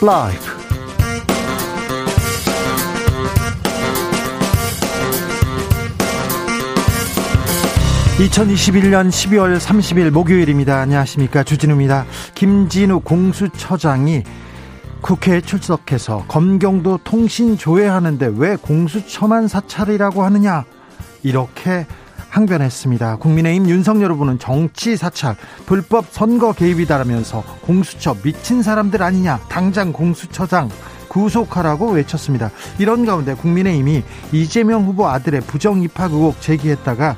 라이브. 0.00 0.38
2021년 8.18 9.08
12월 9.08 9.58
30일 9.58 10.10
목요일입니다. 10.10 10.78
안녕하십니까. 10.78 11.42
주진우입니다. 11.42 12.04
김진우 12.36 13.00
공수처장이 13.00 14.22
국회에 15.00 15.40
출석해서 15.40 16.26
검경도 16.28 17.00
통신 17.02 17.56
조회하는데 17.56 18.34
왜 18.36 18.54
공수처만 18.54 19.48
사찰이라고 19.48 20.22
하느냐 20.24 20.64
이렇게 21.24 21.86
항변했습니다. 22.30 23.16
국민의힘 23.16 23.68
윤석열 23.68 24.12
후보는 24.12 24.38
정치 24.38 24.96
사찰, 24.96 25.36
불법 25.66 26.06
선거 26.10 26.52
개입이다라면서 26.52 27.42
공수처 27.62 28.14
미친 28.22 28.62
사람들 28.62 29.02
아니냐, 29.02 29.40
당장 29.48 29.92
공수처장 29.92 30.70
구속하라고 31.08 31.90
외쳤습니다. 31.92 32.50
이런 32.78 33.06
가운데 33.06 33.34
국민의힘이 33.34 34.02
이재명 34.32 34.84
후보 34.84 35.08
아들의 35.08 35.40
부정 35.42 35.82
입학 35.82 36.12
의혹 36.12 36.40
제기했다가 36.40 37.16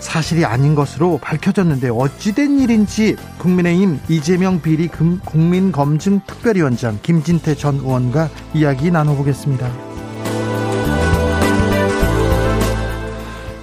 사실이 0.00 0.44
아닌 0.44 0.74
것으로 0.74 1.18
밝혀졌는데 1.18 1.88
어찌된 1.88 2.60
일인지 2.60 3.16
국민의힘 3.38 4.00
이재명 4.08 4.60
비리 4.60 4.88
국민검증 4.88 6.20
특별위원장 6.26 6.98
김진태 7.02 7.54
전 7.54 7.76
의원과 7.76 8.28
이야기 8.54 8.90
나눠보겠습니다. 8.90 9.95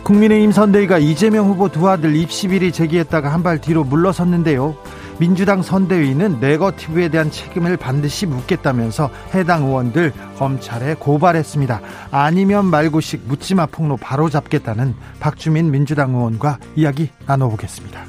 국민의힘 0.03 0.52
선대위가 0.52 0.98
이재명 0.98 1.48
후보 1.48 1.70
두 1.70 1.87
아들 1.90 2.15
입시 2.15 2.48
비리 2.49 2.71
제기했다가 2.71 3.32
한 3.32 3.43
발 3.43 3.59
뒤로 3.59 3.84
물러섰는데요. 3.84 4.76
민주당 5.20 5.62
선대위는 5.62 6.40
네거티브에 6.40 7.09
대한 7.09 7.29
책임을 7.29 7.76
반드시 7.76 8.26
묻겠다면서 8.26 9.09
해당 9.34 9.65
의원들 9.65 10.13
검찰에 10.37 10.96
고발했습니다. 10.96 11.81
아니면 12.12 12.65
말고식 12.65 13.24
묻지마 13.27 13.65
폭로 13.68 13.98
바로 13.98 14.29
잡겠다는 14.29 14.96
박주민 15.20 15.71
민주당 15.71 16.15
의원과 16.15 16.57
이야기 16.76 17.09
나눠보겠습니다. 17.26 18.01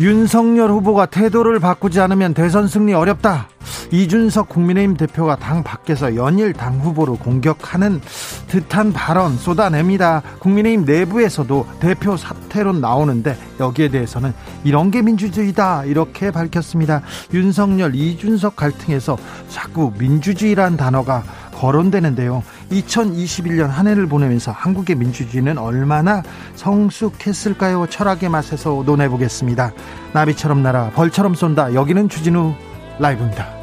윤석열 0.00 0.70
후보가 0.70 1.06
태도를 1.06 1.60
바꾸지 1.60 2.00
않으면 2.00 2.32
대선 2.32 2.66
승리 2.66 2.94
어렵다. 2.94 3.48
이준석 3.92 4.48
국민의힘 4.48 4.96
대표가 4.96 5.36
당 5.36 5.62
밖에서 5.62 6.16
연일 6.16 6.54
당 6.54 6.80
후보를 6.80 7.16
공격하는 7.16 8.00
듯한 8.48 8.94
발언 8.94 9.36
쏟아냅니다. 9.36 10.22
국민의힘 10.38 10.86
내부에서도 10.86 11.66
대표 11.80 12.16
사퇴론 12.16 12.80
나오는데 12.80 13.36
여기에 13.58 13.88
대해서는 13.88 14.32
이런 14.64 14.90
게 14.90 15.02
민주주의다 15.02 15.84
이렇게 15.84 16.30
밝혔습니다. 16.30 17.02
윤석열 17.34 17.94
이준석 17.94 18.56
갈등에서 18.56 19.18
자꾸 19.48 19.92
민주주의란 19.98 20.78
단어가 20.78 21.22
거론되는데요. 21.60 22.42
2021년 22.70 23.66
한 23.66 23.86
해를 23.86 24.06
보내면서 24.06 24.50
한국의 24.50 24.96
민주주의는 24.96 25.58
얼마나 25.58 26.22
성숙했을까요? 26.54 27.86
철학의 27.88 28.30
맛에서 28.30 28.82
논해보겠습니다. 28.86 29.72
나비처럼 30.14 30.62
날아 30.62 30.90
벌처럼 30.90 31.34
쏜다. 31.34 31.74
여기는 31.74 32.08
주진우 32.08 32.54
라이브입니다. 32.98 33.60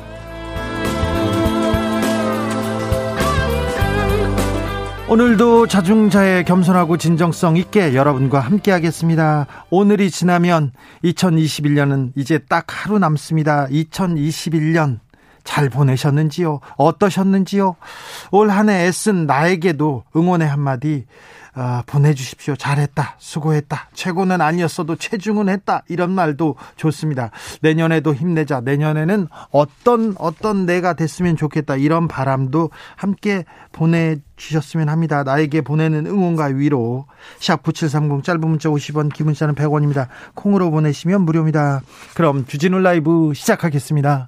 오늘도 5.10 5.68
자중자애 5.68 6.44
겸손하고 6.44 6.98
진정성 6.98 7.56
있게 7.56 7.96
여러분과 7.96 8.42
함께 8.42 8.72
하겠습니다. 8.72 9.48
오늘이 9.70 10.12
지나면 10.12 10.74
2021년은 11.06 12.12
이제 12.16 12.40
딱 12.40 12.66
하루 12.68 13.00
남습니다. 13.00 13.68
2021년 13.68 15.00
잘 15.48 15.70
보내셨는지요? 15.70 16.60
어떠셨는지요? 16.76 17.76
올 18.32 18.50
한 18.52 18.70
해 18.70 18.86
애쓴 18.88 19.26
나에게도 19.26 20.04
응원의 20.16 20.48
한마디 20.48 21.06
아, 21.60 21.82
보내주십시오. 21.88 22.56
잘했다. 22.56 23.16
수고했다. 23.18 23.90
최고는 23.96 24.42
아니었어도 24.42 24.96
체중은 24.96 25.50
했다. 25.50 25.82
이런 25.88 26.12
말도 26.12 26.56
좋습니다. 26.76 27.32
내년에도 27.64 28.14
힘내자. 28.14 28.62
내년에는 28.62 29.28
어떤, 29.50 30.14
어떤 30.20 30.68
내가 30.68 30.94
됐으면 30.94 31.36
좋겠다. 31.36 31.78
이런 31.78 32.08
바람도 32.08 32.70
함께 32.96 33.44
보내주셨으면 33.72 34.88
합니다. 34.90 35.24
나에게 35.24 35.62
보내는 35.62 36.06
응원과 36.06 36.46
위로. 36.54 37.08
샵9730 37.40 38.24
짧은 38.24 38.40
문자 38.42 38.70
50원, 38.70 39.12
기 39.12 39.24
문자는 39.24 39.56
100원입니다. 39.56 40.10
콩으로 40.36 40.70
보내시면 40.70 41.22
무료입니다. 41.22 41.82
그럼 42.14 42.46
주진우 42.46 42.78
라이브 42.82 43.32
시작하겠습니다. 43.34 44.28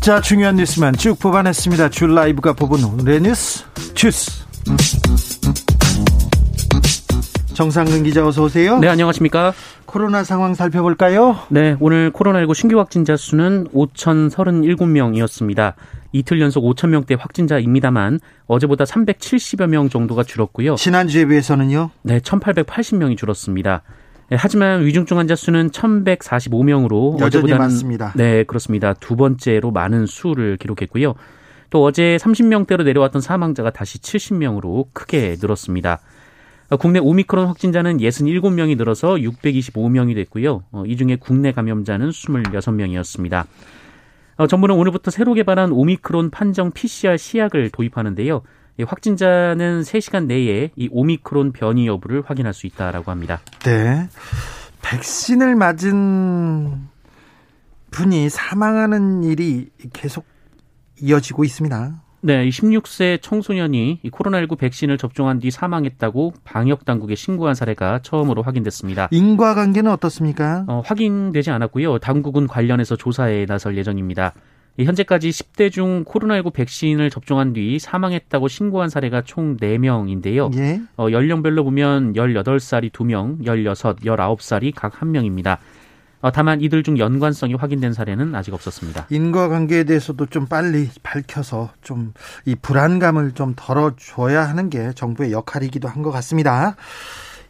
진짜 0.00 0.20
중요한 0.20 0.54
뉴스만 0.54 0.94
쭉 0.94 1.18
뽑아냈습니다. 1.18 1.90
줄 1.90 2.14
라이브가 2.14 2.52
뽑은 2.52 2.84
오늘의 2.84 3.20
뉴스 3.20 3.64
주스. 3.94 4.44
정상근 7.54 8.04
기자 8.04 8.24
어서 8.24 8.44
오세요. 8.44 8.78
네, 8.78 8.86
안녕하십니까? 8.86 9.52
코로나 9.86 10.22
상황 10.22 10.54
살펴볼까요? 10.54 11.38
네, 11.48 11.76
오늘 11.80 12.12
코로나19 12.12 12.54
신규 12.54 12.78
확진자 12.78 13.16
수는 13.16 13.66
5,037명이었습니다. 13.74 15.74
이틀 16.12 16.40
연속 16.40 16.62
5,000명대 16.62 17.18
확진자입니다만 17.18 18.20
어제보다 18.46 18.84
370여 18.84 19.66
명 19.66 19.88
정도가 19.88 20.22
줄었고요. 20.22 20.76
지난주에 20.76 21.24
비해서는요? 21.24 21.90
네, 22.02 22.20
1,880명이 22.20 23.18
줄었습니다. 23.18 23.82
네, 24.30 24.36
하지만 24.38 24.84
위중증 24.84 25.18
환자 25.18 25.34
수는 25.34 25.70
1,145명으로 25.70 27.18
여전히 27.20 27.52
많습니다. 27.54 28.12
네, 28.14 28.44
그렇습니다. 28.44 28.92
두 28.92 29.16
번째로 29.16 29.70
많은 29.70 30.06
수를 30.06 30.58
기록했고요. 30.58 31.14
또 31.70 31.84
어제 31.84 32.18
30명대로 32.20 32.84
내려왔던 32.84 33.22
사망자가 33.22 33.70
다시 33.70 33.98
70명으로 33.98 34.86
크게 34.92 35.36
늘었습니다. 35.40 36.00
국내 36.78 36.98
오미크론 36.98 37.46
확진자는 37.46 37.98
67명이 37.98 38.76
늘어서 38.76 39.14
625명이 39.14 40.14
됐고요. 40.14 40.64
어, 40.72 40.84
이 40.86 40.96
중에 40.96 41.16
국내 41.16 41.52
감염자는 41.52 42.10
26명이었습니다. 42.10 43.46
어, 44.36 44.46
정부는 44.46 44.74
오늘부터 44.74 45.10
새로 45.10 45.32
개발한 45.32 45.72
오미크론 45.72 46.30
판정 46.30 46.70
PCR 46.70 47.16
시약을 47.16 47.70
도입하는데요. 47.70 48.42
확진자는 48.84 49.82
3시간 49.82 50.26
내에 50.26 50.70
이 50.76 50.88
오미크론 50.90 51.52
변이 51.52 51.86
여부를 51.86 52.22
확인할 52.24 52.54
수 52.54 52.66
있다라고 52.66 53.10
합니다. 53.10 53.40
네. 53.60 54.08
백신을 54.82 55.56
맞은 55.56 56.88
분이 57.90 58.28
사망하는 58.28 59.24
일이 59.24 59.70
계속 59.92 60.24
이어지고 61.00 61.44
있습니다. 61.44 62.02
네, 62.20 62.48
16세 62.48 63.22
청소년이 63.22 64.00
코로나19 64.10 64.58
백신을 64.58 64.98
접종한 64.98 65.38
뒤 65.38 65.50
사망했다고 65.52 66.34
방역 66.44 66.84
당국에 66.84 67.14
신고한 67.14 67.54
사례가 67.54 68.00
처음으로 68.02 68.42
확인됐습니다. 68.42 69.08
인과관계는 69.12 69.90
어떻습니까? 69.92 70.64
어, 70.66 70.82
확인되지 70.84 71.50
않았고요. 71.50 71.98
당국은 71.98 72.48
관련해서 72.48 72.96
조사에 72.96 73.46
나설 73.46 73.76
예정입니다. 73.76 74.34
현재까지 74.84 75.30
10대 75.30 75.72
중 75.72 76.04
코로나19 76.04 76.52
백신을 76.52 77.10
접종한 77.10 77.52
뒤 77.52 77.78
사망했다고 77.78 78.48
신고한 78.48 78.88
사례가 78.90 79.22
총 79.22 79.56
4명인데요. 79.56 80.56
예. 80.56 80.80
어, 80.96 81.08
연령별로 81.10 81.64
보면 81.64 82.12
18살이 82.14 82.90
2명, 82.92 83.44
16, 83.44 84.00
19살이 84.00 84.72
각 84.74 84.92
1명입니다. 85.00 85.58
어, 86.20 86.32
다만 86.32 86.60
이들 86.60 86.82
중 86.82 86.98
연관성이 86.98 87.54
확인된 87.54 87.92
사례는 87.92 88.34
아직 88.34 88.52
없었습니다. 88.52 89.06
인과관계에 89.10 89.84
대해서도 89.84 90.26
좀 90.26 90.46
빨리 90.46 90.88
밝혀서 91.02 91.70
좀 91.82 92.12
이 92.44 92.54
불안감을 92.56 93.32
좀 93.32 93.54
덜어줘야 93.56 94.48
하는 94.48 94.68
게 94.70 94.92
정부의 94.94 95.32
역할이기도 95.32 95.86
한 95.88 96.02
것 96.02 96.10
같습니다. 96.12 96.76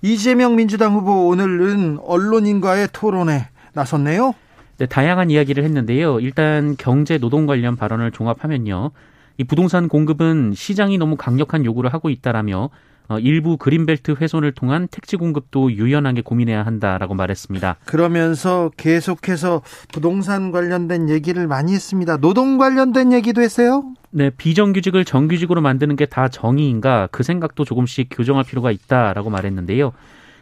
이재명 0.02 0.56
민주당 0.56 0.94
후보 0.94 1.28
오늘은 1.28 1.98
언론인과의 2.02 2.88
토론에 2.92 3.48
나섰네요. 3.72 4.34
네, 4.78 4.86
다양한 4.86 5.30
이야기를 5.30 5.64
했는데요. 5.64 6.20
일단 6.20 6.76
경제 6.78 7.18
노동 7.18 7.46
관련 7.46 7.76
발언을 7.76 8.12
종합하면요. 8.12 8.90
이 9.38 9.44
부동산 9.44 9.88
공급은 9.88 10.52
시장이 10.54 10.98
너무 10.98 11.16
강력한 11.16 11.64
요구를 11.64 11.92
하고 11.92 12.10
있다라며 12.10 12.70
어, 13.10 13.18
일부 13.18 13.56
그린벨트 13.56 14.16
훼손을 14.20 14.52
통한 14.52 14.86
택지 14.90 15.16
공급도 15.16 15.72
유연하게 15.72 16.20
고민해야 16.20 16.64
한다라고 16.66 17.14
말했습니다. 17.14 17.76
그러면서 17.86 18.70
계속해서 18.76 19.62
부동산 19.92 20.52
관련된 20.52 21.08
얘기를 21.08 21.46
많이 21.46 21.72
했습니다. 21.72 22.18
노동 22.18 22.58
관련된 22.58 23.12
얘기도 23.12 23.40
했어요? 23.40 23.84
네, 24.10 24.30
비정규직을 24.30 25.04
정규직으로 25.04 25.60
만드는 25.62 25.96
게 25.96 26.06
다 26.06 26.28
정의인가 26.28 27.08
그 27.10 27.22
생각도 27.22 27.64
조금씩 27.64 28.08
교정할 28.10 28.44
필요가 28.44 28.70
있다라고 28.70 29.30
말했는데요. 29.30 29.92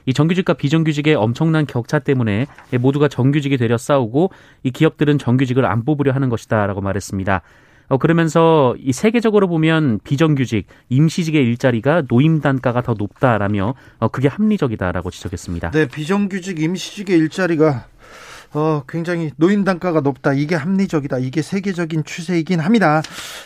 이 0.07 0.15
정규직과 0.15 0.55
비정규직의 0.55 1.15
엄청난 1.15 1.67
격차 1.67 1.99
때문에 1.99 2.47
모두가 2.81 3.09
정규직이 3.09 3.57
되려 3.57 3.77
싸우고 3.77 4.31
이 4.63 4.71
기업들은 4.71 5.19
정규직을 5.19 5.67
안 5.67 5.85
뽑으려 5.85 6.13
하는 6.13 6.29
것이다라고 6.29 6.81
말했습니다. 6.81 7.43
어, 7.89 7.99
그러면서 7.99 8.75
이 8.79 8.93
세계적으로 8.93 9.47
보면 9.49 10.01
비정규직, 10.03 10.67
임시직의 10.89 11.45
일자리가 11.45 12.03
노임 12.09 12.41
단가가 12.41 12.83
더 12.83 12.95
높다라며 12.95 13.75
어, 13.99 14.09
그게 14.09 14.29
합리적이다라고 14.29 15.11
지적했습니다. 15.11 15.71
네, 15.71 15.87
비정규직, 15.87 16.61
임시직의 16.61 17.17
일자리가 17.19 17.87
어, 18.55 18.83
굉장히 18.89 19.31
노임 19.37 19.65
단가가 19.65 20.01
높다. 20.01 20.33
이게 20.33 20.55
합리적이다. 20.55 21.19
이게 21.19 21.43
세계적인 21.43 22.05
추세이긴 22.05 22.61
합니다. 22.61 23.03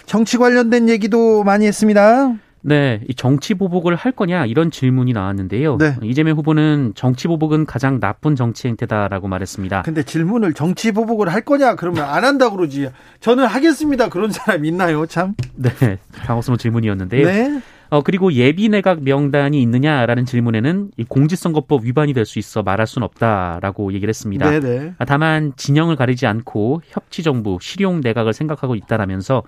정치 0.07 0.39
관련된 0.39 0.89
얘기도 0.89 1.43
많이 1.43 1.67
했습니다. 1.67 2.35
네, 2.63 3.01
이 3.09 3.15
정치 3.15 3.55
보복을 3.55 3.95
할 3.95 4.13
거냐 4.13 4.47
이런 4.47 4.71
질문이 4.71 5.13
나왔는데요. 5.13 5.79
네. 5.79 5.97
이재명 6.03 6.37
후보는 6.37 6.93
정치 6.95 7.27
보복은 7.29 7.65
가장 7.67 8.01
나쁜 8.01 8.37
정치 8.37 8.69
행태다라고 8.69 9.29
말했습니다. 9.29 9.83
근데 9.83 10.03
질문을 10.03 10.53
정치 10.55 10.93
보복을 10.93 11.33
할 11.33 11.41
거냐 11.43 11.75
그러면 11.77 12.05
안 12.05 12.25
한다 12.25 12.51
그러지. 12.51 12.91
저는 13.21 13.47
하겠습니다. 13.47 14.09
그런 14.09 14.31
사람 14.31 14.65
있나요, 14.65 15.07
참? 15.07 15.35
네, 15.55 15.99
당혹스러운 16.25 16.59
질문이었는데요. 16.59 17.27
네. 17.27 17.61
어, 17.89 18.03
그리고 18.03 18.33
예비 18.35 18.69
내각 18.69 19.03
명단이 19.03 19.61
있느냐라는 19.63 20.25
질문에는 20.25 20.93
이 20.97 21.05
공직선거법 21.05 21.85
위반이 21.85 22.13
될 22.13 22.25
수 22.25 22.39
있어 22.39 22.63
말할 22.63 22.87
수는 22.87 23.05
없다라고 23.07 23.93
얘기를 23.95 24.09
했습니다. 24.11 24.49
네네. 24.49 24.79
네. 24.79 24.95
다만 25.07 25.53
진영을 25.57 25.97
가리지 25.97 26.27
않고 26.27 26.83
협치 26.87 27.25
정부, 27.25 27.59
실용 27.61 28.01
내각을 28.01 28.33
생각하고 28.33 28.77
있다라면서 28.77 29.43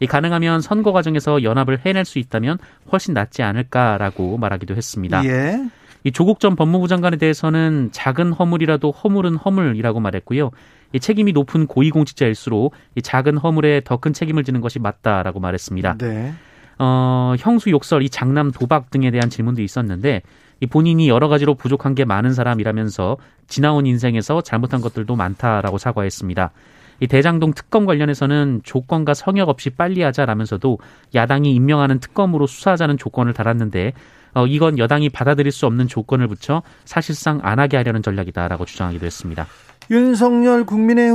이 0.00 0.06
가능하면 0.06 0.60
선거 0.60 0.92
과정에서 0.92 1.42
연합을 1.42 1.80
해낼 1.84 2.04
수 2.04 2.18
있다면 2.18 2.58
훨씬 2.92 3.14
낫지 3.14 3.42
않을까라고 3.42 4.38
말하기도 4.38 4.74
했습니다. 4.76 5.24
예. 5.24 5.60
이 6.04 6.12
조국 6.12 6.38
전 6.40 6.54
법무부 6.54 6.86
장관에 6.88 7.16
대해서는 7.16 7.90
작은 7.92 8.32
허물이라도 8.32 8.92
허물은 8.92 9.36
허물이라고 9.36 10.00
말했고요. 10.00 10.50
이 10.92 11.00
책임이 11.00 11.32
높은 11.32 11.66
고위공직자일수록 11.66 12.72
이 12.94 13.02
작은 13.02 13.36
허물에 13.38 13.82
더 13.84 13.98
큰 13.98 14.12
책임을 14.12 14.44
지는 14.44 14.60
것이 14.60 14.78
맞다라고 14.78 15.40
말했습니다. 15.40 15.96
네. 15.98 16.32
어, 16.78 17.34
형수 17.38 17.70
욕설, 17.70 18.02
이 18.04 18.08
장남 18.08 18.52
도박 18.52 18.90
등에 18.90 19.10
대한 19.10 19.28
질문도 19.28 19.60
있었는데 19.62 20.22
이 20.60 20.66
본인이 20.66 21.08
여러 21.08 21.28
가지로 21.28 21.54
부족한 21.54 21.94
게 21.96 22.04
많은 22.04 22.32
사람이라면서 22.32 23.16
지나온 23.48 23.86
인생에서 23.86 24.40
잘못한 24.42 24.80
것들도 24.80 25.14
많다라고 25.16 25.78
사과했습니다. 25.78 26.52
이 27.00 27.06
대장동 27.06 27.52
특검 27.54 27.86
관련해서는 27.86 28.60
조건과 28.64 29.14
성역 29.14 29.48
없이 29.48 29.70
빨리 29.70 30.02
하자라면서도 30.02 30.78
야당이 31.14 31.54
임명하는 31.54 32.00
특검으로 32.00 32.46
수사하자는 32.46 32.98
조건을 32.98 33.32
달았는데 33.32 33.92
어, 34.34 34.46
이건 34.46 34.78
여당이 34.78 35.08
받아들일 35.10 35.52
수 35.52 35.66
없는 35.66 35.88
조건을 35.88 36.28
붙여 36.28 36.62
사실상 36.84 37.40
안 37.42 37.58
하게 37.58 37.76
하려는 37.76 38.02
전략이다라고 38.02 38.64
주장하기도 38.64 39.06
했습니다. 39.06 39.46
윤석열 39.90 40.64
국민의 40.64 41.10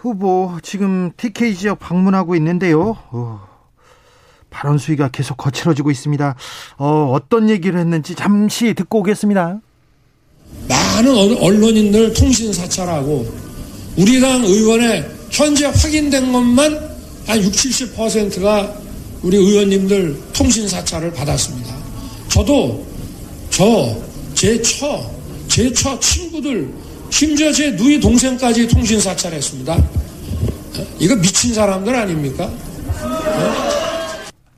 후보 0.00 0.56
지금 0.62 1.10
TK 1.16 1.54
지역 1.54 1.78
방문하고 1.78 2.34
있는데요. 2.36 2.96
어, 3.10 3.46
발언 4.50 4.78
수위가 4.78 5.08
계속 5.08 5.36
거칠어지고 5.36 5.90
있습니다. 5.90 6.34
어, 6.78 7.10
어떤 7.12 7.50
얘기를 7.50 7.78
했는지 7.78 8.14
잠시 8.14 8.72
듣고 8.72 9.00
오겠습니다. 9.00 9.60
많은 10.68 11.36
언론인들 11.42 12.14
통신 12.14 12.52
사찰하고 12.52 13.26
우리 13.98 14.20
당 14.20 14.42
의원의 14.42 15.23
현재 15.34 15.66
확인된 15.66 16.32
것만 16.32 16.78
한 17.26 17.38
60, 17.42 17.96
70%가 17.96 18.72
우리 19.22 19.36
의원님들 19.36 20.16
통신 20.32 20.68
사찰을 20.68 21.12
받았습니다. 21.12 21.74
저도 22.28 22.86
저, 23.50 23.96
제 24.34 24.60
처, 24.62 25.10
제 25.48 25.72
처 25.72 25.98
친구들, 25.98 26.72
심지어 27.10 27.50
제 27.52 27.70
누이 27.72 27.98
동생까지 28.00 28.68
통신 28.68 29.00
사찰했습니다. 29.00 29.76
이거 31.00 31.16
미친 31.16 31.52
사람들 31.52 31.94
아닙니까? 31.94 32.48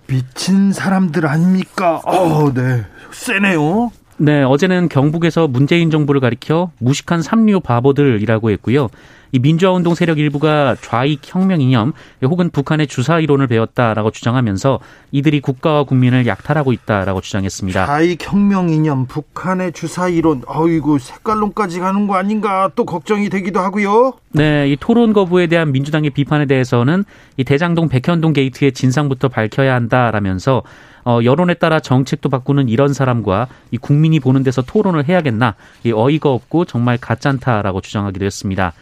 미친 0.07 0.73
사람들 0.73 1.27
아닙니까? 1.27 2.01
어, 2.05 2.53
네. 2.53 2.85
세네요. 3.13 3.91
네, 4.19 4.43
어제는 4.43 4.89
경북에서 4.89 5.47
문재인 5.49 5.91
정부를 5.91 6.21
가리켜 6.21 6.71
무식한 6.79 7.23
삼류 7.23 7.61
바보들이라고 7.61 8.51
했고요. 8.51 8.89
이 9.33 9.39
민주화 9.39 9.73
운동 9.73 9.95
세력 9.95 10.19
일부가 10.19 10.77
좌익 10.81 11.21
혁명 11.25 11.61
이념 11.61 11.93
혹은 12.23 12.51
북한의 12.51 12.87
주사 12.87 13.19
이론을 13.21 13.47
배웠다라고 13.47 14.11
주장하면서 14.11 14.81
이들이 15.13 15.41
국가와 15.41 15.85
국민을 15.85 16.27
약탈하고 16.27 16.73
있다라고 16.73 17.21
주장했습니다. 17.21 17.87
좌익 17.87 18.25
혁명 18.25 18.71
이념, 18.71 19.07
북한의 19.07 19.73
주사 19.73 20.09
이론, 20.09 20.43
어이구 20.47 20.99
색깔론까지 20.99 21.81
가는 21.81 22.07
거 22.07 22.15
아닌가 22.15 22.71
또 22.75 22.85
걱정이 22.85 23.29
되기도 23.29 23.61
하고요. 23.61 24.15
네, 24.31 24.69
이 24.69 24.77
토론 24.79 25.13
거부에 25.13 25.47
대한 25.47 25.73
민주당의 25.73 26.11
비판에 26.11 26.47
대해서는 26.47 27.05
이 27.37 27.45
대장동 27.45 27.89
백현동 27.89 28.33
게이트의 28.33 28.73
진상부터 28.73 29.29
밝혀야 29.29 29.75
한다라면서 29.75 30.63
어, 31.07 31.21
여론에 31.23 31.55
따라 31.55 31.79
정책도 31.79 32.29
바꾸는 32.29 32.69
이런 32.69 32.93
사람과 32.93 33.47
이 33.71 33.79
국민이 33.79 34.19
보는 34.19 34.43
데서 34.43 34.61
토론을 34.63 35.09
해야겠나 35.09 35.55
이 35.85 35.93
어이가 35.93 36.31
없고 36.31 36.65
정말 36.65 36.99
가짠타라고 36.99 37.81
주장하기도 37.81 38.25
했습니다. 38.25 38.73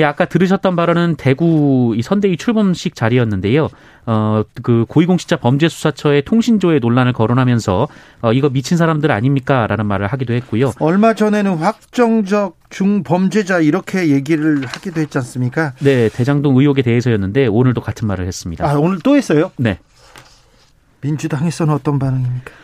예, 0.00 0.04
아까 0.04 0.24
들으셨던 0.24 0.76
발언은 0.76 1.16
대구 1.16 1.92
이 1.94 2.00
선대위 2.00 2.38
출범식 2.38 2.94
자리였는데요. 2.94 3.68
어, 4.06 4.42
그 4.62 4.86
고위공직자 4.88 5.36
범죄수사처의 5.36 6.22
통신조회 6.24 6.78
논란을 6.78 7.12
거론하면서 7.12 7.88
어, 8.22 8.32
이거 8.32 8.48
미친 8.48 8.78
사람들 8.78 9.10
아닙니까? 9.10 9.66
라는 9.66 9.84
말을 9.84 10.06
하기도 10.06 10.32
했고요. 10.32 10.72
얼마 10.78 11.12
전에는 11.12 11.58
확정적 11.58 12.56
중범죄자 12.70 13.60
이렇게 13.60 14.08
얘기를 14.08 14.64
하기도 14.64 15.02
했지 15.02 15.18
않습니까? 15.18 15.74
네, 15.80 16.08
대장동 16.08 16.56
의혹에 16.56 16.80
대해서였는데 16.80 17.46
오늘도 17.48 17.82
같은 17.82 18.08
말을 18.08 18.26
했습니다. 18.26 18.66
아, 18.66 18.74
오늘 18.78 19.00
또 19.00 19.16
했어요? 19.16 19.52
네. 19.58 19.78
민주당에서는 21.02 21.74
어떤 21.74 21.98
반응입니까? 21.98 22.59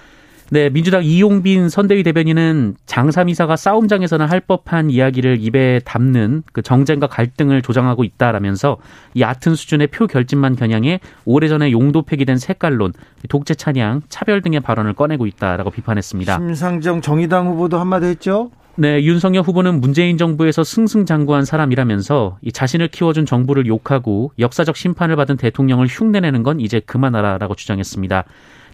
네, 0.48 0.70
민주당 0.70 1.02
이용빈 1.02 1.68
선대위 1.68 2.04
대변인은 2.04 2.76
장삼이사가 2.86 3.56
싸움장에서는 3.56 4.26
할 4.26 4.38
법한 4.38 4.90
이야기를 4.90 5.38
입에 5.40 5.80
담는 5.84 6.44
그 6.52 6.62
정쟁과 6.62 7.08
갈등을 7.08 7.62
조장하고 7.62 8.04
있다라면서 8.04 8.76
얕은 9.18 9.56
수준의 9.56 9.88
표 9.88 10.06
결집만 10.06 10.54
겨냥해 10.54 11.00
오래전에 11.24 11.72
용도 11.72 12.02
폐기된 12.02 12.38
색깔론, 12.38 12.92
독재 13.28 13.54
찬양, 13.54 14.02
차별 14.08 14.40
등의 14.40 14.60
발언을 14.60 14.92
꺼내고 14.92 15.26
있다라고 15.26 15.70
비판했습니다. 15.70 16.38
심상정 16.38 17.00
정의당 17.00 17.48
후보도 17.48 17.80
한마디 17.80 18.06
했죠? 18.06 18.52
네, 18.76 19.02
윤석열 19.02 19.42
후보는 19.42 19.80
문재인 19.80 20.16
정부에서 20.16 20.62
승승장구한 20.62 21.44
사람이라면서 21.44 22.38
이 22.42 22.52
자신을 22.52 22.88
키워준 22.88 23.26
정부를 23.26 23.66
욕하고 23.66 24.32
역사적 24.38 24.76
심판을 24.76 25.16
받은 25.16 25.38
대통령을 25.38 25.86
흉내내는 25.86 26.42
건 26.42 26.60
이제 26.60 26.80
그만하라라고 26.80 27.54
주장했습니다. 27.54 28.24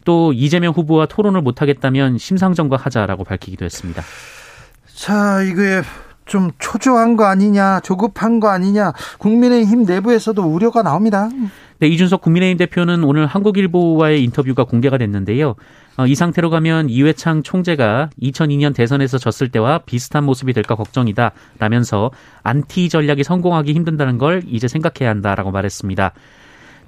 또 0.05 0.33
이재명 0.33 0.73
후보와 0.73 1.07
토론을 1.07 1.43
못하겠다면 1.43 2.19
심상정과 2.19 2.77
하자라고 2.77 3.25
밝히기도 3.25 3.65
했습니다. 3.65 4.03
자, 4.95 5.43
이거에 5.43 5.83
좀 6.25 6.51
초조한 6.59 7.17
거 7.17 7.25
아니냐, 7.25 7.81
조급한 7.81 8.41
거 8.41 8.49
아니냐, 8.49 8.93
국민의힘 9.19 9.85
내부에서도 9.85 10.43
우려가 10.43 10.83
나옵니다. 10.83 11.29
네, 11.79 11.89
이준석 11.89 12.21
국민의힘 12.21 12.59
대표는 12.59 13.03
오늘 13.03 13.27
한국일보와의 13.27 14.23
인터뷰가 14.23 14.65
공개가 14.65 14.99
됐는데요. 14.99 15.57
어, 15.97 16.07
이 16.07 16.15
상태로 16.15 16.49
가면 16.49 16.89
이회창 16.89 17.43
총재가 17.43 18.11
2002년 18.23 18.75
대선에서 18.75 19.19
졌을 19.19 19.51
때와 19.51 19.79
비슷한 19.79 20.25
모습이 20.25 20.53
될까 20.53 20.75
걱정이다 20.75 21.33
라면서 21.59 22.11
안티 22.43 22.89
전략이 22.89 23.25
성공하기 23.25 23.75
힘든다는 23.75 24.17
걸 24.17 24.43
이제 24.47 24.69
생각해야 24.69 25.11
한다라고 25.11 25.51
말했습니다. 25.51 26.13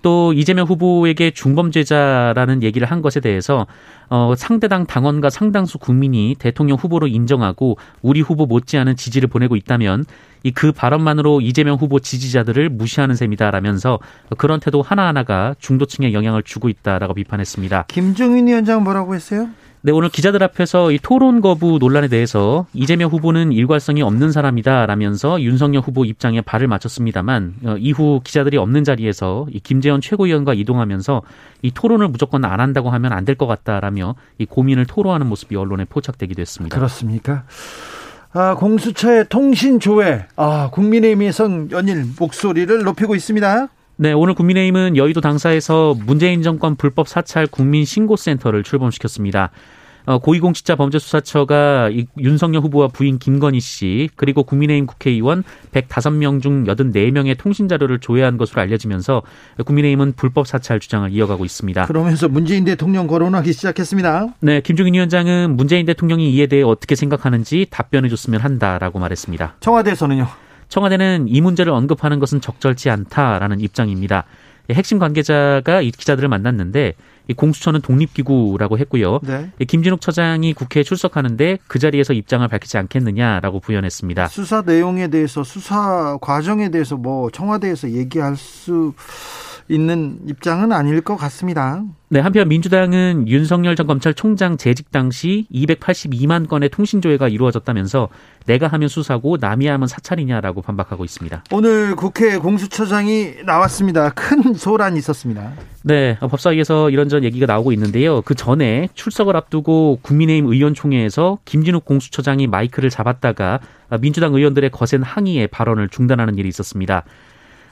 또 0.04 0.34
이재명 0.34 0.66
후보에게 0.66 1.30
중범죄자라는 1.30 2.62
얘기를 2.62 2.86
한 2.90 3.00
것에 3.00 3.20
대해서 3.20 3.66
어, 4.10 4.34
상대당 4.36 4.84
당원과 4.86 5.30
상당수 5.30 5.78
국민이 5.78 6.36
대통령 6.38 6.76
후보로 6.76 7.06
인정하고 7.06 7.78
우리 8.02 8.20
후보 8.20 8.44
못지않은 8.44 8.96
지지를 8.96 9.28
보내고 9.28 9.56
있다면 9.56 10.04
이 10.44 10.52
그 10.52 10.72
발언만으로 10.72 11.40
이재명 11.40 11.76
후보 11.76 11.98
지지자들을 11.98 12.68
무시하는 12.68 13.14
셈이다라면서 13.14 13.98
그런 14.36 14.60
태도 14.60 14.82
하나하나가 14.82 15.54
중도층에 15.58 16.12
영향을 16.12 16.42
주고 16.42 16.68
있다라고 16.68 17.14
비판했습니다. 17.14 17.86
김종인 17.88 18.46
위원장 18.46 18.84
뭐라고 18.84 19.14
했어요? 19.14 19.48
네, 19.86 19.92
오늘 19.92 20.08
기자들 20.08 20.42
앞에서 20.42 20.92
이 20.92 20.98
토론 20.98 21.42
거부 21.42 21.76
논란에 21.78 22.08
대해서 22.08 22.64
이재명 22.72 23.10
후보는 23.10 23.52
일관성이 23.52 24.00
없는 24.00 24.32
사람이다 24.32 24.86
라면서 24.86 25.38
윤석열 25.42 25.82
후보 25.82 26.06
입장에 26.06 26.40
발을 26.40 26.68
맞췄습니다만 26.68 27.54
어, 27.66 27.76
이후 27.78 28.22
기자들이 28.24 28.56
없는 28.56 28.82
자리에서 28.84 29.46
이 29.52 29.60
김재원 29.60 30.00
최고위원과 30.00 30.54
이동하면서 30.54 31.20
이 31.60 31.70
토론을 31.70 32.08
무조건 32.08 32.46
안 32.46 32.60
한다고 32.60 32.88
하면 32.88 33.12
안 33.12 33.26
될 33.26 33.34
것 33.36 33.46
같다라며 33.46 34.14
이 34.38 34.46
고민을 34.46 34.86
토로하는 34.86 35.26
모습이 35.26 35.54
언론에 35.56 35.84
포착되기도 35.84 36.40
했습니다. 36.40 36.74
그렇습니까? 36.74 37.44
아, 38.32 38.54
공수처의 38.54 39.26
통신 39.28 39.80
조회, 39.80 40.24
아, 40.36 40.70
국민의힘에선 40.72 41.70
연일 41.72 42.04
목소리를 42.18 42.82
높이고 42.84 43.14
있습니다. 43.14 43.68
네, 43.96 44.12
오늘 44.12 44.34
국민의힘은 44.34 44.96
여의도 44.96 45.20
당사에서 45.20 45.94
문재인 46.06 46.42
정권 46.42 46.74
불법 46.74 47.06
사찰 47.06 47.46
국민신고센터를 47.46 48.62
출범시켰습니다. 48.64 49.50
어, 50.06 50.18
고위공직자범죄수사처가 50.18 51.90
윤석열 52.18 52.62
후보와 52.62 52.88
부인 52.88 53.18
김건희 53.18 53.60
씨 53.60 54.08
그리고 54.16 54.42
국민의힘 54.42 54.86
국회의원 54.86 55.44
105명 55.72 56.42
중 56.42 56.64
84명의 56.64 57.38
통신 57.38 57.68
자료를 57.68 58.00
조회한 58.00 58.36
것으로 58.36 58.60
알려지면서 58.62 59.22
국민의힘은 59.64 60.12
불법 60.12 60.46
사찰 60.46 60.80
주장을 60.80 61.10
이어가고 61.10 61.44
있습니다. 61.44 61.86
그러면서 61.86 62.28
문재인 62.28 62.64
대통령 62.64 63.06
거론하기 63.06 63.52
시작했습니다. 63.52 64.34
네, 64.40 64.60
김종인 64.60 64.94
위원장은 64.94 65.56
문재인 65.56 65.86
대통령이 65.86 66.32
이에 66.34 66.46
대해 66.46 66.62
어떻게 66.62 66.94
생각하는지 66.94 67.66
답변해 67.70 68.08
줬으면 68.08 68.40
한다라고 68.40 68.98
말했습니다. 68.98 69.56
청와대에서는요. 69.60 70.26
청와대는 70.68 71.26
이 71.28 71.40
문제를 71.40 71.72
언급하는 71.72 72.18
것은 72.18 72.40
적절치 72.40 72.90
않다라는 72.90 73.60
입장입니다. 73.60 74.24
핵심 74.70 74.98
관계자가 74.98 75.82
이 75.82 75.90
기자들을 75.90 76.28
만났는데 76.28 76.94
공수처는 77.32 77.80
독립기구라고 77.80 78.78
했고요. 78.78 79.20
네. 79.22 79.50
김진욱 79.66 80.00
처장이 80.00 80.52
국회에 80.52 80.82
출석하는데 80.82 81.58
그 81.66 81.78
자리에서 81.78 82.12
입장을 82.12 82.46
밝히지 82.46 82.76
않겠느냐라고 82.76 83.60
부연했습니다. 83.60 84.28
수사 84.28 84.60
내용에 84.60 85.08
대해서 85.08 85.42
수사 85.42 86.18
과정에 86.20 86.68
대해서 86.68 86.96
뭐 86.96 87.30
청와대에서 87.30 87.90
얘기할 87.92 88.36
수 88.36 88.92
있는 89.68 90.18
입장은 90.28 90.72
아닐 90.72 91.00
것 91.00 91.16
같습니다. 91.16 91.82
네, 92.10 92.20
한편 92.20 92.48
민주당은 92.48 93.26
윤석열 93.28 93.76
전 93.76 93.86
검찰총장 93.86 94.56
재직 94.56 94.92
당시 94.92 95.46
282만 95.52 96.48
건의 96.48 96.68
통신 96.68 97.00
조회가 97.00 97.28
이루어졌다면서 97.28 98.08
내가 98.46 98.68
하면 98.68 98.88
수사고 98.88 99.36
남이 99.40 99.66
하면 99.66 99.88
사찰이냐라고 99.88 100.62
반박하고 100.62 101.04
있습니다. 101.04 101.44
오늘 101.50 101.96
국회 101.96 102.36
공수처장이 102.36 103.36
나왔습니다. 103.46 104.10
큰 104.10 104.54
소란이 104.54 104.98
있었습니다. 104.98 105.52
네, 105.82 106.18
법사위에서 106.20 106.90
이런저런 106.90 107.24
얘기가 107.24 107.46
나오고 107.46 107.72
있는데요. 107.72 108.22
그 108.22 108.34
전에 108.34 108.88
출석을 108.94 109.36
앞두고 109.36 109.98
국민의힘 110.02 110.46
의원총회에서 110.46 111.38
김진욱 111.44 111.84
공수처장이 111.84 112.46
마이크를 112.46 112.90
잡았다가 112.90 113.60
민주당 114.00 114.34
의원들의 114.34 114.70
거센 114.70 115.02
항의에 115.02 115.46
발언을 115.46 115.88
중단하는 115.88 116.36
일이 116.38 116.48
있었습니다. 116.48 117.04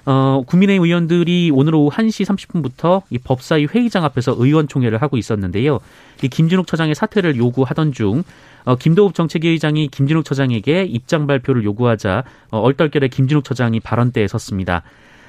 어, 0.05 0.43
국민의힘 0.47 0.85
의원들이 0.85 1.53
오늘 1.55 1.75
오후 1.75 1.91
1시 1.91 2.27
30분부터 2.27 3.03
이 3.11 3.19
법사위 3.19 3.67
회의장 3.67 4.05
앞에서 4.05 4.35
의원총회를 4.37 5.01
하고 5.01 5.17
있었는데요. 5.17 5.79
이 6.23 6.29
김진욱 6.29 6.67
처장의 6.67 6.95
사퇴를 6.95 7.37
요구하던 7.37 7.93
중 7.93 8.25
어, 8.65 8.77
김도읍 8.77 9.15
정책위의장이 9.15 9.89
김진욱 9.89 10.25
처장에게 10.25 10.85
입장 10.85 11.27
발표를 11.27 11.65
요구하자 11.65 12.25
어, 12.51 12.59
얼떨결에 12.59 13.09
김진욱 13.09 13.45
처장이 13.45 13.81
발언대에 13.81 14.27
섰습니다. 14.27 14.83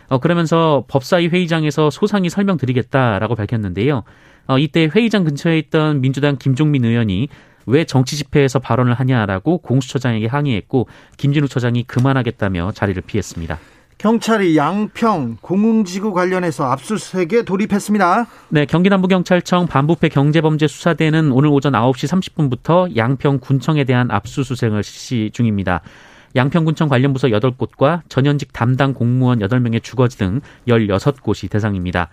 어, 0.10 0.20
그러면서 0.20 0.86
법사위 0.88 1.27
회의장에서 1.27 1.89
소상히 1.89 2.30
설명드리겠다라고 2.30 3.36
밝혔는데요. 3.36 4.03
어, 4.48 4.58
이때 4.58 4.89
회의장 4.94 5.24
근처에 5.24 5.58
있던 5.60 6.01
민주당 6.01 6.38
김종민 6.38 6.84
의원이 6.84 7.30
왜 7.65 7.86
정치 7.86 8.18
집회에서 8.18 8.60
발언을 8.60 8.94
하냐라고 8.96 9.60
공수처장에게 9.60 10.27
항의했고 10.27 10.88
김진욱 11.18 11.50
처장이 11.50 11.84
그만하겠다며 11.84 12.74
자리를 12.74 13.01
피했습니다. 13.03 13.58
경찰이 13.97 14.57
양평 14.57 15.38
공흥지구 15.41 16.13
관련해서 16.13 16.65
압수수색에 16.65 17.43
돌입했습니다. 17.45 18.27
네, 18.50 18.65
경기남부경찰청 18.65 19.67
반부패 19.67 20.09
경제범죄수사대는 20.09 21.31
오늘 21.31 21.50
오전 21.50 21.73
9시 21.73 22.09
30분부터 22.09 22.95
양평 22.95 23.39
군청에 23.39 23.83
대한 23.83 24.12
압수수색을 24.12 24.83
실시 24.83 25.29
중입니다. 25.33 25.81
양평군청 26.35 26.89
관련 26.89 27.13
부서 27.13 27.27
8곳과 27.27 28.01
전현직 28.09 28.53
담당 28.53 28.93
공무원 28.93 29.39
8명의 29.39 29.83
주거지 29.83 30.17
등 30.17 30.41
16곳이 30.67 31.50
대상입니다. 31.50 32.09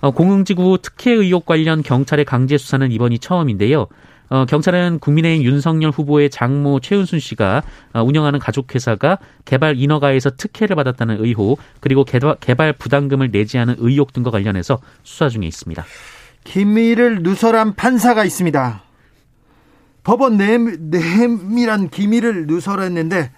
어, 0.00 0.12
공흥지구 0.12 0.78
특혜 0.82 1.12
의혹 1.12 1.44
관련 1.46 1.82
경찰의 1.82 2.24
강제 2.24 2.56
수사는 2.56 2.90
이번이 2.90 3.18
처음인데요. 3.18 3.86
어, 4.30 4.44
경찰은 4.46 5.00
국민의힘 5.00 5.44
윤석열 5.44 5.90
후보의 5.90 6.30
장모 6.30 6.80
최은순 6.80 7.18
씨가 7.18 7.62
어, 7.92 8.02
운영하는 8.02 8.38
가족회사가 8.38 9.18
개발 9.44 9.76
인허가에서 9.76 10.30
특혜를 10.30 10.76
받았다는 10.76 11.22
의혹 11.24 11.58
그리고 11.80 12.04
개발, 12.04 12.36
개발 12.40 12.72
부담금을 12.72 13.32
내지 13.32 13.58
않은 13.58 13.76
의혹 13.78 14.12
등과 14.12 14.30
관련해서 14.30 14.78
수사 15.02 15.28
중에 15.28 15.46
있습니다. 15.46 15.84
기밀을 16.44 17.22
누설한 17.22 17.74
판사가 17.74 18.24
있습니다. 18.24 18.82
법원 20.04 20.38
내밀한 20.38 21.90
기밀을 21.90 22.46
누설했는데 22.46 23.32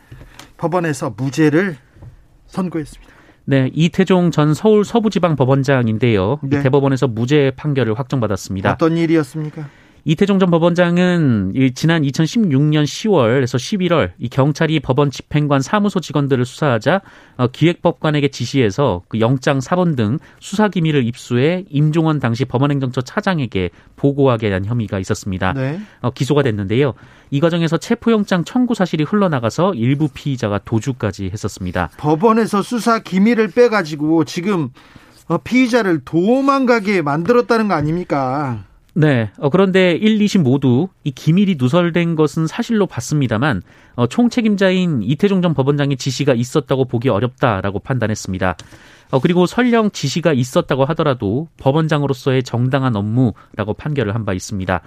법원에서 0.58 1.14
무죄를 1.16 1.76
선고했습니다. 2.46 3.12
네, 3.44 3.70
이태종 3.74 4.30
전 4.30 4.54
서울 4.54 4.84
서부지방법원장인데요. 4.84 6.38
네. 6.44 6.62
대법원에서 6.62 7.08
무죄 7.08 7.50
판결을 7.56 7.98
확정받았습니다. 7.98 8.70
어떤 8.70 8.96
일이었습니까? 8.96 9.68
이태종 10.04 10.40
전 10.40 10.50
법원장은 10.50 11.52
지난 11.76 12.02
2016년 12.02 12.82
10월에서 12.82 13.56
11월 13.56 14.10
이 14.18 14.28
경찰이 14.28 14.80
법원 14.80 15.12
집행관 15.12 15.60
사무소 15.60 16.00
직원들을 16.00 16.44
수사하자 16.44 17.02
어, 17.36 17.46
기획법관에게 17.46 18.28
지시해서 18.28 19.02
그 19.08 19.20
영장 19.20 19.60
사본 19.60 19.94
등 19.94 20.18
수사 20.40 20.68
기밀을 20.68 21.06
입수해 21.06 21.64
임종원 21.68 22.18
당시 22.18 22.44
법원행정처 22.44 23.02
차장에게 23.02 23.70
보고하게 23.94 24.52
한 24.52 24.64
혐의가 24.64 24.98
있었습니다. 24.98 25.52
네. 25.52 25.80
어, 26.00 26.10
기소가 26.10 26.42
됐는데요. 26.42 26.94
이 27.30 27.38
과정에서 27.38 27.76
체포영장 27.76 28.44
청구 28.44 28.74
사실이 28.74 29.04
흘러나가서 29.04 29.74
일부 29.74 30.08
피의자가 30.12 30.58
도주까지 30.64 31.30
했었습니다. 31.32 31.90
법원에서 31.96 32.62
수사 32.62 32.98
기밀을 32.98 33.52
빼가지고 33.52 34.24
지금 34.24 34.70
어, 35.28 35.38
피의자를 35.38 36.00
도망가게 36.04 37.02
만들었다는 37.02 37.68
거 37.68 37.74
아닙니까? 37.74 38.64
네. 38.94 39.30
어, 39.38 39.48
그런데 39.48 39.92
1, 39.92 40.18
2심 40.18 40.42
모두 40.42 40.88
이 41.02 41.10
기밀이 41.10 41.56
누설된 41.58 42.14
것은 42.14 42.46
사실로 42.46 42.86
봤습니다만 42.86 43.62
어, 43.94 44.06
총 44.06 44.28
책임자인 44.28 45.02
이태종 45.02 45.40
전 45.40 45.54
법원장의 45.54 45.96
지시가 45.96 46.34
있었다고 46.34 46.84
보기 46.84 47.08
어렵다라고 47.08 47.78
판단했습니다. 47.78 48.56
어, 49.10 49.20
그리고 49.20 49.46
설령 49.46 49.90
지시가 49.92 50.32
있었다고 50.34 50.84
하더라도 50.86 51.48
법원장으로서의 51.58 52.42
정당한 52.42 52.94
업무라고 52.96 53.74
판결을 53.74 54.14
한 54.14 54.24
바 54.24 54.32
있습니다. 54.34 54.80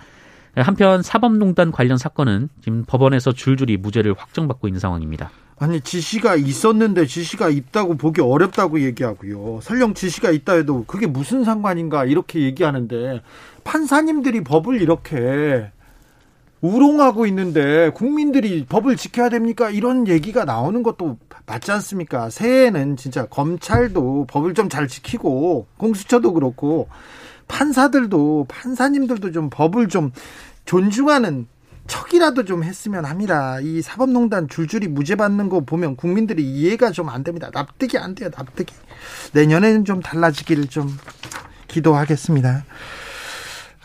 한편 0.56 1.02
사법농단 1.02 1.72
관련 1.72 1.98
사건은 1.98 2.48
지금 2.62 2.86
법원에서 2.88 3.34
줄줄이 3.34 3.76
무죄를 3.76 4.14
확정받고 4.18 4.68
있는 4.70 4.80
상황입니다. 4.80 5.30
아니 5.58 5.80
지시가 5.80 6.36
있었는데 6.36 7.06
지시가 7.06 7.50
있다고 7.50 7.96
보기 7.96 8.22
어렵다고 8.22 8.82
얘기하고요. 8.82 9.60
설령 9.62 9.94
지시가 9.94 10.32
있다 10.32 10.54
해도 10.54 10.84
그게 10.86 11.08
무슨 11.08 11.46
상관인가 11.46 12.04
이렇게 12.06 12.42
얘기하는데 12.42 13.22
판사님들이 13.64 14.44
법을 14.44 14.82
이렇게 14.82 15.72
우롱하고 16.60 17.26
있는데 17.28 17.90
국민들이 17.92 18.66
법을 18.66 18.98
지켜야 18.98 19.30
됩니까? 19.30 19.70
이런 19.70 20.08
얘기가 20.08 20.46
나오는 20.46 20.84
것도 20.84 21.18
맞지 21.46 21.72
않습니까? 21.72 22.30
새해에는 22.30 22.98
진짜 22.98 23.26
검찰도 23.26 24.26
법을 24.28 24.56
좀 24.56 24.68
잘 24.68 24.88
지키고 24.88 25.68
공수처도 25.78 26.34
그렇고 26.34 26.90
판사들도 27.48 28.48
판사님들도 28.50 29.32
좀 29.32 29.50
법을 29.50 29.88
좀 29.88 30.12
존중하는 30.66 31.48
척이라도 31.88 32.46
좀 32.46 32.64
했으면 32.64 33.06
합니다. 33.06 33.60
이 33.62 33.82
사법농단 33.82 34.48
줄줄이 34.48 34.88
무죄 34.88 35.16
받는 35.16 35.50
거 35.50 35.62
보면 35.62 35.96
국민들이 35.96 36.44
이해가 36.44 36.92
좀 36.92 37.10
안 37.10 37.24
됩니다. 37.24 37.50
납득이 37.54 37.98
안 37.98 38.16
돼요. 38.16 38.30
납득이. 38.36 38.74
내년에는 39.34 39.86
좀 39.86 40.02
달라지기를 40.02 40.68
좀 40.68 40.90
기도하겠습니다. 41.68 42.66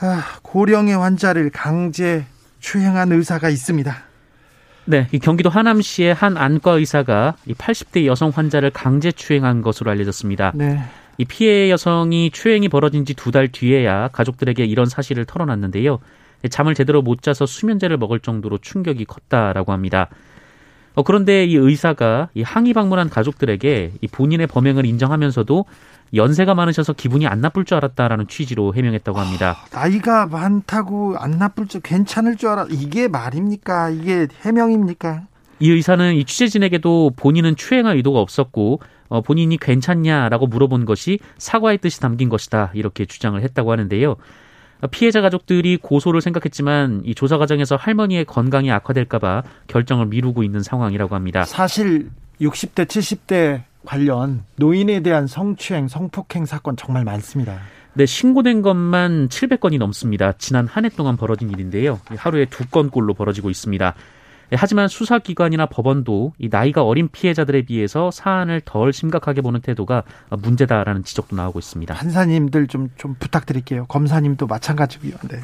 아, 0.00 0.25
고령의 0.42 0.97
환자를 0.97 1.50
강제 1.50 2.25
추행한 2.61 3.12
의사가 3.12 3.50
있습니다. 3.50 3.95
네, 4.87 5.07
이 5.12 5.19
경기도 5.19 5.50
하남시의 5.50 6.14
한 6.14 6.37
안과 6.38 6.73
의사가 6.73 7.37
이 7.47 7.52
80대 7.54 8.07
여성 8.07 8.30
환자를 8.30 8.71
강제 8.71 9.12
추행한 9.12 9.61
것으로 9.62 9.90
알려졌습니다. 9.90 10.52
네. 10.54 10.83
이 11.19 11.25
피해 11.26 11.71
여성이 11.71 12.30
추행이 12.30 12.69
벌어진 12.71 13.04
지 13.04 13.12
두 13.14 13.30
달 13.30 13.49
뒤에야 13.49 14.09
가족들에게 14.09 14.64
이런 14.64 14.87
사실을 14.87 15.26
털어놨는데요. 15.26 15.99
잠을 16.49 16.75
제대로 16.75 17.02
못 17.02 17.23
자서 17.23 17.47
수면제를 17.47 17.99
먹을 17.99 18.20
정도로 18.20 18.59
충격이 18.59 19.04
컸다라고 19.04 19.73
합니다. 19.73 20.09
어, 20.94 21.02
그런데 21.02 21.44
이 21.44 21.54
의사가 21.56 22.30
이 22.35 22.42
항의 22.42 22.73
방문한 22.73 23.11
가족들에게 23.11 23.92
이 24.00 24.06
본인의 24.09 24.47
범행을 24.47 24.87
인정하면서도 24.87 25.64
연세가 26.14 26.54
많으셔서 26.54 26.92
기분이 26.94 27.26
안 27.26 27.40
나쁠 27.40 27.64
줄 27.64 27.76
알았다라는 27.76 28.26
취지로 28.26 28.75
해명했다고 28.75 29.18
합니다. 29.18 29.56
나이가 29.73 30.26
많다고 30.26 31.16
안 31.18 31.38
나쁠 31.38 31.68
줄 31.68 31.80
괜찮을 31.82 32.37
줄 32.37 32.49
알아. 32.49 32.66
이게 32.70 33.06
말입니까? 33.06 33.90
이게 33.90 34.26
해명입니까? 34.42 35.26
이 35.61 35.70
의사는 35.70 36.14
이 36.14 36.25
취재진에게도 36.25 37.12
본인은 37.16 37.54
추행할 37.54 37.97
의도가 37.97 38.18
없었고 38.18 38.80
어, 39.09 39.20
본인이 39.20 39.56
괜찮냐라고 39.56 40.47
물어본 40.47 40.87
것이 40.87 41.18
사과의 41.38 41.78
뜻이 41.78 42.00
담긴 42.00 42.28
것이다 42.28 42.70
이렇게 42.75 43.04
주장을 43.04 43.40
했다고 43.40 43.70
하는데요. 43.70 44.16
피해자 44.91 45.21
가족들이 45.21 45.77
고소를 45.77 46.21
생각했지만 46.21 47.03
이 47.05 47.15
조사 47.15 47.37
과정에서 47.39 47.77
할머니의 47.77 48.25
건강이 48.25 48.71
악화될까봐 48.73 49.43
결정을 49.67 50.07
미루고 50.07 50.43
있는 50.43 50.63
상황이라고 50.63 51.15
합니다. 51.15 51.45
사실 51.45 52.11
60대, 52.41 52.87
70대 52.87 53.63
관련 53.85 54.45
노인에 54.57 55.01
대한 55.01 55.27
성추행, 55.27 55.89
성폭행 55.89 56.47
사건 56.47 56.77
정말 56.77 57.05
많습니다. 57.05 57.59
네, 57.95 58.07
신고된 58.07 58.63
것만 58.63 59.29
700건이 59.29 59.79
넘습니다. 59.79 60.33
지난 60.39 60.67
한 60.67 60.85
해 60.85 60.89
동안 60.91 61.17
벌어진 61.17 61.51
일인데요. 61.51 61.99
하루에 62.17 62.45
두 62.47 62.67
건꼴로 62.69 63.15
벌어지고 63.15 63.51
있습니다. 63.51 63.95
네, 64.50 64.57
하지만 64.59 64.88
수사기관이나 64.88 65.66
법원도 65.66 66.33
이 66.38 66.49
나이가 66.50 66.83
어린 66.83 67.09
피해자들에 67.09 67.62
비해서 67.62 68.11
사안을 68.11 68.62
덜 68.64 68.92
심각하게 68.92 69.42
보는 69.42 69.61
태도가 69.61 70.02
문제다라는 70.30 71.04
지적도 71.04 71.37
나오고 71.37 71.61
있습니다. 71.61 71.95
판사님들 71.95 72.66
좀, 72.66 72.88
좀 72.97 73.14
부탁드릴게요. 73.19 73.87
검사님도 73.87 74.47
마찬가지고요. 74.49 75.12
네. 75.28 75.38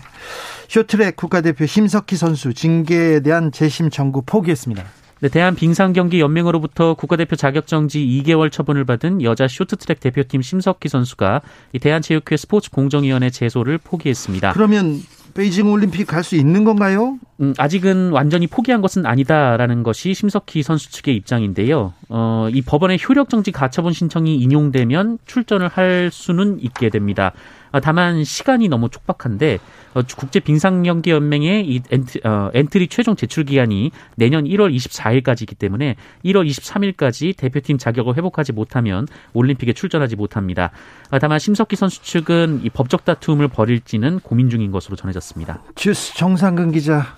쇼트랙 0.69 1.15
국가대표 1.15 1.67
심석희 1.67 2.17
선수 2.17 2.53
징계에 2.53 3.21
대한 3.21 3.53
재심 3.53 3.91
청구 3.91 4.23
포기했습니다. 4.23 4.85
네, 5.21 5.31
대한빙상경기연맹으로부터 5.31 6.95
국가대표 6.95 7.37
자격정지 7.37 8.01
2개월 8.01 8.53
처분을 8.53 8.85
받은 8.85 9.23
여자 9.23 9.49
쇼트트랙 9.49 10.01
대표팀 10.01 10.43
심석희 10.43 10.89
선수가 10.89 11.41
이 11.73 11.79
대한체육회 11.79 12.37
스포츠공정위원회 12.37 13.31
제소를 13.31 13.79
포기했습니다. 13.79 14.53
그러면 14.53 15.01
베이징 15.37 15.71
올림픽 15.71 16.07
갈 16.07 16.25
수 16.25 16.35
있는 16.35 16.65
건가요? 16.65 17.19
음, 17.41 17.53
아직은 17.59 18.11
완전히 18.11 18.47
포기한 18.47 18.81
것은 18.81 19.05
아니다라는 19.05 19.83
것이 19.83 20.15
심석희 20.15 20.63
선수 20.63 20.91
측의 20.91 21.15
입장인데요. 21.15 21.93
어, 22.09 22.49
이 22.51 22.63
법원의 22.63 22.99
효력 23.07 23.29
정지 23.29 23.53
가처분 23.53 23.93
신청이 23.93 24.37
인용되면 24.37 25.19
출전을 25.27 25.69
할 25.69 26.09
수는 26.11 26.59
있게 26.61 26.89
됩니다. 26.89 27.33
아, 27.77 27.81
다만 27.81 28.25
시간이 28.25 28.69
너무 28.69 28.89
촉박한데 28.89 29.59
어, 29.93 30.01
국제 30.17 30.41
빙상 30.41 30.87
경기 30.87 31.11
연맹의 31.11 31.69
이 31.69 31.83
엔트, 31.91 32.21
어, 32.25 32.51
엔트리 32.55 32.89
최종 32.89 33.17
제출 33.17 33.45
기한이 33.45 33.91
내년 34.15 34.45
1월 34.45 34.75
24일까지이기 34.75 35.59
때문에 35.59 35.97
1월 36.25 36.49
23일까지 36.49 37.37
대표팀 37.37 37.77
자격을 37.77 38.17
회복하지 38.17 38.53
못하면 38.53 39.07
올림픽에 39.35 39.75
출전하지 39.75 40.17
못합니다. 40.17 40.71
아, 41.11 41.19
다만 41.19 41.39
심석희 41.39 41.77
선수 41.77 42.03
측은 42.03 42.63
이 42.65 42.71
법적 42.71 43.05
다툼을 43.05 43.49
벌일지는 43.49 44.21
고민 44.21 44.49
중인 44.49 44.71
것으로 44.73 44.97
전해졌습니다. 44.97 45.61
주스 45.75 46.15
정상근 46.17 46.73
기자 46.73 47.15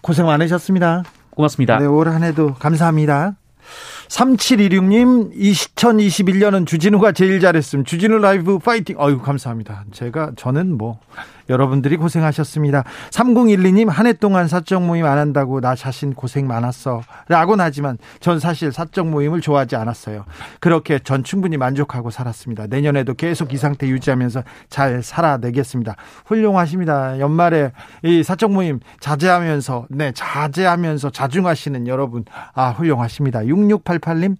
고생 0.00 0.24
많으셨습니다. 0.24 1.02
고맙습니다. 1.28 1.78
네, 1.78 1.84
올 1.84 2.08
한 2.08 2.22
해도 2.24 2.54
감사합니다. 2.54 3.34
3716님, 4.08 5.34
2021년은 5.36 6.66
주진우가 6.66 7.12
제일 7.12 7.40
잘했음. 7.40 7.84
주진우 7.84 8.18
라이브 8.18 8.58
파이팅. 8.58 8.96
어유 8.98 9.20
감사합니다. 9.20 9.84
제가, 9.92 10.32
저는 10.36 10.76
뭐, 10.76 10.98
여러분들이 11.48 11.96
고생하셨습니다. 11.96 12.84
3012님, 13.10 13.88
한 13.88 14.06
해 14.06 14.12
동안 14.12 14.46
사적 14.46 14.84
모임 14.84 15.04
안 15.04 15.18
한다고 15.18 15.60
나 15.60 15.74
자신 15.74 16.14
고생 16.14 16.46
많았어. 16.46 17.02
라곤 17.28 17.60
하지만 17.60 17.98
전 18.20 18.38
사실 18.38 18.70
사적 18.72 19.08
모임을 19.08 19.40
좋아하지 19.40 19.74
않았어요. 19.76 20.24
그렇게 20.60 20.98
전 21.00 21.24
충분히 21.24 21.56
만족하고 21.56 22.10
살았습니다. 22.10 22.68
내년에도 22.68 23.14
계속 23.14 23.52
이 23.52 23.56
상태 23.56 23.88
유지하면서 23.88 24.44
잘 24.68 25.02
살아내겠습니다. 25.02 25.96
훌륭하십니다. 26.26 27.18
연말에 27.18 27.72
이 28.04 28.22
사적 28.22 28.52
모임 28.52 28.80
자제하면서, 29.00 29.86
네, 29.90 30.12
자제하면서 30.14 31.10
자중하시는 31.10 31.88
여러분, 31.88 32.24
아, 32.54 32.70
훌륭하십니다. 32.70 33.40
6688님, 33.40 34.36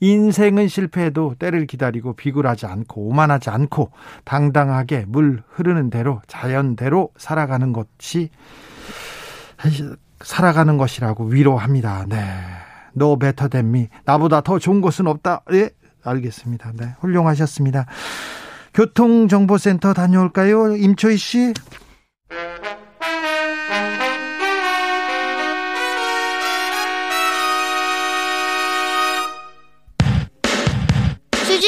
인생은 0.00 0.68
실패해도 0.68 1.36
때를 1.38 1.66
기다리고 1.66 2.14
비굴하지 2.14 2.66
않고 2.66 3.08
오만하지 3.08 3.50
않고 3.50 3.90
당당하게 4.24 5.04
물 5.08 5.42
흐르는 5.48 5.90
대로 5.90 6.22
자연대로 6.26 7.10
살아가는 7.16 7.72
것이 7.72 8.30
살아가는 10.20 10.76
것이라고 10.76 11.24
위로합니다. 11.24 12.06
네. 12.08 12.18
Better 13.20 13.48
than 13.48 13.68
me. 13.68 13.88
나보다 14.04 14.40
더 14.40 14.58
좋은 14.58 14.80
것은 14.80 15.06
없다. 15.06 15.42
예, 15.52 15.70
알겠습니다. 16.02 16.72
네. 16.74 16.94
훌륭하셨습니다. 17.00 17.86
교통정보센터 18.74 19.92
다녀올까요? 19.92 20.76
임초희 20.76 21.16
씨. 21.16 21.54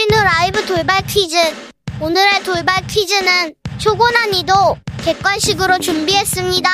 라이브 0.08 0.64
돌발 0.64 1.02
퀴즈. 1.06 1.36
오늘의 2.00 2.42
돌발 2.42 2.84
퀴즈는 2.86 3.52
초고난이도 3.78 4.78
객관식으로 5.04 5.78
준비했습니다. 5.78 6.70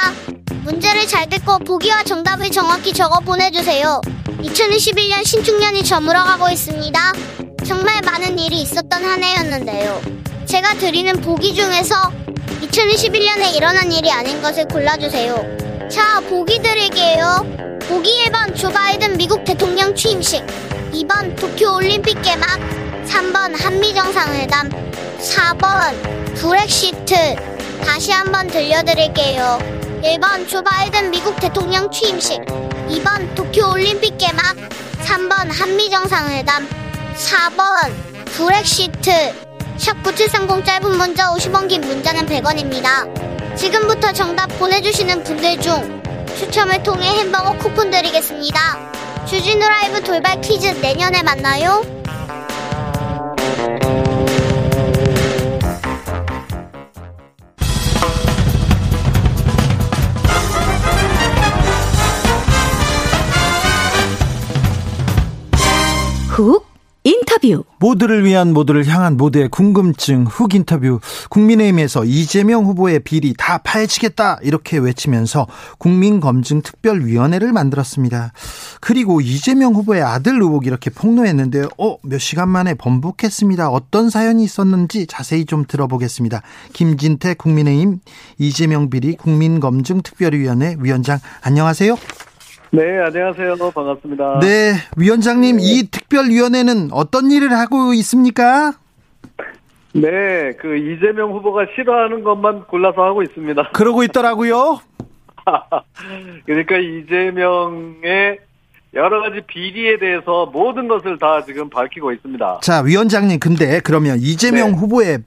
문제를 0.63 1.07
잘 1.09 1.29
듣고 1.29 1.59
보기와 1.59 2.05
정답을 2.05 2.51
정확히 2.51 2.93
적어 2.93 3.19
보내주세요. 3.21 4.01
2021년 4.43 5.27
신축년이 5.27 5.85
저물어가고 5.85 6.49
있습니다. 6.51 7.13
정말 7.67 8.01
많은 8.03 8.39
일이 8.39 8.63
있었던 8.63 9.05
한 9.05 9.23
해였는데요. 9.23 10.01
제가 10.47 10.75
드리는 10.75 11.21
보기 11.21 11.55
중에서 11.55 11.95
2021년에 12.63 13.57
일어난 13.57 13.91
일이 13.91 14.11
아닌 14.11 14.41
것을 14.41 14.67
골라주세요. 14.69 15.89
자, 15.91 16.21
보기 16.21 16.61
드릴게요. 16.61 17.45
보기 17.89 18.25
1번 18.25 18.57
조 18.57 18.71
바이든 18.71 19.17
미국 19.17 19.45
대통령 19.45 19.95
취임식 19.95 20.45
2번 20.93 21.37
도쿄올림픽 21.37 22.23
개막 22.23 22.87
3번 23.07 23.57
한미정상회담 23.57 24.69
4번 25.19 26.35
브렉시트. 26.35 27.15
다시 27.85 28.11
한번 28.13 28.47
들려드릴게요. 28.49 29.59
1번 30.03 30.49
조 30.49 30.63
바이든 30.63 31.11
미국 31.11 31.37
대통령 31.41 31.91
취임식 31.91 32.41
2번 32.45 33.35
도쿄올림픽 33.35 34.19
개막 34.19 34.57
3번 35.05 35.51
한미정상회담 35.51 36.69
4번 37.17 37.93
브렉시트. 38.33 39.11
샵 39.79 40.03
9730 40.03 40.65
짧은 40.65 40.97
문자 40.97 41.33
50원 41.33 41.69
긴 41.69 41.83
문자는 41.83 42.27
100원입니다. 42.27 43.57
지금부터 43.57 44.13
정답 44.13 44.47
보내주시는 44.59 45.23
분들 45.23 45.61
중 45.61 46.03
추첨을 46.39 46.83
통해 46.83 47.09
햄버거 47.09 47.57
쿠폰 47.57 47.91
드리겠습니다. 47.91 49.25
주진우 49.27 49.67
라이브 49.67 50.03
돌발 50.03 50.41
퀴즈 50.41 50.67
내년에 50.81 51.23
만나요 51.23 51.83
훅 66.37 66.63
인터뷰 67.07 67.63
모두를 67.79 68.25
위한 68.25 68.53
모두를 68.53 68.85
향한 68.89 69.17
모두의 69.17 69.49
궁금증 69.49 70.25
훅 70.25 70.57
인터뷰 70.57 70.99
국민의힘에서 71.31 72.05
이재명 72.05 72.65
후보의 72.65 72.99
비리 72.99 73.33
다 73.39 73.59
파헤치겠다 73.59 74.41
이렇게 74.43 74.79
외치면서 74.79 75.47
국민검증특별위원회를 75.79 77.53
만들었습니다. 77.53 78.33
그리고 78.81 79.21
이재명 79.21 79.75
후보의 79.75 80.03
아들 80.03 80.43
의혹 80.43 80.67
이렇게 80.67 80.91
폭로했는데요. 80.91 81.69
어, 81.79 81.97
몇 82.03 82.19
시간 82.19 82.49
만에 82.49 82.75
번복했습니다. 82.75 83.71
어떤 83.71 84.11
사연이 84.11 84.43
있었는지 84.43 85.07
자세히 85.07 85.45
좀 85.45 85.65
들어보겠습니다. 85.65 86.43
김진태 86.73 87.35
국민의힘 87.35 88.01
이재명 88.39 88.91
비리 88.91 89.15
국민검증특별위원회 89.15 90.79
위원장 90.81 91.21
안녕하세요. 91.43 91.97
네, 92.71 92.99
안녕하세요. 92.99 93.57
반갑습니다. 93.75 94.41
네, 94.41 94.73
위원장님, 94.97 95.57
네. 95.57 95.63
이 95.63 95.89
특별위원회는 95.91 96.91
어떤 96.93 97.31
일을 97.31 97.53
하고 97.53 97.95
있습니까? 97.95 98.73
네, 99.95 100.53
그 100.61 100.77
이재명 100.77 101.33
후보가 101.33 101.67
싫어하는 101.75 102.23
것만 102.23 102.65
골라서 102.65 103.03
하고 103.03 103.23
있습니다. 103.23 103.71
그러고 103.73 104.03
있더라고요. 104.03 104.81
그러니까 106.45 106.77
이재명의 106.77 108.41
여러 108.95 109.21
가지 109.21 109.41
비리에 109.47 109.99
대해서 109.99 110.47
모든 110.47 110.89
것을 110.89 111.19
다 111.19 111.45
지금 111.45 111.71
밝히고 111.71 112.13
있습니다. 112.13 112.61
자, 112.63 112.81
위원장님, 112.81 113.39
근데 113.39 113.81
그러면 113.81 114.19
이재명 114.19 114.73
네. 114.73 114.77
후보의 114.77 115.19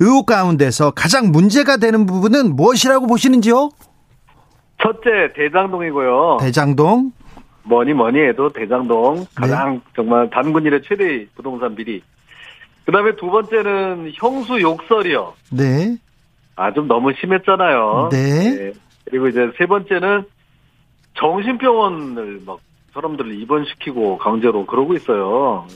의혹 0.00 0.26
가운데서 0.26 0.92
가장 0.92 1.30
문제가 1.30 1.76
되는 1.76 2.06
부분은 2.06 2.56
무엇이라고 2.56 3.06
보시는지요? 3.06 3.70
첫째 4.82 5.32
대장동이고요. 5.34 6.38
대장동. 6.40 7.12
뭐니 7.64 7.94
뭐니 7.94 8.18
해도 8.18 8.48
대장동 8.48 9.26
가장 9.34 9.74
네. 9.74 9.80
정말 9.94 10.28
단군 10.30 10.64
일의 10.64 10.82
최대 10.82 11.26
부동산 11.36 11.74
비리. 11.74 12.02
그다음에 12.84 13.14
두 13.16 13.26
번째는 13.26 14.10
형수 14.14 14.60
욕설이요. 14.60 15.34
네. 15.52 15.96
아, 16.56 16.72
좀 16.72 16.88
너무 16.88 17.12
심했잖아요. 17.20 18.08
네. 18.10 18.72
그리고 19.04 19.28
이제 19.28 19.50
세 19.56 19.66
번째는 19.66 20.24
정신병원을 21.14 22.40
막 22.44 22.58
사람들을 22.92 23.40
입원시키고 23.40 24.18
강제로 24.18 24.66
그러고 24.66 24.94
있어요. 24.94 25.66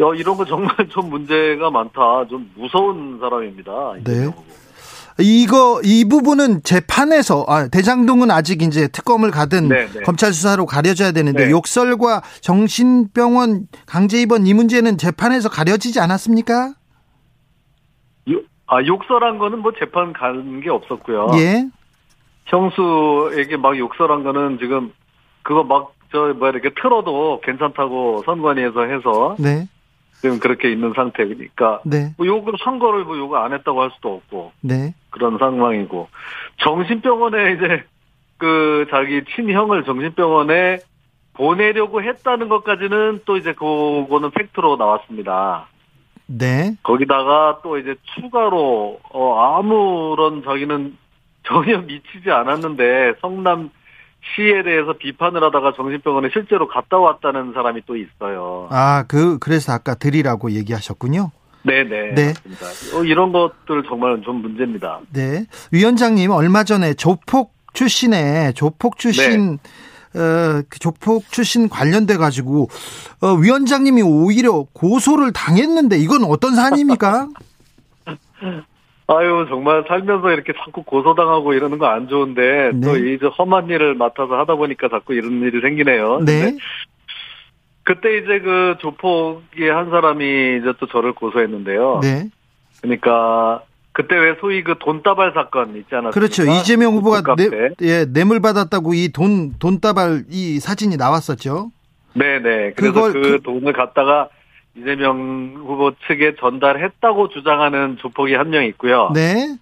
야, 0.00 0.06
이런 0.16 0.36
거 0.36 0.44
정말 0.44 0.76
좀 0.88 1.10
문제가 1.10 1.70
많다. 1.70 2.26
좀 2.28 2.50
무서운 2.54 3.18
사람입니다. 3.18 3.94
네. 4.04 4.26
후보. 4.26 4.42
이거 5.20 5.80
이 5.84 6.04
부분은 6.08 6.62
재판에서 6.64 7.44
아, 7.48 7.68
대장동은 7.68 8.30
아직 8.30 8.62
이제 8.62 8.88
특검을 8.88 9.30
가든 9.30 9.68
네, 9.68 9.86
네. 9.86 10.00
검찰 10.02 10.32
수사로 10.32 10.66
가려져야 10.66 11.12
되는데 11.12 11.46
네. 11.46 11.50
욕설과 11.50 12.22
정신병원 12.40 13.68
강제 13.86 14.20
입원 14.20 14.46
이 14.46 14.54
문제는 14.54 14.98
재판에서 14.98 15.48
가려지지 15.48 16.00
않았습니까? 16.00 16.74
요- 18.30 18.40
아, 18.66 18.82
욕설한 18.84 19.38
거는 19.38 19.60
뭐 19.60 19.72
재판 19.78 20.12
간게 20.12 20.68
없었고요. 20.70 21.28
예. 21.36 21.68
형수에게 22.46 23.56
막 23.56 23.78
욕설한 23.78 24.24
거는 24.24 24.58
지금 24.58 24.92
그거 25.42 25.62
막 25.62 25.92
저뭐 26.12 26.48
이렇게 26.50 26.70
틀어도 26.80 27.40
괜찮다고 27.42 28.22
선관위에서 28.24 28.82
해서 28.84 29.36
네. 29.38 29.68
지금 30.20 30.38
그렇게 30.38 30.70
있는 30.70 30.92
상태니까 30.94 31.82
네. 31.84 32.14
뭐 32.16 32.26
욕을 32.26 32.54
한 32.58 32.78
거를 32.78 33.04
뭐 33.04 33.16
욕을 33.16 33.38
안 33.38 33.52
했다고 33.52 33.82
할 33.82 33.90
수도 33.94 34.14
없고 34.14 34.52
네. 34.60 34.94
그런 35.10 35.38
상황이고 35.38 36.08
정신병원에 36.58 37.52
이제 37.52 37.84
그 38.38 38.86
자기 38.90 39.22
친형을 39.34 39.84
정신병원에 39.84 40.78
보내려고 41.34 42.02
했다는 42.02 42.48
것까지는 42.48 43.22
또 43.24 43.36
이제 43.36 43.52
그거는 43.52 44.30
팩트로 44.30 44.76
나왔습니다. 44.76 45.66
네. 46.26 46.74
거기다가 46.82 47.60
또 47.62 47.78
이제 47.78 47.96
추가로 48.14 49.00
어 49.10 49.58
아무런 49.58 50.42
자기는 50.42 50.96
전혀 51.42 51.78
미치지 51.82 52.30
않았는데 52.30 53.14
성남 53.20 53.70
시에 54.34 54.62
대해서 54.62 54.94
비판을 54.94 55.42
하다가 55.44 55.74
정신병원에 55.76 56.30
실제로 56.32 56.66
갔다 56.66 56.98
왔다는 56.98 57.52
사람이 57.52 57.82
또 57.86 57.96
있어요. 57.96 58.68
아, 58.70 59.04
그 59.06 59.38
그래서 59.38 59.72
아까 59.72 59.94
드리라고 59.94 60.52
얘기하셨군요. 60.52 61.30
네네. 61.64 62.14
네. 62.14 62.26
맞습니다. 62.28 62.96
어, 62.96 63.04
이런 63.04 63.32
것들 63.32 63.84
정말 63.88 64.20
좀 64.22 64.42
문제입니다. 64.42 65.00
네. 65.12 65.46
위원장님 65.72 66.30
얼마 66.30 66.64
전에 66.64 66.94
조폭 66.94 67.54
출신의 67.72 68.54
조폭 68.54 68.98
출신 68.98 69.58
어, 70.14 70.62
그 70.68 70.78
조폭 70.78 71.30
출신 71.30 71.68
관련돼 71.68 72.16
가지고 72.16 72.68
어, 73.20 73.32
위원장님이 73.32 74.02
오히려 74.02 74.64
고소를 74.72 75.32
당했는데 75.32 75.98
이건 75.98 76.24
어떤 76.24 76.54
사안입니까? 76.54 77.28
아유 79.06 79.46
정말 79.50 79.84
살면서 79.86 80.30
이렇게 80.30 80.52
자꾸 80.64 80.82
고소당하고 80.82 81.52
이러는 81.52 81.78
거 81.78 81.86
안 81.86 82.08
좋은데 82.08 82.70
네. 82.74 82.80
또 82.80 82.96
이제 82.96 83.26
험한 83.26 83.68
일을 83.68 83.94
맡아서 83.94 84.34
하다 84.38 84.54
보니까 84.56 84.88
자꾸 84.88 85.12
이런 85.14 85.42
일이 85.42 85.60
생기네요. 85.60 86.20
네. 86.24 86.56
그때 87.82 88.16
이제 88.16 88.40
그 88.40 88.76
조폭의 88.80 89.68
한 89.70 89.90
사람이 89.90 90.58
이제 90.60 90.72
또 90.80 90.86
저를 90.86 91.12
고소했는데요. 91.12 92.00
네. 92.02 92.30
그러니까 92.80 93.62
그때 93.92 94.16
왜 94.16 94.36
소위 94.40 94.64
그 94.64 94.74
돈다발 94.80 95.32
사건 95.34 95.76
있지 95.76 95.94
않았습니까? 95.94 96.10
그렇죠. 96.12 96.44
이재명 96.44 96.94
후보가 96.94 97.20
카페. 97.22 97.48
뇌, 97.50 97.70
예, 97.82 98.06
뇌물 98.06 98.40
받았다고 98.40 98.94
이 98.94 99.10
돈 99.12 99.52
돈다발 99.58 100.24
이 100.30 100.58
사진이 100.60 100.96
나왔었죠. 100.96 101.70
네네. 102.14 102.72
그래서 102.76 102.92
그걸 102.94 103.12
그, 103.12 103.20
그- 103.20 103.42
돈을 103.42 103.72
갖다가 103.74 104.28
이재명 104.76 105.54
후보 105.56 105.92
측에 106.06 106.34
전달했다고 106.36 107.28
주장하는 107.28 107.98
조폭이 107.98 108.34
한 108.34 108.48
명 108.50 108.64
있고요. 108.64 109.10
네. 109.14 109.56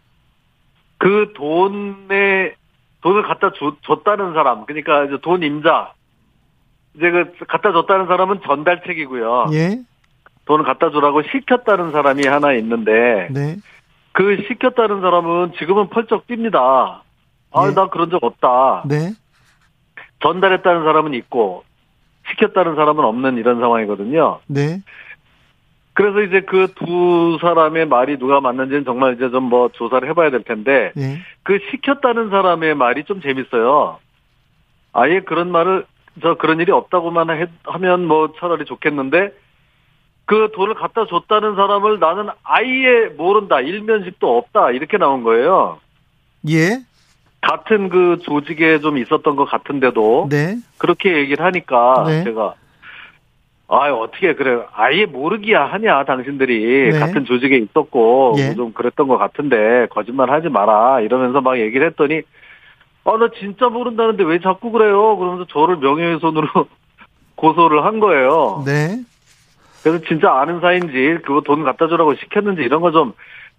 그 0.99 1.33
돈에 1.35 2.55
돈을 3.03 3.23
갖다 3.25 3.53
줘- 3.53 3.77
줬다는 3.83 4.33
사람, 4.35 4.65
그러니까 4.65 5.05
이제 5.05 5.19
돈 5.23 5.43
임자. 5.43 5.93
이제 6.95 7.11
그 7.11 7.33
갖다 7.49 7.73
줬다는 7.73 8.07
사람은 8.07 8.41
전달책이고요. 8.47 9.47
예. 9.53 9.79
돈을 10.45 10.65
갖다 10.65 10.91
주라고 10.91 11.23
시켰다는 11.23 11.91
사람이 11.93 12.27
하나 12.27 12.53
있는데 12.55 13.29
네. 13.31 13.57
그 14.13 14.37
시켰다는 14.49 15.01
사람은 15.01 15.53
지금은 15.59 15.89
펄쩍 15.89 16.27
뜁니다. 16.27 17.01
아, 17.55 17.69
예. 17.69 17.75
나 17.75 17.89
그런 17.89 18.11
적 18.11 18.23
없다. 18.23 18.85
네. 18.87 19.13
전달했다는 20.23 20.85
사람은 20.85 21.15
있고 21.15 21.65
시켰다는 22.31 22.75
사람은 22.77 23.05
없는 23.05 23.37
이런 23.37 23.61
상황이거든요. 23.61 24.41
네. 24.47 24.81
그래서 25.95 26.23
이제 26.23 26.41
그 26.41 26.69
두 26.75 27.37
사람의 27.41 27.87
말이 27.87 28.19
누가 28.19 28.41
맞는지는 28.41 28.85
정말 28.85 29.15
이제 29.15 29.29
좀 29.31 29.45
뭐 29.51 29.69
조사를 29.71 30.09
해봐야 30.09 30.31
될 30.31 30.43
텐데 30.43 30.93
예. 30.97 31.19
그 31.43 31.59
시켰다는 31.71 32.31
사람의 32.31 32.75
말이 32.77 33.05
좀 33.05 33.21
재밌어요. 33.21 33.99
아예 34.95 35.21
그런 35.21 35.51
말을 35.51 35.85
저 36.23 36.35
그런 36.37 36.61
일이 36.61 36.73
없다고만 36.73 37.31
해- 37.31 37.47
하면 37.65 38.07
뭐 38.07 38.33
차라리 38.39 38.65
좋겠는데 38.65 39.33
그 40.25 40.51
돈을 40.55 40.75
갖다 40.75 41.05
줬다는 41.07 41.57
사람을 41.57 41.99
나는 41.99 42.29
아예 42.45 43.07
모른다 43.17 43.61
일면식도 43.61 44.39
없다 44.39 44.71
이렇게 44.71 44.97
나온 44.97 45.25
거예요. 45.25 45.79
예. 46.49 46.79
같은 47.43 47.89
그 47.89 48.19
조직에 48.23 48.79
좀 48.81 48.97
있었던 48.99 49.37
것 49.37 49.45
같은데도 49.45 50.29
네. 50.31 50.57
그렇게 50.79 51.17
얘기를 51.19 51.45
하니까 51.45 52.05
네. 52.07 52.25
제가 52.25 52.55
아 53.69 53.91
어떻게 53.91 54.35
그래 54.35 54.63
아예 54.75 55.07
모르기야 55.07 55.65
하냐 55.65 56.05
당신들이 56.05 56.93
네. 56.93 56.99
같은 56.99 57.25
조직에 57.25 57.57
있었고 57.57 58.35
예. 58.39 58.55
좀 58.55 58.73
그랬던 58.73 59.09
것 59.09 59.19
같은데 59.19 59.87
거짓말 59.91 60.31
하지 60.31 60.49
마라 60.49 61.01
이러면서 61.01 61.41
막 61.41 61.59
얘기를 61.59 61.87
했더니 61.89 62.23
아 63.05 63.17
나 63.17 63.29
진짜 63.37 63.69
모른다는데 63.69 64.23
왜 64.23 64.39
자꾸 64.39 64.71
그래요 64.71 65.17
그러면서 65.17 65.45
저를 65.49 65.79
명예훼손으로 65.79 66.47
고소를 67.35 67.85
한 67.85 67.99
거예요 67.99 68.63
네. 68.65 69.01
그래서 69.83 70.05
진짜 70.07 70.33
아는 70.33 70.61
사이인지 70.61 71.19
그거 71.25 71.41
돈 71.41 71.65
갖다 71.65 71.89
주라고 71.89 72.15
시켰는지 72.15 72.63
이런 72.63 72.81
거 72.81 72.93
좀 72.93 73.13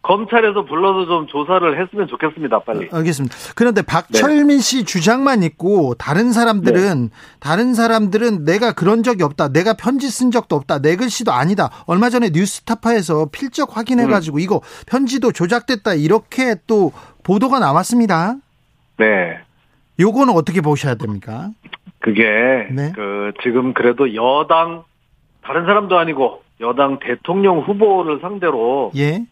검찰에서 0.04 0.66
불러서 0.66 1.06
좀 1.06 1.28
조사를 1.28 1.82
했으면 1.82 2.08
좋겠습니다 2.08 2.60
빨리 2.60 2.90
알겠습니다. 2.92 3.36
그런데 3.56 3.82
네. 3.82 3.88
박철민 3.88 4.60
씨 4.60 4.84
주장만 4.84 5.44
있고 5.44 5.96
다른 5.96 6.34
사람들은 6.34 7.10
다른 7.40 7.74
사람들은 7.74 8.44
내가 8.44 8.74
그런 8.74 9.02
적이 9.02 9.24
없다. 9.24 9.54
내가 9.54 9.74
편지 9.74 10.10
쓴 10.10 10.30
적도 10.30 10.58
없다. 10.58 10.80
내 10.80 10.98
글씨도 10.98 11.32
아니다. 11.32 11.70
얼마 11.88 12.10
전에 12.10 12.32
뉴스타파에서 12.34 13.30
필적 13.32 13.78
확인해 13.78 14.06
가지고 14.06 14.40
이거 14.40 14.62
편지도 14.88 15.32
조작됐다. 15.32 15.94
이렇게 15.94 16.56
또 16.68 16.92
보도가 17.24 17.60
나왔습니다. 17.60 18.36
네 18.98 19.40
요거는 20.02 20.34
어떻게 20.34 20.60
보셔야 20.60 20.96
됩니까? 20.96 21.50
그게 22.00 22.24
네. 22.72 22.92
그 22.94 23.32
지금 23.42 23.74
그래도 23.74 24.14
여당 24.14 24.84
다른 25.44 25.66
사람도 25.66 25.98
아니고 25.98 26.44
여당 26.60 27.00
대통령 27.00 27.62
후보를 27.62 28.20
상대로 28.22 28.92
예. 28.98 29.26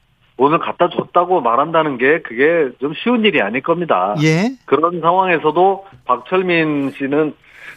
오늘 0.43 0.57
갖다 0.57 0.89
줬다고 0.89 1.39
말한다는 1.41 1.99
게 1.99 2.19
그게 2.23 2.71
좀 2.79 2.95
쉬운 2.95 3.23
일이 3.25 3.43
아닐 3.43 3.61
겁니다. 3.61 4.15
예. 4.23 4.49
그런 4.65 4.99
상황에서도 4.99 5.85
박철민 6.05 6.89
씨는 6.97 7.35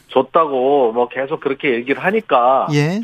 줬다고 0.08 0.92
뭐 0.92 1.08
계속 1.08 1.40
그렇게 1.40 1.74
얘기를 1.74 2.02
하니까 2.02 2.66
예. 2.72 3.02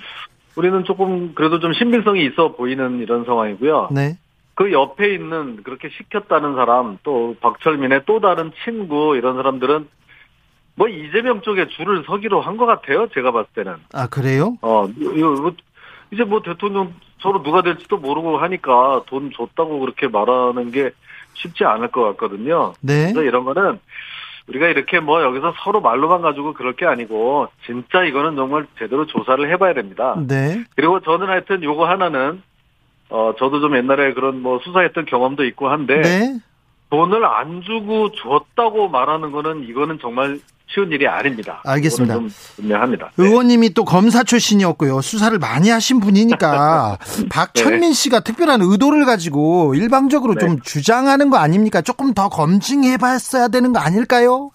우리는 0.57 0.83
조금 0.85 1.35
그래도 1.35 1.61
좀 1.61 1.75
신빙성이 1.75 2.25
있어 2.25 2.53
보이는 2.53 3.01
이런 3.01 3.27
상황이고요. 3.27 3.90
네. 3.92 4.16
그 4.55 4.73
옆에 4.73 5.12
있는 5.12 5.62
그렇게 5.62 5.90
시켰다는 5.90 6.55
사람 6.55 6.96
또 7.03 7.37
박철민의 7.42 8.05
또 8.07 8.18
다른 8.18 8.53
친구 8.64 9.14
이런 9.14 9.37
사람들은 9.37 9.87
뭐 10.75 10.88
이재명 10.88 11.42
쪽에 11.42 11.68
줄을 11.68 12.03
서기로 12.07 12.40
한 12.40 12.57
것 12.57 12.64
같아요. 12.64 13.09
제가 13.09 13.31
봤을 13.31 13.51
때는. 13.55 13.75
아, 13.92 14.07
그래요? 14.07 14.57
어, 14.62 14.88
이거 14.99 15.29
뭐, 15.33 15.53
이제 16.12 16.25
뭐 16.25 16.40
대통령 16.40 16.94
서로 17.20 17.42
누가 17.42 17.62
될지도 17.62 17.98
모르고 17.98 18.38
하니까 18.38 19.02
돈 19.06 19.30
줬다고 19.35 19.80
그렇게 19.80 20.09
말하는 20.09 20.70
게 20.70 20.90
쉽지 21.35 21.64
않을 21.64 21.88
것 21.88 22.02
같거든요. 22.11 22.74
네. 22.80 23.12
그래서 23.12 23.22
이런 23.22 23.44
거는 23.44 23.78
우리가 24.48 24.66
이렇게 24.68 25.00
뭐 25.00 25.22
여기서 25.22 25.54
서로 25.62 25.80
말로만 25.80 26.22
가지고 26.22 26.54
그럴 26.54 26.74
게 26.74 26.87
아니고 26.87 27.48
진짜 27.66 28.04
이거는 28.04 28.37
정말 28.37 28.66
제대로 28.78 29.06
조사를 29.06 29.50
해봐야 29.52 29.74
됩니다. 29.74 30.16
네. 30.26 30.64
그리고 30.74 31.00
저는 31.00 31.28
하여튼 31.28 31.62
요거 31.62 31.87
하나는 31.87 32.42
어 33.11 33.35
저도 33.38 33.61
좀 33.61 33.76
옛날에 33.76 34.12
그런 34.12 34.40
뭐 34.42 34.59
수사했던 34.61 35.06
경험도 35.06 35.44
있고 35.44 35.68
한데 35.68 36.00
네. 36.00 36.38
돈을 36.90 37.24
안 37.24 37.62
주고 37.62 38.11
줬다고 38.12 38.88
말하는 38.88 39.30
거는 39.30 39.64
이거는 39.64 39.98
정말 40.00 40.38
쉬운 40.72 40.90
일이 40.92 41.06
아닙니다. 41.09 41.61
알겠습니다. 41.66 42.18
분명합니다. 42.56 43.11
네. 43.16 43.24
의원님이 43.26 43.74
또 43.74 43.85
검사 43.85 44.22
출신이었고요. 44.22 45.00
수사를 45.00 45.37
많이 45.38 45.68
하신 45.68 45.98
분이니까 45.98 46.96
박철민 47.28 47.92
씨가 47.92 48.20
특별한 48.20 48.61
의도를 48.62 49.04
가지고 49.04 49.74
일방적으로 49.74 50.35
네. 50.35 50.40
좀 50.40 50.61
주장하는 50.61 51.30
거 51.30 51.38
아닙니까? 51.38 51.83
조금 51.83 52.14
더 52.14 52.28
검증해 52.28 52.98
봤어야 52.98 53.48
되는 53.48 53.72
거 53.72 53.80
아닐까요? 53.80 54.50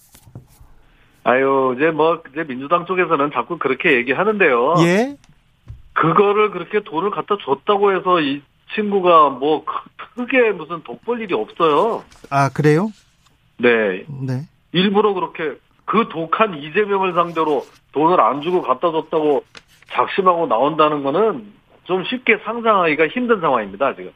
아유, 1.25 1.73
이제 1.75 1.87
뭐, 1.89 2.21
이제 2.31 2.43
민주당 2.47 2.85
쪽에서는 2.85 3.31
자꾸 3.33 3.57
그렇게 3.57 3.93
얘기하는데요. 3.97 4.75
예. 4.79 5.17
그거를 5.93 6.51
그렇게 6.51 6.81
돈을 6.83 7.09
갖다 7.11 7.35
줬다고 7.43 7.93
해서 7.95 8.21
이 8.21 8.41
친구가 8.75 9.29
뭐 9.31 9.65
크- 9.65 9.73
크게 10.15 10.51
무슨 10.51 10.83
돋볼 10.83 11.21
일이 11.21 11.33
없어요. 11.33 12.03
아, 12.29 12.49
그래요? 12.49 12.91
네. 13.57 14.05
네. 14.21 14.47
일부러 14.71 15.13
그렇게 15.13 15.57
그 15.85 16.07
독한 16.09 16.57
이재명을 16.57 17.13
상대로 17.13 17.65
돈을 17.93 18.19
안 18.19 18.41
주고 18.41 18.61
갖다 18.61 18.91
줬다고 18.91 19.43
작심하고 19.91 20.47
나온다는 20.47 21.03
거는 21.03 21.53
좀 21.83 22.03
쉽게 22.05 22.39
상상하기가 22.43 23.07
힘든 23.07 23.39
상황입니다, 23.39 23.95
지금. 23.95 24.11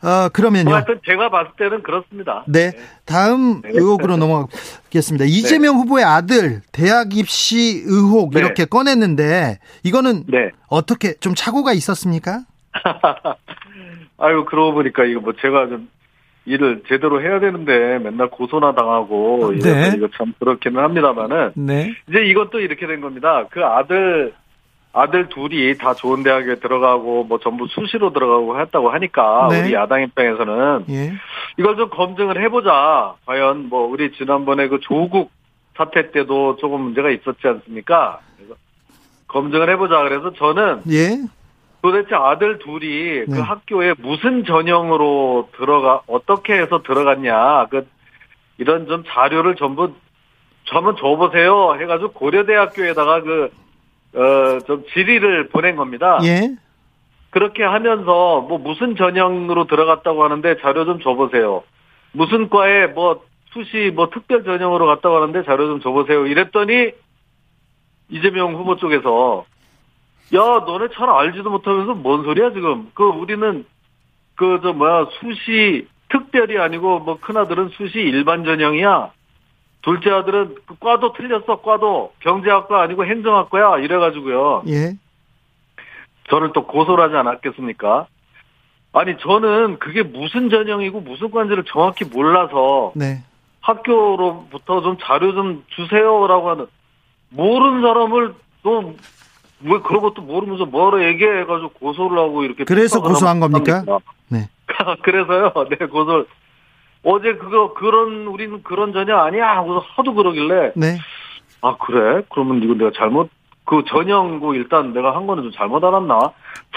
아, 0.00 0.22
뭐 0.22 0.28
그러면요. 0.28 0.74
하여튼 0.74 1.00
제가 1.04 1.28
봤을 1.30 1.52
때는 1.58 1.82
그렇습니다. 1.82 2.44
네. 2.46 2.72
다음 3.04 3.62
네. 3.62 3.70
의혹으로 3.72 4.16
넘어가겠습니다. 4.16 5.24
이재명 5.24 5.76
후보의 5.76 6.04
아들 6.04 6.60
대학 6.72 7.16
입시 7.16 7.82
의혹 7.84 8.32
네. 8.32 8.40
이렇게 8.40 8.64
꺼냈는데 8.64 9.58
이거는 9.82 10.24
네. 10.28 10.50
어떻게 10.68 11.14
좀 11.14 11.34
착오가 11.34 11.72
있었습니까? 11.72 12.42
아유, 14.18 14.44
그러고 14.44 14.74
보니까 14.74 15.04
이거 15.04 15.20
뭐 15.20 15.32
제가 15.40 15.68
좀 15.68 15.88
일을 16.48 16.82
제대로 16.88 17.20
해야 17.20 17.38
되는데 17.40 17.98
맨날 17.98 18.28
고소나 18.28 18.74
당하고 18.74 19.52
네. 19.62 19.92
이거 19.96 20.08
참 20.16 20.32
그렇기는 20.38 20.82
합니다만은 20.82 21.52
네. 21.54 21.94
이제 22.08 22.24
이것도 22.24 22.60
이렇게 22.60 22.86
된 22.86 23.00
겁니다. 23.00 23.44
그 23.50 23.64
아들 23.64 24.32
아들 24.92 25.28
둘이 25.28 25.76
다 25.76 25.94
좋은 25.94 26.22
대학에 26.22 26.56
들어가고 26.56 27.24
뭐 27.24 27.38
전부 27.38 27.66
수시로 27.68 28.12
들어가고 28.12 28.60
했다고 28.60 28.90
하니까 28.90 29.48
네. 29.50 29.62
우리 29.62 29.74
야당 29.74 30.02
입장에서는 30.02 30.86
예. 30.88 31.12
이걸 31.58 31.76
좀 31.76 31.90
검증을 31.90 32.42
해보자. 32.42 33.14
과연 33.26 33.68
뭐 33.68 33.86
우리 33.86 34.10
지난번에 34.12 34.68
그 34.68 34.80
조국 34.80 35.30
사태 35.76 36.10
때도 36.10 36.56
조금 36.56 36.80
문제가 36.80 37.10
있었지 37.10 37.46
않습니까? 37.46 38.20
그래서 38.36 38.54
검증을 39.28 39.70
해보자. 39.70 40.02
그래서 40.02 40.32
저는 40.32 40.82
예. 40.90 41.18
도대체 41.90 42.14
아들 42.14 42.58
둘이 42.58 43.20
네. 43.20 43.24
그 43.26 43.40
학교에 43.40 43.94
무슨 43.98 44.44
전형으로 44.44 45.50
들어가 45.56 46.02
어떻게 46.06 46.54
해서 46.54 46.82
들어갔냐 46.82 47.66
그 47.66 47.86
이런 48.58 48.86
좀 48.86 49.04
자료를 49.06 49.56
전부 49.56 49.92
한번 50.68 50.96
줘보세요 50.96 51.76
해가지고 51.80 52.12
고려대학교에다가 52.12 53.22
그 53.22 53.50
어 54.14 54.60
좀 54.66 54.84
질의를 54.92 55.48
보낸 55.48 55.76
겁니다. 55.76 56.18
예. 56.24 56.56
그렇게 57.30 57.62
하면서 57.62 58.40
뭐 58.40 58.58
무슨 58.58 58.96
전형으로 58.96 59.66
들어갔다고 59.66 60.24
하는데 60.24 60.56
자료 60.60 60.84
좀 60.86 61.00
줘보세요. 61.00 61.62
무슨 62.12 62.48
과에 62.48 62.86
뭐 62.86 63.22
수시 63.52 63.92
뭐 63.94 64.08
특별 64.10 64.44
전형으로 64.44 64.86
갔다고 64.86 65.16
하는데 65.16 65.44
자료 65.44 65.66
좀 65.66 65.80
줘보세요. 65.80 66.26
이랬더니 66.26 66.92
이재명 68.08 68.54
후보 68.54 68.76
쪽에서 68.76 69.44
야 70.34 70.40
너네 70.40 70.88
잘 70.94 71.08
알지도 71.08 71.50
못하면서 71.50 71.94
뭔 71.94 72.24
소리야 72.24 72.52
지금? 72.52 72.90
그 72.94 73.04
우리는 73.04 73.64
그 74.34 74.60
저 74.62 74.72
뭐야 74.72 75.06
수시 75.20 75.88
특별이 76.10 76.58
아니고 76.58 77.00
뭐 77.00 77.18
큰아들은 77.20 77.70
수시 77.70 77.98
일반 77.98 78.44
전형이야. 78.44 79.10
둘째 79.82 80.10
아들은 80.10 80.56
그 80.66 80.76
과도 80.78 81.12
틀렸어 81.12 81.60
과도 81.62 82.12
경제학과 82.20 82.82
아니고 82.82 83.04
행정학과야 83.06 83.78
이래가지고요. 83.78 84.64
예. 84.68 84.92
저를 86.30 86.52
또 86.52 86.66
고소를 86.66 87.02
하지 87.04 87.16
않았겠습니까? 87.16 88.06
아니 88.92 89.16
저는 89.18 89.78
그게 89.78 90.02
무슨 90.02 90.50
전형이고 90.50 91.00
무슨 91.00 91.30
관지를 91.30 91.64
정확히 91.64 92.04
몰라서 92.04 92.92
네. 92.96 93.22
학교로부터 93.60 94.82
좀 94.82 94.96
자료 95.00 95.32
좀 95.32 95.64
주세요라고 95.68 96.50
하는 96.50 96.66
모르는 97.30 97.82
사람을 97.82 98.34
또 98.62 98.94
왜 99.60 99.78
그런 99.80 100.02
것도 100.02 100.22
모르면서 100.22 100.66
뭐라 100.66 101.04
얘기해가지고 101.04 101.70
고소를 101.70 102.18
하고 102.18 102.44
이렇게 102.44 102.64
그래서 102.64 103.00
고소한 103.02 103.40
겁니까? 103.40 103.84
네. 104.28 104.48
그래서요, 105.02 105.52
네 105.70 105.86
고소를 105.86 106.26
어제 107.02 107.34
그거 107.34 107.74
그런 107.74 108.26
우리는 108.26 108.62
그런 108.62 108.92
전형 108.92 109.20
아니야 109.20 109.56
하고서 109.56 109.84
하도 109.96 110.14
그러길래 110.14 110.72
네. 110.76 110.98
아 111.60 111.76
그래? 111.76 112.22
그러면 112.30 112.62
이거 112.62 112.74
내가 112.74 112.90
잘못 112.94 113.30
그 113.64 113.82
전형고 113.86 114.54
일단 114.54 114.92
내가 114.92 115.14
한 115.14 115.26
거는 115.26 115.44
좀 115.44 115.52
잘못 115.52 115.82
알았나? 115.84 116.18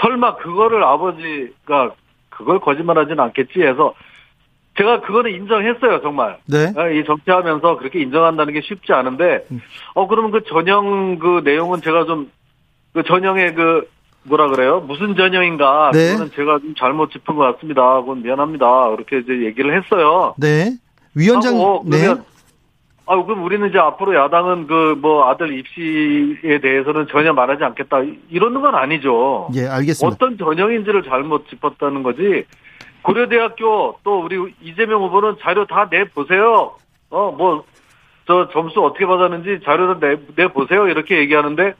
설마 0.00 0.36
그거를 0.36 0.82
아버지가 0.84 1.92
그걸 2.30 2.60
거짓말하지는 2.60 3.20
않겠지 3.20 3.62
해서 3.62 3.94
제가 4.78 5.00
그거는 5.02 5.32
인정했어요 5.32 6.00
정말. 6.00 6.38
네. 6.46 6.72
아, 6.76 6.88
이 6.88 7.04
정치하면서 7.04 7.76
그렇게 7.76 8.00
인정한다는 8.00 8.54
게 8.54 8.60
쉽지 8.62 8.92
않은데 8.92 9.46
음. 9.50 9.60
어 9.94 10.06
그러면 10.06 10.30
그 10.30 10.42
전형 10.44 11.18
그 11.18 11.42
내용은 11.44 11.80
제가 11.80 12.04
좀 12.04 12.30
그 12.92 13.02
전형의 13.02 13.54
그 13.54 13.88
뭐라 14.24 14.48
그래요? 14.48 14.80
무슨 14.86 15.16
전형인가? 15.16 15.90
네. 15.92 16.12
그거는 16.12 16.30
제가 16.34 16.58
좀 16.60 16.74
잘못 16.76 17.10
짚은 17.10 17.34
것 17.34 17.54
같습니다. 17.54 18.00
그건 18.00 18.22
미안합니다. 18.22 18.90
그렇게 18.90 19.18
이제 19.18 19.44
얘기를 19.46 19.76
했어요. 19.76 20.34
네. 20.38 20.76
위원장 21.14 21.54
하고 21.56 21.82
네. 21.86 21.98
그러면 22.00 22.24
아 23.06 23.20
그럼 23.24 23.42
우리는 23.42 23.68
이제 23.68 23.78
앞으로 23.78 24.14
야당은 24.14 24.66
그 24.68 24.94
뭐 25.02 25.28
아들 25.28 25.58
입시에 25.58 26.60
대해서는 26.60 27.08
전혀 27.10 27.32
말하지 27.32 27.64
않겠다 27.64 28.02
이러는 28.30 28.60
건 28.60 28.74
아니죠. 28.76 29.48
예, 29.54 29.66
알겠습니다. 29.66 30.06
어떤 30.14 30.38
전형인지를 30.38 31.02
잘못 31.02 31.48
짚었다는 31.48 32.02
거지. 32.04 32.44
고려대학교 33.02 33.98
또 34.04 34.20
우리 34.22 34.54
이재명 34.62 35.02
후보는 35.02 35.36
자료 35.40 35.66
다 35.66 35.88
내 35.90 36.04
보세요. 36.04 36.74
어 37.10 37.32
뭐 37.32 37.64
저 38.28 38.48
점수 38.52 38.80
어떻게 38.80 39.04
받았는지 39.04 39.64
자료 39.64 39.98
다 39.98 40.06
내 40.06 40.16
내 40.36 40.46
보세요 40.46 40.86
이렇게 40.86 41.18
얘기하는데 41.18 41.74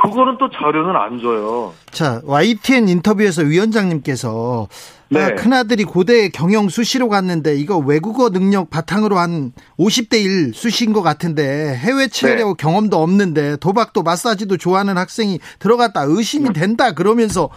그거는 0.00 0.36
또 0.38 0.48
자료는 0.50 0.94
안 0.96 1.20
줘요. 1.20 1.74
자, 1.90 2.20
YTN 2.24 2.88
인터뷰에서 2.88 3.42
위원장님께서 3.42 4.68
네. 5.10 5.22
아, 5.22 5.34
큰아들이 5.34 5.84
고대 5.84 6.28
경영 6.28 6.68
수시로 6.68 7.08
갔는데 7.08 7.56
이거 7.56 7.78
외국어 7.78 8.28
능력 8.30 8.70
바탕으로 8.70 9.18
한 9.18 9.52
50대 9.78 10.22
1 10.22 10.52
수시인 10.54 10.92
것 10.92 11.02
같은데 11.02 11.74
해외 11.76 12.08
체력 12.08 12.58
경험도 12.58 13.02
없는데 13.02 13.56
도박도 13.56 14.02
마사지도 14.02 14.56
좋아하는 14.56 14.98
학생이 14.98 15.40
들어갔다 15.58 16.02
의심이 16.02 16.52
된다 16.52 16.92
그러면서 16.92 17.48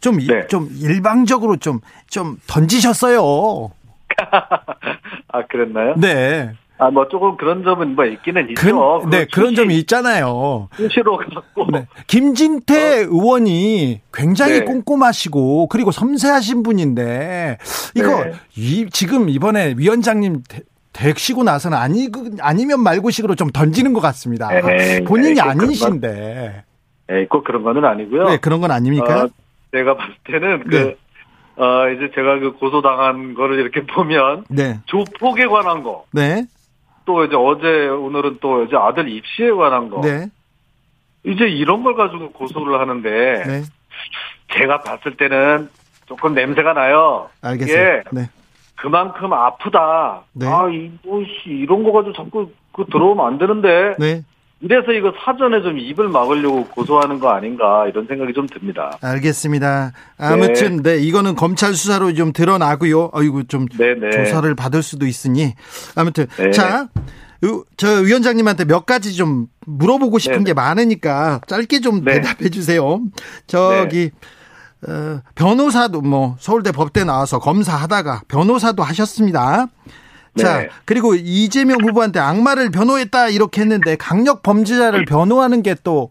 좀, 0.00 0.20
이- 0.20 0.26
네. 0.26 0.46
좀 0.46 0.70
일방적으로 0.80 1.56
좀, 1.56 1.80
좀 2.08 2.38
던지셨어요. 2.46 3.70
아 5.32 5.46
그랬나요? 5.48 5.94
네. 5.96 6.52
아 6.82 6.90
뭐 6.90 7.06
조금 7.08 7.36
그런 7.36 7.62
점은 7.62 7.94
뭐 7.94 8.06
있기는 8.06 8.46
그, 8.54 8.66
있죠. 8.68 9.02
네, 9.10 9.24
그 9.26 9.30
그런 9.32 9.50
수시- 9.50 9.56
점이 9.56 9.78
있잖아요. 9.80 10.68
수시로 10.74 11.18
갖고 11.18 11.66
네. 11.70 11.86
김진태 12.06 13.00
의원이 13.02 14.00
굉장히 14.14 14.52
어? 14.56 14.58
네. 14.60 14.64
꼼꼼하시고 14.64 15.66
그리고 15.68 15.90
섬세하신 15.90 16.62
분인데 16.62 17.58
이거 17.94 18.24
네. 18.24 18.32
이, 18.56 18.86
지금 18.90 19.28
이번에 19.28 19.74
위원장님 19.76 20.42
대- 20.48 20.62
덱시고 20.92 21.44
나서는 21.44 21.76
아니 21.76 22.08
아니면 22.40 22.82
말고식으로 22.82 23.34
좀 23.34 23.50
던지는 23.50 23.92
것 23.92 24.00
같습니다. 24.00 24.48
에이, 24.52 25.04
본인이 25.04 25.32
에이, 25.32 25.34
꼭 25.36 25.42
그런 25.54 25.60
아니신데 25.60 26.64
예, 27.12 27.26
꼭 27.26 27.44
그런 27.44 27.62
거는 27.62 27.84
아니고요. 27.84 28.24
네, 28.28 28.36
그런 28.38 28.60
건 28.60 28.70
아닙니까? 28.70 29.24
어, 29.24 29.28
제가 29.72 29.96
봤을 29.96 30.14
때는 30.24 30.64
네. 30.70 30.96
그 31.56 31.62
어, 31.62 31.88
이제 31.90 32.10
제가 32.14 32.38
그 32.38 32.52
고소당한 32.54 33.34
거를 33.34 33.58
이렇게 33.60 33.84
보면 33.84 34.44
네, 34.48 34.78
조폭에 34.86 35.46
관한 35.46 35.82
거, 35.82 36.06
네, 36.12 36.46
또 37.10 37.24
이제 37.24 37.34
어제 37.34 37.88
오늘은 37.88 38.38
또 38.40 38.62
이제 38.62 38.76
아들 38.76 39.08
입시에 39.08 39.50
관한 39.50 39.90
거, 39.90 40.00
네, 40.00 40.28
이제 41.24 41.46
이런 41.48 41.82
걸 41.82 41.96
가지고 41.96 42.30
고소를 42.30 42.78
하는데 42.78 43.44
네, 43.44 43.62
제가 44.54 44.82
봤을 44.82 45.16
때는 45.16 45.68
조금 46.06 46.34
냄새가 46.34 46.72
나요. 46.72 47.28
알겠습니다. 47.42 47.82
이게 47.82 48.02
네, 48.12 48.30
그만큼 48.76 49.32
아프다. 49.32 50.22
네. 50.34 50.46
아, 50.46 50.68
이뭐 50.68 51.24
이런 51.46 51.82
거 51.82 51.90
가지고 51.90 52.12
자꾸 52.12 52.50
그 52.72 52.84
들어오면 52.86 53.26
안 53.26 53.38
되는데 53.38 53.96
네, 53.98 54.22
이래서 54.62 54.92
이거 54.92 55.12
사전에 55.24 55.62
좀 55.62 55.78
입을 55.78 56.08
막으려고 56.08 56.66
고소하는 56.66 57.18
거 57.18 57.30
아닌가 57.30 57.86
이런 57.88 58.06
생각이 58.06 58.34
좀 58.34 58.46
듭니다. 58.46 58.98
알겠습니다. 59.00 59.92
아무튼 60.18 60.82
네, 60.82 60.98
이거는 60.98 61.34
검찰 61.34 61.72
수사로 61.74 62.12
좀 62.14 62.32
드러나고요. 62.32 63.10
아이고 63.14 63.44
좀 63.44 63.66
네네. 63.68 64.10
조사를 64.10 64.54
받을 64.54 64.82
수도 64.82 65.06
있으니 65.06 65.54
아무튼 65.96 66.26
네. 66.38 66.50
자. 66.50 66.88
의- 67.42 67.62
저 67.78 67.88
위원장님한테 68.02 68.66
몇 68.66 68.84
가지 68.84 69.14
좀 69.16 69.46
물어보고 69.64 70.18
싶은 70.18 70.40
네. 70.40 70.44
게 70.50 70.52
많으니까 70.52 71.40
짧게 71.46 71.80
좀 71.80 72.04
네. 72.04 72.20
대답해 72.20 72.50
주세요. 72.50 73.00
저기 73.46 74.10
어, 74.86 75.20
변호사도 75.36 76.02
뭐 76.02 76.36
서울대 76.38 76.70
법대 76.70 77.02
나와서 77.04 77.38
검사하다가 77.38 78.24
변호사도 78.28 78.82
하셨습니다. 78.82 79.68
자 80.36 80.58
네. 80.60 80.68
그리고 80.84 81.14
이재명 81.14 81.78
후보한테 81.82 82.20
악마를 82.20 82.70
변호했다 82.70 83.28
이렇게 83.30 83.62
했는데 83.62 83.96
강력 83.96 84.42
범죄자를 84.42 85.04
변호하는 85.04 85.62
게 85.62 85.74
또 85.82 86.10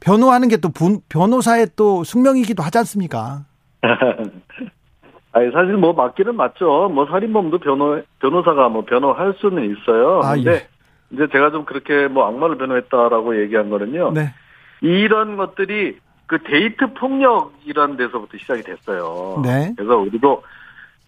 변호하는 0.00 0.48
게 0.48 0.56
또 0.58 0.70
변호사의 1.08 1.68
또 1.76 2.04
숙명이기도 2.04 2.62
하지 2.62 2.78
않습니까? 2.78 3.44
아니 5.32 5.50
사실 5.52 5.74
뭐 5.76 5.92
맞기는 5.92 6.34
맞죠. 6.34 6.88
뭐 6.88 7.06
살인범도 7.06 7.58
변호 7.58 8.00
변호사가 8.20 8.68
뭐 8.70 8.84
변호할 8.84 9.34
수는 9.38 9.64
있어요. 9.64 10.20
아, 10.24 10.34
근데 10.34 10.50
예. 10.52 10.66
이제 11.10 11.26
제가 11.30 11.50
좀 11.50 11.64
그렇게 11.64 12.08
뭐 12.08 12.26
악마를 12.26 12.56
변호했다라고 12.56 13.40
얘기한 13.42 13.68
거는요. 13.70 14.12
네, 14.12 14.32
이런 14.80 15.36
것들이 15.36 15.98
그 16.26 16.38
데이트 16.42 16.92
폭력이라는 16.94 17.96
데서부터 17.96 18.38
시작이 18.38 18.62
됐어요. 18.62 19.42
네. 19.44 19.72
그래서 19.76 19.96
우리도 19.98 20.42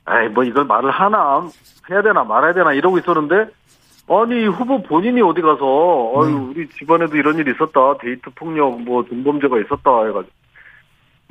아이 0.09 0.29
뭐 0.29 0.45
이걸 0.45 0.65
말을 0.65 0.91
하나 0.91 1.47
해야 1.91 2.03
되나 2.03 2.25
말아야 2.25 2.55
되나 2.55 2.73
이러고 2.73 2.99
있었는데 2.99 3.51
아니 4.09 4.47
후보 4.47 4.83
본인이 4.83 5.21
어디 5.21 5.43
가서 5.43 5.59
네. 5.61 6.29
아유 6.29 6.51
우리 6.51 6.69
집안에도 6.71 7.17
이런 7.17 7.39
일이 7.39 7.53
있었다 7.53 7.99
데이트 7.99 8.31
폭력 8.35 8.81
뭐 8.83 9.05
중범죄가 9.05 9.59
있었다 9.61 10.07
해가지고 10.07 10.33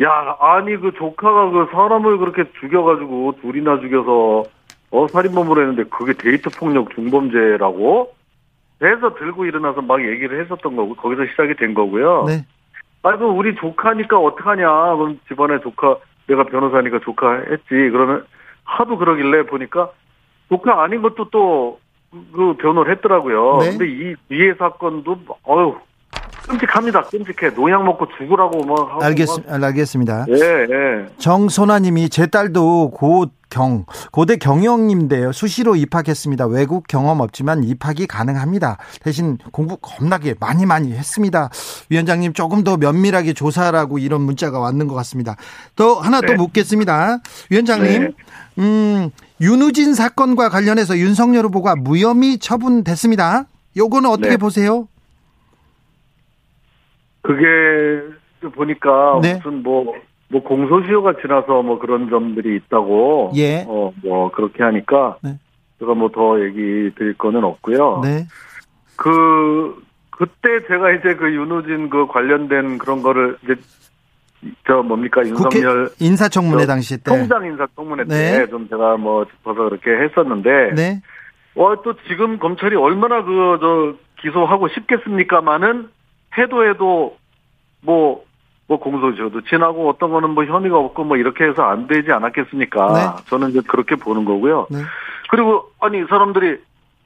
야 0.04 0.38
아니 0.40 0.78
그 0.78 0.92
조카가 0.94 1.50
그 1.50 1.70
사람을 1.72 2.20
그렇게 2.20 2.44
죽여가지고 2.60 3.38
둘이나 3.42 3.80
죽여서 3.80 4.44
어 4.92 5.08
살인범으로 5.08 5.62
했는데 5.62 5.84
그게 5.90 6.14
데이트 6.14 6.50
폭력 6.52 6.94
중범죄라고 6.94 8.14
해서 8.84 9.16
들고 9.16 9.46
일어나서 9.46 9.82
막 9.82 10.02
얘기를 10.02 10.40
했었던 10.40 10.76
거고 10.76 10.96
거기서 10.96 11.26
시작이 11.32 11.56
된 11.56 11.74
거고요. 11.74 12.26
네. 12.28 12.46
아이고 13.02 13.28
우리 13.30 13.56
조카니까 13.56 14.20
어떡하냐 14.20 14.68
그럼 14.96 15.20
집안에 15.28 15.60
조카 15.62 15.98
내가 16.28 16.44
변호사니까 16.44 17.00
조카 17.00 17.38
했지 17.50 17.70
그러면 17.70 18.26
하도 18.68 18.98
그러길래 18.98 19.48
보니까 19.48 19.90
조카 20.50 20.84
아닌 20.84 21.02
것도 21.02 21.30
또 21.30 21.80
그 22.34 22.56
변호를 22.58 22.94
했더라고요. 22.96 23.60
네. 23.60 23.70
근데 23.72 23.88
이 23.88 24.16
위해 24.30 24.54
사건도 24.58 25.20
어유 25.48 25.76
끔찍합니다. 26.48 27.04
끔찍해. 27.04 27.54
농약 27.56 27.84
먹고 27.84 28.08
죽으라고 28.18 28.64
막 28.64 28.80
하고 28.92 29.04
알겠습니다. 29.04 29.54
알겠습니다. 29.66 30.18
막. 30.20 30.30
예, 30.30 30.36
예. 30.36 31.06
정소나님이 31.18 32.10
제 32.10 32.28
딸도 32.28 32.92
고경 32.92 33.86
고대 34.12 34.38
경영인데요. 34.38 35.32
수시로 35.34 35.76
입학했습니다. 35.76 36.48
외국 36.48 36.88
경험 36.88 37.20
없지만 37.20 37.64
입학이 37.64 38.08
가능합니다. 38.08 38.78
대신 39.02 39.38
공부 39.52 39.78
겁나게 39.78 40.36
많이 40.40 40.66
많이 40.66 40.94
했습니다. 40.94 41.50
위원장님 41.90 42.34
조금 42.34 42.64
더 42.64 42.78
면밀하게 42.78 43.34
조사라고 43.34 43.98
이런 44.00 44.22
문자가 44.22 44.60
왔는 44.60 44.88
것 44.88 44.96
같습니다. 44.96 45.36
또 45.76 45.96
하나 45.96 46.22
또 46.22 46.28
네. 46.28 46.36
묻겠습니다. 46.36 47.20
위원장님, 47.50 48.04
네. 48.04 48.10
음, 48.60 49.10
윤우진 49.42 49.94
사건과 49.94 50.50
관련해서 50.50 50.98
윤석열 50.98 51.46
후보가 51.46 51.76
무혐의 51.76 52.40
처분됐습니다. 52.40 53.46
요거는 53.76 54.10
어떻게 54.10 54.30
네. 54.30 54.38
보세요? 54.38 54.88
그게 57.28 58.50
보니까 58.56 59.20
네. 59.22 59.36
무슨 59.36 59.64
뭐, 59.64 59.94
뭐 60.30 60.42
공소시효가 60.44 61.16
지나서 61.22 61.62
뭐 61.62 61.78
그런 61.80 62.10
점들이 62.10 62.56
있다고. 62.56 63.32
예. 63.36 63.66
어, 63.68 63.92
뭐 64.04 64.32
그렇게 64.32 64.64
하니까. 64.64 65.18
네. 65.22 65.38
제가 65.80 65.94
뭐 65.94 66.10
더 66.10 66.42
얘기 66.44 66.90
드릴 66.96 67.14
거는 67.18 67.44
없고요. 67.44 68.02
네. 68.04 68.26
그, 68.96 69.76
그때 70.10 70.66
제가 70.68 70.92
이제 70.94 71.16
그 71.16 71.32
윤호진 71.32 71.90
그 71.90 72.08
관련된 72.08 72.80
그런 72.80 73.04
거를 73.04 73.38
이제 73.44 73.56
저 74.66 74.82
뭡니까 74.82 75.22
윤석열 75.26 75.90
인사청문회 76.00 76.62
저 76.62 76.68
당시 76.68 76.98
때. 76.98 77.12
총장 77.12 77.46
인사청문회 77.46 78.06
네. 78.06 78.40
때좀 78.40 78.70
제가 78.70 78.98
뭐 78.98 79.26
짚어서 79.26 79.70
그렇게 79.70 79.92
했었는데 79.92 80.74
네. 80.76 81.02
어, 81.56 81.82
또 81.84 81.94
지금 82.08 82.40
검찰이 82.40 82.76
얼마나 82.76 83.24
그, 83.24 83.58
저, 83.60 83.94
기소하고 84.22 84.68
싶겠습니까만은, 84.70 85.90
해도, 86.42 87.18
뭐, 87.82 88.24
뭐 88.68 88.80
공소시효도 88.80 89.42
지나고 89.42 89.90
어떤 89.90 90.12
거는 90.12 90.32
뭐 90.32 90.46
혐의가 90.46 90.78
없고 90.78 91.06
뭐 91.06 91.18
이렇게 91.18 91.46
해서 91.46 91.64
안 91.64 91.88
되지 91.88 92.12
않았겠습니까? 92.12 92.94
네. 92.94 93.24
저는 93.30 93.50
이제 93.50 93.62
그렇게 93.68 93.96
보는 93.96 94.26
거고요. 94.26 94.68
네. 94.70 94.80
그리고, 95.30 95.72
아니, 95.80 96.00
이 96.00 96.06
사람들이, 96.10 96.58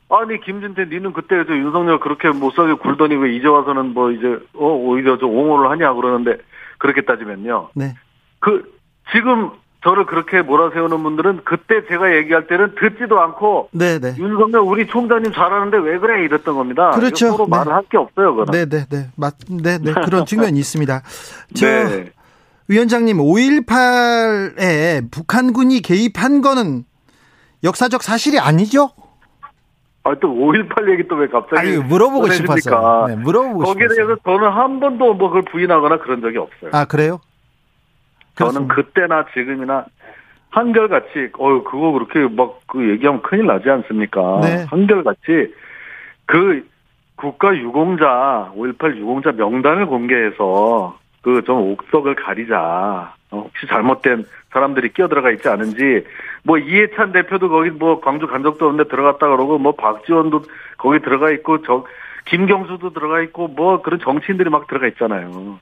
아니, 0.09 0.39
김진태, 0.41 0.85
니는 0.85 1.13
그때 1.13 1.43
저 1.45 1.55
윤석열 1.55 1.99
그렇게 1.99 2.29
못 2.29 2.53
살게 2.53 2.73
굴더니 2.73 3.15
왜 3.15 3.35
이제 3.35 3.47
와서는 3.47 3.93
뭐 3.93 4.11
이제, 4.11 4.39
어, 4.55 4.65
오히려 4.65 5.17
저 5.17 5.27
옹호를 5.27 5.69
하냐 5.71 5.93
그러는데, 5.93 6.37
그렇게 6.77 7.01
따지면요. 7.01 7.69
네. 7.75 7.93
그, 8.39 8.71
지금 9.11 9.51
저를 9.83 10.05
그렇게 10.05 10.41
몰아세우는 10.43 11.01
분들은 11.01 11.41
그때 11.43 11.85
제가 11.87 12.15
얘기할 12.15 12.45
때는 12.47 12.75
듣지도 12.79 13.19
않고, 13.19 13.69
네, 13.71 13.97
네. 13.99 14.13
윤석열 14.17 14.61
우리 14.61 14.85
총장님 14.87 15.31
잘하는데 15.33 15.77
왜 15.79 15.97
그래 15.97 16.23
이랬던 16.25 16.55
겁니다. 16.55 16.91
그렇죠. 16.91 17.29
서로 17.31 17.45
네. 17.45 17.49
말을 17.57 17.73
할 17.73 17.81
게 17.89 17.97
없어요, 17.97 18.35
그거는. 18.35 18.51
네, 18.51 18.65
네, 18.69 18.85
네. 18.89 19.07
맞, 19.17 19.35
네, 19.49 19.79
네. 19.79 19.93
그런 20.05 20.25
측면이 20.27 20.57
있습니다. 20.59 21.01
저, 21.55 21.65
네. 21.65 22.11
위원장님, 22.67 23.17
5.18에 23.17 25.09
북한군이 25.11 25.81
개입한 25.81 26.41
거는 26.41 26.83
역사적 27.63 28.03
사실이 28.03 28.39
아니죠? 28.39 28.91
아, 30.03 30.15
또 30.21 30.29
5.18 30.29 30.91
얘기 30.91 31.07
또 31.07 31.15
왜 31.15 31.27
갑자기. 31.27 31.57
아니, 31.59 31.77
물어보고? 31.77 32.29
싶었어요. 32.29 33.07
네, 33.07 33.15
물어보고 33.15 33.59
거기에 33.63 33.87
싶었어요. 33.87 33.95
대해서 34.07 34.21
저는 34.23 34.49
한 34.51 34.79
번도 34.79 35.13
뭐 35.15 35.29
그걸 35.29 35.43
부인하거나 35.51 35.99
그런 35.99 36.21
적이 36.21 36.37
없어요. 36.37 36.69
아, 36.71 36.85
그래요? 36.85 37.19
저는 38.35 38.67
그렇습니다. 38.67 38.75
그때나 38.75 39.25
지금이나 39.33 39.85
한결같이, 40.49 41.31
어유 41.39 41.63
그거 41.63 41.91
그렇게 41.91 42.27
막 42.35 42.59
그 42.67 42.89
얘기하면 42.89 43.21
큰일 43.21 43.45
나지 43.47 43.69
않습니까? 43.69 44.39
네. 44.43 44.65
한결같이 44.69 45.53
그 46.25 46.65
국가 47.15 47.55
유공자, 47.55 48.51
5.18 48.55 48.95
유공자 48.97 49.31
명단을 49.33 49.85
공개해서 49.87 50.97
그 51.21 51.41
좀 51.45 51.71
옥석을 51.73 52.15
가리자. 52.15 53.13
어, 53.31 53.37
혹시 53.37 53.67
잘못된 53.67 54.25
사람들이 54.51 54.91
끼어들어가 54.93 55.31
있지 55.31 55.47
않은지, 55.47 56.03
뭐 56.43 56.57
이해찬 56.57 57.11
대표도 57.13 57.47
거기 57.49 57.69
뭐 57.69 58.01
광주 58.01 58.27
간 58.27 58.43
적도 58.43 58.65
없는데 58.67 58.89
들어갔다 58.89 59.27
그러고, 59.29 59.57
뭐 59.57 59.73
박지원도 59.73 60.43
거기 60.77 60.99
들어가 60.99 61.31
있고, 61.31 61.61
저, 61.63 61.85
김경수도 62.25 62.91
들어가 62.91 63.21
있고, 63.21 63.47
뭐 63.47 63.81
그런 63.81 63.99
정치인들이 63.99 64.49
막 64.49 64.67
들어가 64.67 64.87
있잖아요. 64.87 65.59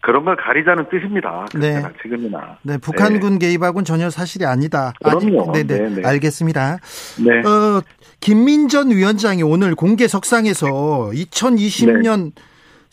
그런 0.00 0.24
걸 0.24 0.36
가리자는 0.36 0.88
뜻입니다. 0.90 1.46
네. 1.54 1.82
지금이나. 2.02 2.56
네, 2.62 2.78
북한군 2.78 3.38
개입하고는 3.38 3.84
전혀 3.84 4.08
사실이 4.08 4.46
아니다. 4.46 4.92
그럼요. 5.02 5.52
아니, 5.52 5.64
네, 5.64 5.66
네. 5.66 5.78
네, 5.78 5.94
네. 5.96 6.08
알겠습니다. 6.08 6.78
네. 7.24 7.38
어, 7.46 7.82
김민전 8.20 8.90
위원장이 8.90 9.42
오늘 9.42 9.74
공개 9.74 10.08
석상에서 10.08 10.66
2020년 11.12 12.32
네. 12.34 12.42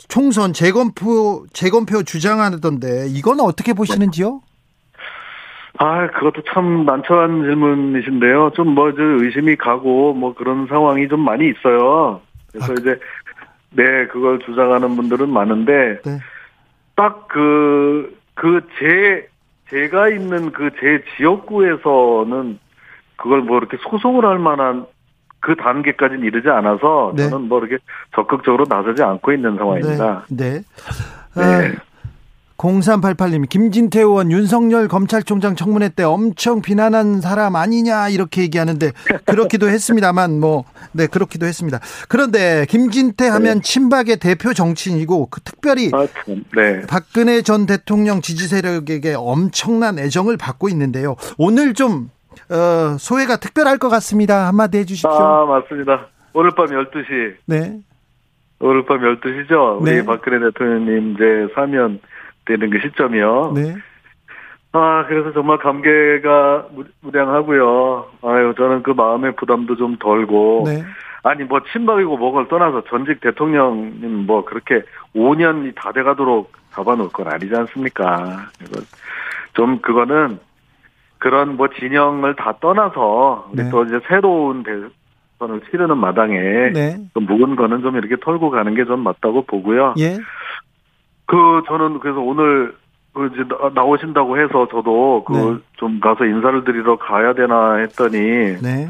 총선 0.10 0.54
재검표 0.54 1.48
재검표 1.54 2.04
주장하던데 2.04 3.08
이건 3.10 3.40
어떻게 3.40 3.74
보시는지요? 3.74 4.42
아, 5.80 6.08
그것도 6.08 6.42
참 6.54 6.86
난처한 6.86 7.44
질문이신데요. 7.44 8.52
좀 8.56 8.70
뭐, 8.70 8.92
저, 8.96 9.02
의심이 9.04 9.56
가고, 9.56 10.14
뭐, 10.14 10.34
그런 10.34 10.66
상황이 10.68 11.08
좀 11.08 11.20
많이 11.20 11.48
있어요. 11.50 12.22
그래서 12.52 12.74
아, 12.74 12.76
이제, 12.80 13.00
네, 13.70 14.08
그걸 14.08 14.40
주장하는 14.40 14.96
분들은 14.96 15.30
많은데, 15.30 16.02
네. 16.04 16.20
딱 16.98 17.28
그, 17.30 18.18
그, 18.34 18.68
제, 18.78 19.30
제가 19.70 20.10
있는 20.10 20.52
그 20.52 20.70
제 20.82 21.04
지역구에서는 21.16 22.60
그걸 23.16 23.42
뭐 23.42 23.58
이렇게 23.58 23.78
소송을 23.78 24.26
할 24.26 24.40
만한 24.40 24.86
그 25.40 25.56
단계까지는 25.56 26.24
이르지 26.24 26.50
않아서 26.50 27.14
네. 27.16 27.30
저는 27.30 27.48
뭐 27.48 27.60
이렇게 27.60 27.78
적극적으로 28.16 28.66
나서지 28.68 29.04
않고 29.04 29.32
있는 29.32 29.56
상황입니다. 29.56 30.26
네. 30.30 30.62
네. 31.36 31.60
네. 31.60 31.76
0388님, 32.58 33.48
김진태 33.48 34.00
의원 34.02 34.32
윤석열 34.32 34.88
검찰총장 34.88 35.56
청문회 35.56 35.90
때 35.90 36.04
엄청 36.04 36.62
비난한 36.62 37.22
사람 37.22 37.56
아니냐 37.56 38.10
이렇게 38.10 38.42
얘기하는데 38.42 38.92
그렇기도 39.26 39.70
했습니다만 39.70 40.40
뭐 40.40 40.66
네 40.98 41.08
그렇기도 41.08 41.46
했습니다. 41.46 41.80
그런데 42.10 42.66
김진태 42.68 43.28
하면 43.28 43.62
친박의 43.62 44.18
대표 44.18 44.54
정치인이고 44.54 45.28
그 45.30 45.42
특별히 45.42 45.92
아, 45.94 46.08
참. 46.08 46.44
네. 46.56 46.82
박근혜 46.88 47.42
전 47.42 47.66
대통령 47.66 48.22
지지 48.22 48.48
세력에게 48.48 49.14
엄청난 49.16 50.00
애정을 50.00 50.38
받고 50.38 50.70
있는데요. 50.70 51.16
오늘 51.38 51.74
좀 51.74 52.10
어, 52.50 52.98
소회가 52.98 53.38
특별할 53.38 53.78
것 53.78 53.90
같습니다. 53.90 54.48
한마디 54.48 54.78
해주십시오. 54.80 55.10
아, 55.10 55.46
맞습니다. 55.46 56.08
오늘 56.34 56.52
밤 56.56 56.66
12시. 56.68 57.36
네, 57.46 57.80
오늘 58.60 58.86
밤 58.86 59.00
12시죠? 59.00 59.82
우리 59.82 59.92
네. 59.92 60.06
박근혜 60.06 60.40
대통령님 60.40 61.14
이제 61.14 61.54
사면 61.56 62.00
되는 62.48 62.70
그 62.72 62.80
시점이요. 62.80 63.52
네, 63.56 63.76
아, 64.72 65.06
그래서 65.08 65.32
정말 65.34 65.58
감개가 65.60 66.68
무- 66.72 66.84
무량하고요. 67.02 68.06
아유, 68.24 68.54
저는 68.58 68.84
그 68.84 68.92
마음의 68.92 69.36
부담도 69.36 69.76
좀 69.76 69.98
덜고. 69.98 70.64
네, 70.66 70.84
아니, 71.24 71.44
뭐, 71.44 71.60
친박이고 71.72 72.18
뭐걸 72.18 72.48
떠나서 72.48 72.84
전직 72.90 73.20
대통령님 73.22 74.26
뭐 74.26 74.46
그렇게 74.46 74.82
5년이 75.16 75.74
다 75.76 75.92
돼가도록 75.92 76.52
잡아놓을 76.74 77.10
건 77.10 77.28
아니지 77.28 77.54
않습니까? 77.56 78.48
좀 79.54 79.80
그거는 79.82 80.40
그런 81.18 81.58
뭐 81.58 81.68
진영을 81.70 82.36
다 82.36 82.54
떠나서 82.62 83.50
우리 83.52 83.64
네. 83.64 83.70
또 83.72 83.84
이제 83.86 84.00
새로운 84.08 84.62
대선을 84.64 85.62
치르는 85.72 85.98
마당에 85.98 86.38
네, 86.74 86.98
좀 87.16 87.26
묵은 87.26 87.56
거는 87.56 87.82
좀 87.82 87.96
이렇게 87.98 88.16
털고 88.22 88.52
가는 88.52 88.76
게 88.76 88.86
좀 88.86 89.00
맞다고 89.02 89.42
보고요. 89.48 89.96
예, 89.98 90.18
그 91.28 91.62
저는 91.68 92.00
그래서 92.00 92.20
오늘 92.20 92.76
그 93.14 93.30
이제 93.34 93.44
나- 93.48 93.70
나오신다고 93.74 94.40
해서 94.40 94.68
저도 94.70 95.24
그 95.26 95.34
네. 95.34 95.58
좀 95.78 96.00
가서 96.00 96.26
인사를 96.26 96.64
드리러 96.64 96.98
가야 96.98 97.34
되나 97.34 97.76
했더니 97.76 98.18
네, 98.18 98.90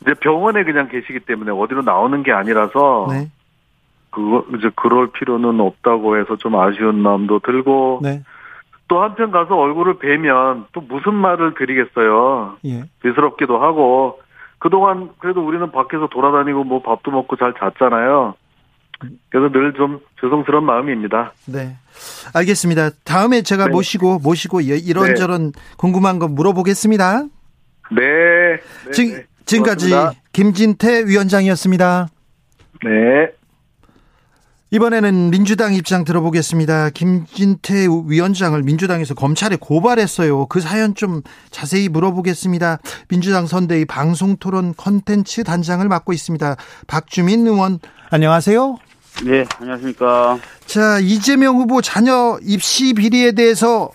이제 0.00 0.14
병원에 0.14 0.64
그냥 0.64 0.88
계시기 0.88 1.20
때문에 1.20 1.50
어디로 1.50 1.82
나오는 1.82 2.22
게 2.22 2.32
아니라서 2.32 3.08
네, 3.10 3.28
그 4.10 4.44
이제 4.56 4.70
그럴 4.76 5.08
필요는 5.08 5.60
없다고 5.60 6.16
해서 6.18 6.36
좀 6.36 6.56
아쉬운 6.56 7.00
마음도 7.00 7.40
들고 7.40 8.00
네. 8.02 8.22
또 8.86 9.02
한편 9.02 9.30
가서 9.30 9.56
얼굴을 9.56 9.94
뵈면 9.94 10.66
또 10.72 10.80
무슨 10.82 11.14
말을 11.14 11.54
드리겠어요. 11.54 12.56
예. 12.66 12.84
죄스럽기도 13.02 13.58
하고 13.58 14.20
그동안 14.58 15.08
그래도 15.18 15.44
우리는 15.44 15.70
밖에서 15.72 16.06
돌아다니고 16.06 16.64
뭐 16.64 16.82
밥도 16.82 17.10
먹고 17.10 17.36
잘 17.36 17.54
잤잖아요. 17.54 18.34
그래서 19.30 19.52
늘 19.52 19.72
좀 19.76 20.00
죄송스러운 20.20 20.64
마음입니다. 20.64 21.32
네. 21.46 21.76
알겠습니다. 22.32 22.90
다음에 23.04 23.42
제가 23.42 23.66
네. 23.66 23.70
모시고 23.72 24.18
모시고 24.20 24.60
이- 24.60 24.66
이런저런 24.78 25.52
궁금한 25.76 26.18
거 26.18 26.28
물어보겠습니다. 26.28 27.24
네. 27.92 28.00
네, 28.86 28.90
지, 28.92 29.12
네. 29.12 29.24
지금까지 29.46 29.90
고맙습니다. 29.90 30.22
김진태 30.32 31.04
위원장이었습니다. 31.06 32.08
네. 32.84 32.90
이번에는 34.70 35.30
민주당 35.30 35.72
입장 35.74 36.02
들어보겠습니다. 36.04 36.90
김진태 36.90 37.86
위원장을 38.08 38.60
민주당에서 38.64 39.14
검찰에 39.14 39.56
고발했어요. 39.60 40.46
그 40.46 40.60
사연 40.60 40.96
좀 40.96 41.22
자세히 41.50 41.88
물어보겠습니다. 41.88 42.78
민주당 43.08 43.46
선대위 43.46 43.84
방송토론 43.84 44.74
컨텐츠 44.76 45.44
단장을 45.44 45.86
맡고 45.86 46.12
있습니다. 46.12 46.56
박주민 46.88 47.46
의원, 47.46 47.78
안녕하세요. 48.14 48.76
네, 49.26 49.44
안녕하십니까. 49.58 50.38
자, 50.66 51.00
이재명 51.00 51.56
후보 51.56 51.80
자녀 51.80 52.38
입시 52.44 52.94
비리에 52.94 53.32
대해서 53.32 53.90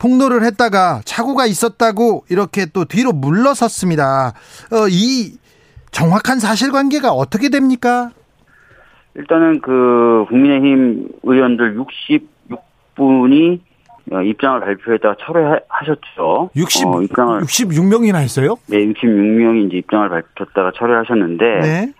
폭로를 0.00 0.42
했다가 0.42 1.02
착오가 1.04 1.46
있었다고 1.46 2.24
이렇게 2.28 2.66
또 2.66 2.84
뒤로 2.84 3.12
물러섰습니다. 3.12 4.32
어, 4.72 4.88
이 4.90 5.38
정확한 5.92 6.40
사실관계가 6.40 7.12
어떻게 7.12 7.50
됩니까? 7.50 8.10
일단은 9.14 9.60
그 9.60 10.24
국민의힘 10.28 11.10
의원들 11.22 11.76
66분이 12.96 13.60
어, 14.10 14.22
입장을 14.22 14.58
발표했다가 14.58 15.14
철회하셨죠. 15.20 16.50
60, 16.56 16.86
어, 16.88 17.00
입장을 17.02 17.40
66명이나 17.42 18.16
했어요? 18.16 18.56
네, 18.66 18.78
66명이 18.78 19.68
이제 19.68 19.76
입장을 19.76 20.08
밝혔다가 20.08 20.72
철회하셨는데 20.76 21.44
네. 21.60 21.92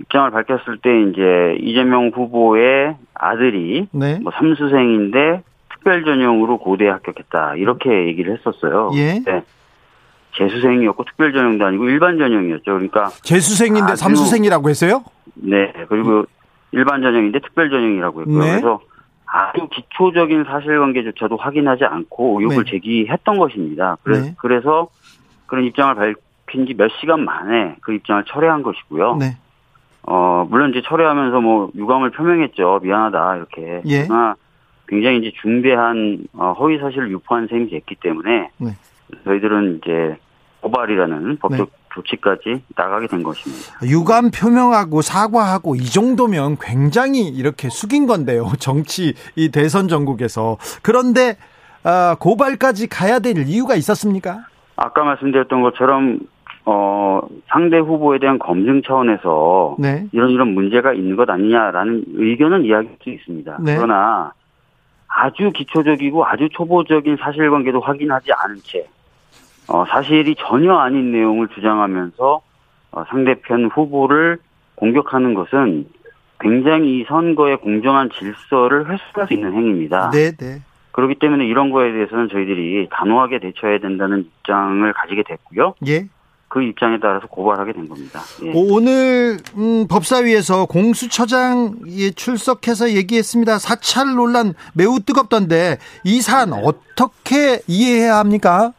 입장을 0.00 0.30
밝혔을 0.30 0.78
때 0.78 1.02
이제 1.02 1.58
이재명 1.60 2.08
후보의 2.14 2.96
아들이 3.14 3.86
네. 3.92 4.18
뭐 4.20 4.32
삼수생인데 4.32 5.42
특별 5.70 6.04
전형으로 6.04 6.58
고대에 6.58 6.88
합격했다 6.88 7.56
이렇게 7.56 8.06
얘기를 8.06 8.36
했었어요. 8.36 8.90
예. 8.94 9.20
네. 9.24 9.42
재수생이었고 10.36 11.04
특별 11.04 11.32
전형도 11.32 11.64
아니고 11.66 11.88
일반 11.88 12.16
전형이었죠. 12.18 12.64
그러니까 12.64 13.08
재수생인데 13.22 13.96
삼수생이라고 13.96 14.68
했어요? 14.70 15.04
네, 15.34 15.72
그리고 15.88 16.24
일반 16.72 17.02
전형인데 17.02 17.40
특별 17.40 17.68
전형이라고 17.68 18.20
했고요. 18.20 18.38
네. 18.38 18.50
그래서 18.52 18.80
아주 19.26 19.68
기초적인 19.68 20.44
사실관계조차도 20.44 21.36
확인하지 21.36 21.84
않고 21.84 22.40
의혹을 22.40 22.64
네. 22.64 22.70
제기했던 22.70 23.38
것입니다. 23.38 23.96
그래, 24.02 24.20
네. 24.20 24.34
그래서 24.38 24.88
그런 25.46 25.64
입장을 25.64 25.94
밝힌 25.96 26.66
지 26.66 26.74
몇 26.74 26.90
시간 27.00 27.24
만에 27.24 27.76
그 27.80 27.92
입장을 27.92 28.24
철회한 28.24 28.62
것이고요. 28.62 29.16
네. 29.16 29.36
어, 30.02 30.46
물론 30.48 30.70
이제 30.70 30.82
철회하면서 30.86 31.40
뭐 31.40 31.70
유감을 31.74 32.10
표명했죠. 32.10 32.80
미안하다, 32.82 33.36
이렇게. 33.36 33.82
예. 33.86 34.04
그러나 34.06 34.34
굉장히 34.88 35.18
이제 35.18 35.32
중대한 35.40 36.24
어, 36.34 36.52
허위 36.58 36.78
사실을 36.78 37.10
유포한 37.10 37.46
셈이 37.48 37.70
됐기 37.70 37.96
때문에 38.02 38.50
네. 38.58 38.70
저희들은 39.24 39.80
이제 39.82 40.16
고발이라는 40.62 41.38
법적 41.38 41.70
네. 41.70 41.80
조치까지 41.94 42.62
나가게 42.76 43.06
된 43.08 43.22
것입니다. 43.22 43.74
유감 43.84 44.30
표명하고 44.30 45.02
사과하고 45.02 45.74
이 45.74 45.84
정도면 45.84 46.56
굉장히 46.60 47.26
이렇게 47.28 47.68
숙인 47.68 48.06
건데요. 48.06 48.52
정치 48.58 49.14
이 49.36 49.50
대선 49.50 49.88
전국에서. 49.88 50.58
그런데 50.82 51.36
아, 51.82 52.16
고발까지 52.18 52.88
가야 52.88 53.18
될 53.20 53.38
이유가 53.38 53.74
있었습니까? 53.74 54.44
아까 54.76 55.04
말씀드렸던 55.04 55.62
것처럼 55.62 56.20
어 56.72 57.20
상대 57.48 57.78
후보에 57.78 58.20
대한 58.20 58.38
검증 58.38 58.80
차원에서 58.82 59.74
네. 59.80 60.06
이런 60.12 60.30
이런 60.30 60.54
문제가 60.54 60.92
있는 60.92 61.16
것 61.16 61.28
아니냐라는 61.28 62.04
의견은 62.14 62.64
이야기할 62.64 62.96
수 63.02 63.10
있습니다. 63.10 63.58
네. 63.64 63.74
그러나 63.74 64.32
아주 65.08 65.50
기초적이고 65.50 66.24
아주 66.24 66.48
초보적인 66.52 67.16
사실관계도 67.16 67.80
확인하지 67.80 68.30
않은 68.32 68.58
채 68.62 68.86
어, 69.66 69.84
사실이 69.84 70.36
전혀 70.38 70.76
아닌 70.76 71.10
내용을 71.10 71.48
주장하면서 71.48 72.40
어, 72.92 73.04
상대편 73.08 73.70
후보를 73.74 74.38
공격하는 74.76 75.34
것은 75.34 75.88
굉장히 76.38 77.00
이 77.00 77.04
선거의 77.08 77.56
공정한 77.56 78.10
질서를 78.10 78.88
훼손할 78.88 79.26
수 79.26 79.34
있는 79.34 79.52
행위입니다. 79.54 80.10
네, 80.10 80.30
네. 80.36 80.60
그렇기 80.92 81.16
때문에 81.16 81.46
이런 81.46 81.70
거에 81.70 81.90
대해서는 81.90 82.28
저희들이 82.28 82.88
단호하게 82.92 83.40
대처해야 83.40 83.78
된다는 83.78 84.20
입장을 84.20 84.92
가지게 84.92 85.24
됐고요. 85.24 85.74
예. 85.88 86.06
그 86.50 86.62
입장에 86.62 86.98
따라서 87.00 87.28
고발하게 87.28 87.72
된 87.72 87.88
겁니다. 87.88 88.20
예. 88.44 88.52
오늘 88.52 89.38
음, 89.56 89.86
법사위에서 89.88 90.66
공수처장이 90.66 92.10
출석해서 92.16 92.90
얘기했습니다. 92.90 93.58
사찰 93.60 94.16
논란 94.16 94.54
매우 94.74 94.98
뜨겁던데 94.98 95.78
이 96.04 96.20
사안 96.20 96.52
어떻게 96.52 97.60
이해해야 97.68 98.16
합니까? 98.16 98.72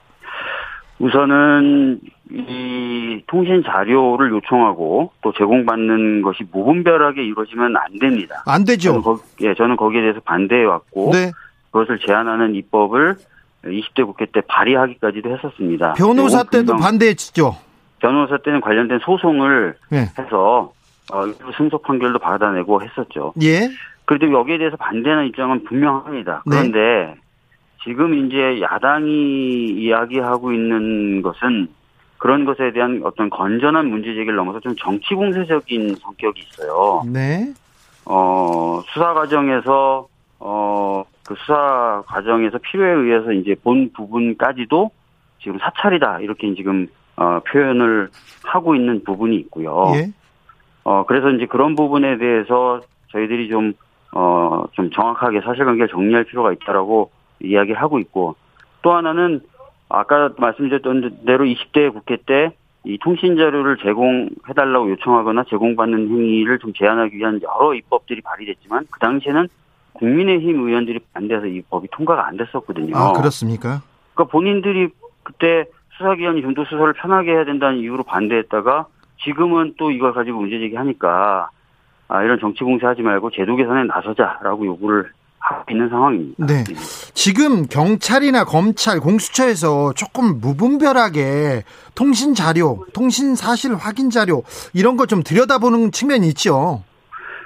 우선은 0.99 2.01
이 2.29 3.23
통신 3.27 3.63
자료를 3.65 4.31
요청하고 4.31 5.13
또 5.21 5.31
제공받는 5.31 6.23
것이 6.23 6.43
무분별하게 6.51 7.23
이루어지면 7.23 7.77
안 7.77 7.99
됩니다. 7.99 8.43
안 8.45 8.65
저는, 8.65 8.65
되죠. 8.65 9.01
거, 9.01 9.17
예, 9.41 9.53
저는 9.53 9.77
거기에 9.77 10.01
대해서 10.01 10.19
반대해 10.25 10.65
왔고 10.65 11.11
네. 11.13 11.31
그것을 11.71 11.99
제한하는 12.05 12.53
입법을 12.55 13.15
20대 13.63 14.05
국회 14.05 14.25
때 14.25 14.41
발의하기까지도 14.47 15.35
했었습니다. 15.37 15.93
변호사 15.93 16.43
때도 16.43 16.75
반대했죠. 16.77 17.57
변호사 17.99 18.37
때는 18.37 18.61
관련된 18.61 18.99
소송을 19.03 19.75
네. 19.89 20.09
해서 20.17 20.73
어, 21.13 21.25
승소 21.57 21.79
판결도 21.79 22.19
받아내고 22.19 22.81
했었죠. 22.81 23.33
예. 23.41 23.69
그래도 24.05 24.31
여기에 24.31 24.57
대해서 24.57 24.77
반대하는 24.77 25.27
입장은 25.27 25.63
분명합니다. 25.65 26.43
네. 26.45 26.49
그런데 26.49 27.15
지금 27.83 28.25
이제 28.25 28.61
야당이 28.61 29.69
이야기하고 29.69 30.51
있는 30.51 31.21
것은 31.21 31.67
그런 32.17 32.45
것에 32.45 32.71
대한 32.71 33.01
어떤 33.03 33.29
건전한 33.29 33.87
문제 33.87 34.09
제기를 34.13 34.35
넘어서 34.35 34.59
좀 34.59 34.75
정치 34.77 35.15
공세적인 35.15 35.95
성격이 35.95 36.41
있어요. 36.51 37.03
네. 37.07 37.51
어, 38.05 38.81
수사 38.93 39.13
과정에서 39.13 40.07
어, 40.39 41.03
그 41.25 41.35
수사 41.35 42.03
과정에서 42.07 42.57
필요에 42.57 42.91
의해서 42.91 43.31
이제 43.31 43.55
본 43.63 43.91
부분까지도 43.93 44.91
지금 45.39 45.57
사찰이다 45.59 46.19
이렇게 46.19 46.53
지금 46.55 46.87
어, 47.15 47.39
표현을 47.47 48.09
하고 48.43 48.75
있는 48.75 49.03
부분이 49.03 49.35
있고요. 49.37 49.91
예. 49.95 50.11
어, 50.83 51.05
그래서 51.05 51.29
이제 51.29 51.45
그런 51.45 51.75
부분에 51.75 52.17
대해서 52.17 52.81
저희들이 53.11 53.49
좀, 53.49 53.73
어, 54.13 54.63
좀 54.71 54.89
정확하게 54.89 55.41
사실관계를 55.41 55.89
정리할 55.89 56.23
필요가 56.23 56.51
있다라고 56.53 57.11
이야기를 57.41 57.79
하고 57.79 57.99
있고, 57.99 58.35
또 58.81 58.93
하나는 58.93 59.41
아까 59.89 60.31
말씀드렸던 60.37 61.25
대로 61.25 61.45
20대 61.45 61.93
국회 61.93 62.17
때 62.25 62.55
이 62.83 62.97
통신 62.97 63.35
자료를 63.35 63.77
제공해달라고 63.77 64.89
요청하거나 64.91 65.43
제공받는 65.49 66.09
행위를 66.09 66.57
좀 66.57 66.73
제한하기 66.73 67.15
위한 67.15 67.39
여러 67.43 67.75
입법들이 67.75 68.21
발의됐지만, 68.21 68.87
그 68.89 68.99
당시에는 68.99 69.47
국민의힘 70.01 70.67
의원들이 70.67 70.99
반대해서 71.13 71.45
이 71.45 71.61
법이 71.69 71.87
통과가 71.91 72.27
안 72.27 72.35
됐었거든요. 72.37 72.97
아, 72.97 73.13
그렇습니까? 73.13 73.81
그러니까 74.15 74.31
본인들이 74.31 74.89
그때 75.23 75.65
수사기관이 75.97 76.41
좀 76.41 76.55
더 76.55 76.65
수사를 76.65 76.91
편하게 76.93 77.31
해야 77.31 77.45
된다는 77.45 77.77
이유로 77.79 78.03
반대했다가 78.03 78.87
지금은 79.23 79.75
또 79.77 79.91
이걸 79.91 80.13
가지고 80.13 80.41
문제 80.41 80.57
제기하니까 80.59 81.49
아, 82.07 82.23
이런 82.23 82.39
정치 82.39 82.63
공세하지 82.63 83.03
말고 83.03 83.29
제도 83.31 83.55
개선에 83.55 83.83
나서자라고 83.85 84.65
요구를 84.65 85.11
하고 85.39 85.63
있는 85.71 85.89
상황입니다. 85.89 86.45
네. 86.45 86.63
지금 87.13 87.65
경찰이나 87.67 88.43
검찰, 88.45 88.99
공수처에서 88.99 89.93
조금 89.93 90.39
무분별하게 90.39 91.63
통신 91.95 92.33
자료, 92.33 92.85
통신 92.93 93.35
사실 93.35 93.75
확인 93.75 94.09
자료 94.09 94.43
이런 94.73 94.97
거 94.97 95.05
좀 95.05 95.23
들여다보는 95.23 95.91
측면이 95.91 96.27
있죠. 96.29 96.83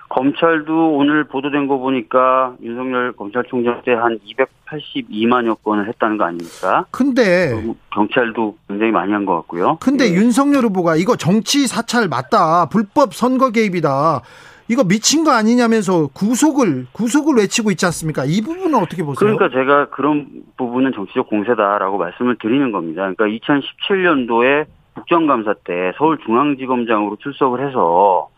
검찰도 0.10 0.96
오늘 0.98 1.24
보도된 1.26 1.68
거 1.68 1.78
보니까 1.78 2.54
윤석열 2.62 3.12
검찰총장 3.14 3.82
때 3.84 3.94
한 3.94 4.20
282만여 4.68 5.58
건을 5.64 5.88
했다는 5.88 6.18
거 6.18 6.26
아닙니까? 6.26 6.86
근데 6.92 7.52
경찰도 7.92 8.56
굉장히 8.68 8.92
많이 8.92 9.12
한 9.12 9.26
것 9.26 9.36
같고요. 9.38 9.78
근데 9.82 10.06
예. 10.10 10.14
윤석열 10.14 10.64
후보가 10.66 10.96
이거 10.98 11.16
정치 11.16 11.66
사찰 11.68 12.08
맞다. 12.08 12.68
불법 12.70 13.14
선거 13.14 13.50
개입이다. 13.52 14.22
이거 14.68 14.84
미친 14.84 15.24
거 15.24 15.32
아니냐면서 15.32 16.08
구속을 16.14 16.88
구속을 16.92 17.36
외치고 17.38 17.72
있지 17.72 17.86
않습니까? 17.86 18.26
이 18.26 18.42
부분은 18.42 18.76
어떻게 18.76 19.04
보세요? 19.04 19.16
그러니까 19.36 19.50
제가 19.50 19.90
그런 19.90 20.28
부분은 20.58 20.92
정치적 20.94 21.30
공세다라고 21.30 21.98
말씀을 21.98 22.38
드리는 22.40 22.72
겁니다. 22.72 23.12
그러니까 23.16 23.26
2017년도에 23.26 24.66
국정감사 24.96 25.54
때 25.66 25.92
서울중앙지검장으로 25.98 27.18
출석을 27.18 27.68
해서 27.68 28.30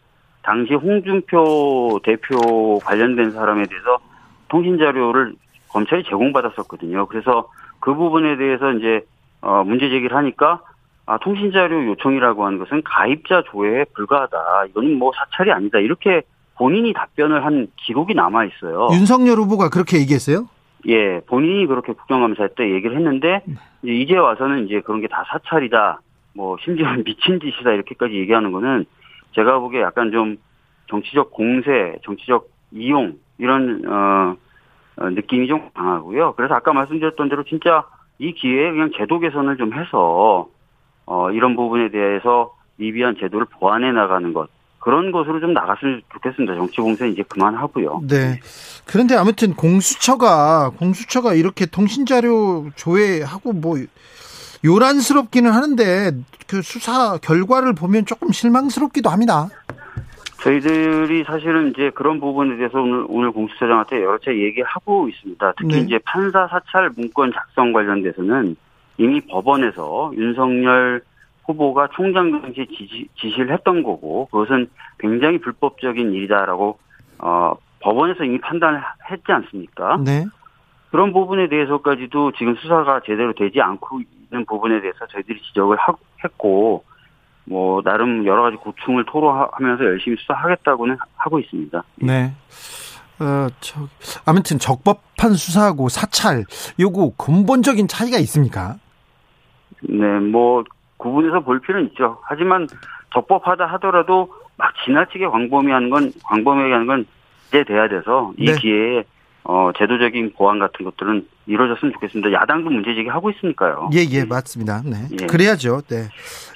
당시 0.47 0.73
홍준표 0.75 1.99
대표 2.03 2.79
관련된 2.79 3.31
사람에 3.31 3.65
대해서 3.65 3.97
통신 4.47 4.77
자료를 4.77 5.33
검찰이 5.67 6.03
제공받았었거든요. 6.05 7.05
그래서 7.07 7.49
그 7.81 7.93
부분에 7.93 8.37
대해서 8.37 8.71
이제 8.71 9.01
어 9.41 9.65
문제 9.65 9.89
제기를 9.89 10.15
하니까 10.15 10.61
아 11.05 11.17
통신 11.17 11.51
자료 11.51 11.85
요청이라고 11.87 12.45
하는 12.45 12.59
것은 12.59 12.81
가입자 12.85 13.43
조회에 13.51 13.85
불과하다. 13.93 14.67
이거는 14.69 14.97
뭐 14.97 15.11
사찰이 15.17 15.51
아니다. 15.51 15.79
이렇게 15.79 16.21
본인이 16.57 16.93
답변을 16.93 17.43
한 17.43 17.67
기록이 17.75 18.13
남아 18.13 18.45
있어요. 18.45 18.87
윤석열 18.93 19.39
후보가 19.39 19.67
그렇게 19.69 19.97
얘기했어요? 19.99 20.47
예, 20.87 21.19
본인이 21.27 21.65
그렇게 21.67 21.91
국정감사 21.91 22.47
때 22.55 22.71
얘기를 22.71 22.95
했는데 22.95 23.41
이제 23.83 24.15
와서는 24.15 24.65
이제 24.67 24.79
그런 24.79 25.01
게 25.01 25.07
다 25.09 25.25
사찰이다. 25.29 25.99
뭐 26.33 26.55
심지어 26.63 26.87
미친 27.03 27.37
짓이다 27.41 27.73
이렇게까지 27.73 28.13
얘기하는 28.15 28.53
거는 28.53 28.85
제가 29.33 29.59
보기에 29.59 29.81
약간 29.81 30.11
좀 30.11 30.37
정치적 30.89 31.31
공세, 31.31 31.97
정치적 32.03 32.49
이용 32.71 33.17
이런 33.37 33.83
어, 33.87 34.35
어, 34.97 35.09
느낌이 35.09 35.47
좀 35.47 35.69
강하고요. 35.73 36.33
그래서 36.33 36.55
아까 36.55 36.73
말씀드렸던 36.73 37.29
대로 37.29 37.43
진짜 37.43 37.85
이 38.19 38.33
기회에 38.33 38.71
그냥 38.71 38.91
제도 38.97 39.19
개선을 39.19 39.57
좀 39.57 39.73
해서 39.73 40.47
어, 41.05 41.31
이런 41.31 41.55
부분에 41.55 41.89
대해서 41.89 42.53
미비한 42.77 43.15
제도를 43.19 43.47
보완해 43.51 43.91
나가는 43.91 44.33
것 44.33 44.49
그런 44.79 45.11
것으로 45.11 45.39
좀 45.39 45.53
나갔으면 45.53 46.01
좋겠습니다. 46.13 46.55
정치 46.55 46.79
공세 46.79 47.09
이제 47.09 47.21
그만하고요. 47.23 48.03
네. 48.07 48.39
그런데 48.85 49.15
아무튼 49.15 49.53
공수처가 49.53 50.71
공수처가 50.77 51.33
이렇게 51.33 51.65
통신 51.65 52.05
자료 52.05 52.69
조회하고 52.75 53.53
뭐 53.53 53.77
요란스럽기는 54.67 55.49
하는데 55.49 56.11
그 56.47 56.61
수사 56.61 57.17
결과를 57.17 57.73
보면 57.73 58.05
조금 58.05 58.31
실망스럽기도 58.31 59.09
합니다. 59.09 59.47
저희들이 60.43 61.23
사실은 61.23 61.71
이제 61.71 61.89
그런 61.95 62.19
부분에 62.19 62.57
대해서 62.57 62.79
오늘 62.79 63.05
오늘 63.09 63.31
공수처장한테 63.31 64.03
여러 64.03 64.17
차례 64.19 64.43
얘기하고 64.43 65.09
있습니다. 65.09 65.53
특히 65.57 65.75
네. 65.75 65.81
이제 65.81 65.99
판사 66.05 66.47
사찰 66.47 66.89
문건 66.95 67.31
작성 67.33 67.73
관련돼서는 67.73 68.55
이미 68.97 69.21
법원에서 69.21 70.11
윤석열 70.15 71.01
후보가 71.45 71.89
총장 71.93 72.41
당시에 72.41 72.65
지시, 72.65 73.07
지시를 73.19 73.51
했던 73.53 73.81
거고 73.83 74.27
그것은 74.31 74.69
굉장히 74.99 75.39
불법적인 75.39 76.13
일이다라고 76.13 76.77
어 77.19 77.53
법원에서 77.79 78.23
이미 78.23 78.39
판단을 78.39 78.81
했지 79.09 79.31
않습니까? 79.31 79.97
네. 80.03 80.25
그런 80.97 81.13
부분에 81.13 81.47
대해서까지도 81.47 82.31
지금 82.39 82.55
수사가 82.55 83.01
제대로 83.05 83.31
되지 83.31 83.61
않고 83.61 83.99
있는 84.31 84.43
부분에 84.47 84.81
대해서 84.81 85.05
저희들이 85.05 85.39
지적을 85.43 85.77
하- 85.77 85.93
했고 86.23 86.83
뭐 87.45 87.83
나름 87.83 88.25
여러 88.25 88.41
가지 88.41 88.57
고충을 88.57 89.05
토로하면서 89.05 89.85
열심히 89.85 90.17
수사하겠다고는 90.17 90.97
하고 91.15 91.37
있습니다. 91.37 91.83
네. 91.97 92.33
어, 93.19 93.47
저, 93.59 93.81
아무튼 94.25 94.57
적법한 94.57 95.33
수사하고 95.35 95.87
사찰, 95.89 96.45
요거 96.79 97.11
근본적인 97.15 97.87
차이가 97.87 98.17
있습니까? 98.17 98.77
네, 99.81 100.03
뭐 100.19 100.63
구분해서 100.97 101.41
볼 101.41 101.59
필요는 101.59 101.89
있죠. 101.89 102.17
하지만 102.23 102.67
적법하다 103.13 103.67
하더라도 103.73 104.33
막 104.57 104.73
지나치게 104.83 105.27
광범위한 105.27 105.91
건 105.91 106.11
광범위하게 106.23 106.73
하는 106.73 106.87
건 106.87 107.05
이제 107.49 107.63
돼야 107.65 107.87
돼서 107.87 108.33
이 108.39 108.47
네. 108.47 108.55
기회에 108.57 109.03
어 109.49 109.71
제도적인 109.77 110.33
보완 110.35 110.59
같은 110.59 110.83
것들은 110.83 111.25
이루어졌으면 111.45 111.93
좋겠습니다. 111.93 112.33
야당도 112.33 112.69
문제 112.69 112.93
제기하고 112.93 113.29
있으니까요. 113.31 113.89
예, 113.93 113.99
예, 114.11 114.25
맞습니다. 114.25 114.81
네. 114.83 115.07
예. 115.21 115.25
그래야죠. 115.25 115.83
네. 115.87 116.09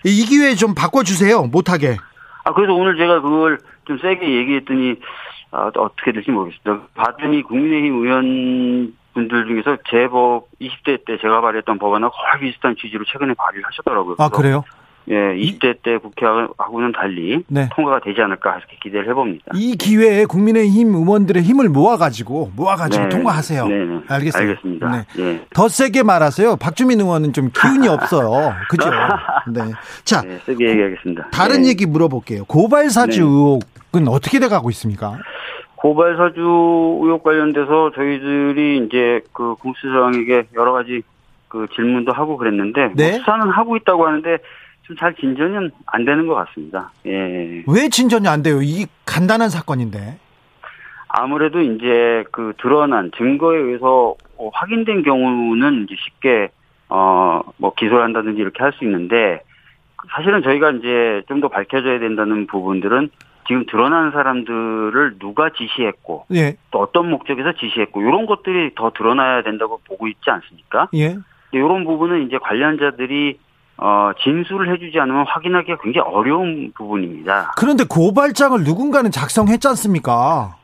이 0.03 0.25
기회에 0.25 0.55
좀 0.55 0.75
바꿔주세요. 0.75 1.43
못하게. 1.43 1.95
아, 2.43 2.53
그래서 2.53 2.73
오늘 2.73 2.97
제가 2.97 3.21
그걸 3.21 3.59
좀 3.85 3.97
세게 3.97 4.35
얘기했더니, 4.35 4.95
아, 5.51 5.71
또 5.73 5.83
어떻게 5.83 6.11
될지 6.11 6.31
모르겠습니다. 6.31 6.87
봤더니 6.95 7.43
국민의힘 7.43 8.03
의원 8.03 8.93
분들 9.13 9.45
중에서 9.45 9.77
제법 9.89 10.47
20대 10.59 11.05
때 11.05 11.17
제가 11.21 11.39
발의했던 11.39 11.79
법안하고 11.79 12.13
거의 12.13 12.51
비슷한 12.51 12.75
취지로 12.75 13.05
최근에 13.05 13.35
발의를 13.35 13.65
하셨더라고요. 13.67 14.15
아, 14.19 14.27
그래요? 14.27 14.65
예, 15.09 15.13
20대 15.13 15.81
때 15.81 15.97
국회하고는 15.97 16.91
달리 16.91 17.43
네. 17.47 17.69
통과가 17.75 18.01
되지 18.01 18.21
않을까 18.21 18.57
이렇게 18.57 18.77
기대를 18.83 19.09
해봅니다. 19.09 19.45
이 19.55 19.75
기회에 19.75 20.25
국민의힘 20.25 20.93
의원들의 20.93 21.41
힘을 21.41 21.69
모아가지고, 21.69 22.51
모아가지고 22.55 23.03
네. 23.05 23.09
통과하세요. 23.09 23.67
네, 23.67 23.85
네. 23.85 23.99
알겠어요. 24.07 24.49
알겠습니다. 24.49 24.89
네. 24.89 25.05
예. 25.19 25.45
더 25.53 25.67
세게 25.67 26.03
말하세요. 26.03 26.57
박주민 26.57 26.99
의원은 26.99 27.33
좀 27.33 27.49
기운이 27.49 27.87
없어요. 27.87 28.53
그죠? 28.69 28.89
네. 29.51 29.61
자, 30.03 30.21
네, 30.21 30.37
세게 30.45 30.69
얘기하겠습니다. 30.69 31.29
다른 31.31 31.63
네. 31.63 31.69
얘기 31.69 31.85
물어볼게요. 31.85 32.45
고발 32.45 32.89
사주 32.89 33.21
네. 33.21 33.27
의혹은 33.27 34.07
어떻게 34.07 34.39
돼가고 34.39 34.69
있습니까? 34.69 35.17
고발 35.75 36.15
사주 36.15 36.39
의혹 36.39 37.23
관련돼서 37.23 37.91
저희들이 37.95 38.85
이제 38.85 39.21
그 39.33 39.55
공수처장에게 39.55 40.49
여러 40.53 40.73
가지 40.73 41.01
그 41.47 41.67
질문도 41.75 42.13
하고 42.13 42.37
그랬는데 42.37 42.85
뭐 42.85 42.93
네. 42.95 43.13
수사는 43.13 43.49
하고 43.49 43.75
있다고 43.75 44.07
하는데 44.07 44.37
좀 44.91 44.95
잘 44.97 45.13
진전은 45.15 45.71
안 45.85 46.05
되는 46.05 46.27
것 46.27 46.35
같습니다. 46.35 46.91
예. 47.05 47.63
왜 47.67 47.89
진전이 47.89 48.27
안 48.27 48.43
돼요? 48.43 48.61
이 48.61 48.85
간단한 49.05 49.49
사건인데. 49.49 50.17
아무래도 51.07 51.59
이제 51.61 52.23
그 52.31 52.53
드러난 52.61 53.11
증거에 53.17 53.57
의해서 53.57 54.15
어, 54.37 54.49
확인된 54.53 55.03
경우는 55.03 55.83
이제 55.85 55.95
쉽게 56.03 56.49
어 56.89 57.41
뭐 57.57 57.73
기소를 57.75 58.03
한다든지 58.03 58.39
이렇게 58.41 58.61
할 58.63 58.73
수 58.73 58.83
있는데 58.85 59.41
사실은 60.15 60.41
저희가 60.43 60.71
이제 60.71 61.21
좀 61.27 61.41
더 61.41 61.47
밝혀져야 61.47 61.99
된다는 61.99 62.47
부분들은 62.47 63.09
지금 63.47 63.65
드러난 63.65 64.11
사람들을 64.11 65.17
누가 65.19 65.49
지시했고 65.49 66.25
예, 66.33 66.55
또 66.71 66.79
어떤 66.79 67.09
목적에서 67.09 67.53
지시했고 67.53 68.01
이런 68.01 68.25
것들이 68.25 68.71
더 68.75 68.91
드러나야 68.91 69.41
된다고 69.43 69.79
보고 69.87 70.07
있지 70.07 70.29
않습니까? 70.29 70.87
예. 70.95 71.17
이런 71.51 71.83
부분은 71.83 72.27
이제 72.27 72.37
관련자들이 72.37 73.39
어 73.81 74.11
진술을 74.23 74.71
해주지 74.73 74.99
않으면 74.99 75.25
확인하기가 75.27 75.77
굉장히 75.81 76.07
어려운 76.07 76.71
부분입니다. 76.75 77.53
그런데 77.57 77.83
고발장을 77.83 78.63
누군가는 78.63 79.09
작성했지 79.09 79.67
않습니까? 79.69 80.55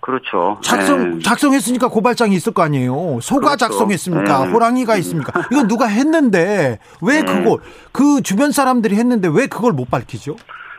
그렇죠. 0.00 0.58
작성, 0.62 1.16
네. 1.16 1.18
작성했으니까 1.20 1.88
고발장이 1.88 2.34
있을 2.36 2.52
거 2.54 2.62
아니에요. 2.62 3.18
소가 3.20 3.56
그렇죠. 3.56 3.56
작성했습니까? 3.56 4.44
네. 4.46 4.52
호랑이가 4.52 4.96
있습니까? 4.98 5.32
이건 5.50 5.66
누가 5.66 5.86
했는데, 5.86 6.78
왜 7.02 7.22
네. 7.22 7.24
그거, 7.24 7.58
그 7.90 8.22
주변 8.22 8.52
사람들이 8.52 8.94
했는데 8.94 9.26
왜 9.26 9.48
그걸 9.48 9.72
못 9.72 9.90
밝히죠? 9.90 10.36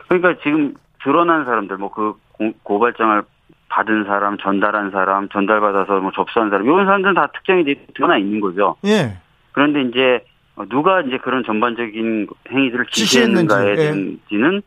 그러니까 0.08 0.40
지금 0.42 0.74
드러난 1.02 1.44
사람들 1.44 1.76
뭐 1.76 1.90
그 1.90 2.14
고발장을 2.62 3.22
받은 3.68 4.04
사람, 4.04 4.38
전달한 4.38 4.90
사람, 4.90 5.28
전달받아서 5.28 6.00
뭐 6.00 6.12
접수한 6.14 6.48
사람 6.50 6.64
이런 6.64 6.86
사람들은 6.86 7.14
다 7.14 7.28
특정이 7.34 7.64
돼 7.64 7.74
드러나 7.94 8.16
있는 8.16 8.40
거죠. 8.40 8.76
예. 8.86 9.18
그런데 9.52 9.82
이제 9.82 10.24
어, 10.24 10.27
누가 10.70 11.00
이제 11.02 11.18
그런 11.18 11.44
전반적인 11.44 12.26
행위들을 12.50 12.86
지시했는가에 12.90 13.70
예. 13.70 13.76
대한지는 13.76 14.62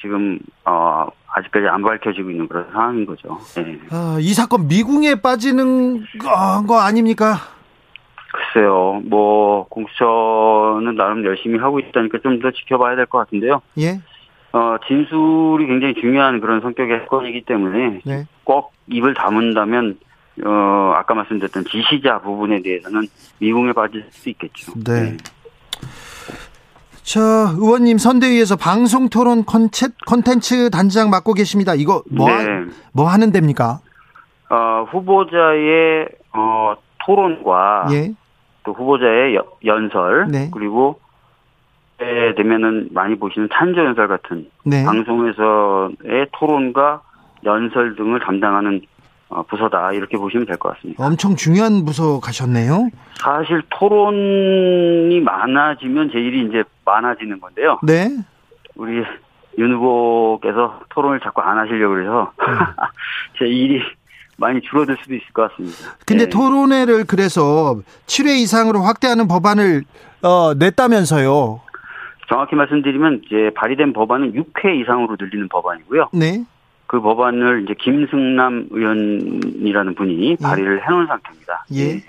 지금 0.00 0.38
어 0.64 1.06
아직까지 1.34 1.66
안 1.68 1.82
밝혀지고 1.82 2.30
있는 2.30 2.48
그런 2.48 2.66
상황인 2.72 3.04
거죠. 3.06 3.38
예. 3.58 3.78
아, 3.90 4.16
이 4.20 4.32
사건 4.32 4.68
미궁에 4.68 5.16
빠지는 5.16 6.00
거, 6.18 6.64
거 6.66 6.78
아닙니까? 6.80 7.34
글쎄요, 8.32 9.00
뭐 9.04 9.66
공수처는 9.68 10.94
나름 10.96 11.24
열심히 11.24 11.58
하고 11.58 11.78
있다니까 11.78 12.18
좀 12.22 12.40
더 12.40 12.50
지켜봐야 12.50 12.96
될 12.96 13.06
것 13.06 13.18
같은데요. 13.18 13.60
예. 13.78 14.00
어 14.52 14.76
진술이 14.86 15.66
굉장히 15.66 15.94
중요한 15.94 16.40
그런 16.40 16.60
성격의 16.60 17.00
사건이기 17.00 17.42
때문에 17.42 18.00
네. 18.04 18.26
꼭 18.44 18.72
입을 18.88 19.14
다문다면 19.14 19.98
어 20.44 20.92
아까 20.96 21.14
말씀드렸던 21.14 21.64
지시자 21.64 22.20
부분에 22.20 22.60
대해서는 22.62 23.02
미궁에 23.38 23.72
빠질 23.72 24.04
수 24.10 24.28
있겠죠. 24.30 24.72
네. 24.84 25.16
저 27.02 27.20
의원님 27.20 27.98
선대위에서 27.98 28.56
방송 28.56 29.08
토론 29.08 29.44
컨텐- 29.44 29.94
컨텐츠 30.06 30.70
단장 30.70 31.08
맡고 31.10 31.34
계십니다. 31.34 31.74
이거 31.74 32.02
뭐, 32.10 32.28
하, 32.30 32.42
네. 32.42 32.64
뭐 32.92 33.06
하는 33.08 33.30
데입니까? 33.32 33.80
어 34.50 34.86
후보자의 34.90 36.08
어 36.32 36.74
토론과 37.04 37.86
예. 37.92 38.12
또 38.64 38.72
후보자의 38.72 39.36
여- 39.36 39.46
연설 39.64 40.26
네. 40.28 40.50
그리고 40.52 40.98
때 41.98 42.34
되면은 42.36 42.88
많이 42.92 43.16
보시는 43.16 43.48
탄저 43.50 43.84
연설 43.84 44.08
같은 44.08 44.50
네. 44.64 44.84
방송에서의 44.84 46.26
토론과 46.32 47.00
연설 47.44 47.94
등을 47.96 48.20
담당하는 48.20 48.80
어, 48.82 48.95
부서다 49.48 49.92
이렇게 49.92 50.16
보시면 50.16 50.46
될 50.46 50.56
것 50.56 50.74
같습니다. 50.76 51.04
엄청 51.04 51.34
중요한 51.36 51.84
부서 51.84 52.20
가셨네요. 52.20 52.88
사실 53.18 53.62
토론이 53.70 55.20
많아지면 55.20 56.10
제 56.12 56.18
일이 56.18 56.46
이제 56.48 56.62
많아지는 56.84 57.40
건데요. 57.40 57.78
네. 57.82 58.08
우리 58.76 59.02
윤 59.58 59.72
후보께서 59.74 60.80
토론을 60.90 61.20
자꾸 61.20 61.40
안 61.40 61.58
하시려고 61.58 61.94
그래서 61.94 62.32
제 63.38 63.46
일이 63.46 63.80
많이 64.38 64.60
줄어들 64.60 64.96
수도 65.02 65.14
있을 65.14 65.26
것 65.32 65.50
같습니다. 65.50 65.96
근데 66.06 66.24
네. 66.24 66.30
토론회를 66.30 67.04
그래서 67.06 67.76
7회 68.06 68.36
이상으로 68.38 68.80
확대하는 68.80 69.26
법안을 69.28 69.82
어, 70.22 70.54
냈다면서요. 70.54 71.60
정확히 72.28 72.54
말씀드리면 72.56 73.22
이제 73.24 73.50
발의된 73.54 73.92
법안은 73.92 74.32
6회 74.34 74.80
이상으로 74.82 75.16
늘리는 75.18 75.48
법안이고요. 75.48 76.10
네. 76.12 76.44
그 76.86 77.00
법안을 77.00 77.64
이제 77.64 77.74
김승남 77.78 78.68
의원이라는 78.70 79.94
분이 79.94 80.30
예. 80.30 80.36
발의를 80.36 80.86
해놓은 80.86 81.06
상태입니다. 81.06 81.64
예. 81.74 82.02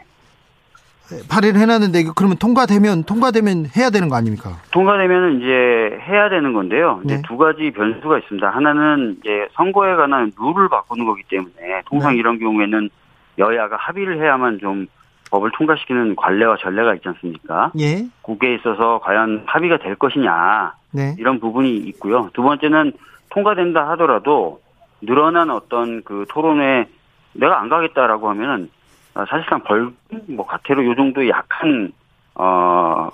발의를 1.29 1.59
해놨는데 1.61 2.03
그러면 2.15 2.37
통과되면 2.37 3.03
통과되면 3.03 3.67
해야 3.77 3.89
되는 3.89 4.09
거 4.09 4.15
아닙니까? 4.17 4.57
통과되면 4.71 5.37
이제 5.37 5.97
해야 6.05 6.29
되는 6.29 6.53
건데요. 6.53 7.01
이제 7.05 7.15
네. 7.15 7.21
두 7.25 7.37
가지 7.37 7.71
변수가 7.71 8.19
있습니다. 8.19 8.49
하나는 8.49 9.17
이제 9.19 9.47
선거에 9.53 9.95
관한 9.95 10.31
룰을 10.37 10.67
바꾸는 10.69 11.05
거기 11.05 11.23
때문에 11.29 11.81
통상 11.85 12.11
네. 12.13 12.19
이런 12.19 12.39
경우에는 12.39 12.89
여야가 13.37 13.77
합의를 13.77 14.21
해야만 14.21 14.59
좀 14.59 14.87
법을 15.31 15.51
통과시키는 15.57 16.15
관례와 16.15 16.57
전례가 16.57 16.93
있지 16.95 17.07
않습니까? 17.07 17.71
예. 17.79 18.05
국회에 18.21 18.55
있어서 18.55 18.99
과연 19.03 19.43
합의가 19.45 19.77
될 19.77 19.95
것이냐 19.95 20.73
네. 20.91 21.15
이런 21.17 21.39
부분이 21.39 21.73
있고요. 21.77 22.29
두 22.33 22.43
번째는 22.43 22.93
통과된다 23.29 23.89
하더라도 23.91 24.61
늘어난 25.01 25.49
어떤 25.49 26.03
그 26.03 26.25
토론회 26.29 26.87
내가 27.33 27.59
안 27.61 27.69
가겠다라고 27.69 28.29
하면은 28.29 28.69
어, 29.15 29.25
사실상 29.29 29.61
벌금 29.63 29.95
뭐 30.27 30.45
과태료 30.45 30.85
요 30.85 30.95
정도의 30.95 31.29
약한 31.29 31.91
어 32.35 33.09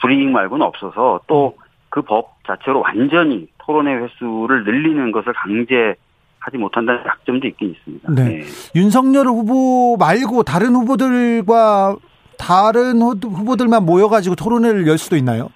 불이익 0.00 0.28
말고는 0.30 0.64
없어서 0.66 1.20
또 1.26 1.54
그 1.90 2.02
법 2.02 2.34
자체로 2.44 2.80
완전히 2.80 3.46
토론회 3.58 3.94
횟수를 3.94 4.64
늘리는 4.64 5.12
것을 5.12 5.32
강제 5.32 5.94
하지 6.40 6.56
못한다는 6.58 7.02
약점도 7.06 7.46
있긴 7.46 7.70
있습니다. 7.70 8.12
네. 8.12 8.42
윤석열 8.74 9.28
후보 9.28 9.96
말고 9.96 10.42
다른 10.42 10.74
후보들과 10.74 11.94
다른 12.36 13.00
후- 13.00 13.14
후보들만 13.22 13.86
모여가지고 13.86 14.34
토론회를 14.34 14.88
열 14.88 14.98
수도 14.98 15.14
있나요? 15.16 15.50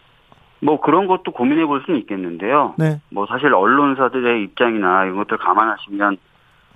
뭐 0.60 0.80
그런 0.80 1.06
것도 1.06 1.32
고민해 1.32 1.66
볼 1.66 1.82
수는 1.84 2.00
있겠는데요. 2.00 2.74
네. 2.78 3.00
뭐 3.10 3.26
사실 3.26 3.52
언론사들의 3.54 4.42
입장이나 4.44 5.04
이런 5.04 5.16
것들 5.16 5.38
감안하시면 5.38 6.16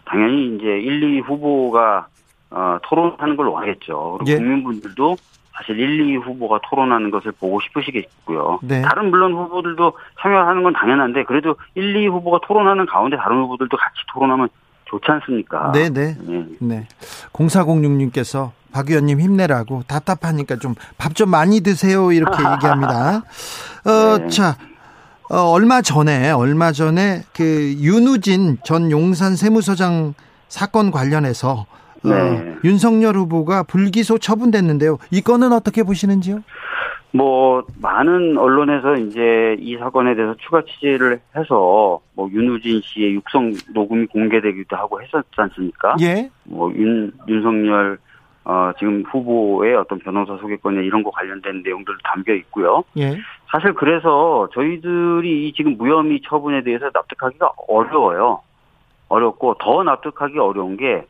당연히 0.04 0.54
이제 0.54 0.66
1, 0.66 1.02
2 1.02 1.20
후보가 1.20 2.06
어, 2.50 2.78
토론하는 2.82 3.36
걸 3.36 3.46
원하겠죠. 3.46 4.18
그리고 4.18 4.30
예. 4.30 4.36
국민분들도 4.36 5.16
사실 5.52 5.78
1, 5.78 6.00
2 6.00 6.16
후보가 6.16 6.60
토론하는 6.68 7.10
것을 7.10 7.32
보고 7.32 7.60
싶으시겠고요. 7.60 8.60
네. 8.62 8.82
다른 8.82 9.10
물론 9.10 9.32
후보들도 9.32 9.92
참여하는 10.20 10.62
건 10.62 10.72
당연한데 10.72 11.24
그래도 11.24 11.56
1, 11.74 11.96
2 11.96 12.06
후보가 12.08 12.40
토론하는 12.46 12.86
가운데 12.86 13.16
다른 13.16 13.38
후보들도 13.38 13.76
같이 13.76 13.96
토론하면 14.12 14.48
좋지 14.92 15.06
않습니까? 15.08 15.72
네, 15.72 15.88
네. 15.88 16.16
네. 16.20 16.46
네. 16.60 16.86
0406님께서 17.32 18.50
박 18.72 18.90
의원님 18.90 19.20
힘내라고 19.20 19.84
답답하니까 19.86 20.56
좀밥좀 20.56 21.30
많이 21.30 21.60
드세요 21.60 22.12
이렇게 22.12 22.36
얘기합니다. 22.52 23.22
어, 23.84 24.18
네. 24.18 24.28
자, 24.28 24.56
어, 25.30 25.38
얼마 25.50 25.80
전에 25.80 26.30
얼마 26.30 26.72
전에 26.72 27.22
그 27.32 27.74
윤우진 27.78 28.58
전 28.64 28.90
용산 28.90 29.34
세무서장 29.34 30.14
사건 30.48 30.90
관련해서 30.90 31.66
어, 32.04 32.08
네. 32.08 32.54
윤석열 32.64 33.16
후보가 33.16 33.62
불기소 33.62 34.18
처분됐는데요. 34.18 34.98
이 35.10 35.22
건은 35.22 35.52
어떻게 35.52 35.82
보시는지요? 35.82 36.42
뭐 37.12 37.62
많은 37.80 38.38
언론에서 38.38 38.94
이제 38.96 39.56
이 39.60 39.76
사건에 39.76 40.14
대해서 40.14 40.34
추가 40.38 40.62
취재를 40.62 41.20
해서 41.36 42.00
뭐 42.14 42.28
윤우진 42.30 42.80
씨의 42.82 43.14
육성 43.14 43.52
녹음이 43.74 44.06
공개되기도 44.06 44.76
하고 44.76 45.00
했었지 45.02 45.28
않습니까? 45.36 45.96
예. 46.00 46.30
뭐 46.44 46.70
윤 46.74 47.12
윤석열 47.28 47.98
어 48.44 48.72
지금 48.78 49.02
후보의 49.02 49.76
어떤 49.76 49.98
변호사 50.00 50.36
소개권에 50.38 50.82
이런 50.84 51.02
거 51.02 51.10
관련된 51.10 51.62
내용들 51.62 51.94
담겨 52.02 52.32
있고요. 52.34 52.82
예. 52.96 53.16
사실 53.50 53.74
그래서 53.74 54.48
저희들이 54.54 55.48
이 55.48 55.52
지금 55.52 55.76
무혐의 55.76 56.22
처분에 56.26 56.62
대해서 56.62 56.90
납득하기가 56.92 57.52
어려워요. 57.68 58.40
어렵고 59.08 59.56
더 59.60 59.82
납득하기 59.82 60.38
어려운 60.38 60.76
게 60.76 61.04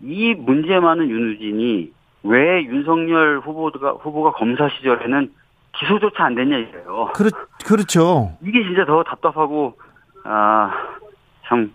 이 0.00 0.34
문제 0.34 0.78
많은 0.78 1.08
윤우진이 1.10 1.92
왜 2.22 2.64
윤석열 2.64 3.40
후보가 3.40 3.92
후보가 4.02 4.32
검사 4.32 4.68
시절에는 4.68 5.30
기소조차 5.78 6.24
안 6.24 6.34
됐냐 6.34 6.56
이래요. 6.56 7.10
그렇 7.14 7.30
그렇죠. 7.64 8.36
이게 8.42 8.62
진짜 8.64 8.84
더 8.84 9.02
답답하고 9.04 9.78
아참 10.24 11.72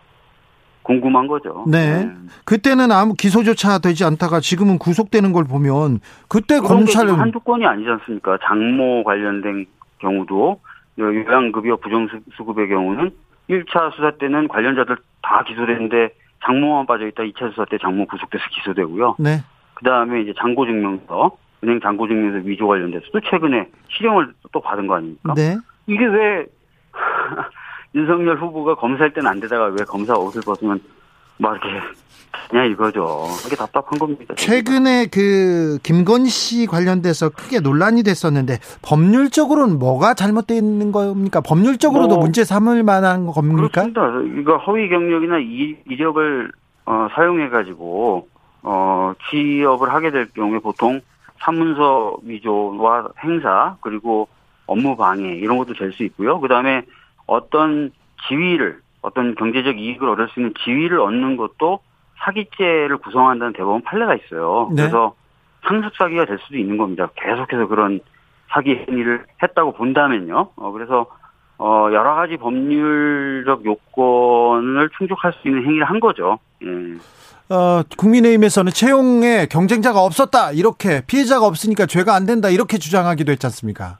궁금한 0.83 1.27
거죠. 1.27 1.63
네. 1.67 2.09
그때는 2.45 2.91
아무 2.91 3.13
기소조차 3.13 3.79
되지 3.79 4.03
않다가 4.03 4.41
지금은 4.41 4.77
구속되는 4.77 5.31
걸 5.31 5.45
보면 5.45 5.99
그때 6.27 6.59
검찰은 6.59 7.15
한두 7.15 7.39
건이 7.39 7.65
아니지 7.65 7.89
않습니까? 7.89 8.37
장모 8.43 9.03
관련된 9.05 9.65
경우도 9.99 10.59
요양급여 10.99 11.77
부정수급의 11.77 12.67
경우는 12.67 13.11
1차 13.49 13.93
수사 13.95 14.11
때는 14.11 14.47
관련자들 14.49 14.97
다 15.21 15.43
기소됐는데 15.47 16.09
장모만 16.45 16.85
빠져 16.85 17.07
있다 17.07 17.23
2차 17.23 17.49
수사 17.51 17.65
때 17.65 17.77
장모 17.77 18.05
구속돼서 18.07 18.43
기소되고요. 18.51 19.15
네. 19.19 19.39
그 19.73 19.85
다음에 19.85 20.21
이제 20.21 20.33
장고증명서, 20.39 21.37
은행 21.63 21.79
장고증명서 21.79 22.47
위조 22.47 22.67
관련돼서도 22.67 23.19
최근에 23.29 23.69
실형을 23.89 24.33
또 24.51 24.61
받은 24.61 24.87
거 24.87 24.95
아닙니까? 24.95 25.33
네. 25.35 25.57
이게 25.87 26.05
왜 26.05 26.45
윤석열 27.95 28.37
후보가 28.37 28.75
검사할 28.75 29.13
때는 29.13 29.29
안 29.29 29.39
되다가 29.39 29.65
왜 29.65 29.77
검사 29.87 30.13
옷을 30.13 30.41
벗으면 30.43 30.81
막 31.37 31.53
이렇게 31.55 31.79
그냥 32.49 32.69
이거죠. 32.69 33.25
이게 33.45 33.55
답답한 33.55 33.97
겁니다. 33.99 34.33
최근에 34.35 35.07
그 35.11 35.77
김건희 35.83 36.29
씨 36.29 36.65
관련돼서 36.65 37.29
크게 37.29 37.59
논란이 37.59 38.03
됐었는데 38.03 38.57
법률적으로는 38.81 39.79
뭐가 39.79 40.13
잘못되어 40.13 40.57
있는 40.57 40.91
겁니까? 40.91 41.41
법률적으로도 41.41 42.15
뭐, 42.15 42.23
문제 42.23 42.43
삼을 42.43 42.83
만한 42.83 43.27
겁니까? 43.27 43.85
그렇습니다. 43.85 44.01
이거 44.39 44.57
허위 44.57 44.89
경력이나 44.89 45.39
이, 45.39 45.75
이력을 45.87 46.51
어, 46.85 47.07
사용해 47.15 47.49
가지고 47.49 48.27
어, 48.63 49.13
취업을 49.29 49.93
하게 49.93 50.11
될 50.11 50.29
경우에 50.31 50.59
보통 50.59 51.01
사문서 51.39 52.17
위조와 52.23 53.09
행사 53.23 53.75
그리고 53.81 54.27
업무 54.65 54.95
방해 54.95 55.35
이런 55.35 55.57
것도 55.57 55.73
될 55.73 55.91
수 55.91 56.03
있고요. 56.03 56.39
그 56.39 56.47
다음에 56.47 56.83
어떤 57.27 57.91
지위를 58.27 58.79
어떤 59.01 59.35
경제적 59.35 59.77
이익을 59.77 60.07
얻을 60.09 60.29
수 60.29 60.39
있는 60.39 60.53
지위를 60.63 60.99
얻는 61.01 61.35
것도 61.35 61.79
사기죄를 62.19 62.97
구성한다는 62.97 63.53
대법원 63.53 63.81
판례가 63.81 64.15
있어요. 64.15 64.69
네. 64.71 64.83
그래서 64.83 65.13
상습 65.67 65.93
사기가 65.97 66.25
될 66.25 66.39
수도 66.39 66.57
있는 66.57 66.77
겁니다. 66.77 67.09
계속해서 67.15 67.67
그런 67.67 67.99
사기 68.49 68.75
행위를 68.87 69.25
했다고 69.41 69.73
본다면요. 69.73 70.49
어, 70.55 70.71
그래서 70.71 71.07
어, 71.57 71.89
여러 71.91 72.15
가지 72.15 72.37
법률적 72.37 73.65
요건을 73.65 74.89
충족할 74.97 75.33
수 75.33 75.47
있는 75.47 75.63
행위를 75.65 75.85
한 75.85 75.99
거죠. 75.99 76.39
예. 76.63 76.67
어, 77.49 77.83
국민의힘에서는 77.97 78.71
채용에 78.71 79.47
경쟁자가 79.47 80.01
없었다 80.01 80.51
이렇게 80.51 81.01
피해자가 81.05 81.45
없으니까 81.45 81.85
죄가 81.85 82.15
안 82.15 82.25
된다 82.25 82.49
이렇게 82.49 82.77
주장하기도 82.77 83.31
했지 83.31 83.45
않습니까? 83.47 83.97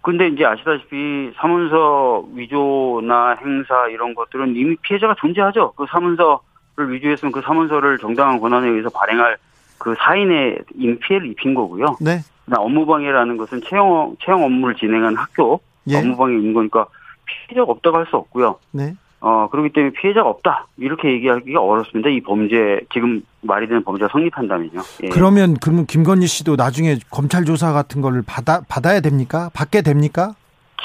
근데 0.00 0.28
이제 0.28 0.44
아시다시피 0.44 1.32
사문서 1.36 2.24
위조나 2.34 3.36
행사 3.44 3.88
이런 3.88 4.14
것들은 4.14 4.54
이미 4.56 4.76
피해자가 4.76 5.16
존재하죠. 5.18 5.72
그 5.76 5.86
사문서를 5.90 6.92
위조했으면 6.92 7.32
그 7.32 7.42
사문서를 7.42 7.98
정당한 7.98 8.38
권한에 8.40 8.68
의해서 8.68 8.88
발행할 8.90 9.36
그 9.76 9.94
사인에 9.98 10.58
이미 10.76 10.98
피해를 10.98 11.28
입힌 11.28 11.54
거고요. 11.54 11.96
네. 12.00 12.20
업무방해라는 12.50 13.36
것은 13.36 13.60
채용, 13.68 14.16
채용 14.24 14.44
업무를 14.44 14.74
진행한 14.76 15.14
학교 15.16 15.60
예. 15.88 15.98
업무방해인 15.98 16.54
거니까 16.54 16.86
피해자가 17.26 17.70
없다고 17.72 17.98
할 17.98 18.06
수 18.06 18.16
없고요. 18.16 18.58
네. 18.70 18.94
어, 19.20 19.48
그렇기 19.50 19.70
때문에 19.72 19.92
피해자가 19.92 20.28
없다. 20.28 20.66
이렇게 20.76 21.10
얘기하기가 21.12 21.60
어렵습니다. 21.60 22.08
이 22.08 22.20
범죄, 22.20 22.80
지금 22.92 23.22
말이 23.40 23.66
되는 23.66 23.82
범죄가 23.82 24.08
성립한다면요. 24.12 24.80
예. 25.04 25.08
그러면 25.08 25.54
그러면 25.60 25.86
김건희 25.86 26.26
씨도 26.26 26.56
나중에 26.56 26.96
검찰 27.10 27.44
조사 27.44 27.72
같은 27.72 28.00
거를 28.00 28.22
받아 28.26 28.60
받아야 28.68 29.00
됩니까? 29.00 29.50
받게 29.54 29.82
됩니까? 29.82 30.34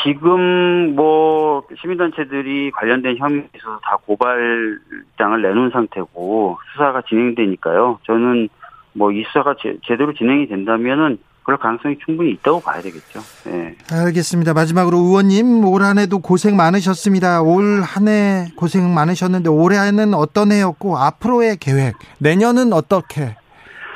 지금 0.03 0.95
뭐 0.95 1.63
시민단체들이 1.79 2.71
관련된 2.71 3.17
혐의에 3.17 3.47
있어서 3.55 3.79
다 3.83 3.97
고발장을 4.05 5.41
내놓은 5.41 5.69
상태고 5.69 6.57
수사가 6.73 7.03
진행되니까요. 7.07 7.99
저는 8.03 8.49
뭐 8.93 9.11
이 9.11 9.23
수사가 9.27 9.55
제, 9.61 9.77
제대로 9.85 10.13
진행이 10.13 10.47
된다면은 10.47 11.19
그럴 11.43 11.57
가능성이 11.59 11.97
충분히 12.05 12.31
있다고 12.31 12.61
봐야 12.61 12.81
되겠죠. 12.81 13.19
예. 13.47 13.75
알겠습니다. 13.91 14.53
마지막으로 14.53 14.97
의원님 14.97 15.65
올 15.65 15.83
한해도 15.83 16.19
고생 16.19 16.55
많으셨습니다. 16.55 17.41
올 17.41 17.81
한 17.83 18.07
해 18.07 18.47
고생 18.55 18.93
많으셨는데 18.93 19.49
올해는 19.49 20.13
어떤 20.13 20.51
해였고 20.51 20.97
앞으로의 20.97 21.57
계획 21.57 21.95
내년은 22.19 22.71
어떻게 22.73 23.35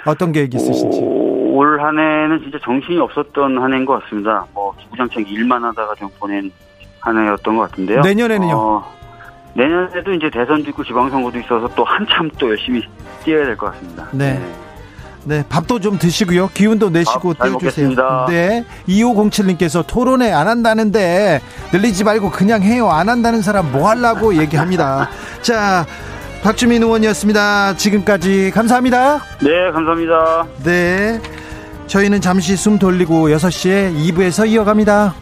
어떤 0.06 0.32
계획 0.32 0.54
있으신지? 0.54 1.00
올한 1.02 1.98
해는 1.98 2.40
진짜 2.44 2.58
정신이 2.64 3.00
없었던 3.00 3.58
한 3.58 3.74
해인 3.74 3.86
것 3.86 4.02
같습니다. 4.04 4.46
뭐 4.54 4.74
기부장창 4.80 5.24
일만 5.28 5.64
하다가 5.64 5.96
좀 5.96 6.10
보낸 6.20 6.52
한 7.00 7.18
해였던 7.18 7.56
것 7.58 7.70
같은데요. 7.72 8.02
내년에는요? 8.02 8.56
어, 8.56 8.84
내년에도 9.56 10.14
이제 10.14 10.30
대선도 10.30 10.70
있고 10.70 10.84
지방선거도 10.84 11.40
있어서 11.40 11.68
또 11.76 11.84
한참 11.84 12.30
또 12.38 12.50
열심히 12.50 12.82
뛰어야 13.24 13.46
될 13.46 13.58
것 13.58 13.72
같습니다. 13.72 14.08
네. 14.12 14.34
네, 14.34 14.54
밥도 15.50 15.80
좀 15.80 15.98
드시고요. 15.98 16.50
기운도 16.54 16.90
내시고. 16.90 17.34
먹겠습니다. 17.40 18.28
네. 18.30 18.66
2507님께서 18.88 19.86
토론회 19.86 20.32
안 20.32 20.48
한다는데 20.48 21.42
늘리지 21.72 22.04
말고 22.04 22.32
그냥 22.32 22.64
해요. 22.64 22.90
안 22.90 23.10
한다는 23.10 23.42
사람 23.42 23.72
뭐 23.72 23.90
하려고 23.90 24.36
얘기합니다. 24.36 25.10
자, 25.42 25.86
박주민 26.44 26.84
의원이었습니다. 26.84 27.76
지금까지 27.78 28.52
감사합니다. 28.54 29.22
네, 29.42 29.72
감사합니다. 29.74 30.48
네. 30.64 31.20
저희는 31.88 32.22
잠시 32.22 32.56
숨 32.56 32.78
돌리고 32.78 33.30
6시에 33.30 33.96
2부에서 33.96 34.48
이어갑니다. 34.48 35.16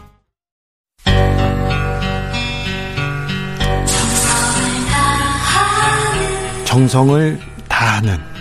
정성을 6.65 7.39
다하는 7.69 8.34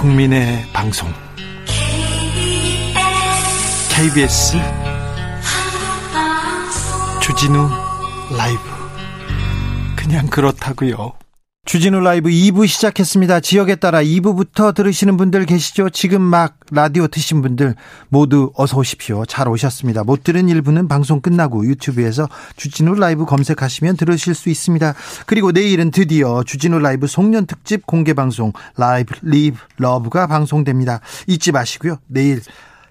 국민의 0.00 0.64
방송 0.72 1.12
KBS 3.94 4.56
주진우 7.20 7.68
라이브 8.34 8.62
그냥 9.96 10.26
그렇다고요. 10.28 11.19
주진우 11.66 12.00
라이브 12.00 12.30
2부 12.30 12.66
시작했습니다. 12.66 13.40
지역에 13.40 13.76
따라 13.76 14.02
2부부터 14.02 14.74
들으시는 14.74 15.16
분들 15.16 15.44
계시죠? 15.46 15.90
지금 15.90 16.20
막 16.20 16.58
라디오 16.72 17.06
트신 17.06 17.42
분들 17.42 17.76
모두 18.08 18.50
어서 18.56 18.78
오십시오. 18.78 19.24
잘 19.26 19.46
오셨습니다. 19.46 20.02
못 20.02 20.24
들은 20.24 20.48
1부는 20.48 20.88
방송 20.88 21.20
끝나고 21.20 21.64
유튜브에서 21.66 22.28
주진우 22.56 22.94
라이브 22.94 23.24
검색하시면 23.24 23.98
들으실 23.98 24.34
수 24.34 24.48
있습니다. 24.48 24.94
그리고 25.26 25.52
내일은 25.52 25.92
드디어 25.92 26.42
주진우 26.42 26.80
라이브 26.80 27.06
송년 27.06 27.46
특집 27.46 27.86
공개 27.86 28.14
방송 28.14 28.52
Live 28.76 29.14
Live 29.22 29.56
Love가 29.76 30.26
방송됩니다. 30.26 31.00
잊지 31.28 31.52
마시고요. 31.52 31.98
내일 32.08 32.40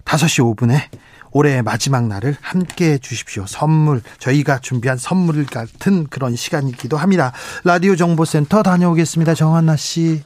5시 0.06 0.56
5분에 0.56 0.84
올해 1.32 1.62
마지막 1.62 2.08
날을 2.08 2.36
함께 2.42 2.94
해 2.94 2.98
주십시오. 2.98 3.46
선물, 3.48 4.02
저희가 4.20 4.60
준비한 4.60 4.98
선물 4.98 5.46
같은 5.46 6.08
그런 6.08 6.36
시간이기도 6.36 6.98
합니다. 6.98 7.32
라디오 7.64 7.96
정보센터 7.96 8.64
다녀오겠습니다. 8.64 9.34
정한나 9.36 9.76
씨. 9.76 10.24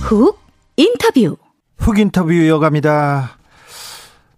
훅 0.00 0.38
인터뷰. 0.76 1.36
훅 1.78 1.98
인터뷰 1.98 2.32
이어갑니다. 2.32 3.38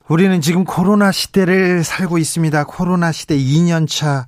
우리는 0.08 0.40
지금 0.40 0.64
코로나 0.64 1.10
시대를 1.10 1.82
살고 1.82 2.18
있습니다. 2.18 2.64
코로나 2.64 3.10
시대 3.10 3.36
2년 3.36 3.88
차. 3.88 4.24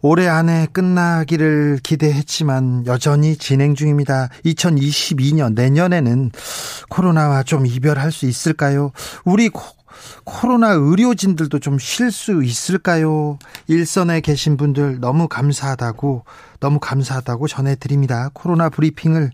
올해 0.00 0.28
안에 0.28 0.68
끝나기를 0.72 1.80
기대했지만 1.82 2.86
여전히 2.86 3.36
진행 3.36 3.74
중입니다. 3.74 4.28
2022년 4.44 5.54
내년에는 5.54 6.30
코로나와 6.88 7.42
좀 7.42 7.66
이별할 7.66 8.12
수 8.12 8.26
있을까요? 8.26 8.92
우리 9.24 9.48
코, 9.48 9.62
코로나 10.24 10.70
의료진들도 10.70 11.58
좀 11.58 11.78
쉴 11.78 12.12
수 12.12 12.44
있을까요? 12.44 13.38
일선에 13.66 14.20
계신 14.20 14.56
분들 14.56 15.00
너무 15.00 15.26
감사하다고 15.26 16.24
너무 16.60 16.78
감사하다고 16.78 17.48
전해드립니다. 17.48 18.30
코로나 18.34 18.68
브리핑을 18.68 19.32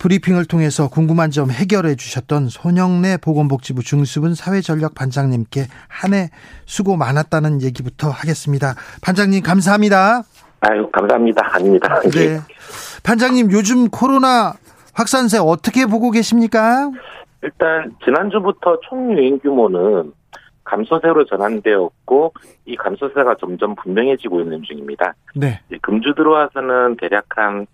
브리핑을 0.00 0.46
통해서 0.46 0.88
궁금한 0.88 1.30
점 1.30 1.50
해결해 1.50 1.94
주셨던 1.94 2.48
손영래 2.48 3.18
보건복지부 3.18 3.82
중수분 3.82 4.34
사회전력 4.34 4.94
반장님께 4.94 5.66
한 5.88 6.14
해 6.14 6.30
수고 6.64 6.96
많았다는 6.96 7.62
얘기부터 7.62 8.08
하겠습니다. 8.08 8.74
반장님 9.02 9.42
감사합니다. 9.42 10.22
아유, 10.60 10.88
감사합니다. 10.90 11.54
아닙니다. 11.54 12.00
네. 12.10 12.40
반장님 13.04 13.52
요즘 13.52 13.88
코로나 13.90 14.54
확산세 14.94 15.38
어떻게 15.38 15.86
보고 15.86 16.10
계십니까? 16.10 16.90
일단 17.42 17.94
지난주부터 18.04 18.80
총 18.88 19.12
유행 19.12 19.38
규모는 19.38 20.12
감소세로 20.64 21.26
전환되었고 21.26 22.32
이 22.66 22.76
감소세가 22.76 23.36
점점 23.38 23.74
분명해지고 23.76 24.40
있는 24.40 24.62
중입니다. 24.62 25.14
네. 25.36 25.60
금주 25.82 26.14
들어와서는 26.16 26.96
대략 26.96 27.26
한 27.36 27.66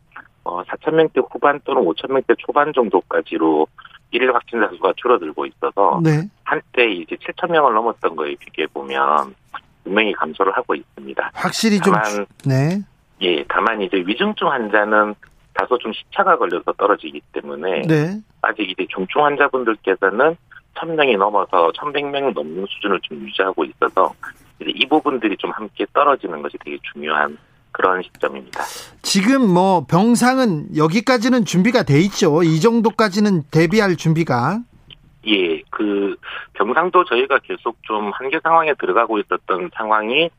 어, 0.46 0.62
4천 0.62 0.94
명대 0.94 1.20
후반 1.28 1.60
또는 1.64 1.82
5천 1.82 2.12
명대 2.12 2.34
초반 2.38 2.72
정도까지로 2.72 3.66
일일 4.12 4.32
확진자 4.32 4.68
수가 4.68 4.92
줄어들고 4.96 5.44
있어서 5.46 6.00
네. 6.02 6.22
한때 6.44 6.88
이제 6.92 7.16
7천 7.16 7.50
명을 7.50 7.74
넘었던 7.74 8.14
거에 8.14 8.36
비교해 8.36 8.68
보면 8.68 9.34
분명히 9.82 10.12
감소를 10.12 10.56
하고 10.56 10.76
있습니다. 10.76 11.30
확실히 11.34 11.80
좀 11.80 11.94
다만 11.94 12.26
네. 12.44 12.80
예, 13.22 13.44
다만 13.48 13.82
이제 13.82 13.96
위중증 14.06 14.48
환자는 14.48 15.14
다소 15.54 15.76
좀 15.78 15.92
시차가 15.92 16.36
걸려서 16.38 16.72
떨어지기 16.72 17.20
때문에 17.32 17.82
네. 17.82 18.20
아직 18.42 18.70
이제 18.70 18.86
중증 18.88 19.24
환자분들께서는 19.24 20.36
1000명이 20.74 21.18
넘어서 21.18 21.72
1100명 21.72 22.34
넘는 22.34 22.66
수준을 22.68 23.00
좀 23.02 23.18
유지하고 23.18 23.64
있어서 23.64 24.14
이제 24.60 24.70
이 24.74 24.86
부분들이 24.86 25.36
좀 25.38 25.50
함께 25.50 25.86
떨어지는 25.92 26.42
것이 26.42 26.56
되게 26.58 26.78
중요한 26.92 27.36
그런 27.76 28.02
시점입니다. 28.02 28.62
지금 29.02 29.52
뭐 29.52 29.84
병상은 29.86 30.76
여기까지는 30.76 31.44
준비가 31.44 31.82
돼 31.82 32.00
있죠. 32.00 32.42
이 32.42 32.58
정도까지는 32.60 33.44
대비할 33.50 33.96
준비가 33.96 34.60
예, 35.26 35.60
그 35.70 36.16
병상도 36.54 37.04
저희가 37.04 37.40
계속 37.40 37.76
좀 37.82 38.10
한계 38.14 38.40
상황에 38.42 38.72
들어가고 38.74 39.18
있었던 39.18 39.70
상황이 39.74 40.30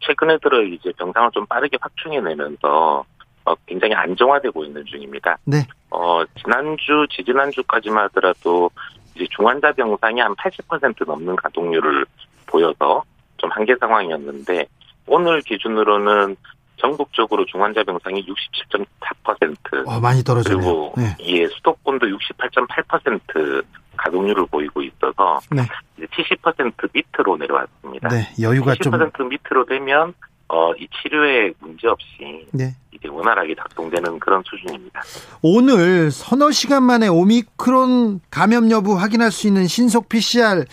최근에 0.00 0.38
들어 0.38 0.62
이제 0.62 0.92
병상을 0.96 1.30
좀 1.32 1.46
빠르게 1.46 1.78
확충해 1.80 2.20
내면서 2.20 3.04
어, 3.44 3.54
굉장히 3.66 3.94
안정화되고 3.94 4.64
있는 4.64 4.84
중입니다. 4.84 5.36
네. 5.44 5.66
어, 5.90 6.22
지난주, 6.42 7.06
지지난주까지만 7.10 8.04
하더라도 8.04 8.70
이제 9.16 9.26
중환자 9.34 9.72
병상이 9.72 10.20
한 10.20 10.34
80% 10.36 11.06
넘는 11.06 11.36
가동률을 11.36 12.06
보여서 12.46 13.02
좀 13.38 13.50
한계 13.50 13.74
상황이었는데 13.80 14.66
오늘 15.06 15.40
기준으로는 15.40 16.36
전국적으로 16.84 17.46
중환자 17.46 17.82
병상이 17.84 18.26
67.4% 18.26 19.86
어, 19.86 20.00
많이 20.00 20.22
떨어졌네요. 20.22 20.60
그리고 20.60 20.94
네. 20.96 21.16
예 21.20 21.46
수도권도 21.48 22.06
68.8% 22.06 23.64
가동률을 23.96 24.46
보이고 24.46 24.82
있어서 24.82 25.40
네. 25.50 25.62
이제 25.96 26.06
70% 26.06 26.90
밑으로 26.92 27.36
내려왔습니다. 27.38 28.08
네. 28.08 28.28
여유가 28.40 28.74
좀70% 28.74 29.28
밑으로 29.28 29.64
되면 29.64 30.12
어, 30.48 30.72
이 30.74 30.86
치료에 31.00 31.52
문제 31.60 31.88
없이 31.88 32.46
네. 32.52 32.74
이제 32.92 33.08
원활하게 33.08 33.54
작동되는 33.54 34.18
그런 34.18 34.42
수준입니다. 34.44 35.00
오늘 35.40 36.10
서너 36.10 36.50
시간 36.50 36.82
만에 36.82 37.08
오미크론 37.08 38.20
감염 38.30 38.70
여부 38.70 38.98
확인할 38.98 39.30
수 39.30 39.46
있는 39.46 39.66
신속 39.66 40.10
PCR 40.10 40.64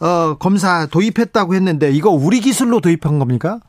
어, 0.00 0.36
검사 0.38 0.86
도입했다고 0.86 1.54
했는데 1.54 1.92
이거 1.92 2.10
우리 2.10 2.40
기술로 2.40 2.80
도입한 2.80 3.20
겁니까? 3.20 3.60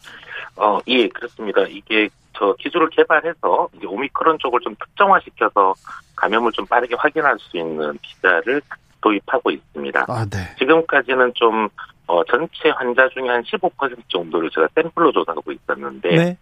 어, 0.56 0.80
예, 0.88 1.08
그렇습니다. 1.08 1.62
이게 1.64 2.10
저 2.38 2.54
기술을 2.60 2.90
개발해서 2.90 3.70
이제 3.76 3.86
오미크론 3.86 4.38
쪽을 4.40 4.60
좀 4.62 4.76
특정화시켜서 4.76 5.74
감염을 6.16 6.52
좀 6.52 6.66
빠르게 6.66 6.96
확인할 6.98 7.38
수 7.40 7.58
있는 7.58 7.98
PCR을 8.02 8.62
도입하고 9.02 9.52
있습니다. 9.52 10.06
아, 10.08 10.26
네. 10.30 10.56
지금까지는 10.58 11.34
좀 11.36 11.70
어, 12.08 12.24
전체 12.26 12.70
환자 12.70 13.08
중에 13.10 13.28
한 13.30 13.44
15% 13.44 13.98
정도를 14.10 14.50
제가 14.52 14.68
샘플로 14.76 15.12
조사하고 15.12 15.52
있었는데 15.52 16.10
네. 16.10 16.38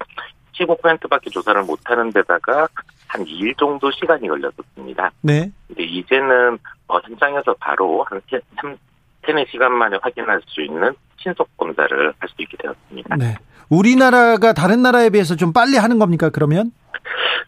15%밖에 0.53 1.30
조사를 1.30 1.62
못하는 1.64 2.12
데다가 2.12 2.68
한 3.07 3.26
2일 3.26 3.57
정도 3.57 3.91
시간이 3.91 4.28
걸렸었습니다. 4.28 5.12
네. 5.22 5.51
근데 5.68 5.84
이제는 5.84 6.57
어, 6.88 6.99
현장에서 6.99 7.55
바로 7.59 8.03
한 8.03 8.22
3, 8.30 8.39
3, 8.62 8.78
4시간 9.24 9.70
만에 9.70 9.97
확인할 10.01 10.41
수 10.45 10.62
있는 10.62 10.93
신속 11.18 11.55
검사를 11.57 12.14
할 12.20 12.30
수 12.30 12.41
있게 12.41 12.57
되었습니다. 12.57 13.16
네. 13.18 13.36
우리나라가 13.72 14.51
다른 14.53 14.82
나라에 14.84 15.09
비해서 15.09 15.36
좀 15.36 15.53
빨리 15.53 15.78
하는 15.78 15.97
겁니까, 15.97 16.30
그러면? 16.30 16.72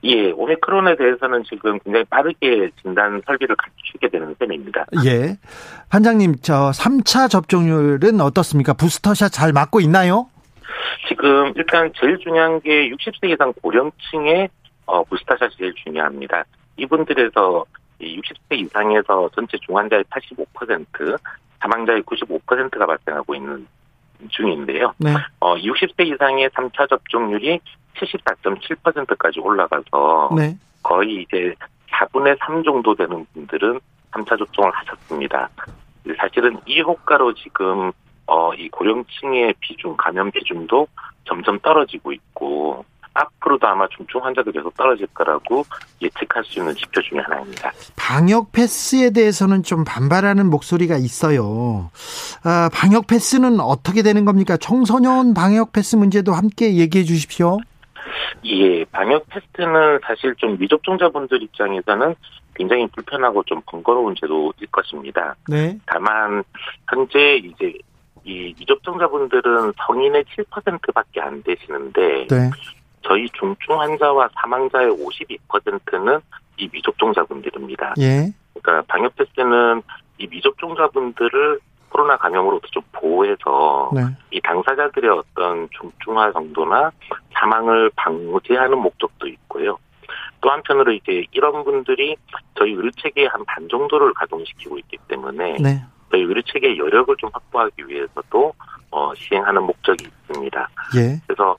예, 0.05 0.31
오미크론에 0.31 0.95
대해서는 0.95 1.43
지금 1.43 1.79
굉장히 1.79 2.05
빠르게 2.05 2.71
진단 2.81 3.21
설비를 3.25 3.55
갖추게 3.55 4.09
되는 4.09 4.35
셈입니다. 4.39 4.85
예. 5.05 5.37
반장님, 5.89 6.35
저 6.41 6.71
3차 6.71 7.29
접종률은 7.29 8.19
어떻습니까? 8.19 8.73
부스터샷 8.73 9.31
잘 9.31 9.53
맞고 9.53 9.81
있나요? 9.81 10.27
지금 11.07 11.53
일단 11.55 11.91
제일 11.99 12.17
중요한 12.19 12.59
게 12.61 12.89
60세 12.89 13.29
이상 13.29 13.53
고령층의 13.61 14.49
어, 14.85 15.03
부스터샷이 15.03 15.51
제일 15.57 15.73
중요합니다. 15.83 16.43
이분들에서 16.77 17.65
이 17.99 18.19
60세 18.19 18.59
이상에서 18.59 19.29
전체 19.35 19.57
중환자의 19.65 20.03
85%, 20.05 21.17
사망자의 21.61 22.01
95%가 22.03 22.85
발생하고 22.85 23.35
있는 23.35 23.67
중인데요. 24.29 24.93
네. 24.97 25.13
어, 25.39 25.55
60세 25.55 26.07
이상의 26.07 26.49
3차 26.49 26.89
접종률이 26.89 27.59
74.7%까지 27.95 29.39
올라가서 29.39 30.31
네. 30.35 30.57
거의 30.81 31.23
이제 31.23 31.53
4분의 31.91 32.37
3 32.39 32.63
정도 32.63 32.95
되는 32.95 33.25
분들은 33.33 33.79
3차 34.11 34.37
접종을 34.37 34.71
하셨습니다. 34.73 35.49
사실은 36.17 36.59
이 36.65 36.81
효과로 36.81 37.33
지금 37.33 37.91
어, 38.25 38.53
이 38.53 38.69
고령층의 38.69 39.55
비중, 39.59 39.95
감염 39.97 40.31
비중도 40.31 40.87
점점 41.25 41.59
떨어지고 41.59 42.13
있고, 42.13 42.85
앞으로도 43.13 43.67
아마 43.67 43.87
중증 43.89 44.23
환자도 44.23 44.51
계속 44.51 44.75
떨어질 44.75 45.07
거라고 45.07 45.63
예측할 46.01 46.43
수 46.43 46.59
있는 46.59 46.73
지표 46.75 47.01
중에 47.01 47.19
하나입니다. 47.19 47.71
방역 47.95 48.51
패스에 48.51 49.11
대해서는 49.11 49.63
좀 49.63 49.83
반발하는 49.83 50.49
목소리가 50.49 50.97
있어요. 50.97 51.91
아, 52.43 52.69
방역 52.73 53.07
패스는 53.07 53.59
어떻게 53.59 54.01
되는 54.01 54.25
겁니까? 54.25 54.57
청소년 54.57 55.33
방역 55.33 55.73
패스 55.73 55.95
문제도 55.95 56.33
함께 56.33 56.75
얘기해 56.75 57.03
주십시오. 57.03 57.59
예, 58.45 58.83
방역 58.85 59.25
패스는 59.29 59.99
사실 60.05 60.35
좀 60.35 60.57
미접종자분들 60.57 61.41
입장에서는 61.43 62.15
굉장히 62.55 62.87
불편하고 62.87 63.43
좀 63.43 63.61
번거로운 63.65 64.15
제도일 64.19 64.67
것입니다. 64.71 65.35
네. 65.47 65.77
다만 65.85 66.43
현재 66.89 67.35
이제 67.35 67.73
이 68.25 68.53
미접종자분들은 68.57 69.73
성인의 69.85 70.25
7%밖에 70.25 71.21
안 71.21 71.41
되시는데 71.43 72.27
네. 72.27 72.49
저희 73.03 73.27
중증 73.29 73.79
환자와 73.79 74.29
사망자의 74.35 74.89
52%는 74.91 76.19
이 76.57 76.69
미접종자분들입니다. 76.71 77.93
예. 77.99 78.33
그러니까 78.53 78.85
방역 78.87 79.15
패스는 79.15 79.81
이 80.17 80.27
미접종자분들을 80.27 81.59
코로나 81.89 82.17
감염으로부터 82.17 82.67
좀 82.71 82.83
보호해서 82.91 83.91
네. 83.93 84.01
이 84.31 84.41
당사자들의 84.41 85.09
어떤 85.11 85.69
중증화 85.71 86.31
정도나 86.31 86.91
사망을 87.33 87.91
방지하는 87.95 88.79
목적도 88.79 89.27
있고요. 89.27 89.77
또 90.41 90.49
한편으로 90.49 90.91
이제 90.91 91.23
이런 91.31 91.63
분들이 91.63 92.15
저희 92.57 92.71
의료 92.71 92.89
체계의 92.91 93.27
한반 93.27 93.69
정도를 93.69 94.13
가동시키고 94.13 94.77
있기 94.79 94.97
때문에 95.07 95.57
네. 95.59 95.83
의료 96.21 96.41
체계의 96.41 96.77
여력을 96.77 97.15
좀 97.17 97.29
확보하기 97.33 97.87
위해서도 97.87 98.53
어, 98.91 99.13
시행하는 99.15 99.63
목적이 99.63 100.05
있습니다. 100.05 100.69
예. 100.97 101.19
그래서 101.25 101.57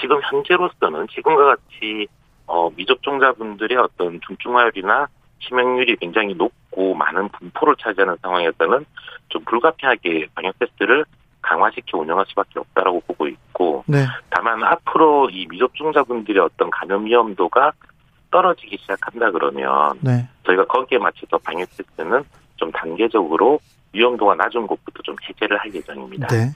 지금 0.00 0.20
현재로서는 0.22 1.08
지금과 1.08 1.44
같이 1.46 2.06
어, 2.46 2.70
미접종자분들의 2.70 3.76
어떤 3.78 4.20
중증화율이나 4.26 5.08
치명률이 5.40 5.96
굉장히 5.96 6.34
높고 6.34 6.94
많은 6.94 7.28
분포를 7.30 7.74
차지하는 7.80 8.16
상황에서는 8.22 8.84
좀 9.28 9.44
불가피하게 9.44 10.28
방역 10.34 10.58
테스트를 10.58 11.04
강화시켜 11.42 11.98
운영할 11.98 12.24
수밖에 12.28 12.58
없다라고 12.58 13.00
보고 13.06 13.26
있고 13.28 13.84
네. 13.86 14.04
다만 14.30 14.62
앞으로 14.64 15.28
이 15.30 15.46
미접종자분들의 15.48 16.42
어떤 16.42 16.70
감염 16.70 17.04
위험도가 17.04 17.72
떨어지기 18.30 18.78
시작한다 18.78 19.30
그러면 19.30 19.98
네. 20.00 20.28
저희가 20.44 20.64
거기에 20.66 20.98
맞춰서 20.98 21.38
방역 21.38 21.68
테스트는 21.76 22.24
좀 22.56 22.72
단계적으로 22.72 23.60
위험도가 23.96 24.34
낮은 24.34 24.66
곳부터 24.66 25.02
좀 25.02 25.16
해제를 25.28 25.58
할 25.58 25.74
예정입니다. 25.74 26.28
네. 26.28 26.50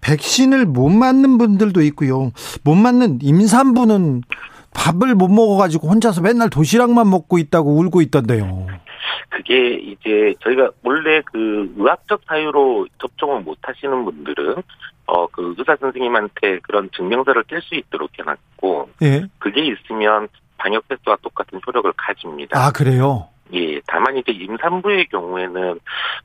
백신을 0.00 0.64
못 0.66 0.88
맞는 0.88 1.38
분들도 1.38 1.82
있고요. 1.82 2.32
못 2.64 2.74
맞는 2.74 3.18
임산부는 3.22 4.22
밥을 4.72 5.14
못 5.14 5.28
먹어가지고 5.28 5.88
혼자서 5.88 6.22
맨날 6.22 6.48
도시락만 6.48 7.10
먹고 7.10 7.38
있다고 7.38 7.76
울고 7.76 8.00
있던데요. 8.02 8.66
그게 9.28 9.74
이제 9.74 10.34
저희가 10.42 10.70
원래 10.82 11.22
그 11.24 11.72
의학적 11.76 12.22
사유로 12.26 12.86
접종을 12.98 13.42
못 13.42 13.58
하시는 13.62 14.04
분들은 14.04 14.56
어 15.06 15.26
그 15.32 15.54
의사 15.58 15.76
선생님한테 15.80 16.60
그런 16.60 16.88
증명서를 16.96 17.44
뗄 17.44 17.60
수 17.62 17.74
있도록 17.74 18.10
해놨고 18.18 18.90
예. 19.02 19.26
그게 19.38 19.66
있으면 19.66 20.28
방역 20.56 20.86
테스트와 20.88 21.16
똑같은 21.22 21.60
효력을 21.66 21.92
가집니다. 21.96 22.64
아, 22.64 22.70
그래요? 22.70 23.28
예, 23.54 23.80
다만 23.86 24.16
이제 24.16 24.32
임산부의 24.32 25.06
경우에는 25.06 25.80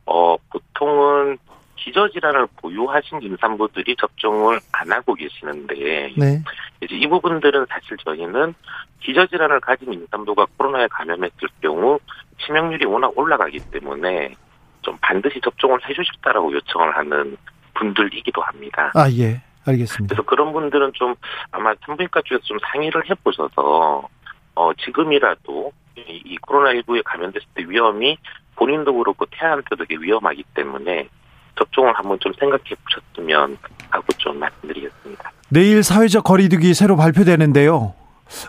어 0.05 0.37
보통은 0.51 1.37
기저질환을 1.75 2.47
보유하신 2.57 3.21
임산부들이 3.21 3.95
접종을 3.99 4.59
안 4.71 4.91
하고 4.91 5.13
계시는데 5.13 6.13
네. 6.17 6.41
이제 6.81 6.95
이 6.95 7.07
부분들은 7.07 7.65
사실 7.69 7.97
저희는 7.97 8.53
기저질환을 9.01 9.59
가진 9.59 9.93
임산부가 9.93 10.47
코로나에 10.57 10.87
감염했을 10.87 11.49
경우 11.61 11.99
치명률이 12.39 12.85
워낙 12.85 13.11
올라가기 13.15 13.59
때문에 13.71 14.35
좀 14.81 14.97
반드시 15.01 15.39
접종을 15.41 15.79
해주십다라고 15.87 16.53
요청을 16.53 16.95
하는 16.95 17.37
분들이기도 17.73 18.41
합니다. 18.41 18.91
아, 18.95 19.09
예. 19.11 19.41
알겠습니다. 19.67 20.13
그래서 20.13 20.23
그런 20.27 20.53
분들은 20.53 20.91
좀 20.93 21.15
아마 21.51 21.73
산부인과 21.85 22.21
쪽에서 22.25 22.43
좀 22.43 22.57
상의를 22.71 23.09
해보셔서 23.09 24.07
어 24.55 24.73
지금이라도 24.75 25.71
이, 25.97 26.21
이 26.25 26.37
코로나19에 26.39 27.01
감염됐을 27.03 27.47
때 27.53 27.63
위험이 27.67 28.17
본인도 28.55 28.93
그렇고 28.93 29.25
태아한테도 29.31 29.85
되게 29.85 29.95
위험하기 29.99 30.43
때문에 30.53 31.09
접종을 31.57 31.93
한번 31.93 32.19
좀 32.19 32.33
생각해 32.33 32.63
보셨으면 32.83 33.57
하고 33.89 34.05
좀 34.17 34.39
말씀드리겠습니다. 34.39 35.31
내일 35.49 35.83
사회적 35.83 36.23
거리두기 36.23 36.73
새로 36.73 36.95
발표되는데요. 36.97 37.93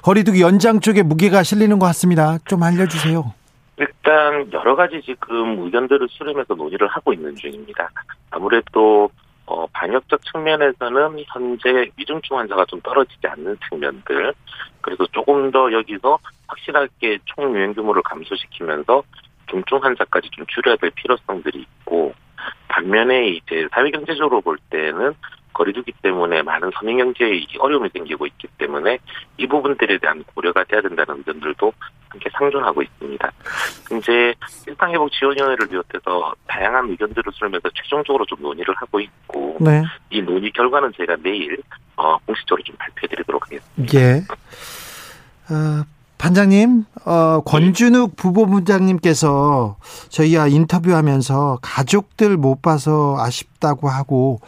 거리두기 0.03 0.43
연장 0.43 0.81
쪽에 0.81 1.03
무게가 1.03 1.43
실리는 1.43 1.79
것 1.79 1.87
같습니다. 1.87 2.39
좀 2.47 2.63
알려주세요. 2.63 3.33
일단 3.79 4.51
여러 4.53 4.75
가지 4.75 5.03
지금 5.05 5.63
의견들을 5.65 6.09
수렴해서 6.11 6.55
논의를 6.55 6.89
하고 6.89 7.13
있는 7.13 7.37
중입니다. 7.37 7.91
아무래도 8.31 9.11
어, 9.47 9.67
방역적 9.69 10.21
측면에서는 10.33 11.25
현재 11.29 11.91
위중증 11.97 12.37
환자가 12.37 12.65
좀 12.67 12.81
떨어지지 12.81 13.27
않는 13.27 13.57
측면들, 13.69 14.35
그래서 14.81 15.07
조금 15.13 15.51
더 15.51 15.73
여기서 15.73 16.19
확실하게 16.49 17.19
총 17.25 17.55
유행 17.55 17.73
규모를 17.73 18.03
감소시키면서 18.03 19.03
중증 19.49 19.79
환자까지 19.79 20.29
좀 20.33 20.45
줄여야 20.49 20.77
될 20.77 20.91
필요성들이 20.91 21.61
있고, 21.61 22.15
반면에 22.69 23.29
이제 23.29 23.69
사회경제적으로 23.73 24.41
볼 24.41 24.59
때는 24.71 25.15
거리두기 25.57 25.93
때문에 26.03 26.43
많은 26.43 26.71
서민경제에 26.79 27.47
어려움이 27.59 27.89
생기고 27.95 28.27
있기 28.27 28.47
때문에 28.59 28.99
이 29.39 29.47
부분들에 29.47 29.99
대한 29.99 30.23
고려가 30.35 30.63
돼야 30.65 30.83
된다는 30.83 31.19
의견들도 31.19 31.73
함께 32.11 32.29
상존하고 32.33 32.83
있습니다. 32.83 33.33
이제 33.99 34.35
일상회복 34.67 35.11
지원위원회를 35.13 35.67
비롯해서 35.69 36.35
다양한 36.47 36.91
의견들을 36.91 37.33
수렴해서 37.33 37.71
최종적으로 37.75 38.27
좀 38.27 38.41
논의를 38.43 38.75
하고 38.77 39.01
있고 39.01 39.57
네. 39.61 39.83
이 40.11 40.21
논의 40.21 40.53
결과는 40.53 40.93
저희가 40.97 41.17
내일 41.23 41.57
어, 41.97 42.19
공식적으로 42.27 42.63
좀 42.63 42.77
발표해드리도록 42.77 43.47
하겠습니다. 43.47 43.99
예. 43.99 44.23
어, 45.49 45.85
반장님, 46.19 46.85
어, 47.07 47.41
권준욱 47.45 48.17
부부부장님께서 48.17 49.77
저희와 50.11 50.49
인터뷰하면서 50.49 51.61
가족들 51.63 52.37
못 52.37 52.61
봐서 52.61 53.17
아쉽다고 53.19 53.89
하고, 53.89 54.41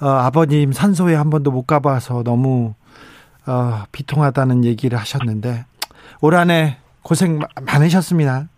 어, 0.00 0.06
아버님 0.08 0.72
산소에 0.72 1.14
한 1.14 1.30
번도 1.30 1.50
못 1.50 1.66
가봐서 1.66 2.22
너무, 2.22 2.74
어, 3.46 3.84
비통하다는 3.92 4.64
얘기를 4.64 4.98
하셨는데, 4.98 5.64
올 6.20 6.34
한해 6.34 6.76
고생 7.02 7.38
마- 7.38 7.46
많으셨습니다. 7.62 8.48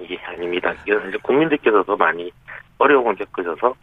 이게 0.00 0.18
아닙니다. 0.26 0.72
이건 0.86 1.08
이제 1.08 1.18
국민들께서 1.22 1.82
더 1.84 1.96
많이 1.96 2.30
어려움을 2.78 3.16
겪으셔서 3.16 3.74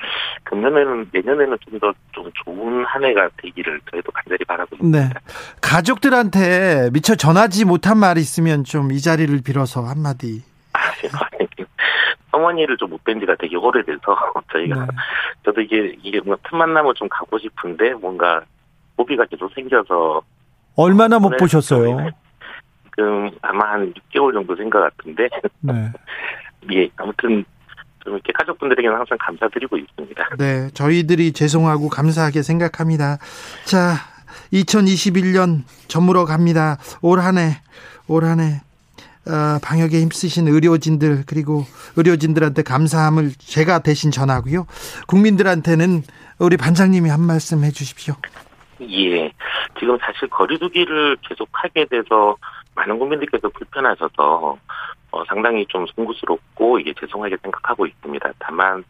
금년에는 0.45 1.09
내년에는 1.13 1.57
좀 1.69 1.79
더좀 1.79 2.31
좋은 2.45 2.85
한 2.85 3.03
해가 3.03 3.29
되기를 3.41 3.81
저희도 3.91 4.09
간절히 4.11 4.45
바라고 4.45 4.69
네. 4.77 4.99
있습니다. 4.99 5.19
가족들한테 5.61 6.89
미처 6.93 7.15
전하지 7.15 7.65
못한 7.65 7.97
말 7.97 8.17
있으면 8.17 8.63
좀 8.63 8.91
이 8.91 9.01
자리를 9.01 9.41
빌어서 9.41 9.83
한마디. 9.83 10.43
아, 10.73 10.79
어머니를 12.35 12.77
좀 12.77 12.89
못 12.91 13.03
뵌 13.03 13.19
지가 13.19 13.35
되게 13.39 13.55
오래돼서 13.55 13.99
저희가 14.51 14.75
네. 14.81 14.87
저도 15.45 15.61
이게 15.61 15.95
이게 16.03 16.19
뭔가 16.21 16.41
틈 16.49 16.57
만 16.57 16.73
나면 16.73 16.93
좀 16.95 17.07
가고 17.09 17.37
싶은데 17.39 17.93
뭔가 17.93 18.41
고비가 18.95 19.25
계속 19.25 19.51
생겨서 19.53 20.21
얼마나 20.75 21.19
못 21.19 21.29
네, 21.31 21.37
보셨어요? 21.37 22.09
지금 22.95 23.29
아마 23.41 23.71
한 23.73 23.93
6개월 23.93 24.33
정도 24.33 24.55
된것 24.55 24.81
같은데 24.97 25.27
네. 25.61 25.91
예 26.73 26.89
아무튼 26.97 27.43
좀 28.03 28.13
이렇게 28.13 28.31
가족분들에게는 28.33 28.95
항상 28.95 29.17
감사드리고 29.19 29.77
있습니다. 29.77 30.29
네, 30.37 30.69
저희들이 30.73 31.33
죄송하고 31.33 31.89
감사하게 31.89 32.41
생각합니다. 32.43 33.17
자, 33.65 33.95
2021년 34.53 35.63
저물어 35.87 36.25
갑니다. 36.25 36.77
올 37.01 37.19
한 37.19 37.37
해, 37.37 37.61
올 38.07 38.23
한 38.25 38.39
해, 38.39 38.43
어, 38.45 38.64
방역에 39.61 40.01
힘쓰신 40.01 40.47
의료진들, 40.47 41.23
그리고 41.25 41.63
의료진들한테 41.95 42.63
감사함을 42.63 43.31
제가 43.39 43.79
대신 43.79 44.11
전하고요. 44.11 44.67
국민들한테는 45.07 46.03
우리 46.39 46.57
반장님이 46.57 47.09
한 47.09 47.21
말씀 47.21 47.63
해 47.63 47.71
주십시오. 47.71 48.15
예. 48.81 49.31
지금 49.79 49.97
사실 49.99 50.27
거리두기를 50.29 51.17
계속 51.27 51.47
하게 51.51 51.85
돼서 51.85 52.35
많은 52.75 52.99
국민들께서 52.99 53.49
불편하셔서 53.49 54.57
어, 55.11 55.23
상당히 55.27 55.65
좀 55.67 55.85
송구스럽고 55.95 56.79
이게 56.79 56.93
죄송하게 56.99 57.37
생각하고 57.41 57.85
있습니다. 57.85 58.33
다만 58.39 58.83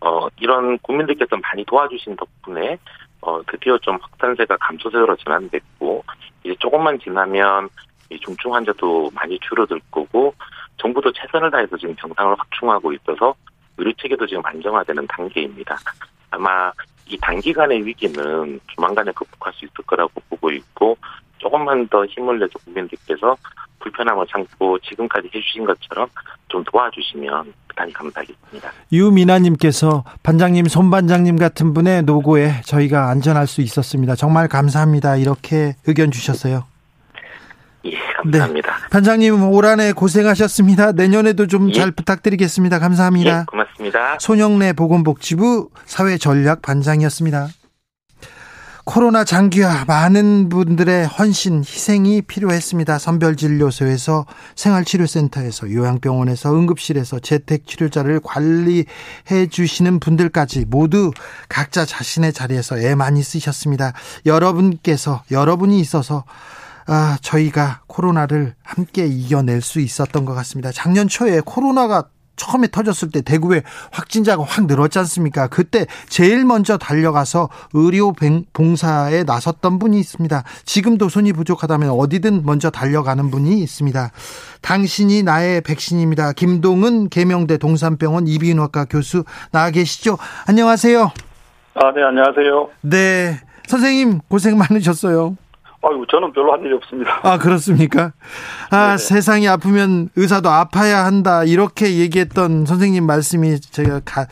어, 0.00 0.28
이런 0.38 0.78
국민들께서 0.78 1.36
많이 1.36 1.64
도와주신 1.64 2.16
덕분에 2.16 2.78
어, 3.22 3.40
드디어 3.50 3.78
좀 3.78 3.98
확산세가 4.00 4.56
감소세로 4.58 5.16
전환됐고 5.16 6.04
이제 6.44 6.54
조금만 6.60 7.00
지나면 7.00 7.68
이 8.14 8.20
중증 8.20 8.54
환자도 8.54 9.10
많이 9.14 9.38
줄어들 9.40 9.80
거고 9.90 10.34
정부도 10.76 11.12
최선을 11.12 11.50
다해서 11.50 11.76
지금 11.76 11.94
병상을 11.96 12.34
확충하고 12.38 12.92
있어서 12.92 13.34
의료 13.76 13.92
체계도 14.00 14.26
지금 14.26 14.42
안정화되는 14.44 15.06
단계입니다. 15.08 15.76
아마 16.30 16.72
이 17.06 17.18
단기간의 17.18 17.84
위기는 17.84 18.60
조만간에 18.68 19.12
극복할 19.12 19.52
수 19.54 19.64
있을 19.64 19.74
거라고 19.86 20.12
보고 20.28 20.50
있고 20.50 20.96
조금만 21.38 21.86
더 21.88 22.04
힘을 22.06 22.38
내서 22.38 22.52
국민들께서 22.64 23.36
불편함을 23.80 24.26
참고 24.30 24.78
지금까지 24.78 25.28
해주신 25.34 25.64
것처럼 25.66 26.08
좀 26.48 26.64
도와주시면 26.64 27.52
대단히 27.68 27.92
감사하겠습니다. 27.92 28.72
유미나님께서 28.92 30.04
반장님, 30.22 30.66
손반장님 30.66 31.36
같은 31.36 31.74
분의 31.74 32.04
노고에 32.04 32.62
저희가 32.62 33.10
안전할 33.10 33.46
수 33.46 33.60
있었습니다. 33.60 34.14
정말 34.14 34.48
감사합니다. 34.48 35.16
이렇게 35.16 35.74
의견 35.86 36.10
주셨어요. 36.10 36.64
예, 38.26 38.30
감사합니다. 38.30 38.70
네. 38.70 38.88
반장님 38.90 39.42
올 39.52 39.66
한해 39.66 39.92
고생하셨습니다. 39.92 40.92
내년에도 40.92 41.46
좀잘 41.46 41.88
예. 41.88 41.90
부탁드리겠습니다. 41.90 42.78
감사합니다. 42.78 43.40
예, 43.40 43.44
고맙습니다. 43.46 44.18
손영래 44.20 44.72
보건복지부 44.72 45.70
사회전략 45.86 46.62
반장이었습니다. 46.62 47.48
코로나 48.86 49.24
장기화 49.24 49.86
많은 49.86 50.50
분들의 50.50 51.06
헌신, 51.06 51.60
희생이 51.60 52.20
필요했습니다. 52.20 52.98
선별진료소에서 52.98 54.26
생활치료센터에서 54.56 55.72
요양병원에서 55.72 56.54
응급실에서 56.54 57.20
재택치료자를 57.20 58.20
관리해 58.22 59.46
주시는 59.50 60.00
분들까지 60.00 60.66
모두 60.68 61.12
각자 61.48 61.86
자신의 61.86 62.34
자리에서 62.34 62.78
애 62.78 62.94
많이 62.94 63.22
쓰셨습니다. 63.22 63.94
여러분께서 64.26 65.22
여러분이 65.30 65.80
있어서 65.80 66.24
아, 66.86 67.16
저희가 67.22 67.80
코로나를 67.86 68.54
함께 68.62 69.06
이겨낼 69.06 69.62
수 69.62 69.80
있었던 69.80 70.24
것 70.24 70.34
같습니다. 70.34 70.70
작년 70.72 71.08
초에 71.08 71.40
코로나가 71.44 72.04
처음에 72.36 72.66
터졌을 72.66 73.10
때 73.10 73.22
대구에 73.22 73.62
확진자가 73.92 74.42
확 74.42 74.66
늘었지 74.66 74.98
않습니까? 74.98 75.46
그때 75.46 75.86
제일 76.08 76.44
먼저 76.44 76.76
달려가서 76.76 77.48
의료 77.74 78.12
봉사에 78.52 79.22
나섰던 79.22 79.78
분이 79.78 79.98
있습니다. 80.00 80.42
지금도 80.64 81.08
손이 81.08 81.32
부족하다면 81.32 81.90
어디든 81.90 82.42
먼저 82.44 82.70
달려가는 82.70 83.30
분이 83.30 83.60
있습니다. 83.60 84.10
당신이 84.62 85.22
나의 85.22 85.60
백신입니다. 85.60 86.32
김동은 86.32 87.08
계명대 87.08 87.58
동산병원 87.58 88.26
이비인후과 88.26 88.86
교수 88.86 89.24
나와 89.52 89.70
계시죠? 89.70 90.18
안녕하세요. 90.48 91.02
아, 91.74 91.92
네, 91.94 92.02
안녕하세요. 92.02 92.68
네. 92.82 93.40
선생님 93.68 94.20
고생 94.28 94.58
많으셨어요. 94.58 95.36
아유, 95.86 96.04
저는 96.10 96.32
별로 96.32 96.52
한 96.52 96.60
일이 96.62 96.72
없습니다. 96.74 97.20
아, 97.22 97.38
그렇습니까? 97.38 98.12
아, 98.70 98.86
네네. 98.86 98.96
세상이 98.98 99.48
아프면 99.48 100.08
의사도 100.16 100.48
아파야 100.48 101.04
한다. 101.04 101.44
이렇게 101.44 101.98
얘기했던 101.98 102.64
선생님 102.66 103.04
말씀이 103.06 103.60
제가 103.60 104.00
가, 104.04 104.26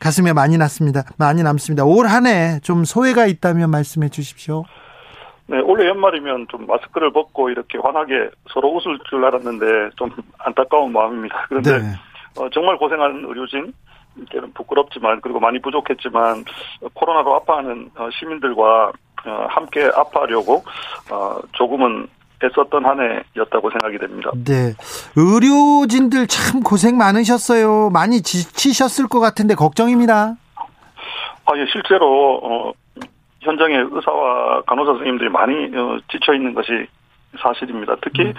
가슴에 0.00 0.32
많이 0.32 0.58
났습니다. 0.58 1.02
많이 1.18 1.42
남습니다. 1.42 1.84
올 1.84 2.06
한 2.06 2.26
해 2.26 2.60
좀 2.62 2.84
소회가 2.84 3.26
있다면 3.26 3.70
말씀해 3.70 4.08
주십시오. 4.08 4.64
네, 5.48 5.60
올해 5.60 5.86
연말이면 5.88 6.46
좀 6.50 6.66
마스크를 6.66 7.12
벗고 7.12 7.50
이렇게 7.50 7.78
환하게 7.78 8.30
서로 8.52 8.74
웃을 8.74 8.98
줄 9.08 9.24
알았는데 9.24 9.90
좀 9.96 10.10
안타까운 10.38 10.92
마음입니다. 10.92 11.46
그런데 11.48 11.78
네. 11.78 11.84
어, 12.38 12.48
정말 12.50 12.76
고생한 12.78 13.24
의료진, 13.28 13.72
때는 14.32 14.52
부끄럽지만 14.54 15.20
그리고 15.20 15.38
많이 15.38 15.60
부족했지만 15.60 16.44
코로나로 16.94 17.34
아파하는 17.36 17.90
어, 17.96 18.08
시민들과 18.18 18.88
어, 18.88 18.92
함께 19.48 19.84
아파하려고 19.94 20.64
어, 21.10 21.38
조금은 21.52 22.08
애썼던 22.44 22.84
한 22.84 23.00
해였다고 23.00 23.70
생각이 23.70 23.98
됩니다. 23.98 24.30
네. 24.44 24.74
의료진들 25.16 26.26
참 26.26 26.60
고생 26.62 26.98
많으셨어요. 26.98 27.90
많이 27.90 28.20
지치셨을 28.20 29.08
것 29.08 29.20
같은데 29.20 29.54
걱정입니다. 29.54 30.36
아, 31.46 31.56
예, 31.56 31.64
실제로, 31.72 32.40
어, 32.42 32.72
현장에 33.40 33.76
의사와 33.76 34.62
간호사 34.66 34.92
선생님들이 34.92 35.30
많이 35.30 35.54
어, 35.76 35.98
지쳐 36.10 36.34
있는 36.34 36.52
것이 36.52 36.86
사실입니다. 37.40 37.96
특히 38.02 38.24
음. 38.24 38.34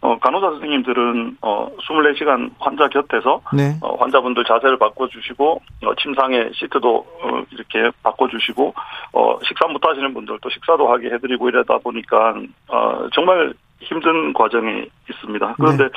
어, 0.00 0.18
간호사 0.18 0.50
선생님들은 0.50 1.38
어, 1.42 1.68
24시간 1.76 2.50
환자 2.58 2.88
곁에서 2.88 3.40
네. 3.52 3.76
어, 3.80 3.96
환자분들 3.96 4.44
자세를 4.44 4.78
바꿔주시고 4.78 5.62
어, 5.84 5.94
침상에 5.96 6.50
시트도 6.54 6.96
어, 6.96 7.42
이렇게 7.50 7.90
바꿔주시고 8.02 8.74
어, 9.12 9.38
식사 9.42 9.66
못하시는 9.66 10.12
분들도 10.14 10.48
식사도 10.50 10.90
하게 10.90 11.10
해드리고 11.10 11.48
이러다 11.48 11.78
보니까 11.78 12.34
어, 12.68 13.08
정말 13.14 13.52
힘든 13.80 14.32
과정이 14.32 14.86
있습니다. 15.10 15.54
그런데 15.56 15.84
네. 15.84 15.90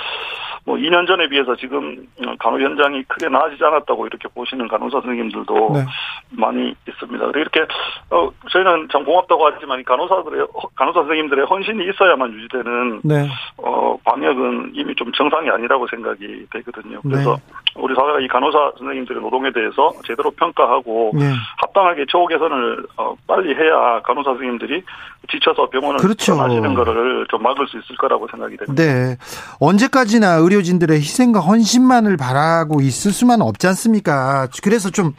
뭐 0.66 0.78
2년 0.78 1.08
전에 1.08 1.30
비해서 1.30 1.56
지금 1.56 2.08
간호 2.40 2.60
현장이 2.60 3.04
크게 3.04 3.30
나아지지 3.30 3.64
않았다고 3.64 4.08
이렇게 4.08 4.28
보시는 4.28 4.68
간호사 4.68 5.00
선생님들도 5.02 5.72
네. 5.74 5.86
많이 6.32 6.74
있습니다. 6.88 7.26
이렇게 7.36 7.62
어 8.10 8.30
저희는 8.50 8.90
참 8.92 9.06
고맙다고 9.06 9.46
하지만 9.46 9.84
간호사들의 9.84 10.48
간호사 10.76 11.02
선생님들의 11.02 11.46
헌신이 11.46 11.88
있어야만 11.90 12.34
유지되는 12.34 13.02
네. 13.04 13.30
어 13.58 13.96
방역은 14.04 14.72
이미 14.74 14.96
좀 14.96 15.12
정상이 15.12 15.50
아니라고 15.52 15.88
생각이 15.88 16.48
되거든요. 16.52 17.00
그래서 17.04 17.36
네. 17.36 17.54
우리 17.76 17.94
사회가 17.96 18.20
이 18.20 18.28
간호사 18.28 18.72
선생님들의 18.78 19.22
노동에 19.22 19.52
대해서 19.52 19.94
제대로 20.06 20.32
평가하고 20.32 21.12
네. 21.14 21.32
합당하게 21.58 22.06
처우 22.10 22.28
개선을 22.28 22.86
어 22.98 23.16
빨리 23.28 23.54
해야 23.54 24.02
간호사 24.04 24.32
선생님들이 24.32 24.84
지쳐서 25.30 25.70
병원을 25.70 25.98
그렇죠. 26.00 26.36
떠나시는 26.36 26.74
거를 26.74 27.26
좀 27.30 27.42
막을 27.42 27.68
수 27.68 27.78
있을 27.78 27.96
거라고 27.98 28.28
생각이 28.30 28.58
됩니다. 28.58 28.84
네. 28.84 29.18
언제까지나 29.60 30.36
의료 30.36 30.56
의료진들의 30.56 30.98
희생과 30.98 31.40
헌신만을 31.40 32.18
바라고 32.18 32.82
있을 32.82 33.12
수만 33.12 33.42
없지 33.42 33.68
않습니까? 33.68 34.48
그래서 34.64 34.90
좀, 34.90 35.14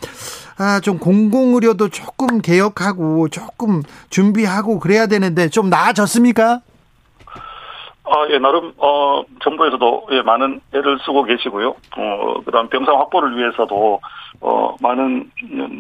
아, 0.59 0.81
좀 0.81 0.99
공공의료도 0.99 1.89
조금 1.91 2.41
개혁하고 2.41 3.29
조금 3.29 3.83
준비하고 4.11 4.81
그래야 4.81 5.07
되는데 5.07 5.49
좀 5.49 5.71
나아졌습니까? 5.71 6.61
아, 8.09 8.27
예, 8.31 8.39
나름, 8.39 8.73
어, 8.79 9.23
정부에서도, 9.43 10.09
예, 10.13 10.23
많은 10.23 10.61
애를 10.73 10.99
쓰고 11.01 11.25
계시고요. 11.25 11.71
어, 11.97 12.35
그 12.45 12.53
다음 12.53 12.69
병상 12.69 12.99
확보를 13.01 13.37
위해서도, 13.37 14.01
어, 14.41 14.77
많은 14.81 15.31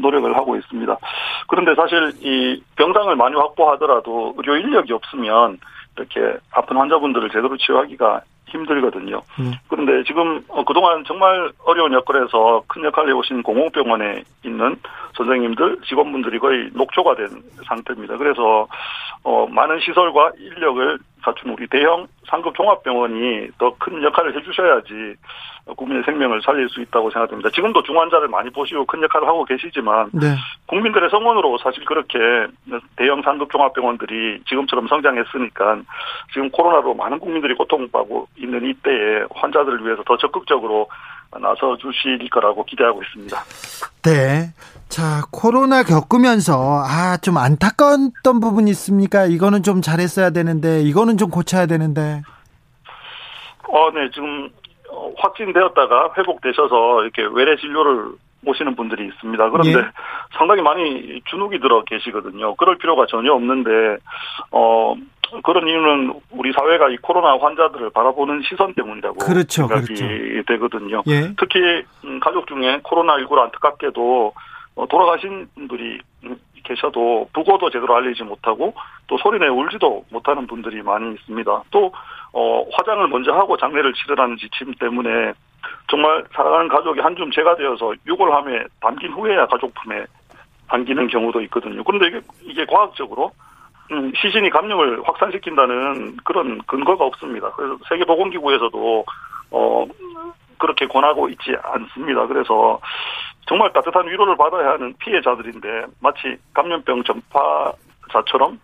노력을 0.00 0.36
하고 0.36 0.56
있습니다. 0.56 0.96
그런데 1.46 1.74
사실 1.74 2.12
이 2.20 2.62
병상을 2.76 3.14
많이 3.14 3.36
확보하더라도 3.36 4.34
의료 4.38 4.56
인력이 4.56 4.92
없으면 4.92 5.58
이렇게 5.96 6.38
아픈 6.52 6.76
환자분들을 6.76 7.30
제대로 7.30 7.56
치료하기가 7.56 8.22
힘들거든요. 8.46 9.20
음. 9.40 9.52
그런데 9.68 10.04
지금 10.04 10.42
어, 10.48 10.64
그동안 10.64 11.04
정말 11.04 11.50
어려운 11.64 11.92
여건에서 11.92 12.62
큰 12.68 12.84
역할을 12.84 13.10
해오신 13.10 13.42
공공병원에 13.42 14.22
있는 14.44 14.76
선생님들, 15.16 15.78
직원분들이 15.86 16.38
거의 16.38 16.70
녹초가 16.74 17.16
된 17.16 17.28
상태입니다. 17.66 18.16
그래서 18.16 18.68
어, 19.24 19.46
많은 19.50 19.80
시설과 19.80 20.32
인력을 20.38 20.98
갖춘 21.26 21.50
우리 21.50 21.66
대형 21.66 22.06
상급 22.28 22.54
종합병원이 22.54 23.50
더 23.58 23.74
큰 23.78 24.02
역할을 24.02 24.36
해주셔야지 24.36 24.92
국민의 25.76 26.04
생명을 26.04 26.42
살릴 26.42 26.68
수 26.68 26.80
있다고 26.80 27.10
생각됩니다. 27.10 27.50
지금도 27.50 27.82
중환자를 27.82 28.28
많이 28.28 28.50
보시고 28.50 28.86
큰 28.86 29.02
역할을 29.02 29.26
하고 29.26 29.44
계시지만 29.44 30.10
네. 30.12 30.34
국민들의 30.66 31.10
성원으로 31.10 31.58
사실 31.58 31.84
그렇게 31.84 32.18
대형 32.96 33.22
상급 33.22 33.50
종합병원들이 33.50 34.42
지금처럼 34.48 34.86
성장했으니까 34.88 35.82
지금 36.32 36.50
코로나로 36.50 36.94
많은 36.94 37.18
국민들이 37.18 37.54
고통받고 37.54 38.28
있는 38.36 38.64
이때에 38.64 39.24
환자들을 39.34 39.84
위해서 39.84 40.02
더 40.04 40.16
적극적으로 40.16 40.88
나서 41.32 41.76
주실 41.78 42.28
거라고 42.30 42.64
기대하고 42.64 43.02
있습니다. 43.02 43.36
네. 44.04 44.52
자, 44.88 45.22
코로나 45.32 45.82
겪으면서, 45.82 46.82
아, 46.84 47.16
좀 47.18 47.36
안타까웠던 47.38 48.40
부분이 48.40 48.70
있습니까? 48.70 49.26
이거는 49.26 49.62
좀 49.62 49.82
잘했어야 49.82 50.30
되는데, 50.30 50.82
이거는 50.82 51.18
좀 51.18 51.30
고쳐야 51.30 51.66
되는데. 51.66 52.22
어, 53.68 53.90
네, 53.90 54.08
지금, 54.14 54.48
어, 54.90 55.12
확진되었다가 55.18 56.14
회복되셔서 56.16 57.02
이렇게 57.02 57.22
외래 57.32 57.56
진료를 57.56 58.12
오시는 58.44 58.76
분들이 58.76 59.08
있습니다. 59.08 59.50
그런데 59.50 59.78
예. 59.80 59.84
상당히 60.38 60.62
많이 60.62 61.20
주눅이 61.24 61.58
들어 61.58 61.82
계시거든요. 61.82 62.54
그럴 62.54 62.78
필요가 62.78 63.06
전혀 63.06 63.32
없는데, 63.32 63.70
어, 64.52 64.94
그런 65.42 65.66
이유는 65.68 66.20
우리 66.30 66.52
사회가 66.52 66.90
이 66.90 66.96
코로나 66.98 67.36
환자들을 67.36 67.90
바라보는 67.90 68.42
시선 68.48 68.74
때문이라고 68.74 69.18
그렇죠, 69.18 69.66
생각이 69.66 69.94
그렇죠. 69.94 70.42
되거든요. 70.46 71.02
예. 71.06 71.32
특히 71.38 71.84
음, 72.04 72.20
가족 72.20 72.46
중에 72.46 72.80
코로나19로 72.82 73.38
안타깝게도 73.38 74.32
어, 74.76 74.86
돌아가신 74.86 75.48
분들이 75.54 76.00
계셔도 76.64 77.28
부고도 77.32 77.70
제대로 77.70 77.96
알리지 77.96 78.24
못하고 78.24 78.74
또 79.06 79.16
소리내 79.18 79.46
울지도 79.48 80.04
못하는 80.10 80.46
분들이 80.46 80.82
많이 80.82 81.14
있습니다. 81.14 81.62
또 81.70 81.92
어, 82.32 82.66
화장을 82.72 83.06
먼저 83.08 83.32
하고 83.32 83.56
장례를 83.56 83.94
치르라는 83.94 84.36
지침 84.36 84.74
때문에 84.74 85.32
정말 85.88 86.24
사랑하는 86.34 86.68
가족이 86.68 87.00
한줌 87.00 87.30
재가 87.30 87.56
되어서 87.56 87.94
유골함에 88.06 88.64
담긴 88.80 89.12
후에야 89.12 89.46
가족품에 89.46 90.04
안기는 90.68 91.06
경우도 91.08 91.40
있거든요. 91.42 91.82
그런데 91.84 92.08
이게, 92.08 92.20
이게 92.42 92.64
과학적으로 92.66 93.26
음, 93.26 93.55
시신이 94.20 94.50
감염을 94.50 95.02
확산시킨다는 95.04 96.16
그런 96.24 96.58
근거가 96.66 97.04
없습니다. 97.04 97.50
그래서 97.52 97.78
세계보건기구에서도 97.88 99.04
어 99.50 99.86
그렇게 100.58 100.86
권하고 100.86 101.28
있지 101.28 101.54
않습니다. 101.62 102.26
그래서 102.26 102.80
정말 103.46 103.72
따뜻한 103.72 104.06
위로를 104.08 104.36
받아야 104.36 104.72
하는 104.72 104.94
피해자들인데 104.98 105.86
마치 106.00 106.36
감염병 106.52 107.04
전파자처럼 107.04 108.58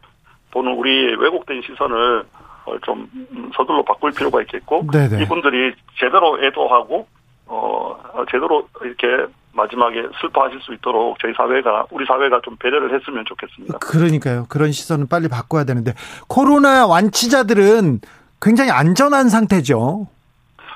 보는 0.51 0.73
우리 0.73 1.14
왜곡된 1.14 1.62
시선을 1.62 2.25
어, 2.64 2.79
좀 2.81 3.09
서둘러 3.55 3.83
바꿀 3.83 4.12
필요가 4.12 4.41
있겠고 4.43 4.87
네네. 4.93 5.23
이분들이 5.23 5.75
제대로 5.99 6.43
애도하고 6.43 7.07
어 7.47 8.25
제대로 8.31 8.68
이렇게 8.83 9.27
마지막에 9.55 10.03
슬퍼하실 10.21 10.61
수 10.63 10.73
있도록 10.75 11.19
저희 11.21 11.33
사회가 11.37 11.87
우리 11.91 12.07
사회가 12.07 12.41
좀 12.45 12.57
배려를 12.57 12.99
했으면 12.99 13.25
좋겠습니다. 13.27 13.79
그러니까요. 13.79 14.47
그런 14.49 14.73
시선은 14.73 15.09
빨리 15.09 15.29
바꿔야 15.29 15.65
되는데 15.65 15.95
코로나 16.29 16.87
완치자들은 16.87 18.01
굉장히 18.41 18.71
안전한 18.71 19.29
상태죠. 19.29 20.09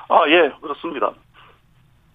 아 0.09 0.15
예 0.29 0.51
그렇습니다. 0.61 1.11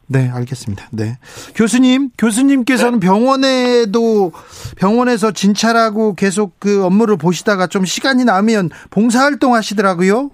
네, 0.07 0.29
알겠습니다. 0.31 0.89
네. 0.93 1.17
교수님, 1.55 2.11
교수님께서는 2.19 3.01
병원에도 3.01 4.33
병원에서 4.77 5.31
진찰하고 5.31 6.15
계속 6.15 6.61
그 6.61 6.85
업무를 6.85 7.17
보시다가 7.17 7.67
좀 7.67 7.85
시간이 7.87 8.25
나면 8.25 8.69
봉사활동 8.91 9.55
하시더라고요. 9.55 10.31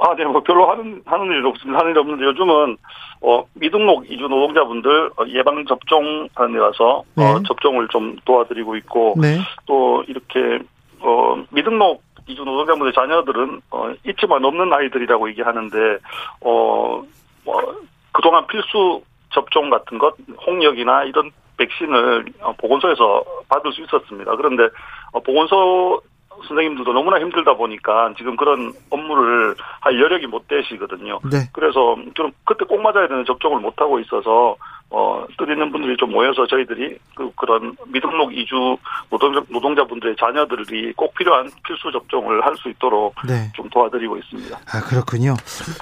아, 0.00 0.14
네, 0.16 0.24
뭐 0.24 0.42
별로 0.42 0.70
하는 0.70 1.02
하는 1.04 1.26
일 1.26 1.44
없습니다. 1.46 1.78
하는 1.78 1.92
일 1.92 1.98
없는데 1.98 2.24
요즘은 2.24 2.76
어 3.20 3.44
미등록 3.54 4.10
이주 4.10 4.22
노동자분들 4.22 5.10
어, 5.16 5.24
예방 5.28 5.64
접종하는 5.66 6.54
데 6.54 6.58
가서 6.58 7.00
어, 7.00 7.04
네. 7.16 7.34
접종을 7.46 7.88
좀 7.88 8.16
도와드리고 8.24 8.76
있고 8.76 9.14
네. 9.20 9.38
또 9.66 10.02
이렇게 10.08 10.58
어 11.00 11.42
미등록 11.50 12.02
이주 12.26 12.44
노동자분들 12.44 12.92
자녀들은 12.94 13.60
어 13.70 13.92
있지만 14.06 14.42
없는 14.44 14.72
아이들이라고 14.72 15.28
얘기하는데 15.30 15.98
어 16.40 17.02
뭐, 17.44 17.76
그동안 18.12 18.46
필수 18.46 19.02
접종 19.32 19.68
같은 19.68 19.98
것 19.98 20.14
홍역이나 20.46 21.04
이런 21.04 21.30
백신을 21.58 22.24
어, 22.40 22.54
보건소에서 22.58 23.22
받을 23.48 23.70
수 23.72 23.82
있었습니다. 23.82 24.34
그런데 24.36 24.64
어, 25.12 25.20
보건소 25.20 26.00
선생님들도 26.46 26.92
너무나 26.92 27.18
힘들다 27.20 27.54
보니까 27.54 28.12
지금 28.16 28.36
그런 28.36 28.72
업무를 28.90 29.54
할 29.80 30.00
여력이 30.00 30.26
못 30.26 30.46
되시거든요. 30.48 31.20
네. 31.30 31.48
그래서 31.52 31.96
좀 32.14 32.32
그때 32.44 32.64
꼭 32.64 32.80
맞아야 32.82 33.08
되는 33.08 33.24
접종을 33.24 33.60
못 33.60 33.80
하고 33.80 33.98
있어서 34.00 34.56
어, 34.92 35.24
뜻 35.38 35.48
있는 35.48 35.70
분들이 35.70 35.96
좀 35.96 36.10
모여서 36.10 36.46
저희들이 36.48 36.98
그 37.14 37.30
그런 37.36 37.76
미등록 37.86 38.34
이주 38.36 38.76
노동자, 39.08 39.40
노동자분들의 39.48 40.16
자녀들이 40.18 40.92
꼭 40.94 41.14
필요한 41.14 41.48
필수 41.64 41.92
접종을 41.92 42.44
할 42.44 42.50
수 42.56 42.68
있도록 42.68 43.14
네. 43.26 43.50
좀 43.54 43.70
도와드리고 43.70 44.16
있습니다. 44.18 44.58
아, 44.58 44.80
그렇군요. 44.82 45.34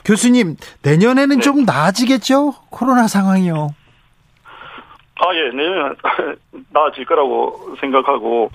교수님, 0.05 0.57
내년에는 0.83 1.37
네. 1.37 1.43
좀 1.43 1.65
나아지겠죠? 1.65 2.53
코로나 2.71 3.09
상황이요. 3.09 3.71
아, 5.21 5.35
예, 5.35 5.51
내년은 5.51 5.97
나아질 6.71 7.05
거라고 7.05 7.75
생각하고, 7.81 8.51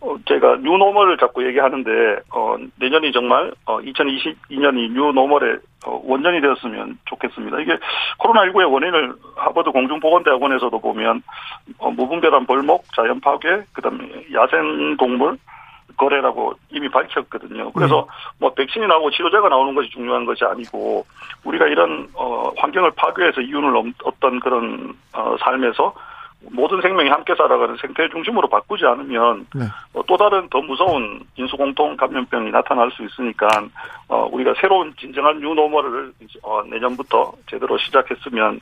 어, 0.00 0.16
제가 0.26 0.56
뉴노멀을 0.56 1.16
자꾸 1.16 1.46
얘기하는데, 1.46 1.90
어, 2.30 2.56
내년이 2.76 3.12
정말, 3.12 3.52
어, 3.64 3.78
2022년이 3.80 4.92
뉴노멀의 4.92 5.58
어, 5.86 6.00
원전이 6.04 6.40
되었으면 6.40 6.98
좋겠습니다. 7.06 7.60
이게 7.60 7.78
코로나19의 8.18 8.70
원인을 8.70 9.14
하버드 9.36 9.70
공중보건대학원에서도 9.70 10.78
보면, 10.78 11.22
어, 11.78 11.90
무분별한 11.90 12.46
벌목, 12.46 12.84
자연 12.94 13.20
파괴, 13.20 13.62
그 13.72 13.80
다음에 13.80 14.06
야생동물, 14.32 15.38
거래라고 15.96 16.54
이미 16.70 16.88
밝혔거든요. 16.88 17.72
그래서 17.72 18.06
뭐 18.38 18.52
백신이 18.54 18.86
나오고 18.86 19.10
치료제가 19.10 19.48
나오는 19.48 19.74
것이 19.74 19.88
중요한 19.90 20.24
것이 20.24 20.44
아니고 20.44 21.06
우리가 21.44 21.66
이런 21.66 22.08
어 22.14 22.50
환경을 22.56 22.92
파괴해서 22.96 23.40
이윤을 23.40 23.76
얻- 23.76 23.86
얻던 24.04 24.40
그런 24.40 24.94
어 25.12 25.36
삶에서 25.40 25.94
모든 26.50 26.80
생명이 26.80 27.08
함께 27.08 27.34
살아가는 27.36 27.76
생태 27.76 28.08
중심으로 28.08 28.48
바꾸지 28.48 28.84
않으면 28.84 29.46
네. 29.54 29.64
어, 29.94 30.02
또 30.08 30.16
다른 30.16 30.48
더 30.48 30.60
무서운 30.60 31.20
인수공통 31.36 31.96
감염병이 31.96 32.50
나타날 32.50 32.90
수 32.90 33.04
있으니까 33.04 33.46
어 34.08 34.28
우리가 34.32 34.54
새로운 34.60 34.92
진정한 34.98 35.38
뉴노멀을 35.38 36.12
어, 36.42 36.62
내년부터 36.68 37.32
제대로 37.48 37.78
시작했으면 37.78 38.60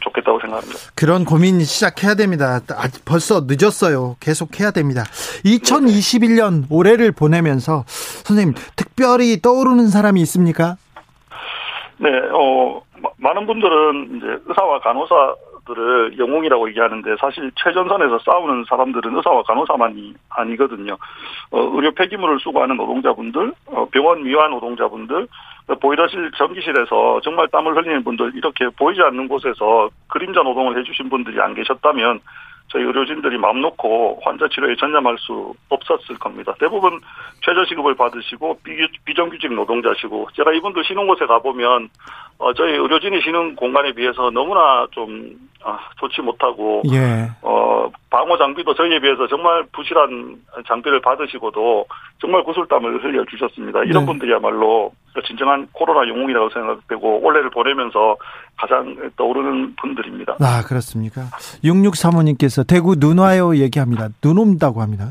좋겠다고 0.00 0.40
생각합니다. 0.40 0.78
그런 0.94 1.24
고민 1.24 1.60
시작해야 1.60 2.14
됩니다. 2.14 2.60
아직 2.76 3.04
벌써 3.04 3.42
늦었어요. 3.46 4.16
계속 4.20 4.58
해야 4.60 4.70
됩니다. 4.70 5.04
2021년 5.44 6.64
올해를 6.70 7.12
보내면서 7.12 7.84
선생님 7.86 8.54
특별히 8.76 9.40
떠오르는 9.40 9.88
사람이 9.88 10.20
있습니까? 10.22 10.76
네, 11.98 12.08
어, 12.32 12.80
마- 13.02 13.10
많은 13.18 13.46
분들은 13.46 14.16
이제 14.16 14.26
의사와 14.46 14.80
간호사들을 14.80 16.18
영웅이라고 16.18 16.68
얘기하는데 16.70 17.10
사실 17.20 17.50
최전선에서 17.62 18.18
싸우는 18.24 18.64
사람들은 18.68 19.14
의사와 19.16 19.42
간호사만이 19.42 20.14
아니거든요. 20.30 20.96
어, 21.50 21.60
의료 21.74 21.92
폐기물을 21.92 22.40
수거하는 22.40 22.76
노동자분들, 22.78 23.52
어, 23.66 23.86
병원 23.92 24.22
미화 24.24 24.48
노동자분들, 24.48 25.22
어, 25.24 25.26
보일러실 25.76 26.30
전기실에서 26.36 27.20
정말 27.22 27.48
땀을 27.48 27.76
흘리는 27.76 28.02
분들 28.04 28.32
이렇게 28.34 28.68
보이지 28.70 29.00
않는 29.02 29.28
곳에서 29.28 29.88
그림자 30.08 30.42
노동을 30.42 30.78
해주신 30.78 31.08
분들이 31.08 31.40
안 31.40 31.54
계셨다면 31.54 32.20
저희 32.68 32.84
의료진들이 32.84 33.36
마음 33.38 33.60
놓고 33.62 34.20
환자 34.22 34.46
치료에 34.48 34.76
전념할 34.76 35.16
수 35.18 35.52
없었을 35.68 36.16
겁니다. 36.18 36.54
대부분 36.60 37.00
최저시급을 37.44 37.96
받으시고 37.96 38.60
비- 38.62 38.86
비정규직 39.04 39.52
노동자시고 39.52 40.28
제가 40.34 40.52
이분들 40.52 40.84
쉬는 40.84 41.06
곳에 41.08 41.26
가보면 41.26 41.88
어, 42.40 42.54
저희 42.54 42.72
의료진이 42.72 43.20
쉬는 43.20 43.54
공간에 43.54 43.92
비해서 43.92 44.30
너무나 44.30 44.86
좀 44.92 45.30
아, 45.62 45.78
좋지 45.98 46.22
못하고 46.22 46.82
예. 46.90 47.28
어, 47.42 47.90
방호 48.08 48.38
장비도 48.38 48.74
저희에 48.74 48.98
비해서 48.98 49.28
정말 49.28 49.62
부실한 49.72 50.36
장비를 50.66 51.02
받으시고도 51.02 51.84
정말 52.18 52.42
구슬땀을 52.44 53.04
흘려 53.04 53.26
주셨습니다. 53.26 53.84
이런 53.84 54.04
네. 54.04 54.06
분들이야말로 54.06 54.90
진정한 55.26 55.68
코로나 55.72 56.08
영웅이라고 56.08 56.48
생각되고 56.48 57.20
올해를 57.22 57.50
보내면서 57.50 58.16
가장 58.56 58.96
떠오르는 59.16 59.76
분들입니다. 59.76 60.36
아, 60.40 60.62
그렇습니까? 60.66 61.24
6635님께서 61.62 62.66
대구 62.66 62.96
눈 62.96 63.18
와요 63.18 63.54
얘기합니다. 63.54 64.08
눈 64.22 64.38
온다고 64.38 64.80
합니다. 64.80 65.10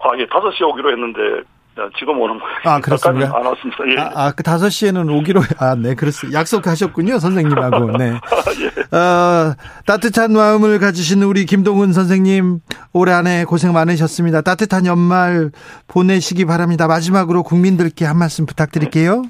아, 0.00 0.10
예, 0.18 0.26
5시 0.26 0.62
오기로 0.68 0.90
했는데 0.90 1.20
어, 1.20 1.61
지금 1.98 2.20
오는 2.20 2.38
모양. 2.38 2.54
아, 2.64 2.80
그렇습니까? 2.80 3.36
안 3.36 3.46
왔습니다. 3.46 3.84
예. 3.88 3.98
아, 3.98 4.10
아, 4.14 4.32
그 4.32 4.42
5시에는 4.42 5.10
오기로, 5.18 5.40
아, 5.58 5.74
네, 5.74 5.94
그렇습니다. 5.94 6.38
약속하셨군요, 6.40 7.18
선생님하고. 7.18 7.96
네. 7.96 8.12
예. 8.60 8.96
어, 8.96 9.54
따뜻한 9.86 10.32
마음을 10.32 10.78
가지신 10.78 11.22
우리 11.22 11.46
김동훈 11.46 11.92
선생님, 11.92 12.60
올해 12.92 13.12
안에 13.12 13.44
고생 13.44 13.72
많으셨습니다. 13.72 14.42
따뜻한 14.42 14.86
연말 14.86 15.50
보내시기 15.88 16.44
바랍니다. 16.44 16.86
마지막으로 16.86 17.42
국민들께 17.42 18.04
한 18.04 18.18
말씀 18.18 18.44
부탁드릴게요. 18.46 19.22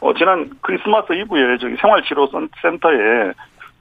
어, 0.00 0.14
지난 0.14 0.50
크리스마스 0.60 1.12
이브에 1.12 1.58
저기 1.58 1.76
생활치료센터에 1.80 3.32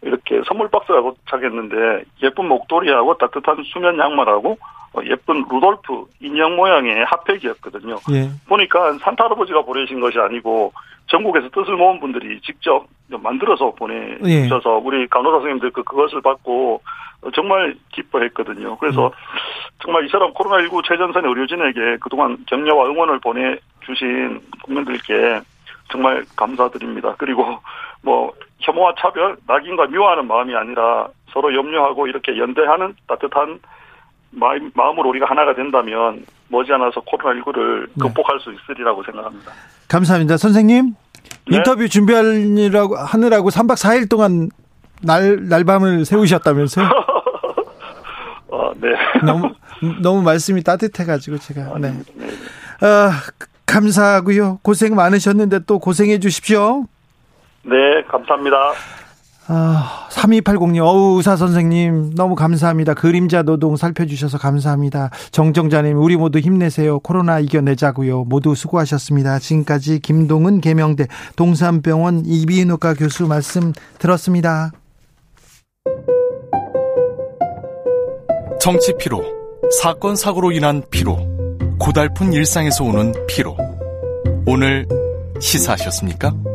이렇게 0.06 0.39
선물 0.47 0.70
박스가 0.70 1.01
도착했는데 1.01 2.03
예쁜 2.24 2.47
목도리하고 2.47 3.18
따뜻한 3.18 3.64
수면 3.74 3.97
양말하고 3.97 4.58
어, 4.93 5.01
예쁜 5.03 5.43
루돌프 5.49 6.06
인형 6.22 6.56
모양의 6.56 7.06
핫팩이었거든요. 7.06 7.95
예. 8.14 8.30
보니까 8.47 8.93
산타 8.99 9.26
할아버지가 9.26 9.64
보내신 9.64 9.99
것이 9.99 10.17
아니고 10.20 10.71
전국에서 11.08 11.50
뜻을 11.50 11.75
모은 11.75 12.00
분들이 12.00 12.39
직접 12.42 12.86
만들어서 13.09 13.71
보내주셔서 13.71 14.82
우리 14.84 15.08
간호사 15.08 15.38
선생님들 15.38 15.71
그 15.71 15.84
그것을 15.84 16.21
받고 16.21 16.82
정말 17.34 17.75
기뻐했거든요. 17.92 18.78
그래서 18.78 19.12
정말 19.84 20.05
이처럼 20.05 20.34
코로나19 20.34 20.84
최전선의 20.88 21.29
의료진에게 21.29 21.97
그동안 22.00 22.38
격려와 22.47 22.86
응원을 22.89 23.20
보내주신 23.20 24.42
국민들께 24.63 25.42
정말 25.92 26.24
감사드립니다. 26.36 27.16
그리고 27.17 27.59
뭐 28.01 28.32
혐오와 28.59 28.93
차별, 28.99 29.37
낙인과 29.47 29.87
미워하는 29.87 30.27
마음이 30.27 30.55
아니라 30.55 31.07
서로 31.32 31.53
염려하고 31.53 32.07
이렇게 32.07 32.37
연대하는 32.37 32.95
따뜻한 33.07 33.59
마음, 34.32 34.71
마음으로 34.73 35.09
우리가 35.09 35.25
하나가 35.27 35.53
된다면 35.53 36.25
머지않아서 36.49 37.01
코로나19를 37.01 37.87
네. 37.93 38.07
극복할 38.07 38.39
수 38.39 38.53
있으리라고 38.53 39.03
생각합니다. 39.03 39.51
감사합니다. 39.87 40.37
선생님, 40.37 40.95
네. 41.49 41.57
인터뷰 41.57 41.87
준비하느라고, 41.87 42.95
하느라고 42.97 43.49
3박 43.49 43.73
4일 43.73 44.09
동안 44.09 44.49
날, 45.01 45.47
날밤을 45.47 46.05
새우셨다면서요? 46.05 46.87
어, 48.49 48.71
네. 48.79 48.89
너무, 49.25 49.53
너무 50.01 50.21
말씀이 50.21 50.63
따뜻해가지고 50.63 51.37
제가, 51.39 51.77
네. 51.79 51.89
어, 51.89 53.11
감사하고요. 53.65 54.59
고생 54.61 54.95
많으셨는데 54.95 55.59
또 55.65 55.79
고생해 55.79 56.19
주십시오. 56.19 56.86
네, 57.66 58.04
감사합니다. 58.08 58.55
아, 59.47 60.08
3280님, 60.09 60.83
어우, 60.83 61.17
의사 61.17 61.36
선생님, 61.36 62.16
너무 62.16 62.33
감사합니다. 62.33 62.96
그림자 62.96 63.43
노동 63.43 63.75
살펴주셔서 63.75 64.39
감사합니다. 64.39 65.12
정정자님, 65.32 65.97
우리 65.97 66.16
모두 66.16 66.39
힘내세요. 66.39 67.00
코로나 67.00 67.39
이겨내자고요. 67.39 68.24
모두 68.24 68.55
수고하셨습니다. 68.55 69.37
지금까지 69.39 70.00
김동은 70.00 70.62
개명대 70.62 71.05
동산병원 71.36 72.24
이비인후과 72.25 72.96
교수 72.96 73.28
말씀 73.28 73.71
들었습니다. 74.00 74.71
정치 78.59 78.93
피로, 78.97 79.24
사건 79.79 80.16
사고로 80.16 80.51
인한 80.51 80.82
피로, 80.89 81.17
고달픈 81.79 82.33
일상에서 82.33 82.83
오는 82.83 83.13
피로. 83.28 83.55
오늘 84.47 84.87
시사하셨습니까? 85.39 86.54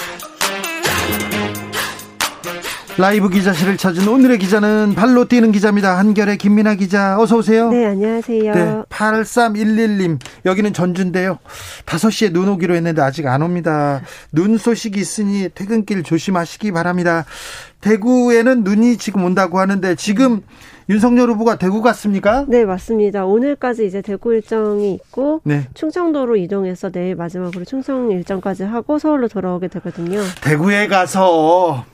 라이브 2.97 3.29
기자실을 3.29 3.77
찾은 3.77 4.07
오늘의 4.07 4.37
기자는 4.37 4.93
발로 4.95 5.25
뛰는 5.25 5.51
기자입니다. 5.51 5.97
한결의 5.97 6.37
김민아 6.37 6.75
기자 6.75 7.17
어서 7.19 7.37
오세요. 7.37 7.69
네, 7.71 7.85
안녕하세요. 7.85 8.53
네, 8.53 8.81
8311님 8.89 10.19
여기는 10.45 10.73
전주인데요. 10.73 11.39
5시에 11.85 12.33
눈 12.33 12.49
오기로 12.49 12.75
했는데 12.75 13.01
아직 13.01 13.27
안 13.27 13.41
옵니다. 13.41 14.01
눈 14.31 14.57
소식이 14.57 14.99
있으니 14.99 15.49
퇴근길 15.49 16.03
조심하시기 16.03 16.71
바랍니다. 16.73 17.25
대구에는 17.79 18.63
눈이 18.63 18.97
지금 18.97 19.23
온다고 19.23 19.59
하는데 19.59 19.95
지금 19.95 20.41
윤석열 20.89 21.29
후보가 21.31 21.55
대구 21.55 21.81
갔습니까? 21.81 22.45
네, 22.49 22.65
맞습니다. 22.65 23.25
오늘까지 23.25 23.85
이제 23.87 24.01
대구 24.01 24.33
일정이 24.33 24.93
있고 24.93 25.41
네. 25.43 25.67
충청도로 25.73 26.35
이동해서 26.35 26.91
내일 26.91 27.15
마지막으로 27.15 27.63
충청 27.65 28.11
일정까지 28.11 28.63
하고 28.63 28.99
서울로 28.99 29.27
돌아오게 29.27 29.69
되거든요. 29.69 30.19
대구에 30.41 30.87
가서 30.87 31.85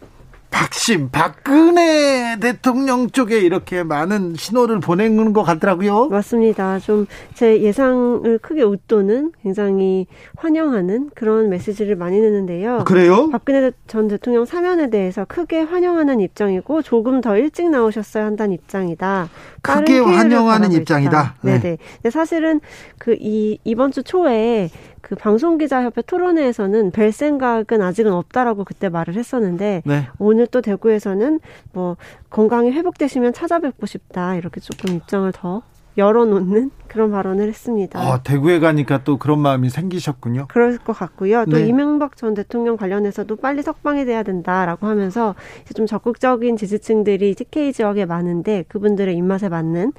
박심, 0.58 1.10
박근혜 1.12 2.40
대통령 2.40 3.12
쪽에 3.12 3.38
이렇게 3.40 3.84
많은 3.84 4.34
신호를 4.36 4.80
보내는 4.80 5.32
것 5.32 5.44
같더라고요. 5.44 6.08
맞습니다. 6.08 6.80
좀 6.80 7.06
제 7.36 7.62
예상을 7.62 8.40
크게 8.40 8.64
웃도는 8.64 9.32
굉장히 9.44 10.08
환영하는 10.38 11.12
그런 11.14 11.50
메시지를 11.50 11.96
많이 11.96 12.20
내는데요. 12.20 12.84
그래요? 12.86 13.30
박근혜 13.30 13.72
전 13.86 14.08
대통령 14.08 14.46
사면에 14.46 14.90
대해서 14.90 15.24
크게 15.26 15.62
환영하는 15.62 16.20
입장이고 16.20 16.82
조금 16.82 17.22
더 17.22 17.38
일찍 17.38 17.70
나오셨어야 17.70 18.26
한다는 18.26 18.54
입장이다. 18.54 19.30
크게 19.62 20.00
환영하는 20.00 20.72
입장이다. 20.72 21.36
네. 21.42 21.60
네 21.60 21.78
네. 22.02 22.10
사실은 22.10 22.60
그 22.98 23.16
이 23.20 23.60
이번 23.64 23.92
주 23.92 24.02
초에 24.02 24.70
그 25.08 25.16
방송기자협회 25.16 26.02
토론회에서는 26.02 26.92
뵐 26.92 27.14
생각은 27.14 27.82
아직은 27.82 28.12
없다라고 28.12 28.66
그때 28.66 28.90
말을 28.90 29.14
했었는데 29.16 29.84
네. 29.86 30.08
오늘 30.20 30.48
또 30.48 30.60
대구에서는 30.60 31.40
뭐 31.72 31.96
건강이 32.30 32.72
회복되시면 32.72 33.32
찾아뵙고 33.32 33.86
싶다 33.86 34.36
이렇게 34.36 34.60
조금 34.60 34.96
입장을 34.96 35.32
더 35.32 35.64
열어놓는 35.98 36.72
그런 36.90 37.12
발언을 37.12 37.48
했습니다. 37.48 37.98
아, 38.00 38.22
대구에 38.22 38.60
가니까 38.60 39.06
또 39.06 39.18
그런 39.18 39.40
마음이 39.40 39.70
생기셨군요. 39.70 40.48
그럴 40.50 40.78
것 40.78 40.92
같고요. 40.92 41.46
또 41.46 41.58
네. 41.58 41.68
이명박 41.68 42.18
전 42.18 42.34
대통령 42.34 42.76
관련해서도 42.76 43.38
빨리 43.38 43.64
석방이 43.64 44.04
돼야 44.04 44.24
된다라고 44.24 44.88
하면서 44.88 45.36
좀 45.74 45.86
적극적인 45.86 46.58
지지층들이 46.58 47.34
TK 47.34 47.72
지역에 47.72 48.06
많은데 48.06 48.66
그분들의 48.68 49.16
입맛에 49.16 49.48
맞는 49.48 49.94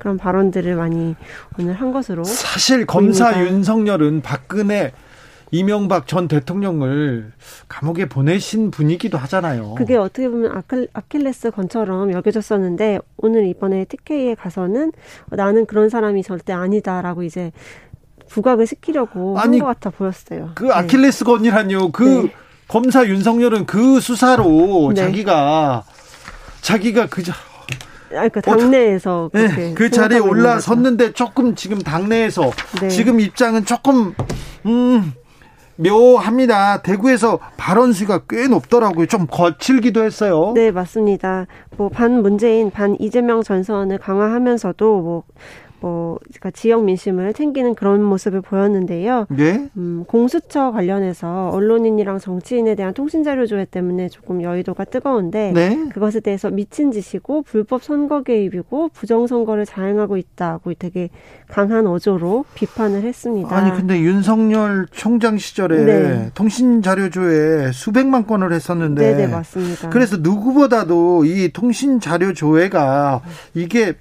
그런 0.00 0.16
발언들을 0.16 0.74
많이 0.74 1.14
오늘 1.58 1.74
한 1.74 1.92
것으로 1.92 2.24
사실 2.24 2.84
검사 2.86 3.30
보입니다. 3.30 3.52
윤석열은 3.54 4.22
박근혜 4.22 4.92
이명박 5.52 6.06
전 6.06 6.28
대통령을 6.28 7.32
감옥에 7.68 8.06
보내신 8.08 8.70
분이기도 8.70 9.18
하잖아요. 9.18 9.74
그게 9.76 9.96
어떻게 9.96 10.28
보면 10.28 10.62
아킬레스 10.92 11.50
건처럼 11.50 12.12
여겨졌었는데 12.12 13.00
오늘 13.16 13.46
이번에 13.46 13.84
TK에 13.84 14.34
가서는 14.36 14.92
나는 15.28 15.66
그런 15.66 15.88
사람이 15.88 16.22
절대 16.22 16.52
아니다라고 16.52 17.22
이제 17.24 17.52
부각을 18.28 18.66
시키려고 18.66 19.36
한 19.38 19.50
것 19.58 19.66
같아 19.66 19.90
보였어요. 19.90 20.50
그 20.54 20.64
네. 20.64 20.72
아킬레스 20.72 21.24
건이라뇨. 21.24 21.90
그 21.90 22.04
네. 22.04 22.32
검사 22.68 23.04
윤석열은 23.04 23.66
그 23.66 23.98
수사로 24.00 24.92
네. 24.94 25.02
자기가 25.02 25.82
자기가 26.60 27.06
그저 27.06 27.32
아, 27.32 27.34
그러니까 28.10 28.40
당내에서 28.40 29.30
네, 29.32 29.72
그 29.74 29.90
자리에 29.90 30.18
올라섰는데 30.18 31.12
조금 31.12 31.54
지금 31.54 31.78
당내에서 31.78 32.50
네. 32.80 32.88
지금 32.88 33.20
입장은 33.20 33.64
조금 33.64 34.14
음 34.66 35.12
묘합니다. 35.76 36.82
대구에서 36.82 37.38
발언 37.56 37.92
수가 37.94 38.20
꽤 38.28 38.46
높더라고요. 38.48 39.06
좀 39.06 39.26
거칠기도 39.26 40.04
했어요. 40.04 40.52
네, 40.54 40.70
맞습니다. 40.70 41.46
뭐 41.78 41.88
반 41.88 42.20
문재인, 42.20 42.70
반 42.70 42.96
이재명 43.00 43.42
전선을 43.42 43.98
강화하면서도 43.98 45.00
뭐 45.00 45.22
뭐 45.80 46.18
그러니까 46.24 46.50
지역 46.50 46.84
민심을 46.84 47.32
챙기는 47.32 47.74
그런 47.74 48.02
모습을 48.02 48.40
보였는데요. 48.40 49.26
네. 49.30 49.68
음, 49.76 50.04
공수처 50.06 50.70
관련해서 50.72 51.50
언론인이랑 51.50 52.18
정치인에 52.18 52.74
대한 52.74 52.94
통신 52.94 53.24
자료 53.24 53.46
조회 53.46 53.64
때문에 53.64 54.08
조금 54.08 54.42
여의도가 54.42 54.84
뜨거운데 54.84 55.52
네. 55.54 55.88
그것에 55.92 56.20
대해서 56.20 56.50
미친 56.50 56.92
짓이고 56.92 57.42
불법 57.42 57.82
선거 57.82 58.22
개입이고 58.22 58.90
부정 58.92 59.26
선거를 59.26 59.66
자행하고 59.66 60.16
있다고 60.16 60.74
되게 60.74 61.10
강한 61.48 61.86
어조로 61.86 62.44
비판을 62.54 63.02
했습니다. 63.02 63.54
아니 63.54 63.74
근데 63.76 64.00
윤석열 64.00 64.86
총장 64.90 65.38
시절에 65.38 65.84
네. 65.84 66.30
통신 66.34 66.82
자료 66.82 67.10
조회 67.10 67.72
수백만 67.72 68.26
건을 68.26 68.52
했었는데 68.52 69.00
네, 69.00 69.26
네, 69.26 69.26
맞습니다. 69.26 69.90
그래서 69.90 70.18
누구보다도 70.18 71.24
이 71.24 71.50
통신 71.52 72.00
자료 72.00 72.32
조회가 72.32 73.22
이게 73.54 73.94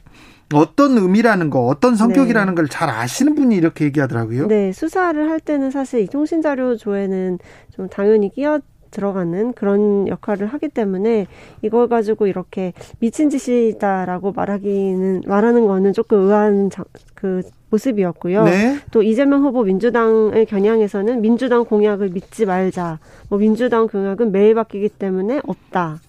어떤 0.54 0.98
의미라는 0.98 1.50
거, 1.50 1.66
어떤 1.66 1.96
성격이라는 1.96 2.56
네. 2.56 2.62
걸잘 2.62 2.90
아시는 2.90 3.36
분이 3.36 3.56
이렇게 3.56 3.86
얘기하더라고요. 3.86 4.48
네, 4.48 4.72
수사를 4.72 5.30
할 5.30 5.40
때는 5.40 5.72
사실 5.72 6.02
이 6.02 6.08
통신 6.08 6.42
자료 6.42 6.76
조회는 6.76 7.40
좀 7.76 7.88
당연히 7.90 8.34
끼어 8.34 8.60
들어가는 8.92 9.54
그런 9.54 10.08
역할을 10.08 10.48
하기 10.48 10.70
때문에 10.70 11.28
이걸 11.62 11.88
가지고 11.88 12.26
이렇게 12.26 12.74
미친 13.00 13.30
짓이다라고 13.30 14.32
말하기는 14.32 15.24
말하는 15.28 15.68
거는 15.68 15.94
조금 15.94 16.22
의아한 16.22 16.70
자, 16.70 16.84
그 17.14 17.44
모습이었고요. 17.70 18.46
네. 18.46 18.80
또 18.92 19.04
이재명 19.04 19.44
후보 19.44 19.64
민주당을 19.64 20.46
겨냥해서는 20.46 21.22
민주당 21.22 21.66
공약을 21.66 22.10
믿지 22.10 22.48
말자. 22.48 22.98
뭐 23.30 23.38
민주당 23.38 23.88
공약은 23.88 24.32
매일 24.32 24.56
바뀌기 24.56 24.90
때문에 24.90 25.42
없다. 25.46 26.00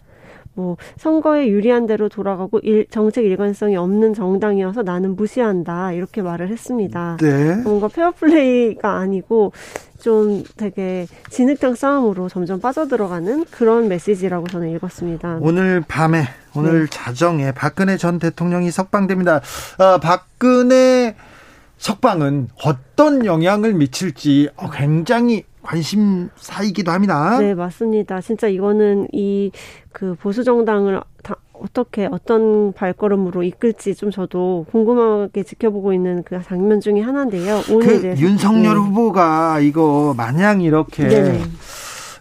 뭐 0.54 0.76
선거에 0.96 1.48
유리한 1.48 1.86
대로 1.86 2.08
돌아가고 2.08 2.60
일, 2.62 2.86
정책 2.90 3.24
일관성이 3.24 3.76
없는 3.76 4.14
정당이어서 4.14 4.82
나는 4.82 5.16
무시한다 5.16 5.92
이렇게 5.92 6.22
말을 6.22 6.48
했습니다. 6.48 7.16
네. 7.20 7.56
뭔가 7.56 7.88
페어플레이가 7.88 8.98
아니고 8.98 9.52
좀 9.98 10.42
되게 10.56 11.06
진흙탕 11.30 11.74
싸움으로 11.74 12.28
점점 12.28 12.60
빠져들어가는 12.60 13.44
그런 13.50 13.88
메시지라고 13.88 14.48
저는 14.48 14.70
읽었습니다. 14.76 15.38
오늘 15.40 15.82
밤에 15.86 16.24
오늘 16.54 16.86
네. 16.86 16.86
자정에 16.90 17.52
박근혜 17.52 17.96
전 17.96 18.18
대통령이 18.18 18.70
석방됩니다. 18.70 19.40
어, 19.78 19.98
박근혜 19.98 21.14
석방은 21.78 22.48
어떤 22.64 23.24
영향을 23.24 23.74
미칠지 23.74 24.48
어, 24.56 24.70
굉장히 24.70 25.44
관심사이기도 25.62 26.90
합니다. 26.90 27.38
네, 27.38 27.54
맞습니다. 27.54 28.20
진짜 28.20 28.48
이거는 28.48 29.08
이 29.12 29.50
그 29.92 30.14
보수 30.14 30.44
정당을 30.44 31.00
다 31.22 31.36
어떻게 31.52 32.08
어떤 32.10 32.72
발걸음으로 32.72 33.42
이끌지 33.42 33.94
좀 33.94 34.10
저도 34.10 34.66
궁금하게 34.70 35.42
지켜보고 35.42 35.92
있는 35.92 36.22
그 36.22 36.40
장면 36.42 36.80
중에 36.80 37.00
하나인데요. 37.00 37.60
오늘 37.70 38.00
그 38.00 38.20
윤석열 38.20 38.74
네. 38.76 38.80
후보가 38.80 39.60
이거 39.60 40.14
마냥 40.16 40.62
이렇게 40.62 41.06
네네. 41.06 41.42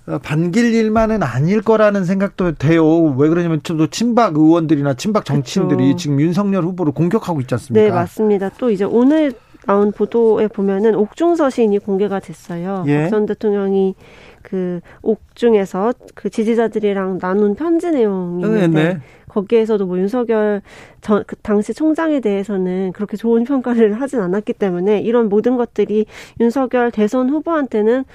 어, 0.08 0.18
반길 0.18 0.74
일만은 0.74 1.24
아닐 1.24 1.62
거라는 1.62 2.04
생각도 2.04 2.54
돼요. 2.56 2.86
왜 3.16 3.30
그러냐면 3.30 3.62
또 3.64 3.88
친박 3.88 4.36
의원들이나 4.36 4.96
친박 4.96 5.24
정치인들이 5.24 5.84
그렇죠. 5.84 5.98
지금 5.98 6.20
윤석열 6.20 6.64
후보를 6.64 6.92
공격하고 6.92 7.40
있지 7.42 7.54
않습니까? 7.54 7.82
네, 7.86 7.92
맞습니다. 7.92 8.50
또 8.58 8.72
이제 8.72 8.84
오늘 8.84 9.34
나온 9.66 9.92
보도에 9.92 10.48
보면은 10.48 10.96
옥중 10.96 11.36
서신이 11.36 11.80
공개가 11.80 12.20
됐어요. 12.20 12.84
예. 12.88 13.04
박전 13.04 13.26
대통령이 13.26 13.96
그 14.42 14.80
옥중에서 15.02 15.94
그 16.16 16.30
지지자들이랑 16.30 17.20
나눈 17.20 17.56
편지 17.56 17.92
내용이 17.92 18.44
있는데 18.44 18.68
네, 18.68 18.94
네. 18.94 19.00
거기에서도 19.28 19.86
뭐 19.86 19.98
윤석열 20.00 20.62
전, 21.02 21.24
그 21.28 21.36
당시 21.38 21.74
총장에 21.74 22.20
대해서는 22.20 22.94
그렇게 22.94 23.16
좋은 23.16 23.44
평가를 23.44 24.02
하진 24.02 24.22
않았기 24.22 24.54
때문에 24.54 25.02
이런 25.02 25.30
모든 25.30 25.56
것들이 25.56 26.06
윤석열 26.40 26.92
대선 26.92 27.30
후보한테는 27.30 28.06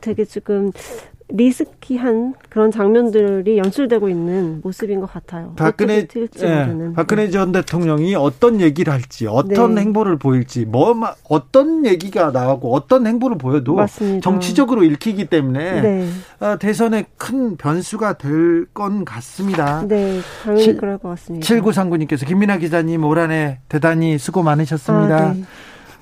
되게 0.00 0.24
지금 0.24 0.72
리스키한 1.28 2.34
그런 2.48 2.70
장면들이 2.70 3.58
연출되고 3.58 4.08
있는 4.08 4.60
모습인 4.62 5.00
것 5.00 5.12
같아요. 5.12 5.52
박근혜 5.56 6.06
예, 6.40 6.68
박근혜 6.94 7.28
전 7.30 7.52
대통령이 7.52 8.14
어떤 8.14 8.60
얘기를 8.60 8.92
할지, 8.92 9.26
어떤 9.26 9.74
네. 9.74 9.82
행보를 9.82 10.16
보일지, 10.16 10.64
뭐 10.64 10.94
어떤 11.28 11.84
얘기가 11.84 12.30
나오고 12.30 12.74
어떤 12.74 13.06
행보를 13.06 13.36
보여도 13.38 13.74
맞습니다. 13.74 14.20
정치적으로 14.22 14.84
읽히기 14.84 15.26
때문에 15.26 15.80
네. 15.82 16.08
어, 16.40 16.56
대선에 16.58 17.06
큰 17.16 17.56
변수가 17.56 18.18
될 18.18 18.68
건 18.74 19.04
같습니다. 19.04 19.82
네, 19.86 20.20
당연히 20.44 20.62
치, 20.64 20.74
그럴 20.76 20.98
것 20.98 21.08
같습니다. 21.10 21.46
7939님께서 21.46 22.26
김민아 22.26 22.58
기자님 22.58 23.04
올 23.04 23.18
한해 23.18 23.58
대단히 23.68 24.18
수고 24.18 24.42
많으셨습니다. 24.42 25.16
아, 25.16 25.32
네. 25.32 25.42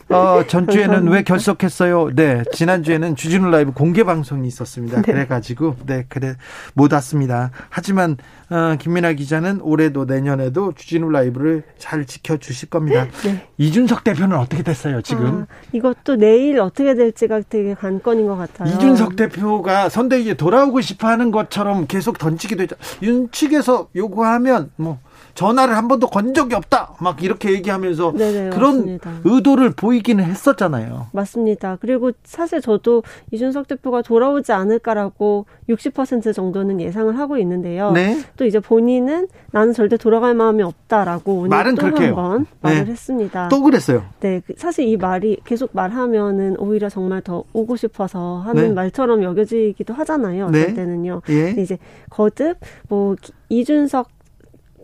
어, 0.08 0.44
전주에는 0.46 1.08
왜 1.08 1.22
결석했어요? 1.22 2.10
네, 2.14 2.44
지난주에는 2.52 3.16
주진우 3.16 3.50
라이브 3.50 3.72
공개 3.72 4.04
방송이 4.04 4.46
있었습니다. 4.46 5.02
네. 5.02 5.12
그래가지고, 5.12 5.76
네, 5.84 6.04
그래, 6.08 6.36
못 6.74 6.92
왔습니다. 6.92 7.50
하지만, 7.70 8.16
어, 8.48 8.76
김민아 8.78 9.14
기자는 9.14 9.60
올해도 9.62 10.04
내년에도 10.04 10.72
주진우 10.76 11.10
라이브를 11.10 11.64
잘 11.78 12.04
지켜주실 12.06 12.70
겁니다. 12.70 13.08
네. 13.24 13.48
이준석 13.58 14.04
대표는 14.04 14.36
어떻게 14.36 14.62
됐어요, 14.62 15.02
지금? 15.02 15.42
아, 15.42 15.46
이것도 15.72 16.16
내일 16.16 16.60
어떻게 16.60 16.94
될지가 16.94 17.40
되게 17.48 17.74
관건인 17.74 18.28
것 18.28 18.36
같아요. 18.36 18.72
이준석 18.72 19.16
대표가 19.16 19.88
선대위에 19.88 20.34
돌아오고 20.34 20.80
싶어 20.82 21.08
하는 21.08 21.32
것처럼 21.32 21.86
계속 21.88 22.18
던지기도 22.18 22.62
했죠. 22.62 22.76
윤 23.02 23.28
측에서 23.32 23.88
요구하면, 23.96 24.70
뭐, 24.76 25.00
전화를 25.36 25.76
한 25.76 25.86
번도 25.86 26.08
건 26.08 26.34
적이 26.34 26.54
없다. 26.56 26.94
막 26.98 27.22
이렇게 27.22 27.52
얘기하면서 27.52 28.12
네네, 28.16 28.50
그런 28.50 28.76
맞습니다. 28.76 29.10
의도를 29.24 29.70
보이기는 29.70 30.24
했었잖아요. 30.24 31.08
맞습니다. 31.12 31.76
그리고 31.80 32.10
사실 32.24 32.60
저도 32.60 33.02
이준석 33.30 33.68
대표가 33.68 34.02
돌아오지 34.02 34.52
않을까라고 34.52 35.44
60% 35.68 36.34
정도는 36.34 36.80
예상을 36.80 37.16
하고 37.18 37.36
있는데요. 37.36 37.92
네. 37.92 38.18
또 38.36 38.46
이제 38.46 38.58
본인은 38.58 39.28
나는 39.52 39.72
절대 39.72 39.96
돌아갈 39.96 40.34
마음이 40.34 40.62
없다라고 40.62 41.40
오늘 41.40 41.48
말은 41.50 41.74
또한 41.74 42.14
번 42.14 42.46
말을 42.62 42.84
네. 42.86 42.90
했습니다. 42.90 43.48
또 43.48 43.62
그랬어요. 43.62 44.04
네, 44.20 44.40
그 44.46 44.54
사실 44.56 44.88
이 44.88 44.96
말이 44.96 45.38
계속 45.44 45.70
말하면은 45.72 46.56
오히려 46.58 46.88
정말 46.88 47.20
더 47.20 47.44
오고 47.52 47.76
싶어서 47.76 48.38
하는 48.38 48.68
네. 48.68 48.72
말처럼 48.72 49.22
여겨지기도 49.22 49.92
하잖아요. 49.92 50.46
어떨 50.46 50.66
네. 50.68 50.74
때는요. 50.74 51.20
예. 51.28 51.50
이제 51.58 51.78
거듭 52.08 52.56
뭐 52.88 53.16
이준석 53.50 54.15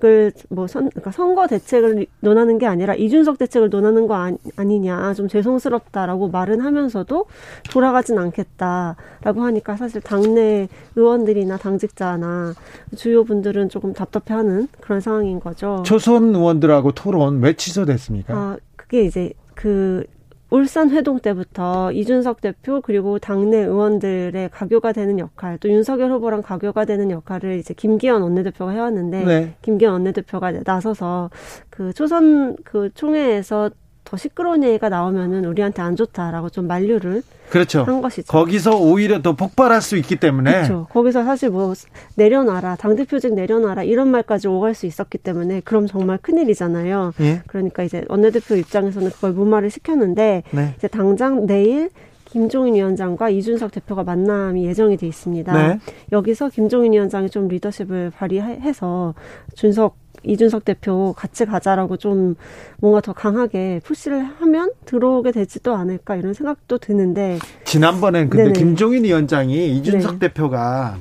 대책을 0.02 0.32
뭐 0.50 0.66
선, 0.66 0.90
그러니까 0.90 1.12
선거 1.12 1.46
대책을 1.46 2.06
논하는 2.20 2.58
게 2.58 2.66
아니라 2.66 2.94
이준석 2.94 3.38
대책을 3.38 3.70
논하는 3.70 4.06
거 4.06 4.14
아니, 4.14 4.36
아니 4.56 4.80
냐 4.80 5.12
좀 5.14 5.28
죄송스럽다라고 5.28 6.28
말은 6.28 6.60
하면서도 6.60 7.26
돌아가진 7.70 8.18
않겠다라고 8.18 9.42
하니까 9.42 9.76
사실 9.76 10.00
당내 10.00 10.68
의원들이나 10.96 11.56
당직자나 11.58 12.54
주요 12.96 13.24
분들은 13.24 13.68
조금 13.68 13.92
답답해하는 13.92 14.68
그런 14.80 15.00
상황인 15.00 15.38
거죠. 15.38 15.82
초선 15.84 16.34
의원들하고 16.34 16.92
토론 16.92 17.40
왜 17.40 17.52
취소됐습니까? 17.54 18.34
아 18.34 18.56
그게 18.76 19.04
이제 19.04 19.32
그 19.54 20.04
울산 20.52 20.90
회동 20.90 21.18
때부터 21.18 21.90
이준석 21.92 22.42
대표 22.42 22.82
그리고 22.82 23.18
당내 23.18 23.56
의원들의 23.56 24.50
가교가 24.50 24.92
되는 24.92 25.18
역할 25.18 25.56
또 25.56 25.70
윤석열 25.70 26.12
후보랑 26.12 26.42
가교가 26.42 26.84
되는 26.84 27.10
역할을 27.10 27.56
이제 27.56 27.72
김기현 27.72 28.20
원내대표가 28.20 28.70
해왔는데 28.70 29.24
네. 29.24 29.54
김기현 29.62 29.94
원내대표가 29.94 30.52
나서서 30.66 31.30
그 31.70 31.94
초선 31.94 32.56
그 32.64 32.90
총회에서 32.92 33.70
더 34.04 34.16
시끄러운 34.16 34.62
얘기가 34.62 34.88
나오면은 34.88 35.44
우리한테 35.44 35.80
안 35.82 35.96
좋다라고 35.96 36.50
좀 36.50 36.66
만류를 36.66 37.22
그렇죠. 37.50 37.84
한 37.84 38.00
것이죠. 38.00 38.30
거기서 38.30 38.76
오히려 38.76 39.22
더 39.22 39.34
폭발할 39.34 39.80
수 39.80 39.96
있기 39.96 40.16
때문에 40.16 40.52
그렇죠. 40.52 40.86
거기서 40.90 41.24
사실 41.24 41.50
뭐 41.50 41.72
내려놔라 42.16 42.76
당 42.76 42.96
대표직 42.96 43.34
내려놔라 43.34 43.84
이런 43.84 44.08
말까지 44.08 44.48
오갈 44.48 44.74
수 44.74 44.86
있었기 44.86 45.18
때문에 45.18 45.60
그럼 45.60 45.86
정말 45.86 46.18
큰 46.20 46.38
일이잖아요. 46.38 47.12
예? 47.20 47.42
그러니까 47.46 47.82
이제 47.82 48.04
원내대표 48.08 48.56
입장에서는 48.56 49.10
그걸 49.10 49.32
무마를 49.32 49.70
시켰는데 49.70 50.42
네. 50.50 50.74
이제 50.76 50.88
당장 50.88 51.46
내일 51.46 51.90
김종인 52.24 52.74
위원장과 52.74 53.28
이준석 53.28 53.72
대표가 53.72 54.04
만남이 54.04 54.64
예정이 54.64 54.96
돼 54.96 55.06
있습니다. 55.06 55.52
네. 55.52 55.78
여기서 56.12 56.48
김종인 56.48 56.94
위원장이 56.94 57.28
좀 57.28 57.46
리더십을 57.48 58.10
발휘해서 58.16 59.14
준석 59.54 60.01
이준석 60.24 60.64
대표 60.64 61.12
같이 61.16 61.44
가자라고 61.44 61.96
좀 61.96 62.36
뭔가 62.78 63.00
더 63.00 63.12
강하게 63.12 63.80
푸시를 63.84 64.22
하면 64.22 64.70
들어오게 64.84 65.32
되지도 65.32 65.74
않을까 65.74 66.16
이런 66.16 66.34
생각도 66.34 66.78
드는데 66.78 67.38
지난번엔 67.64 68.30
근데 68.30 68.44
네네. 68.44 68.58
김종인 68.58 69.04
위원장이 69.04 69.76
이준석 69.76 70.18
네. 70.18 70.28
대표가 70.28 70.96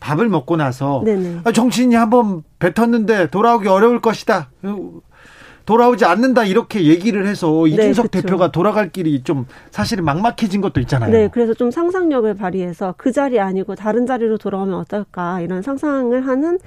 밥을 0.00 0.28
먹고 0.28 0.56
나서 0.56 1.04
아, 1.44 1.52
정신이 1.52 1.94
한번 1.94 2.42
뱉었는데 2.58 3.30
돌아오기 3.30 3.68
어려울 3.68 4.00
것이다. 4.00 4.50
돌아오지 5.68 6.06
않는다 6.06 6.46
이렇게 6.46 6.84
얘기를 6.84 7.26
해서 7.26 7.64
네, 7.66 7.72
이준석 7.72 8.10
네, 8.10 8.22
대표가 8.22 8.50
돌아갈 8.50 8.88
길이 8.88 9.22
좀 9.22 9.44
사실은 9.70 10.02
막막해진 10.06 10.62
것도 10.62 10.80
있잖아요. 10.80 11.10
네, 11.10 11.28
그래서 11.30 11.52
좀 11.52 11.70
상상력을 11.70 12.32
발휘해서 12.36 12.94
그 12.96 13.12
자리 13.12 13.38
아니고 13.38 13.74
다른 13.74 14.06
자리로 14.06 14.38
돌아오면 14.38 14.74
어떨까 14.76 15.42
이런 15.42 15.60
상상을 15.60 16.26
하는 16.26 16.58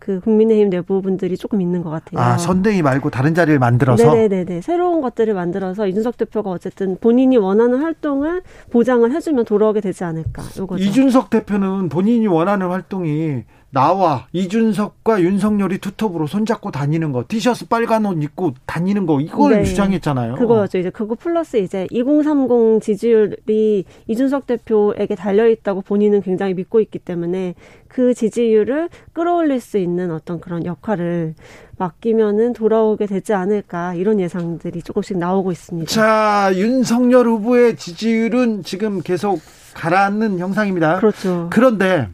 그 0.00 0.18
국민의힘 0.18 0.70
내부 0.70 1.00
분들이 1.02 1.36
조금 1.36 1.60
있는 1.60 1.84
것 1.84 1.90
같아요. 1.90 2.20
아, 2.20 2.36
선대위 2.36 2.82
말고 2.82 3.10
다른 3.10 3.32
자리를 3.32 3.60
만들어서? 3.60 4.12
네네네. 4.12 4.60
새로운 4.62 5.02
것들을 5.02 5.32
만들어서 5.34 5.86
이준석 5.86 6.16
대표가 6.16 6.50
어쨌든 6.50 6.96
본인이 7.00 7.36
원하는 7.36 7.80
활동을 7.80 8.42
보장을 8.70 9.08
해주면 9.08 9.44
돌아오게 9.44 9.80
되지 9.80 10.02
않을까. 10.02 10.42
요거죠. 10.58 10.82
이준석 10.82 11.30
대표는 11.30 11.90
본인이 11.90 12.26
원하는 12.26 12.68
활동이 12.68 13.44
나와 13.70 14.26
이준석과 14.32 15.20
윤석열이 15.20 15.78
투톱으로 15.78 16.26
손잡고 16.26 16.70
다니는 16.70 17.12
거 17.12 17.24
티셔츠 17.28 17.68
빨간 17.68 18.06
옷 18.06 18.22
입고 18.22 18.54
다니는 18.64 19.04
거 19.04 19.20
이걸 19.20 19.56
네. 19.56 19.64
주장했잖아요. 19.64 20.36
그거죠. 20.36 20.78
이제 20.78 20.90
그거 20.90 21.14
플러스 21.14 21.58
이제 21.58 21.86
2030 21.90 22.82
지지율이 22.82 23.84
이준석 24.06 24.46
대표에게 24.46 25.14
달려 25.14 25.46
있다고 25.48 25.82
본인은 25.82 26.22
굉장히 26.22 26.54
믿고 26.54 26.80
있기 26.80 26.98
때문에 26.98 27.54
그 27.88 28.14
지지율을 28.14 28.88
끌어올릴 29.12 29.60
수 29.60 29.76
있는 29.76 30.12
어떤 30.12 30.40
그런 30.40 30.64
역할을 30.64 31.34
맡기면은 31.76 32.54
돌아오게 32.54 33.06
되지 33.06 33.34
않을까 33.34 33.94
이런 33.94 34.18
예상들이 34.18 34.82
조금씩 34.82 35.18
나오고 35.18 35.52
있습니다. 35.52 35.90
자, 35.90 36.50
윤석열 36.54 37.26
후보의 37.26 37.76
지지율은 37.76 38.62
지금 38.62 39.00
계속 39.00 39.40
가라앉는 39.74 40.38
형상입니다. 40.38 40.98
그렇죠. 40.98 41.48
그런데 41.50 42.08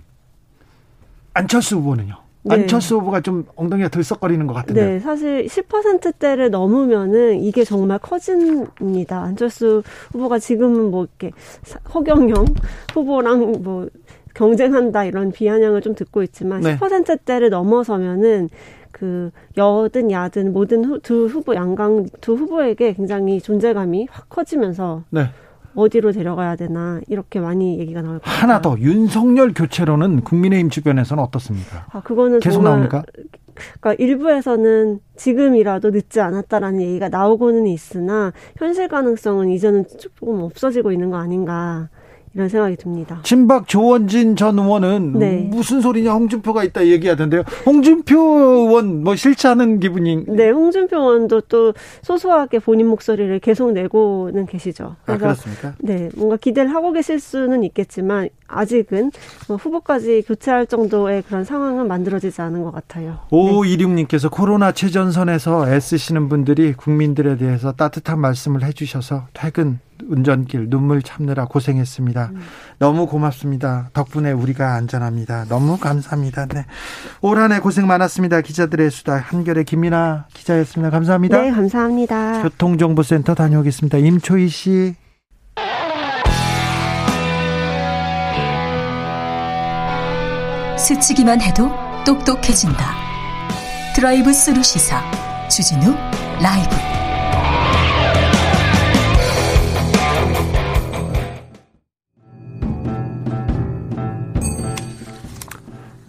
안철수 1.35 1.77
후보는요? 1.77 2.15
네. 2.45 2.55
안철수 2.55 2.97
후보가 2.97 3.23
좀 3.23 3.47
엉덩이가 3.57 3.89
들썩거리는 3.89 4.47
것 4.47 4.53
같은데. 4.55 4.85
네, 4.85 5.01
사실 5.01 5.47
10%대를 5.47 6.51
넘으면은 6.51 7.41
이게 7.41 7.65
정말 7.65 7.99
커집니다. 7.99 9.23
안철수 9.23 9.83
후보가 10.13 10.39
지금은 10.39 10.91
뭐 10.91 11.05
이렇게 11.05 11.31
허경영 11.95 12.45
후보랑 12.93 13.63
뭐 13.63 13.89
경쟁한다 14.35 15.05
이런 15.05 15.33
비아냥을 15.33 15.81
좀 15.81 15.95
듣고 15.95 16.23
있지만 16.23 16.61
네. 16.61 16.77
10%대를 16.77 17.51
넘어서면은 17.51 18.51
그 18.91 19.31
여든 19.57 20.11
야든 20.11 20.53
모든 20.53 20.85
후, 20.85 21.01
두 21.01 21.27
후보 21.27 21.55
양강 21.55 22.07
두 22.21 22.35
후보에게 22.35 22.93
굉장히 22.93 23.41
존재감이 23.41 24.07
확 24.11 24.29
커지면서 24.29 25.03
네. 25.11 25.31
어디로 25.75 26.13
데려가야 26.13 26.57
되나 26.57 27.01
이렇게 27.09 27.41
많이 27.41 27.79
얘기가 27.79 28.03
나올 28.03 28.19
것 28.19 28.25
하나 28.25 28.61
더 28.61 28.77
윤석열 28.79 29.53
교체로는 29.55 30.23
국민의힘 30.23 30.71
주변에서는 30.71 31.23
어떻습니까? 31.23 31.87
아 31.91 32.01
그거는 32.01 32.41
계속 32.41 32.63
나옵니까? 32.63 33.03
그러니까 33.81 34.03
일부에서는 34.03 35.01
지금이라도 35.17 35.91
늦지 35.91 36.21
않았다라는 36.21 36.81
얘기가 36.83 37.09
나오고는 37.09 37.67
있으나 37.67 38.33
현실 38.57 38.89
가능성은 38.89 39.51
이제는 39.51 39.85
조금 39.99 40.43
없어지고 40.43 40.93
있는 40.93 41.11
거 41.11 41.17
아닌가 41.19 41.89
이런 42.35 42.49
생각이 42.49 42.77
듭니다. 42.77 43.21
친박 43.23 43.69
조원진 43.69 44.35
전 44.35 44.59
의원은 44.59 45.13
네. 45.19 45.49
무슨 45.51 45.81
소리냐 45.81 46.13
홍준표가 46.13 46.65
있다 46.65 46.87
얘기하던데요. 46.87 47.43
홍준표 47.65 48.19
의원 48.19 49.05
뭐 49.05 49.15
싫지 49.15 49.47
않은 49.47 49.79
기분이. 49.79 50.25
네, 50.27 50.51
홍준표 50.51 50.97
의원도 50.97 51.43
또 51.43 51.73
소소하게 52.03 52.59
본인 52.59 52.89
목소리를 52.89 53.39
계속 53.39 53.73
내고는 53.73 54.47
계시죠. 54.47 54.97
아, 55.07 55.17
그래서 55.17 55.25
아, 55.25 55.29
그렇습니까? 55.29 55.75
네, 55.79 56.11
뭔가 56.17 56.37
기대를 56.37 56.75
하고 56.75 56.93
계실 56.93 57.21
수는 57.21 57.63
있겠지만 57.63 58.29
아직은 58.49 59.13
뭐 59.49 59.57
후보까지 59.57 60.23
교체할 60.27 60.67
정도의 60.67 61.23
그런 61.23 61.45
상황은 61.45 61.87
만들어지지 61.87 62.41
않은 62.43 62.65
것 62.65 62.73
같아요. 62.73 63.21
오이륙님께서 63.31 64.29
코로나 64.29 64.73
최전선에서 64.73 65.73
애쓰시는 65.73 66.29
분들이 66.29 66.73
국민들에 66.73 67.37
대해서 67.37 67.73
따뜻한 67.73 68.19
말씀을 68.19 68.65
해주셔서 68.65 69.29
퇴근 69.33 69.79
운전길 70.09 70.69
눈물 70.71 71.03
참느라 71.03 71.45
고생했습니다. 71.47 72.31
음. 72.33 72.41
너무 72.79 73.07
고맙습니다. 73.07 73.91
덕분에 73.93 74.33
우리가 74.33 74.75
안전합니다. 74.75 75.47
너무 75.49 75.79
감사합니다. 75.79 76.47
네. 76.47 76.67
올 77.21 77.39
한해 77.39 77.61
고생 77.61 77.87
많았습니다. 77.87 78.41
기자들의 78.41 78.91
수다 78.91 79.17
한결의 79.17 79.65
김민아 79.65 80.27
기자였습니다. 80.35 80.91
감사합니다. 80.91 81.41
네, 81.41 81.51
감사합니다. 81.51 82.43
교통정보센터 82.43 83.35
다녀오겠습니다. 83.35 83.99
임초희 83.99 84.49
씨. 84.49 84.95
스치기만 90.79 91.41
해도 91.41 91.71
똑똑해진다. 92.05 92.95
드라이브 93.95 94.33
스루 94.33 94.63
시사 94.63 95.03
주진우 95.49 95.95
라이브. 96.43 96.94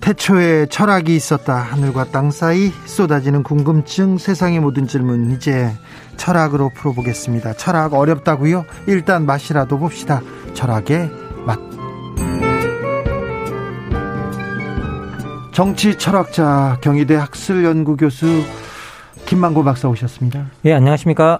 태초에 0.06 0.68
철학이 0.68 1.15
있었다. 1.15 1.56
하늘과 1.56 2.11
땅 2.11 2.30
사이 2.30 2.69
쏟아지는 2.86 3.41
궁금증, 3.41 4.19
세상의 4.19 4.60
모든 4.60 4.86
질문 4.86 5.32
이제 5.32 5.72
철학으로 6.15 6.69
풀어보겠습니다. 6.76 7.53
철학 7.53 7.95
어렵다고요? 7.95 8.65
일단 8.86 9.26
맛이라도 9.26 9.80
봅시다. 9.80 10.22
철학의 10.53 11.10
맛. 11.48 11.57
정치 15.52 15.98
철학자 15.98 16.77
경희대 16.82 17.15
학술연구 17.15 17.98
교수 17.98 18.44
김만고 19.26 19.64
박사 19.64 19.88
오셨습니다. 19.88 20.52
예, 20.65 20.73
안녕하십니까? 20.73 21.40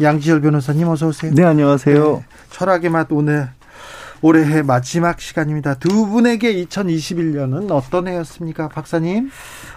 양지열 0.00 0.40
변호사님 0.40 0.86
어서 0.86 1.08
오세요. 1.08 1.32
네, 1.34 1.42
안녕하세요. 1.42 2.16
네, 2.18 2.24
철학의 2.50 2.90
맛 2.90 3.08
오늘 3.10 3.48
올해의 4.24 4.62
마지막 4.62 5.20
시간입니다. 5.20 5.74
두 5.74 6.06
분에게 6.06 6.64
2021년은 6.64 7.70
어떤 7.70 8.08
해였습니까, 8.08 8.68
박사님? 8.68 9.28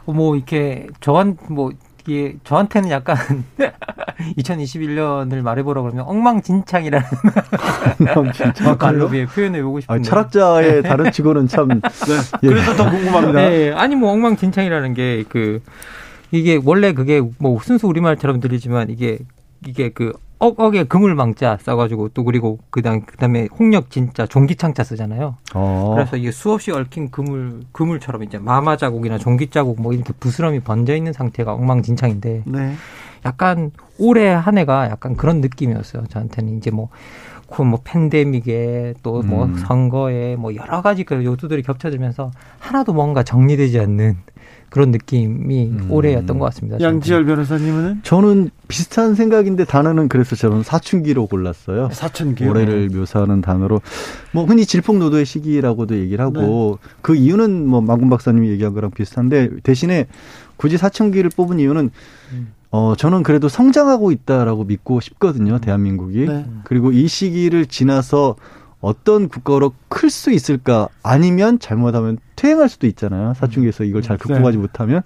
뭐 0.05 0.37
이렇게 0.37 0.87
저한 1.01 1.35
뭐 1.49 1.71
이게 1.99 2.37
저한테는 2.45 2.89
약간 2.89 3.17
2021년을 4.39 5.41
말해보라 5.41 5.81
그러면 5.81 6.05
엉망진창이라는 6.05 7.05
엉망진창 8.15 8.77
말로 8.79 9.09
표현해 9.09 9.61
보고 9.61 9.81
싶은데 9.81 9.99
아, 9.99 10.01
철학자의 10.01 10.81
다른 10.81 11.11
직원은 11.11 11.49
참 11.49 11.67
네. 11.67 11.81
예. 12.43 12.47
그래서 12.47 12.73
더 12.77 12.89
궁금합니다. 12.89 13.41
네, 13.41 13.73
아니 13.73 13.97
뭐 13.97 14.11
엉망진창이라는 14.13 14.93
게 14.93 15.25
그 15.27 15.61
이게 16.31 16.57
원래 16.63 16.93
그게 16.93 17.21
뭐 17.37 17.59
순수 17.61 17.85
우리말처럼 17.87 18.39
들리지만 18.39 18.89
이게 18.91 19.19
이게 19.65 19.89
그 19.89 20.13
억억에 20.39 20.83
그물망자 20.83 21.57
써가지고 21.61 22.09
또 22.09 22.23
그리고 22.23 22.59
그다음 22.69 23.01
그다음에 23.01 23.47
홍역 23.57 23.89
진짜 23.89 24.27
종기창자 24.27 24.83
쓰잖아요. 24.83 25.35
어. 25.55 25.93
그래서 25.95 26.17
이게 26.17 26.31
수없이 26.31 26.71
얽힌 26.71 27.09
그물 27.09 27.61
그물처럼 27.71 28.23
이제 28.23 28.37
마마 28.37 28.77
자국이나 28.77 29.17
종기 29.17 29.49
자국 29.49 29.81
뭐 29.81 29.93
이렇게 29.93 30.13
부스럼이 30.19 30.59
번져 30.59 30.95
있는 30.95 31.11
상태가 31.11 31.53
엉망진창인데 31.53 32.43
네. 32.45 32.73
약간 33.25 33.71
올해 33.97 34.27
한 34.29 34.57
해가 34.57 34.89
약간 34.89 35.15
그런 35.15 35.41
느낌이었어요. 35.41 36.05
저한테는 36.07 36.57
이제 36.57 36.71
뭐. 36.71 36.89
뭐 37.59 37.79
팬데믹에 37.81 38.95
또뭐 39.03 39.45
음. 39.45 39.55
선거에 39.55 40.35
뭐 40.35 40.53
여러 40.53 40.81
가지 40.81 41.05
그 41.05 41.23
요소들이 41.23 41.61
겹쳐지면서 41.61 42.29
하나도 42.59 42.91
뭔가 42.91 43.23
정리되지 43.23 43.79
않는 43.79 44.17
그런 44.69 44.91
느낌이 44.91 45.65
음. 45.67 45.87
올해였던 45.89 46.39
것 46.39 46.45
같습니다. 46.45 46.79
양지열 46.79 47.25
변호사님은? 47.25 48.01
저는 48.03 48.49
비슷한 48.67 49.15
생각인데 49.15 49.63
단어는 49.63 50.09
그래서 50.09 50.35
저는 50.35 50.63
사춘기로 50.63 51.27
골랐어요. 51.27 51.89
사춘기. 51.91 52.45
올해를 52.45 52.89
묘사하는 52.89 53.41
단어로 53.41 53.81
뭐 54.33 54.45
흔히 54.45 54.65
질풍노도의 54.65 55.25
시기라고도 55.25 55.97
얘기를 55.97 56.23
하고 56.23 56.79
네. 56.81 56.89
그 57.01 57.15
이유는 57.15 57.65
뭐 57.67 57.81
마군 57.81 58.09
박사님이 58.09 58.49
얘기한 58.49 58.73
거랑 58.73 58.91
비슷한데 58.91 59.61
대신에 59.63 60.07
굳이 60.57 60.77
사춘기를 60.77 61.31
뽑은 61.35 61.59
이유는 61.59 61.89
음. 62.33 62.53
어, 62.69 62.95
저는 62.97 63.23
그래도 63.23 63.47
성장하고 63.47 64.11
있다라고 64.11 64.65
믿고 64.65 64.99
싶거든요, 64.99 65.59
대한민국이. 65.59 66.25
네. 66.25 66.45
그리고 66.65 66.91
이 66.91 67.07
시기를 67.07 67.65
지나서 67.65 68.35
어떤 68.87 69.27
국가로 69.27 69.73
클 69.89 70.09
수 70.09 70.31
있을까 70.31 70.87
아니면 71.03 71.59
잘못하면 71.59 72.17
퇴행할 72.37 72.69
수도 72.69 72.87
있잖아요. 72.87 73.33
사춘기에서 73.33 73.83
이걸 73.83 74.01
잘 74.01 74.17
극복하지 74.17 74.57
네. 74.57 74.61
못하면 74.61 75.01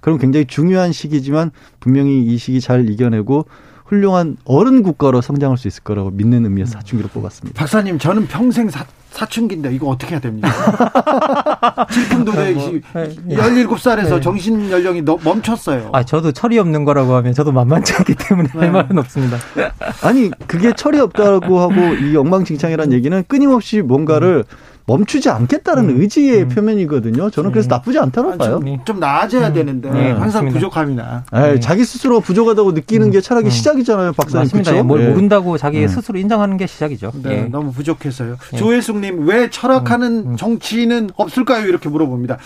그럼 0.00 0.18
굉장히 0.18 0.46
중요한 0.46 0.92
시기지만 0.92 1.50
분명히 1.78 2.22
이 2.24 2.38
시기 2.38 2.60
잘 2.62 2.88
이겨내고 2.88 3.44
훌륭한 3.86 4.36
어른 4.44 4.82
국가로 4.82 5.20
성장할 5.20 5.56
수 5.56 5.68
있을 5.68 5.82
거라고 5.82 6.10
믿는 6.10 6.44
의미에서 6.44 6.72
사춘기로 6.72 7.08
뽑았습니다. 7.08 7.58
박사님, 7.58 7.98
저는 7.98 8.26
평생 8.26 8.68
사, 8.68 8.84
사춘기인데 9.10 9.72
이거 9.74 9.88
어떻게 9.88 10.12
해야 10.12 10.20
됩니까? 10.20 10.48
질풍도래 11.90 12.52
뭐, 12.52 12.70
17살에서 12.70 14.14
네. 14.16 14.20
정신 14.20 14.70
연령이 14.70 15.02
멈췄어요. 15.02 15.90
아, 15.92 16.02
저도 16.02 16.32
철이 16.32 16.58
없는 16.58 16.84
거라고 16.84 17.14
하면 17.14 17.32
저도 17.32 17.52
만만치 17.52 17.94
않기 17.94 18.14
때문에 18.16 18.48
네. 18.52 18.58
할 18.58 18.72
말은 18.72 18.98
없습니다. 18.98 19.38
아니, 20.02 20.30
그게 20.46 20.72
철이 20.72 20.98
없다고 20.98 21.60
하고 21.60 21.94
이 21.94 22.16
엉망진창이라는 22.16 22.92
얘기는 22.92 23.24
끊임없이 23.28 23.82
뭔가를 23.82 24.44
음. 24.48 24.75
멈추지 24.86 25.28
않겠다는 25.28 25.90
음. 25.90 26.00
의지의 26.00 26.42
음. 26.44 26.48
표면이거든요. 26.48 27.30
저는 27.30 27.50
그래서 27.50 27.66
음. 27.66 27.70
나쁘지 27.70 27.98
않다고 27.98 28.32
아, 28.32 28.36
봐요. 28.36 28.60
좀, 28.64 28.84
좀 28.84 29.00
나아져야 29.00 29.48
음. 29.48 29.52
되는데 29.52 29.90
네, 29.90 30.10
항상 30.12 30.44
맞습니다. 30.44 30.54
부족함이나. 30.54 31.24
네. 31.32 31.60
자기 31.60 31.84
스스로 31.84 32.20
부족하다고 32.20 32.72
느끼는 32.72 33.10
게 33.10 33.20
철학의 33.20 33.50
시작이잖아요, 33.50 34.12
박사님. 34.12 34.44
맞습니다. 34.44 34.70
그쵸? 34.72 34.84
뭘 34.84 35.00
네. 35.00 35.08
모른다고 35.10 35.58
자기 35.58 35.86
스스로 35.88 36.18
인정하는 36.18 36.56
게 36.56 36.66
시작이죠. 36.66 37.10
네, 37.22 37.30
예. 37.30 37.42
너무 37.42 37.72
부족해서요. 37.72 38.36
예. 38.52 38.56
조혜숙님 38.56 39.26
왜 39.26 39.50
철학하는 39.50 40.36
정치인은 40.36 41.10
없을까요? 41.16 41.66
이렇게 41.66 41.88
물어봅니다. 41.88 42.38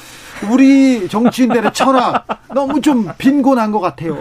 우리 0.51 1.09
정치인들의 1.09 1.73
철학 1.75 2.25
너무 2.55 2.81
좀 2.81 3.07
빈곤한 3.19 3.71
것 3.71 3.81
같아요. 3.81 4.17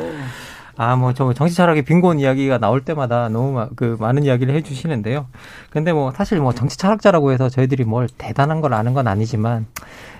아, 0.82 0.96
뭐, 0.96 1.14
저 1.14 1.34
정치 1.34 1.56
철학의 1.56 1.84
빈곤 1.84 2.22
이야기가 2.22 2.58
나올 2.58 2.80
때마다 2.80 3.28
너무 3.28 3.52
마, 3.52 3.68
그 3.76 3.98
많은 4.00 4.24
이야기를 4.24 4.56
해 4.56 4.62
주시는데요. 4.62 5.28
근데 5.72 5.92
뭐 5.92 6.12
사실 6.12 6.40
뭐 6.40 6.54
정치 6.54 6.78
철학자라고 6.78 7.34
해서 7.34 7.50
저희들이 7.50 7.84
뭘 7.84 8.08
대단한 8.18 8.62
걸 8.62 8.74
아는 8.74 8.94
건 8.94 9.06
아니지만 9.10 9.66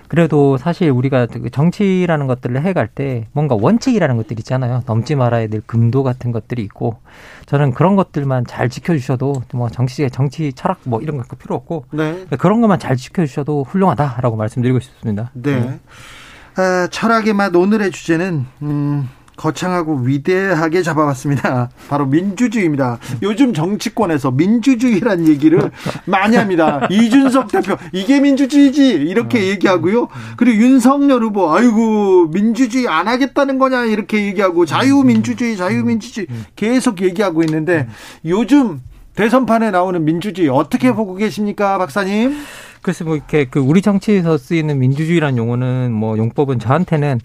그래도 0.08 0.58
사실 0.58 0.90
우리가 0.90 1.28
그 1.28 1.48
정치라는 1.48 2.26
것들을 2.26 2.62
해갈 2.62 2.88
때 2.88 3.26
뭔가 3.32 3.54
원칙이라는 3.54 4.18
것들 4.18 4.38
있잖아요. 4.40 4.82
넘지 4.84 5.14
말아야 5.14 5.46
될 5.46 5.62
금도 5.64 6.02
같은 6.02 6.30
것들이 6.30 6.60
있고 6.64 6.98
저는 7.46 7.72
그런 7.72 7.96
것들만 7.96 8.44
잘 8.44 8.68
지켜주셔도 8.68 9.44
뭐 9.54 9.70
정치 9.70 10.10
정치 10.10 10.52
철학 10.52 10.80
뭐 10.84 11.00
이런 11.00 11.16
거 11.16 11.36
필요 11.36 11.54
없고 11.54 11.86
네. 11.92 12.26
그런 12.38 12.60
것만 12.60 12.78
잘 12.78 12.96
지켜주셔도 12.96 13.64
훌륭하다라고 13.64 14.36
말씀드리고 14.36 14.78
싶습니다. 14.80 15.30
네. 15.32 15.58
네. 15.58 15.80
아, 16.56 16.88
철학의 16.90 17.32
맛 17.32 17.54
오늘의 17.54 17.90
주제는 17.90 18.44
음, 18.62 19.08
거창하고 19.40 20.00
위대하게 20.02 20.82
잡아왔습니다. 20.82 21.70
바로 21.88 22.04
민주주의입니다. 22.04 22.98
요즘 23.22 23.54
정치권에서 23.54 24.32
민주주의란 24.32 25.26
얘기를 25.26 25.70
많이 26.04 26.36
합니다. 26.36 26.86
이준석 26.90 27.50
대표 27.50 27.76
이게 27.92 28.20
민주주의지 28.20 28.90
이렇게 28.90 29.38
음. 29.38 29.44
얘기하고요. 29.44 30.08
그리고 30.36 30.62
윤석열 30.62 31.22
후보 31.22 31.50
아이고 31.50 32.26
민주주의 32.26 32.86
안 32.86 33.08
하겠다는 33.08 33.58
거냐 33.58 33.86
이렇게 33.86 34.26
얘기하고 34.26 34.66
자유민주주의 34.66 35.56
자유민주주의 35.56 36.26
계속 36.54 37.00
얘기하고 37.00 37.42
있는데 37.44 37.88
요즘 38.26 38.82
대선판에 39.14 39.70
나오는 39.70 40.04
민주주의 40.04 40.48
어떻게 40.48 40.92
보고 40.92 41.14
계십니까, 41.14 41.78
박사님? 41.78 42.36
글쎄 42.82 43.04
뭐 43.04 43.16
이렇게 43.16 43.44
그 43.44 43.58
우리 43.58 43.82
정치에서 43.82 44.38
쓰이는 44.38 44.78
민주주의란 44.78 45.36
용어는 45.36 45.92
뭐 45.92 46.16
용법은 46.16 46.58
저한테는 46.58 47.20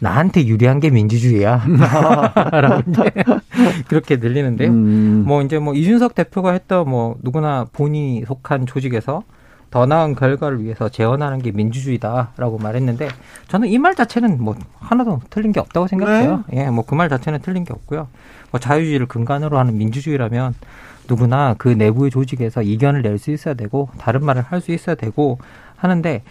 나한테 0.00 0.46
유리한 0.46 0.80
게 0.80 0.90
민주주의야. 0.90 1.64
라고 2.52 2.82
이제 2.90 3.10
그렇게 3.88 4.16
들리는데요. 4.18 4.70
음. 4.70 5.24
뭐 5.26 5.42
이제 5.42 5.58
뭐 5.58 5.74
이준석 5.74 6.14
대표가 6.14 6.52
했던 6.52 6.88
뭐 6.88 7.16
누구나 7.22 7.66
본인이 7.72 8.24
속한 8.26 8.66
조직에서 8.66 9.22
더 9.70 9.84
나은 9.84 10.14
결과를 10.14 10.62
위해서 10.62 10.88
재원하는 10.88 11.38
게 11.40 11.50
민주주의다라고 11.50 12.58
말했는데 12.58 13.08
저는 13.48 13.68
이 13.68 13.78
말 13.78 13.94
자체는 13.94 14.42
뭐 14.42 14.54
하나도 14.78 15.20
틀린 15.30 15.52
게 15.52 15.60
없다고 15.60 15.86
생각해요. 15.88 16.44
네. 16.48 16.64
예, 16.66 16.70
뭐 16.70 16.84
그 16.84 16.94
말 16.94 17.08
자체는 17.08 17.40
틀린 17.40 17.64
게 17.64 17.72
없고요. 17.72 18.06
뭐 18.52 18.60
자유주의를 18.60 19.06
근간으로 19.06 19.58
하는 19.58 19.76
민주주의라면 19.76 20.54
누구나 21.08 21.54
그 21.58 21.68
내부의 21.68 22.10
조직에서 22.10 22.62
이견을 22.62 23.02
낼 23.02 23.18
수 23.18 23.30
있어야 23.30 23.54
되고 23.54 23.88
다른 23.98 24.24
말을 24.24 24.42
할 24.42 24.60
수 24.60 24.72
있어야 24.72 24.94
되고 24.94 25.38
하는데 25.76 26.22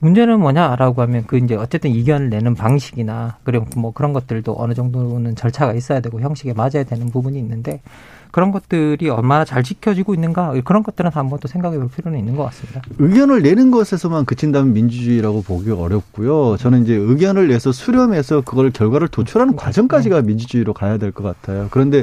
문제는 0.00 0.40
뭐냐라고 0.40 1.02
하면 1.02 1.24
그 1.26 1.38
이제 1.38 1.54
어쨌든 1.54 1.90
이견을 1.90 2.30
내는 2.30 2.54
방식이나 2.54 3.38
그리고 3.44 3.66
뭐 3.76 3.92
그런 3.92 4.12
것들도 4.12 4.54
어느 4.58 4.74
정도는 4.74 5.36
절차가 5.36 5.74
있어야 5.74 6.00
되고 6.00 6.20
형식에 6.20 6.52
맞아야 6.52 6.84
되는 6.84 7.10
부분이 7.10 7.38
있는데 7.38 7.80
그런 8.34 8.50
것들이 8.50 9.08
얼마나 9.10 9.44
잘 9.44 9.62
지켜지고 9.62 10.12
있는가 10.12 10.54
그런 10.64 10.82
것들은 10.82 11.12
한번 11.14 11.38
또 11.40 11.46
생각해 11.46 11.78
볼 11.78 11.88
필요는 11.88 12.18
있는 12.18 12.34
것 12.34 12.42
같습니다. 12.46 12.82
의견을 12.98 13.42
내는 13.42 13.70
것에서만 13.70 14.24
그친다면 14.24 14.72
민주주의라고 14.72 15.42
보기가 15.42 15.76
어렵고요. 15.76 16.56
저는 16.56 16.82
이제 16.82 16.96
의견을 16.96 17.46
내서 17.46 17.70
수렴해서 17.70 18.40
그걸 18.40 18.72
결과를 18.72 19.06
도출하는 19.06 19.54
과정까지가 19.54 20.22
민주주의로 20.22 20.72
가야 20.72 20.98
될 20.98 21.12
것 21.12 21.22
같아요. 21.22 21.68
그런데 21.70 22.02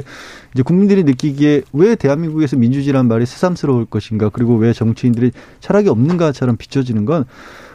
이제 0.54 0.62
국민들이 0.62 1.04
느끼기에 1.04 1.64
왜 1.74 1.96
대한민국에서 1.96 2.56
민주주의란 2.56 3.08
말이 3.08 3.26
새삼스러울 3.26 3.84
것인가 3.84 4.30
그리고 4.30 4.56
왜 4.56 4.72
정치인들이 4.72 5.32
철학이 5.60 5.90
없는가처럼 5.90 6.56
비춰지는 6.56 7.04
건 7.04 7.26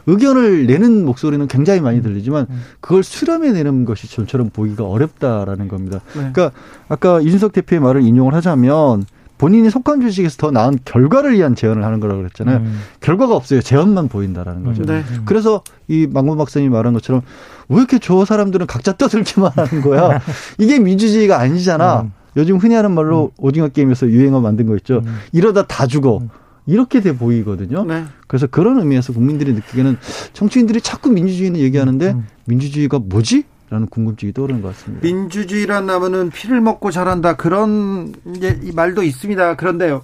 의견을 0.08 0.66
내는 0.66 1.04
목소리는 1.04 1.46
굉장히 1.48 1.80
많이 1.80 2.02
들리지만 2.02 2.46
그걸 2.80 3.02
수렴해내는 3.02 3.84
것이 3.84 4.08
좀처럼 4.08 4.48
보기가 4.50 4.84
어렵다라는 4.84 5.68
겁니다. 5.68 6.00
네. 6.14 6.30
그러니까 6.32 6.50
아까 6.88 7.20
이준석 7.20 7.52
대표의 7.52 7.80
말을 7.80 8.02
인용을 8.02 8.32
하자면 8.34 9.04
본인이 9.36 9.70
속한 9.70 10.00
주식에서 10.00 10.36
더 10.38 10.50
나은 10.50 10.78
결과를 10.84 11.34
위한 11.34 11.54
제언을 11.54 11.84
하는 11.84 12.00
거라고 12.00 12.20
그랬잖아요. 12.20 12.56
음. 12.56 12.80
결과가 13.00 13.36
없어요. 13.36 13.60
제언만 13.60 14.08
보인다라는 14.08 14.64
거죠. 14.64 14.82
네. 14.84 15.04
그래서 15.26 15.62
이 15.86 16.08
망건 16.10 16.38
박사님이 16.38 16.72
말한 16.72 16.94
것처럼 16.94 17.22
왜 17.68 17.76
이렇게 17.76 17.98
저 17.98 18.24
사람들은 18.24 18.66
각자 18.66 18.96
떠들기만 18.96 19.52
하는 19.54 19.82
거야? 19.82 20.20
이게 20.58 20.78
민주주의가 20.78 21.38
아니잖아. 21.38 22.00
음. 22.00 22.12
요즘 22.36 22.56
흔히 22.56 22.74
하는 22.74 22.92
말로 22.92 23.30
오징어 23.36 23.68
게임에서 23.68 24.08
유행어 24.08 24.40
만든 24.40 24.66
거 24.66 24.74
있죠. 24.76 25.02
이러다 25.32 25.66
다 25.66 25.86
죽어. 25.86 26.22
이렇게 26.68 27.00
돼 27.00 27.16
보이거든요. 27.16 27.84
네. 27.84 28.04
그래서 28.26 28.46
그런 28.46 28.78
의미에서 28.78 29.12
국민들이 29.14 29.54
느끼기에는 29.54 29.96
정치인들이 30.34 30.80
자꾸 30.82 31.08
민주주의는 31.10 31.58
얘기하는데 31.60 32.14
민주주의가 32.44 32.98
뭐지? 32.98 33.44
라는 33.70 33.86
궁금증이 33.86 34.32
떠오르는 34.32 34.62
것 34.62 34.68
같습니다. 34.68 35.06
민주주의란 35.06 35.86
나무는 35.86 36.30
피를 36.30 36.60
먹고 36.60 36.90
자란다 36.90 37.36
그런 37.36 38.14
예, 38.42 38.58
이 38.62 38.72
말도 38.72 39.02
있습니다. 39.02 39.56
그런데요. 39.56 40.02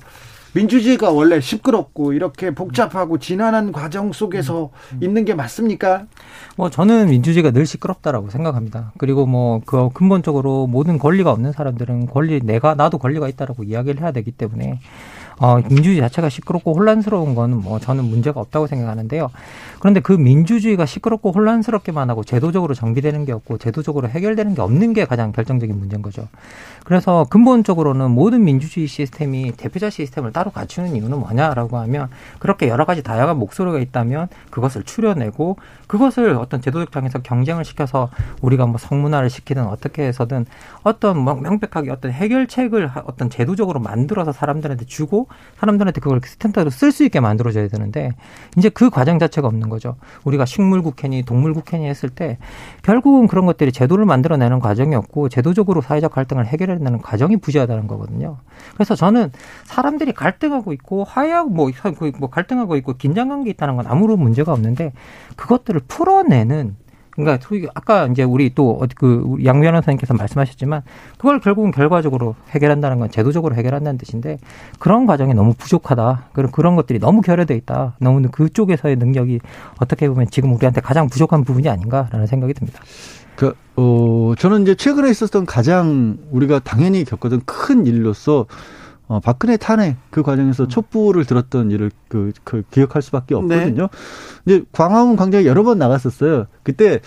민주주의가 0.54 1.10
원래 1.10 1.40
시끄럽고 1.40 2.12
이렇게 2.12 2.54
복잡하고 2.54 3.18
지난한 3.18 3.72
과정 3.72 4.12
속에서 4.12 4.70
있는 5.02 5.24
게 5.24 5.34
맞습니까? 5.34 6.04
뭐 6.56 6.70
저는 6.70 7.08
민주주의가 7.10 7.50
늘 7.50 7.66
시끄럽다라고 7.66 8.30
생각합니다. 8.30 8.92
그리고 8.98 9.26
뭐 9.26 9.60
그 9.66 9.88
근본적으로 9.92 10.66
모든 10.66 10.98
권리가 10.98 11.32
없는 11.32 11.52
사람들은 11.52 12.06
권리 12.06 12.40
내가 12.40 12.74
나도 12.74 12.98
권리가 12.98 13.28
있다라고 13.28 13.64
이야기를 13.64 14.02
해야 14.02 14.12
되기 14.12 14.30
때문에 14.30 14.78
어, 15.38 15.56
민주주의 15.58 15.98
자체가 16.00 16.28
시끄럽고 16.28 16.74
혼란스러운 16.74 17.34
거는 17.34 17.60
뭐 17.62 17.78
저는 17.80 18.04
문제가 18.04 18.40
없다고 18.40 18.66
생각하는데요. 18.66 19.30
그런데 19.80 20.00
그 20.00 20.12
민주주의가 20.12 20.86
시끄럽고 20.86 21.32
혼란스럽게만 21.32 22.08
하고 22.10 22.24
제도적으로 22.24 22.74
정비되는 22.74 23.24
게 23.24 23.32
없고 23.32 23.58
제도적으로 23.58 24.08
해결되는 24.08 24.54
게 24.54 24.62
없는 24.62 24.92
게 24.92 25.04
가장 25.04 25.32
결정적인 25.32 25.78
문제인 25.78 26.02
거죠. 26.02 26.28
그래서 26.84 27.24
근본적으로는 27.30 28.10
모든 28.10 28.44
민주주의 28.44 28.86
시스템이 28.86 29.52
대표자 29.56 29.90
시스템을 29.90 30.32
따로 30.32 30.50
갖추는 30.50 30.94
이유는 30.96 31.18
뭐냐라고 31.18 31.78
하면 31.78 32.08
그렇게 32.38 32.68
여러 32.68 32.84
가지 32.84 33.02
다양한 33.02 33.38
목소리가 33.38 33.78
있다면 33.78 34.28
그것을 34.50 34.82
추려내고 34.84 35.56
그것을 35.86 36.30
어떤 36.36 36.60
제도적 36.60 36.92
장에서 36.92 37.18
경쟁을 37.20 37.64
시켜서 37.64 38.10
우리가 38.42 38.66
뭐 38.66 38.78
성문화를 38.78 39.30
시키든 39.30 39.66
어떻게 39.66 40.02
해서든 40.06 40.46
어떤 40.82 41.18
뭐 41.18 41.34
명백하게 41.34 41.90
어떤 41.90 42.10
해결책을 42.12 42.86
하- 42.86 43.02
어떤 43.06 43.30
제도적으로 43.30 43.80
만들어서 43.80 44.32
사람들한테 44.32 44.84
주고 44.86 45.23
사람들한테 45.58 46.00
그걸 46.00 46.20
스탠다드로 46.24 46.70
쓸 46.70 46.92
수 46.92 47.04
있게 47.04 47.20
만들어줘야 47.20 47.68
되는데 47.68 48.10
이제 48.56 48.68
그 48.68 48.90
과정 48.90 49.18
자체가 49.18 49.48
없는 49.48 49.68
거죠. 49.68 49.96
우리가 50.24 50.44
식물 50.44 50.82
국회니 50.82 51.22
동물 51.22 51.54
국회니 51.54 51.86
했을 51.86 52.08
때 52.08 52.38
결국은 52.82 53.26
그런 53.26 53.46
것들이 53.46 53.72
제도를 53.72 54.04
만들어내는 54.04 54.60
과정이 54.60 54.94
없고 54.94 55.28
제도적으로 55.28 55.80
사회적 55.80 56.12
갈등을 56.12 56.46
해결해내는 56.46 57.00
과정이 57.02 57.36
부재하다는 57.36 57.86
거거든요. 57.86 58.38
그래서 58.74 58.94
저는 58.94 59.32
사람들이 59.64 60.12
갈등하고 60.12 60.72
있고 60.72 61.04
화해하고 61.04 61.50
뭐, 61.50 61.70
그뭐 61.72 62.30
갈등하고 62.30 62.76
있고 62.76 62.94
긴장 62.94 63.28
관계 63.28 63.50
있다는 63.50 63.76
건 63.76 63.86
아무런 63.86 64.18
문제가 64.20 64.52
없는데 64.52 64.92
그것들을 65.36 65.82
풀어내는 65.88 66.76
그러니까 67.14 67.70
아까 67.74 68.06
이제 68.06 68.22
우리 68.22 68.52
또 68.54 68.76
어디 68.80 68.94
그양 68.94 69.60
변호사님께서 69.60 70.14
말씀하셨지만 70.14 70.82
그걸 71.16 71.40
결국은 71.40 71.70
결과적으로 71.70 72.34
해결한다는 72.50 72.98
건 72.98 73.10
제도적으로 73.10 73.54
해결한다는 73.54 73.98
뜻인데 73.98 74.38
그런 74.78 75.06
과정이 75.06 75.32
너무 75.34 75.54
부족하다. 75.54 76.30
그런 76.32 76.50
그런 76.50 76.76
것들이 76.76 76.98
너무 76.98 77.20
결여돼 77.20 77.54
있다. 77.54 77.94
너무 78.00 78.22
그쪽에서의 78.28 78.96
능력이 78.96 79.40
어떻게 79.80 80.08
보면 80.08 80.28
지금 80.30 80.52
우리한테 80.54 80.80
가장 80.80 81.08
부족한 81.08 81.44
부분이 81.44 81.68
아닌가라는 81.68 82.26
생각이 82.26 82.54
듭니다. 82.54 82.80
그, 83.36 83.54
어, 83.76 84.34
저는 84.38 84.62
이제 84.62 84.74
최근에 84.74 85.10
있었던 85.10 85.46
가장 85.46 86.18
우리가 86.30 86.60
당연히 86.60 87.04
겪었던 87.04 87.42
큰 87.44 87.86
일로서 87.86 88.46
어, 89.06 89.20
박근혜 89.20 89.56
탄핵 89.56 89.96
그 90.10 90.22
과정에서 90.22 90.66
촛불을 90.66 91.24
들었던 91.24 91.70
일을 91.70 91.90
그, 92.08 92.32
그 92.42 92.62
기억할 92.70 93.02
수밖에 93.02 93.34
없거든요. 93.34 93.88
이제 94.46 94.64
광화문 94.72 95.16
광장에 95.16 95.44
여러 95.44 95.62
번 95.62 95.78
나갔었어요. 95.78 96.46
그때 96.62 97.00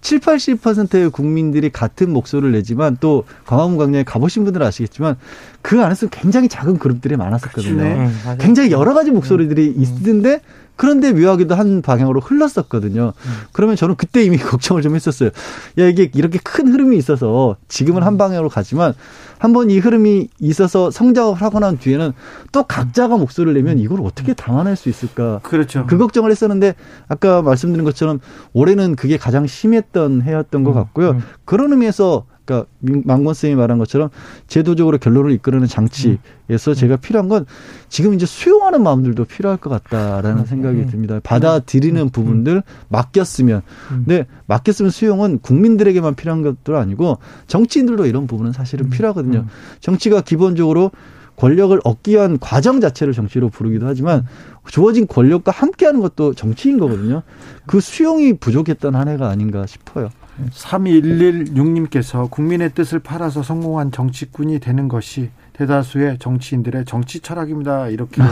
7, 0.00 0.20
80%의 0.20 1.10
국민들이 1.10 1.70
같은 1.70 2.12
목소리를 2.12 2.52
내지만 2.52 2.96
또 3.00 3.24
광화문 3.46 3.78
광장에 3.78 4.04
가보신 4.04 4.44
분들은 4.44 4.66
아시겠지만 4.66 5.16
그 5.62 5.82
안에서 5.82 6.08
굉장히 6.08 6.48
작은 6.48 6.78
그룹들이 6.78 7.16
많았었거든요. 7.16 7.76
그렇죠. 7.76 8.00
음, 8.00 8.20
맞아요. 8.24 8.38
굉장히 8.38 8.70
여러 8.70 8.94
가지 8.94 9.10
목소리들이 9.10 9.66
있는데 9.76 10.40
그런데 10.78 11.12
묘하게도 11.12 11.56
한 11.56 11.82
방향으로 11.82 12.20
흘렀었거든요. 12.20 13.12
그러면 13.52 13.74
저는 13.74 13.96
그때 13.96 14.22
이미 14.22 14.38
걱정을 14.38 14.80
좀 14.80 14.94
했었어요. 14.94 15.30
야, 15.78 15.86
이게 15.86 16.08
이렇게 16.14 16.38
큰 16.42 16.68
흐름이 16.68 16.96
있어서 16.96 17.56
지금은 17.66 18.04
한 18.04 18.16
방향으로 18.16 18.48
가지만 18.48 18.94
한번 19.38 19.70
이 19.70 19.78
흐름이 19.80 20.28
있어서 20.38 20.92
성장을 20.92 21.34
하고 21.34 21.58
난 21.58 21.78
뒤에는 21.78 22.12
또 22.52 22.62
각자가 22.62 23.16
목소리를 23.16 23.54
내면 23.54 23.80
이걸 23.80 24.00
어떻게 24.02 24.34
담아낼 24.34 24.76
수 24.76 24.88
있을까. 24.88 25.40
그렇죠. 25.42 25.84
그 25.88 25.98
걱정을 25.98 26.30
했었는데 26.30 26.76
아까 27.08 27.42
말씀드린 27.42 27.84
것처럼 27.84 28.20
올해는 28.52 28.94
그게 28.94 29.16
가장 29.16 29.48
심했던 29.48 30.22
해였던 30.22 30.62
것 30.62 30.72
같고요. 30.72 31.20
그런 31.44 31.72
의미에서 31.72 32.24
그러니까 32.48 32.66
망건 33.04 33.34
쌤이 33.34 33.54
말한 33.54 33.78
것처럼 33.78 34.08
제도적으로 34.46 34.96
결론을 34.96 35.32
이끌어내는 35.32 35.68
장치에서 35.68 36.74
제가 36.74 36.96
필요한 36.96 37.28
건 37.28 37.44
지금 37.90 38.14
이제 38.14 38.24
수용하는 38.24 38.82
마음들도 38.82 39.26
필요할 39.26 39.58
것 39.58 39.68
같다라는 39.68 40.46
생각이 40.46 40.86
듭니다. 40.86 41.20
받아들이는 41.22 42.08
부분들 42.08 42.62
맡겼으면. 42.88 43.60
근데 43.88 44.26
맡겼으면 44.46 44.90
수용은 44.90 45.38
국민들에게만 45.40 46.14
필요한 46.14 46.42
것도 46.42 46.78
아니고 46.78 47.18
정치인들도 47.46 48.06
이런 48.06 48.26
부분은 48.26 48.52
사실은 48.52 48.88
필요하거든요. 48.88 49.44
정치가 49.80 50.22
기본적으로 50.22 50.90
권력을 51.36 51.78
얻기 51.84 52.12
위한 52.12 52.38
과정 52.40 52.80
자체를 52.80 53.12
정치로 53.12 53.48
부르기도 53.48 53.86
하지만 53.86 54.26
주어진 54.66 55.06
권력과 55.06 55.52
함께하는 55.52 56.00
것도 56.00 56.34
정치인 56.34 56.78
거거든요. 56.78 57.22
그 57.66 57.80
수용이 57.80 58.32
부족했던 58.34 58.94
한 58.94 59.08
해가 59.08 59.28
아닌가 59.28 59.64
싶어요. 59.66 60.08
3116님께서 60.52 62.30
국민의 62.30 62.72
뜻을 62.72 62.98
팔아서 62.98 63.42
성공한 63.42 63.90
정치꾼이 63.92 64.58
되는 64.60 64.88
것이 64.88 65.30
대다수의 65.54 66.18
정치인들의 66.18 66.84
정치 66.84 67.20
철학입니다. 67.20 67.88
이렇게 67.88 68.22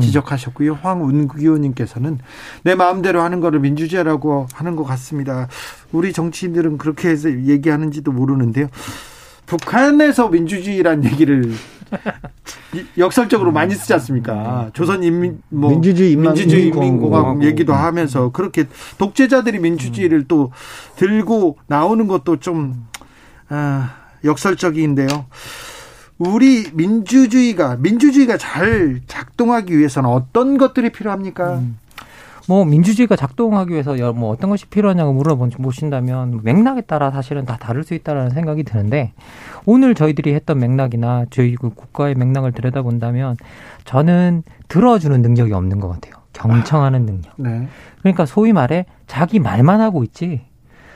지적하셨고요. 0.00 0.74
황운기호님께서는 0.82 2.18
내 2.62 2.74
마음대로 2.74 3.22
하는 3.22 3.40
거를 3.40 3.60
민주주의라고 3.60 4.46
하는 4.52 4.76
것 4.76 4.84
같습니다. 4.84 5.48
우리 5.92 6.12
정치인들은 6.12 6.76
그렇게 6.76 7.08
해서 7.08 7.30
얘기하는지도 7.30 8.12
모르는데요. 8.12 8.68
북한에서 9.46 10.28
민주주의란 10.28 11.04
얘기를 11.04 11.52
역설적으로 12.98 13.52
많이 13.52 13.74
쓰지 13.74 13.92
않습니까? 13.94 14.70
조선 14.72 15.02
인민 15.02 15.40
뭐 15.48 15.70
민주주의 15.70 16.12
인만- 16.12 16.34
민주주의 16.34 16.62
인민공화국. 16.62 16.86
인민공화국 16.88 17.44
얘기도 17.44 17.72
하면서 17.72 18.30
그렇게 18.30 18.64
독재자들이 18.98 19.58
민주주의를 19.60 20.24
또 20.26 20.50
들고 20.96 21.58
나오는 21.66 22.06
것도 22.08 22.36
좀 22.40 22.86
아, 23.48 23.94
역설적인데요. 24.24 25.06
우리 26.18 26.66
민주주의가 26.72 27.76
민주주의가 27.76 28.38
잘 28.38 29.00
작동하기 29.06 29.76
위해서는 29.76 30.08
어떤 30.08 30.58
것들이 30.58 30.90
필요합니까? 30.90 31.60
뭐 32.46 32.64
민주주의가 32.64 33.16
작동하기 33.16 33.72
위해서 33.72 33.98
여- 33.98 34.12
뭐 34.12 34.30
어떤 34.30 34.50
것이 34.50 34.66
필요하냐고 34.66 35.12
물어보신다면 35.14 36.40
맥락에 36.42 36.82
따라 36.82 37.10
사실은 37.10 37.44
다 37.46 37.56
다를 37.58 37.84
수 37.84 37.94
있다라는 37.94 38.30
생각이 38.30 38.64
드는데 38.64 39.12
오늘 39.64 39.94
저희들이 39.94 40.34
했던 40.34 40.58
맥락이나 40.58 41.24
저희 41.30 41.54
그 41.54 41.70
국가의 41.70 42.14
맥락을 42.16 42.52
들여다본다면 42.52 43.36
저는 43.84 44.42
들어주는 44.68 45.22
능력이 45.22 45.52
없는 45.52 45.80
것 45.80 45.88
같아요. 45.88 46.14
경청하는 46.34 47.06
능력. 47.06 47.32
네. 47.36 47.68
그러니까 48.00 48.26
소위 48.26 48.52
말해 48.52 48.86
자기 49.06 49.38
말만 49.38 49.80
하고 49.80 50.02
있지 50.04 50.42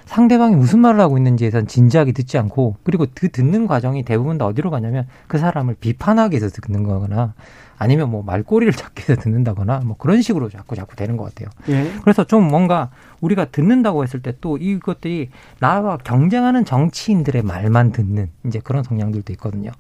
상대방이 0.05 0.57
무슨 0.57 0.81
말을 0.81 1.01
하고 1.01 1.16
있는지에 1.19 1.51
대한 1.51 1.66
진지하게 1.66 2.12
듣지 2.12 2.39
않고 2.39 2.77
그리고 2.83 3.07
그 3.15 3.29
듣는 3.31 3.66
과정이 3.66 4.03
대부분 4.03 4.37
다 4.39 4.47
어디로 4.47 4.70
가냐면 4.70 5.07
그 5.29 5.39
사람을 5.39 5.77
비판하기 5.81 6.35
위해서 6.37 6.49
듣는 6.61 6.83
거거나 6.83 7.35
아니면 7.79 8.11
뭐 8.11 8.23
말꼬리를 8.23 8.73
잡기 8.73 9.05
위해서 9.09 9.23
듣는다거나 9.23 9.81
뭐 9.85 9.97
그런 9.97 10.23
식으로 10.23 10.49
자꾸 10.49 10.75
자꾸 10.75 10.97
되는 10.97 11.17
것 11.17 11.25
같아요. 11.25 11.49
예. 11.69 11.93
그래서 12.03 12.25
좀 12.25 12.49
뭔가 12.49 12.91
우리가 13.21 13.47
듣는다고 13.47 14.05
했을 14.05 14.23
때 14.23 14.29
또 14.41 14.57
이것들이 14.57 15.31
나와 15.61 15.97
경쟁하는 15.97 16.65
정치인들의 16.65 17.43
말만 17.43 17.93
듣는 17.93 18.31
이제 18.47 18.61
그런 18.63 18.83
성향들도 18.83 19.33
있거든요. 19.35 19.71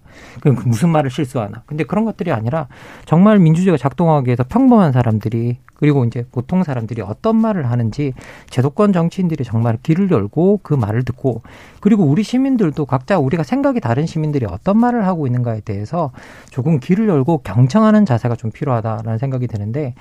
그럼 0.40 0.56
그 0.56 0.68
무슨 0.68 0.90
말을 0.90 1.10
실수하나. 1.10 1.62
근데 1.66 1.84
그런 1.84 2.04
것들이 2.04 2.32
아니라 2.32 2.68
정말 3.04 3.38
민주주의가 3.38 3.76
작동하기 3.76 4.26
위해서 4.26 4.44
평범한 4.48 4.92
사람들이 4.92 5.58
그리고 5.74 6.04
이제 6.04 6.26
보통 6.32 6.64
사람들이 6.64 7.02
어떤 7.02 7.36
말을 7.36 7.70
하는지 7.70 8.12
제도권 8.50 8.92
정치인들이 8.92 9.44
정말 9.44 9.78
귀를 9.84 10.10
열고 10.10 10.60
그 10.64 10.74
말을 10.74 11.04
듣고 11.04 11.42
그리고 11.80 12.02
우리 12.02 12.24
시민들도 12.24 12.84
각자 12.84 13.18
우리가 13.18 13.44
생각이 13.44 13.80
다른 13.80 14.04
시민들이 14.04 14.44
어떤 14.44 14.76
말을 14.78 15.06
하고 15.06 15.28
있는가에 15.28 15.60
대해서 15.60 16.10
조금 16.50 16.80
귀를 16.80 17.08
열고 17.08 17.42
경청하는 17.44 17.87
자세가 18.04 18.36
좀 18.36 18.50
필요하다라는 18.50 19.18
생각이 19.18 19.46
드는데 19.46 19.94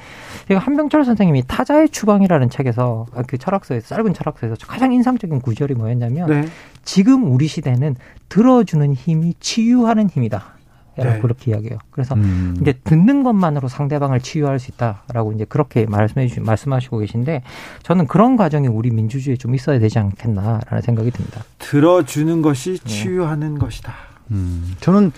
제가 0.47 0.59
한병철 0.59 1.05
선생님이 1.05 1.43
타자의 1.47 1.89
추방이라는 1.89 2.49
책에서 2.49 3.05
그 3.27 3.37
철학서에서 3.37 3.95
짧은 3.95 4.13
철학서에서 4.13 4.55
가장 4.67 4.93
인상적인 4.93 5.41
구절이 5.41 5.75
뭐였냐면 5.75 6.29
네. 6.29 6.47
지금 6.83 7.31
우리 7.31 7.47
시대는 7.47 7.95
들어주는 8.29 8.93
힘이 8.93 9.33
치유하는 9.39 10.09
힘이다. 10.09 10.57
라고 10.97 11.13
네. 11.13 11.19
그렇게 11.19 11.51
이야기해요. 11.51 11.77
그래서 11.91 12.15
음. 12.15 12.57
이제 12.59 12.73
듣는 12.83 13.21
것만으로 13.21 13.67
상대방을 13.67 14.19
치유할 14.19 14.57
수 14.57 14.71
있다라고 14.71 15.31
이제 15.33 15.45
그렇게 15.45 15.85
말씀해 15.85 16.27
주 16.27 16.41
말씀하시고 16.41 16.97
계신데 16.97 17.43
저는 17.83 18.07
그런 18.07 18.35
과정이 18.35 18.67
우리 18.67 18.89
민주주의에 18.89 19.37
좀 19.37 19.53
있어야 19.53 19.77
되지 19.77 19.99
않겠나라는 19.99 20.81
생각이 20.81 21.11
듭니다. 21.11 21.43
들어주는 21.59 22.41
것이 22.41 22.79
네. 22.79 22.89
치유하는 22.89 23.59
것이다. 23.59 23.93
음, 24.31 24.75
저는 24.79 25.11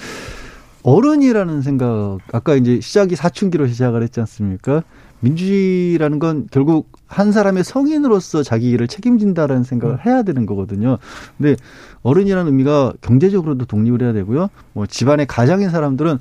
어른이라는 0.84 1.62
생각, 1.62 2.20
아까 2.32 2.56
이제 2.56 2.80
시작이 2.80 3.16
사춘기로 3.16 3.68
시작을 3.68 4.02
했지 4.04 4.20
않습니까? 4.22 4.84
민주주의라는 5.22 6.20
건 6.20 6.48
결국 6.50 6.92
한 7.06 7.32
사람의 7.32 7.64
성인으로서 7.64 8.44
자기 8.44 8.70
일을 8.70 8.88
책임진다라는 8.88 9.64
생각을 9.64 10.06
해야 10.06 10.24
되는 10.24 10.46
거거든요. 10.46 10.98
근데 11.38 11.56
어른이라는 12.04 12.46
의미가 12.46 12.94
경제적으로도 13.02 13.66
독립을 13.66 14.02
해야 14.02 14.14
되고요. 14.14 14.50
뭐 14.74 14.86
집안의 14.86 15.26
가장인 15.26 15.70
사람들은 15.70 16.20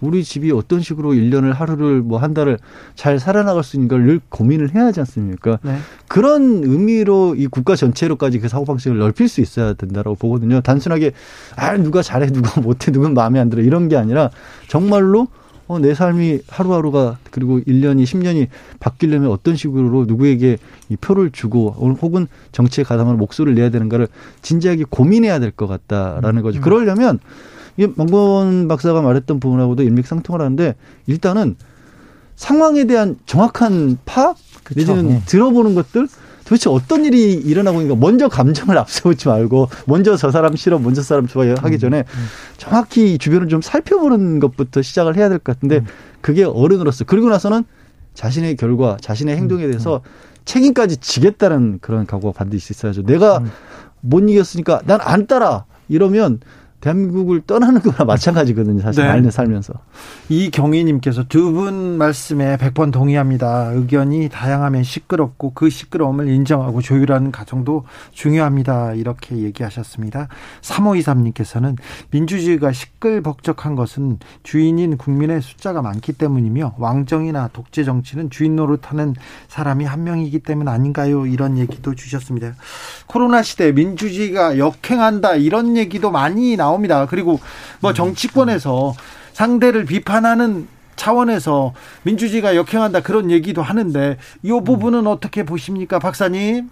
우리 0.00 0.22
집이 0.24 0.52
어떤 0.52 0.80
식으로 0.80 1.14
일년을 1.14 1.52
하루를 1.52 2.00
뭐 2.02 2.18
한 2.18 2.34
달을 2.34 2.58
잘 2.94 3.18
살아나갈 3.18 3.62
수 3.64 3.76
있는 3.76 3.88
걸늘 3.88 4.20
고민을 4.28 4.74
해야 4.74 4.86
하지 4.86 5.00
않습니까? 5.00 5.58
네. 5.62 5.76
그런 6.08 6.62
의미로 6.64 7.34
이 7.36 7.46
국가 7.46 7.76
전체로까지 7.76 8.38
그 8.40 8.48
사고방식을 8.48 8.98
넓힐 8.98 9.28
수 9.28 9.40
있어야 9.40 9.74
된다라고 9.74 10.16
보거든요. 10.16 10.60
단순하게, 10.60 11.12
아, 11.56 11.76
누가 11.76 12.02
잘해, 12.02 12.26
누가 12.28 12.60
못해, 12.62 12.90
누군 12.92 13.14
마음에 13.14 13.38
안 13.40 13.50
들어. 13.50 13.62
이런 13.62 13.88
게 13.88 13.96
아니라 13.96 14.30
정말로 14.68 15.28
어, 15.68 15.78
내 15.78 15.92
삶이 15.94 16.38
하루하루가 16.48 17.18
그리고 17.30 17.60
일년이십년이 17.66 18.48
바뀌려면 18.80 19.30
어떤 19.30 19.54
식으로 19.54 20.06
누구에게 20.06 20.56
이 20.88 20.96
표를 20.96 21.30
주고 21.30 21.70
혹은 22.00 22.26
정치에 22.52 22.84
가담하는 22.84 23.18
목소리를 23.18 23.54
내야 23.54 23.68
되는가를 23.68 24.08
진지하게 24.40 24.84
고민해야 24.88 25.38
될 25.40 25.50
것 25.50 25.66
같다라는 25.66 26.40
거죠. 26.42 26.62
그러려면 26.62 27.18
이게 27.78 27.90
망건 27.96 28.68
박사가 28.68 29.00
말했던 29.00 29.40
부분하고도 29.40 29.84
일맥상통을 29.84 30.40
하는데 30.40 30.74
일단은 31.06 31.56
상황에 32.36 32.84
대한 32.84 33.16
정확한 33.24 33.98
파악 34.04 34.36
내지는 34.74 35.08
네. 35.08 35.22
들어보는 35.26 35.74
것들? 35.74 36.08
도대체 36.44 36.70
어떤 36.70 37.04
일이 37.04 37.32
일어나고 37.34 37.80
있는가? 37.82 38.00
먼저 38.00 38.28
감정을 38.28 38.76
앞세우지 38.78 39.28
말고 39.28 39.68
먼저 39.86 40.16
저 40.16 40.30
사람 40.30 40.56
싫어 40.56 40.78
먼저 40.78 41.02
저 41.02 41.06
사람 41.08 41.26
좋아해 41.26 41.54
하기 41.58 41.78
전에 41.78 42.04
정확히 42.56 43.18
주변을 43.18 43.48
좀 43.48 43.60
살펴보는 43.62 44.40
것부터 44.40 44.82
시작을 44.82 45.16
해야 45.16 45.28
될 45.28 45.38
것 45.38 45.54
같은데 45.54 45.84
그게 46.20 46.44
어른으로서 46.44 47.04
그리고 47.04 47.28
나서는 47.28 47.64
자신의 48.14 48.56
결과 48.56 48.96
자신의 49.00 49.36
행동에 49.36 49.66
대해서 49.66 50.00
책임까지 50.46 50.96
지겠다는 50.96 51.78
그런 51.80 52.06
각오가 52.06 52.32
반드시 52.32 52.72
있어야죠. 52.72 53.02
내가 53.02 53.42
못 54.00 54.20
이겼으니까 54.28 54.80
난 54.86 55.00
안 55.02 55.26
따라 55.26 55.66
이러면 55.88 56.40
대한민국을 56.80 57.42
떠나는 57.46 57.80
거나 57.80 58.04
마찬가지거든요 58.06 58.80
사실 58.80 59.02
네. 59.02 59.08
말년 59.08 59.30
살면서 59.30 59.74
이 60.28 60.50
경희님께서 60.50 61.24
두 61.24 61.48
분 61.48 61.96
말씀에 61.98 62.56
100번 62.58 62.92
동의합니다. 62.92 63.72
의견이 63.72 64.28
다양하면 64.28 64.82
시끄럽고 64.84 65.52
그 65.54 65.70
시끄러움을 65.70 66.28
인정하고 66.28 66.82
조율하는 66.82 67.32
과정도 67.32 67.84
중요합니다. 68.12 68.92
이렇게 68.92 69.38
얘기하셨습니다. 69.38 70.28
3523님께서는 70.60 71.76
민주주의가 72.10 72.72
시끌벅적한 72.72 73.76
것은 73.76 74.18
주인인 74.42 74.98
국민의 74.98 75.40
숫자가 75.40 75.80
많기 75.82 76.12
때문이며 76.12 76.74
왕정이나 76.78 77.48
독재 77.52 77.84
정치는 77.84 78.28
주인 78.30 78.56
노릇하는 78.56 79.14
사람이 79.48 79.84
한 79.86 80.04
명이기 80.04 80.40
때문 80.40 80.68
아닌가요? 80.68 81.26
이런 81.26 81.56
얘기도 81.58 81.94
주셨습니다. 81.94 82.52
코로나 83.06 83.42
시대 83.42 83.72
민주주의가 83.72 84.58
역행한다 84.58 85.36
이런 85.36 85.76
얘기도 85.76 86.10
많이 86.10 86.56
나 86.56 86.67
옵니다. 86.70 87.06
그리고 87.06 87.40
뭐 87.80 87.92
정치권에서 87.92 88.94
상대를 89.32 89.84
비판하는 89.84 90.68
차원에서 90.98 91.72
민주주의가 92.02 92.56
역행한다 92.56 93.00
그런 93.00 93.30
얘기도 93.30 93.62
하는데 93.62 94.18
이 94.42 94.50
부분은 94.50 95.06
어떻게 95.06 95.44
보십니까, 95.44 95.98
박사님? 95.98 96.68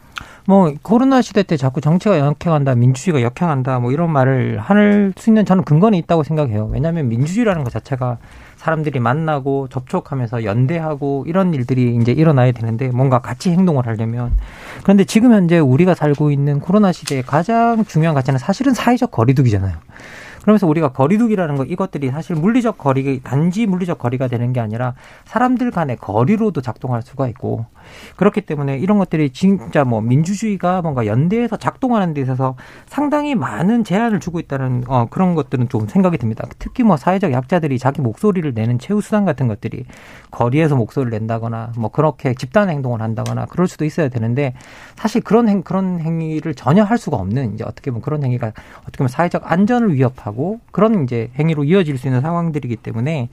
뭐 0.48 0.72
코로나 0.82 1.22
시대 1.22 1.42
때 1.42 1.56
자꾸 1.56 1.80
정치가 1.80 2.18
역행한다, 2.18 2.74
민주주의가 2.74 3.22
역행한다, 3.22 3.78
뭐 3.80 3.90
이런 3.92 4.10
말을 4.10 4.58
할 4.58 5.12
수 5.16 5.30
있는 5.30 5.44
저는 5.44 5.64
근거는 5.64 5.98
있다고 5.98 6.22
생각해요. 6.24 6.68
왜냐하면 6.72 7.08
민주주의라는 7.08 7.64
것 7.64 7.72
자체가 7.72 8.18
사람들이 8.56 8.98
만나고 8.98 9.68
접촉하면서 9.68 10.44
연대하고 10.44 11.24
이런 11.28 11.54
일들이 11.54 11.94
이제 11.96 12.12
일어나야 12.12 12.52
되는데 12.52 12.88
뭔가 12.88 13.20
같이 13.20 13.50
행동을 13.50 13.86
하려면 13.86 14.32
그런데 14.82 15.04
지금 15.04 15.32
현재 15.32 15.58
우리가 15.58 15.94
살고 15.94 16.30
있는 16.30 16.58
코로나 16.58 16.90
시대의 16.90 17.22
가장 17.22 17.84
중요한 17.84 18.14
가치는 18.14 18.38
사실은 18.38 18.74
사회적 18.74 19.10
거리두기잖아요. 19.10 19.76
그러면서 20.46 20.68
우리가 20.68 20.92
거리두기라는 20.92 21.56
거 21.56 21.64
이것들이 21.64 22.08
사실 22.10 22.36
물리적 22.36 22.78
거리 22.78 23.20
단지 23.20 23.66
물리적 23.66 23.98
거리가 23.98 24.28
되는 24.28 24.52
게 24.52 24.60
아니라 24.60 24.94
사람들 25.24 25.72
간의 25.72 25.96
거리로도 25.96 26.60
작동할 26.60 27.02
수가 27.02 27.26
있고 27.30 27.66
그렇기 28.16 28.42
때문에 28.42 28.78
이런 28.78 28.98
것들이 28.98 29.30
진짜 29.30 29.84
뭐 29.84 30.00
민주주의가 30.00 30.82
뭔가 30.82 31.06
연대해서 31.06 31.56
작동하는 31.56 32.14
데 32.14 32.20
있어서 32.20 32.56
상당히 32.86 33.34
많은 33.34 33.84
제한을 33.84 34.20
주고 34.20 34.40
있다는 34.40 34.84
어 34.86 35.06
그런 35.10 35.34
것들은 35.34 35.68
좀 35.68 35.88
생각이 35.88 36.18
듭니다. 36.18 36.46
특히 36.58 36.82
뭐 36.82 36.96
사회적 36.96 37.32
약자들이 37.32 37.78
자기 37.78 38.00
목소리를 38.00 38.52
내는 38.54 38.78
최후 38.78 39.00
수단 39.00 39.24
같은 39.24 39.48
것들이 39.48 39.84
거리에서 40.30 40.76
목소리를 40.76 41.10
낸다거나 41.18 41.72
뭐 41.76 41.90
그렇게 41.90 42.34
집단 42.34 42.68
행동을 42.68 43.00
한다거나 43.00 43.46
그럴 43.46 43.68
수도 43.68 43.84
있어야 43.84 44.08
되는데 44.08 44.54
사실 44.96 45.20
그런 45.20 45.48
행 45.48 45.62
그런 45.62 46.00
행위를 46.00 46.54
전혀 46.54 46.84
할 46.84 46.98
수가 46.98 47.16
없는 47.16 47.54
이제 47.54 47.64
어떻게 47.64 47.90
보면 47.90 48.02
그런 48.02 48.22
행위가 48.22 48.52
어떻게 48.82 48.98
보면 48.98 49.08
사회적 49.08 49.50
안전을 49.50 49.94
위협하고 49.94 50.60
그런 50.70 51.04
이제 51.04 51.30
행위로 51.38 51.64
이어질 51.64 51.98
수 51.98 52.06
있는 52.06 52.20
상황들이기 52.20 52.76
때문에 52.76 53.28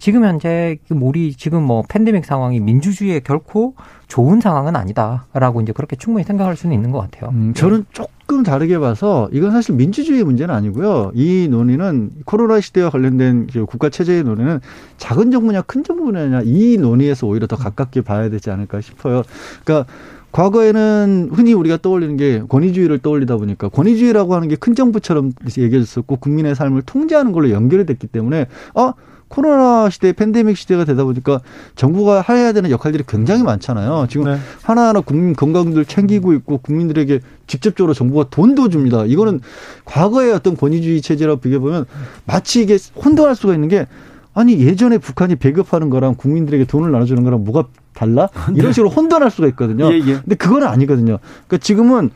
지금 0.00 0.24
현재 0.24 0.78
우리 0.90 1.34
지금 1.34 1.62
뭐 1.62 1.84
팬데믹 1.86 2.24
상황이 2.24 2.58
민주주의에 2.58 3.20
결코 3.20 3.74
좋은 4.08 4.40
상황은 4.40 4.74
아니다라고 4.74 5.60
이제 5.60 5.72
그렇게 5.72 5.94
충분히 5.94 6.24
생각할 6.24 6.56
수는 6.56 6.74
있는 6.74 6.90
것 6.90 7.00
같아요. 7.00 7.30
음, 7.30 7.52
저는 7.54 7.84
조금 7.92 8.42
다르게 8.42 8.78
봐서 8.78 9.28
이건 9.30 9.52
사실 9.52 9.74
민주주의 9.74 10.24
문제는 10.24 10.54
아니고요. 10.54 11.12
이 11.14 11.48
논의는 11.50 12.10
코로나 12.24 12.60
시대와 12.60 12.88
관련된 12.88 13.48
그 13.52 13.66
국가 13.66 13.90
체제의 13.90 14.24
논의는 14.24 14.60
작은 14.96 15.30
정부냐 15.30 15.62
큰 15.62 15.84
정부냐 15.84 16.42
이 16.44 16.78
논의에서 16.80 17.26
오히려 17.26 17.46
더 17.46 17.56
가깝게 17.56 18.00
봐야 18.00 18.30
되지 18.30 18.50
않을까 18.50 18.80
싶어요. 18.80 19.22
그러니까 19.64 19.92
과거에는 20.32 21.30
흔히 21.32 21.52
우리가 21.52 21.76
떠올리는 21.82 22.16
게 22.16 22.42
권위주의를 22.48 23.00
떠올리다 23.00 23.36
보니까 23.36 23.68
권위주의라고 23.68 24.34
하는 24.34 24.48
게 24.48 24.56
큰 24.56 24.74
정부처럼 24.74 25.32
얘기해졌었고 25.58 26.16
국민의 26.16 26.54
삶을 26.54 26.82
통제하는 26.82 27.32
걸로 27.32 27.50
연결이 27.50 27.84
됐기 27.84 28.06
때문에 28.06 28.46
아 28.74 28.94
코로나 29.30 29.88
시대, 29.90 30.12
팬데믹 30.12 30.56
시대가 30.56 30.84
되다 30.84 31.04
보니까 31.04 31.40
정부가 31.76 32.22
해야 32.28 32.52
되는 32.52 32.68
역할들이 32.68 33.04
굉장히 33.06 33.44
많잖아요. 33.44 34.08
지금 34.10 34.26
네. 34.26 34.38
하나하나 34.62 35.00
국민 35.00 35.34
건강들 35.34 35.84
챙기고 35.84 36.32
있고 36.34 36.58
국민들에게 36.58 37.20
직접적으로 37.46 37.94
정부가 37.94 38.26
돈도 38.28 38.70
줍니다. 38.70 39.04
이거는 39.06 39.40
과거의 39.84 40.32
어떤 40.32 40.56
권위주의 40.56 41.00
체제라고 41.00 41.40
비교해 41.40 41.60
보면 41.60 41.86
마치 42.26 42.60
이게 42.60 42.76
혼동할 43.02 43.36
수가 43.36 43.54
있는 43.54 43.68
게 43.68 43.86
아니 44.34 44.58
예전에 44.58 44.98
북한이 44.98 45.36
배급하는 45.36 45.90
거랑 45.90 46.16
국민들에게 46.16 46.64
돈을 46.64 46.90
나눠주는 46.90 47.22
거랑 47.22 47.44
뭐가 47.44 47.68
달라? 47.94 48.28
이런 48.56 48.72
식으로 48.72 48.90
혼돈할 48.90 49.30
수가 49.30 49.46
있거든요. 49.48 49.92
예, 49.92 49.98
예. 49.98 50.20
근데 50.20 50.34
그건 50.34 50.64
아니거든요. 50.64 51.18
그러니까 51.46 51.58
지금은 51.58 52.10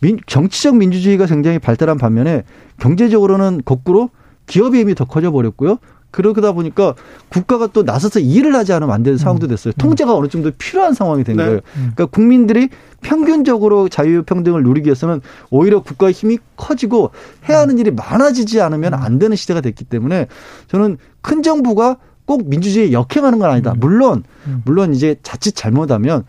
민, 0.00 0.18
정치적 0.26 0.76
민주주의가 0.76 1.26
굉장히 1.26 1.58
발달한 1.58 1.98
반면에 1.98 2.44
경제적으로는 2.78 3.60
거꾸로 3.66 4.08
기업의 4.46 4.80
힘이 4.80 4.94
더 4.94 5.04
커져 5.04 5.30
버렸고요. 5.32 5.78
그러다 6.10 6.52
보니까 6.52 6.94
국가가 7.28 7.66
또 7.66 7.82
나서서 7.82 8.20
일을 8.20 8.54
하지 8.54 8.72
않으면 8.72 8.94
안 8.94 9.02
되는 9.02 9.18
상황도 9.18 9.48
됐어요. 9.48 9.72
통제가 9.74 10.14
어느 10.14 10.28
정도 10.28 10.50
필요한 10.56 10.94
상황이 10.94 11.24
된 11.24 11.36
네. 11.36 11.44
거예요. 11.44 11.60
그러니까 11.74 12.06
국민들이 12.06 12.68
평균적으로 13.02 13.88
자유평등을 13.88 14.62
누리기 14.62 14.86
위해서는 14.86 15.20
오히려 15.50 15.82
국가의 15.82 16.12
힘이 16.12 16.38
커지고 16.56 17.10
해야 17.48 17.60
하는 17.60 17.78
일이 17.78 17.90
많아지지 17.90 18.60
않으면 18.60 18.94
안 18.94 19.18
되는 19.18 19.36
시대가 19.36 19.60
됐기 19.60 19.84
때문에 19.84 20.26
저는 20.68 20.96
큰 21.20 21.42
정부가 21.42 21.98
꼭 22.24 22.48
민주주의에 22.48 22.92
역행하는 22.92 23.38
건 23.38 23.50
아니다. 23.50 23.74
물론 23.76 24.24
물론 24.64 24.94
이제 24.94 25.16
자칫 25.22 25.54
잘못하면 25.54 26.24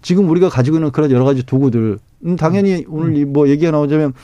지금 0.00 0.28
우리가 0.30 0.48
가지고 0.48 0.76
있는 0.76 0.90
그런 0.90 1.10
여러 1.10 1.24
가지 1.24 1.44
도구들 1.44 1.98
음, 2.26 2.36
당연히 2.36 2.84
오늘 2.88 3.16
이뭐 3.16 3.48
얘기가 3.48 3.70
나오자면 3.70 4.14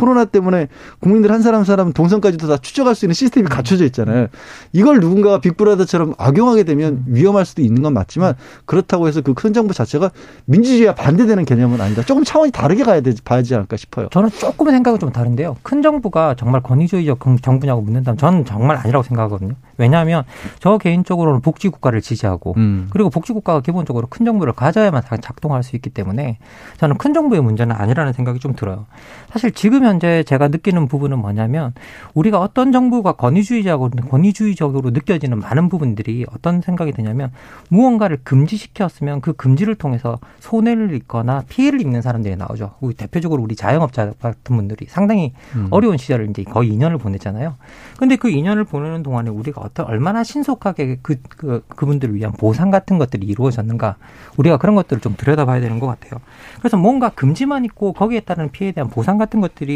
코로나 0.00 0.24
때문에 0.24 0.68
국민들 1.00 1.32
한 1.32 1.42
사람 1.42 1.58
한 1.60 1.64
사람 1.64 1.92
동선까지도 1.92 2.46
다 2.48 2.56
추적할 2.56 2.94
수 2.94 3.04
있는 3.04 3.14
시스템이 3.14 3.48
갖춰져 3.48 3.84
있잖아요. 3.86 4.28
이걸 4.72 5.00
누군가가 5.00 5.40
빅브라더처럼 5.40 6.14
악용하게 6.18 6.64
되면 6.64 7.04
위험할 7.06 7.44
수도 7.44 7.62
있는 7.62 7.82
건 7.82 7.94
맞지만 7.94 8.34
그렇다고 8.64 9.08
해서 9.08 9.20
그 9.20 9.34
큰 9.40 9.54
정부 9.54 9.72
자체가 9.72 10.10
민주주의와 10.44 10.94
반대되는 10.94 11.46
개념은 11.46 11.80
아니다. 11.80 12.02
조금 12.02 12.24
차원이 12.24 12.52
다르게 12.52 12.84
가야 12.84 13.00
되지 13.00 13.22
봐야지 13.22 13.54
않을까 13.54 13.78
싶어요. 13.78 14.08
저는 14.10 14.28
조금 14.30 14.70
생각은 14.70 14.98
좀 14.98 15.12
다른데요. 15.12 15.56
큰 15.62 15.80
정부가 15.80 16.34
정말 16.34 16.60
권위주의적 16.62 17.20
정부냐고 17.40 17.80
묻는다면 17.80 18.18
저는 18.18 18.44
정말 18.44 18.76
아니라고 18.76 19.02
생각하거든요. 19.02 19.54
왜냐하면 19.78 20.24
저 20.58 20.76
개인적으로는 20.76 21.40
복지국가를 21.40 22.02
지지하고 22.02 22.52
음. 22.58 22.88
그리고 22.90 23.08
복지국가가 23.08 23.60
기본적으로 23.60 24.08
큰 24.08 24.26
정부를 24.26 24.52
가져야만 24.52 25.02
작동할 25.22 25.62
수 25.62 25.74
있기 25.76 25.88
때문에 25.88 26.36
저는 26.76 26.98
큰 26.98 27.14
정부의 27.14 27.42
문제는 27.42 27.74
아니라는 27.74 28.12
생각이 28.12 28.40
좀 28.40 28.54
들어요. 28.54 28.84
사실 29.32 29.52
지금 29.52 29.84
현재 29.90 30.22
제가 30.22 30.48
느끼는 30.48 30.86
부분은 30.88 31.18
뭐냐면 31.18 31.74
우리가 32.14 32.40
어떤 32.40 32.72
정부가 32.72 33.12
권위주의적으로 33.12 33.90
권위주의적으로 34.08 34.90
느껴지는 34.90 35.38
많은 35.38 35.68
부분들이 35.68 36.24
어떤 36.32 36.60
생각이 36.60 36.92
드냐면 36.92 37.32
무언가를 37.68 38.18
금지시켰으면 38.24 39.20
그 39.20 39.32
금지를 39.32 39.74
통해서 39.74 40.18
손해를 40.38 40.94
입거나 40.94 41.44
피해를 41.48 41.80
입는 41.80 42.02
사람들이 42.02 42.36
나오죠. 42.36 42.74
우리 42.80 42.94
대표적으로 42.94 43.42
우리 43.42 43.56
자영업자 43.56 44.12
같은 44.20 44.56
분들이 44.56 44.86
상당히 44.88 45.32
음. 45.54 45.68
어려운 45.70 45.96
시절을 45.96 46.30
이제 46.30 46.44
거의 46.44 46.70
2년을 46.72 46.98
보냈잖아요. 46.98 47.56
근데 47.98 48.16
그 48.16 48.28
2년을 48.28 48.66
보내는 48.66 49.02
동안에 49.02 49.30
우리가 49.30 49.60
어떤 49.60 49.86
얼마나 49.86 50.22
신속하게 50.24 50.98
그, 51.02 51.16
그 51.28 51.64
그분들을 51.68 52.14
위한 52.14 52.32
보상 52.32 52.70
같은 52.70 52.98
것들이 52.98 53.26
이루어졌는가 53.26 53.96
우리가 54.36 54.56
그런 54.56 54.74
것들을 54.74 55.00
좀 55.00 55.14
들여다봐야 55.16 55.60
되는 55.60 55.78
것 55.80 55.86
같아요. 55.86 56.20
그래서 56.58 56.76
뭔가 56.76 57.08
금지만 57.10 57.64
있고 57.64 57.92
거기에 57.92 58.20
따른 58.20 58.50
피해에 58.50 58.72
대한 58.72 58.88
보상 58.90 59.18
같은 59.18 59.40
것들이 59.40 59.69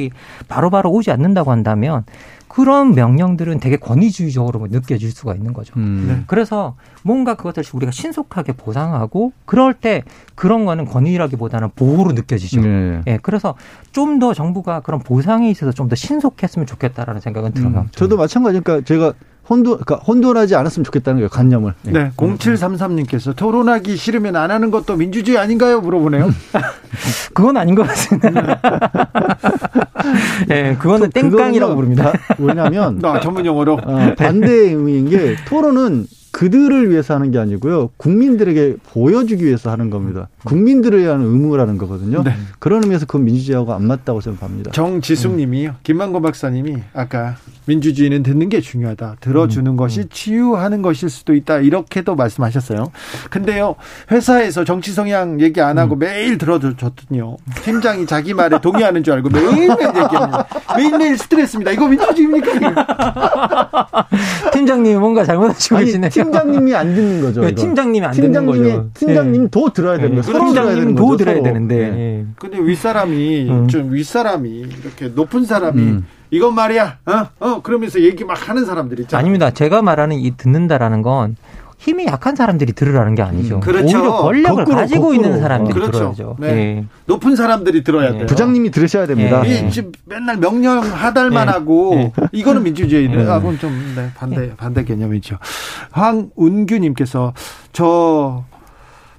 바로 0.48 0.70
바로 0.70 0.90
오지 0.90 1.10
않는다고 1.10 1.50
한다면 1.50 2.04
그런 2.48 2.94
명령들은 2.94 3.58
되게 3.58 3.76
권위주의적으로 3.76 4.68
느껴질 4.70 5.10
수가 5.10 5.34
있는 5.34 5.52
거죠. 5.52 5.74
음. 5.76 6.22
그래서 6.28 6.76
뭔가 7.02 7.34
그것을 7.34 7.64
우리가 7.72 7.90
신속하게 7.90 8.52
보상하고 8.52 9.32
그럴 9.44 9.74
때 9.74 10.04
그런 10.36 10.64
거는 10.64 10.84
권위라기보다는 10.84 11.70
보호로 11.74 12.12
느껴지죠. 12.12 12.60
네. 12.60 13.00
예, 13.08 13.18
그래서 13.22 13.54
좀 13.90 14.20
더 14.20 14.32
정부가 14.34 14.80
그런 14.80 15.00
보상에 15.00 15.50
있어서 15.50 15.72
좀 15.72 15.88
더 15.88 15.96
신속했으면 15.96 16.66
좋겠다라는 16.66 17.20
생각은 17.20 17.52
들어요. 17.52 17.80
음. 17.80 17.88
저도 17.90 18.16
마찬가지니까 18.16 18.82
제가 18.82 19.14
혼돈, 19.48 19.80
그러니까 19.80 19.96
혼돈하지 19.96 20.54
않았으면 20.56 20.84
좋겠다는 20.84 21.18
거예요, 21.18 21.28
관념을. 21.28 21.74
예. 21.88 21.90
네, 21.90 22.10
0733님께서 22.16 23.36
토론하기 23.36 23.96
싫으면 23.96 24.36
안 24.36 24.50
하는 24.50 24.70
것도 24.70 24.96
민주주의 24.96 25.36
아닌가요? 25.38 25.80
물어보네요. 25.80 26.30
그건 27.34 27.56
아닌 27.56 27.74
것 27.74 27.86
같습니다. 27.86 28.60
예, 30.50 30.76
그거는 30.78 31.10
땡깡이라고 31.10 31.74
부릅니다. 31.74 32.12
왜냐하면 32.38 32.98
나 32.98 33.20
전문 33.24 33.44
용어로 33.44 33.80
어, 33.84 34.14
반대의 34.16 34.74
의미인 34.74 35.10
게 35.10 35.36
토론은 35.46 36.06
그들을 36.34 36.90
위해서 36.90 37.14
하는 37.14 37.30
게 37.30 37.38
아니고요. 37.38 37.90
국민들에게 37.96 38.78
보여주기 38.90 39.46
위해서 39.46 39.70
하는 39.70 39.88
겁니다. 39.88 40.28
국민들을 40.42 41.00
위한 41.00 41.22
의무라는 41.22 41.78
거거든요. 41.78 42.24
네. 42.24 42.34
그런 42.58 42.82
의미에서 42.82 43.06
그건 43.06 43.24
민주주의하고 43.24 43.72
안 43.72 43.86
맞다고 43.86 44.20
저는 44.20 44.38
봅니다. 44.38 44.72
정지숙 44.72 45.36
님이요. 45.36 45.76
김만곤 45.84 46.22
박사님이 46.22 46.78
아까 46.92 47.36
민주주의는 47.66 48.24
듣는 48.24 48.48
게 48.48 48.60
중요하다. 48.60 49.18
들어주는 49.20 49.76
것이 49.76 50.08
치유하는 50.10 50.82
것일 50.82 51.08
수도 51.08 51.36
있다. 51.36 51.58
이렇게도 51.58 52.16
말씀하셨어요. 52.16 52.90
근데요, 53.30 53.76
회사에서 54.10 54.64
정치 54.64 54.92
성향 54.92 55.40
얘기 55.40 55.60
안 55.60 55.78
하고 55.78 55.94
매일 55.94 56.36
들어줬더니요. 56.36 57.36
팀장이 57.62 58.06
자기 58.06 58.34
말에 58.34 58.60
동의하는 58.60 59.04
줄 59.04 59.14
알고 59.14 59.28
매일매일 59.28 59.70
얘기합니다. 59.70 60.46
매일매일 60.76 61.16
스트레스입니다. 61.16 61.70
이거 61.70 61.86
민주주의입니까? 61.86 62.86
팀장님이 64.52 64.96
뭔가 64.96 65.24
잘못하시고 65.24 65.78
계시네요. 65.78 66.23
팀장님이 66.24 66.74
안 66.74 66.94
듣는 66.94 67.20
거죠. 67.22 67.40
네, 67.40 67.48
이거. 67.48 67.60
팀장님이 67.60 68.06
안 68.06 68.12
듣는 68.12 68.32
팀장님이, 68.32 68.70
거죠. 68.72 68.90
팀장님 68.94 69.48
도 69.50 69.72
들어야 69.72 69.96
되는 69.98 70.16
예. 70.18 70.20
거예요. 70.20 70.22
서로 70.22 70.38
들어야 70.52 70.74
되는 70.74 70.94
팀장님도 70.94 71.06
거죠. 71.06 71.16
들어야 71.16 71.34
서로. 71.36 71.44
되는데. 71.44 71.76
네. 71.90 71.98
예. 72.20 72.26
근데 72.38 72.58
윗사람이 72.58 73.50
음. 73.50 73.68
좀 73.68 73.92
윗사람이 73.92 74.48
이렇게 74.82 75.08
높은 75.14 75.44
사람이 75.44 75.82
음. 75.82 76.06
이건 76.30 76.54
말이야. 76.54 76.98
어? 77.06 77.26
어? 77.38 77.62
그러면서 77.62 78.00
얘기 78.00 78.24
막 78.24 78.48
하는 78.48 78.64
사람들 78.64 79.00
있잖아요. 79.00 79.20
아닙니다. 79.20 79.50
제가 79.50 79.82
말하는 79.82 80.16
이 80.18 80.36
듣는다라는 80.36 81.02
건 81.02 81.36
힘이 81.84 82.06
약한 82.06 82.34
사람들이 82.34 82.72
들으라는 82.72 83.14
게 83.14 83.20
아니죠. 83.20 83.60
그렇죠. 83.60 83.98
오히려 83.98 84.16
권력을 84.16 84.64
거꾸로, 84.64 84.76
가지고 84.76 85.00
거꾸로. 85.02 85.14
있는 85.14 85.38
사람들이 85.38 85.74
그렇죠. 85.74 85.92
들어야죠. 85.92 86.36
네. 86.40 86.48
예. 86.48 86.84
높은 87.04 87.36
사람들이 87.36 87.84
들어야 87.84 88.08
예. 88.08 88.12
돼요. 88.12 88.26
부장님이 88.26 88.70
들으셔야 88.70 89.06
됩니다. 89.06 89.42
예. 89.46 89.66
이 89.66 89.70
지금 89.70 89.92
맨날 90.06 90.38
명령 90.38 90.78
하달만 90.78 91.46
예. 91.48 91.52
하고 91.52 91.94
예. 91.96 92.12
이거는 92.32 92.62
민주주의하고는 92.62 93.56
예. 93.56 93.58
좀 93.58 93.92
네, 93.94 94.10
반대 94.14 94.56
반대 94.56 94.84
개념이죠. 94.84 95.36
황운규님께서 95.90 97.34
저 97.74 98.44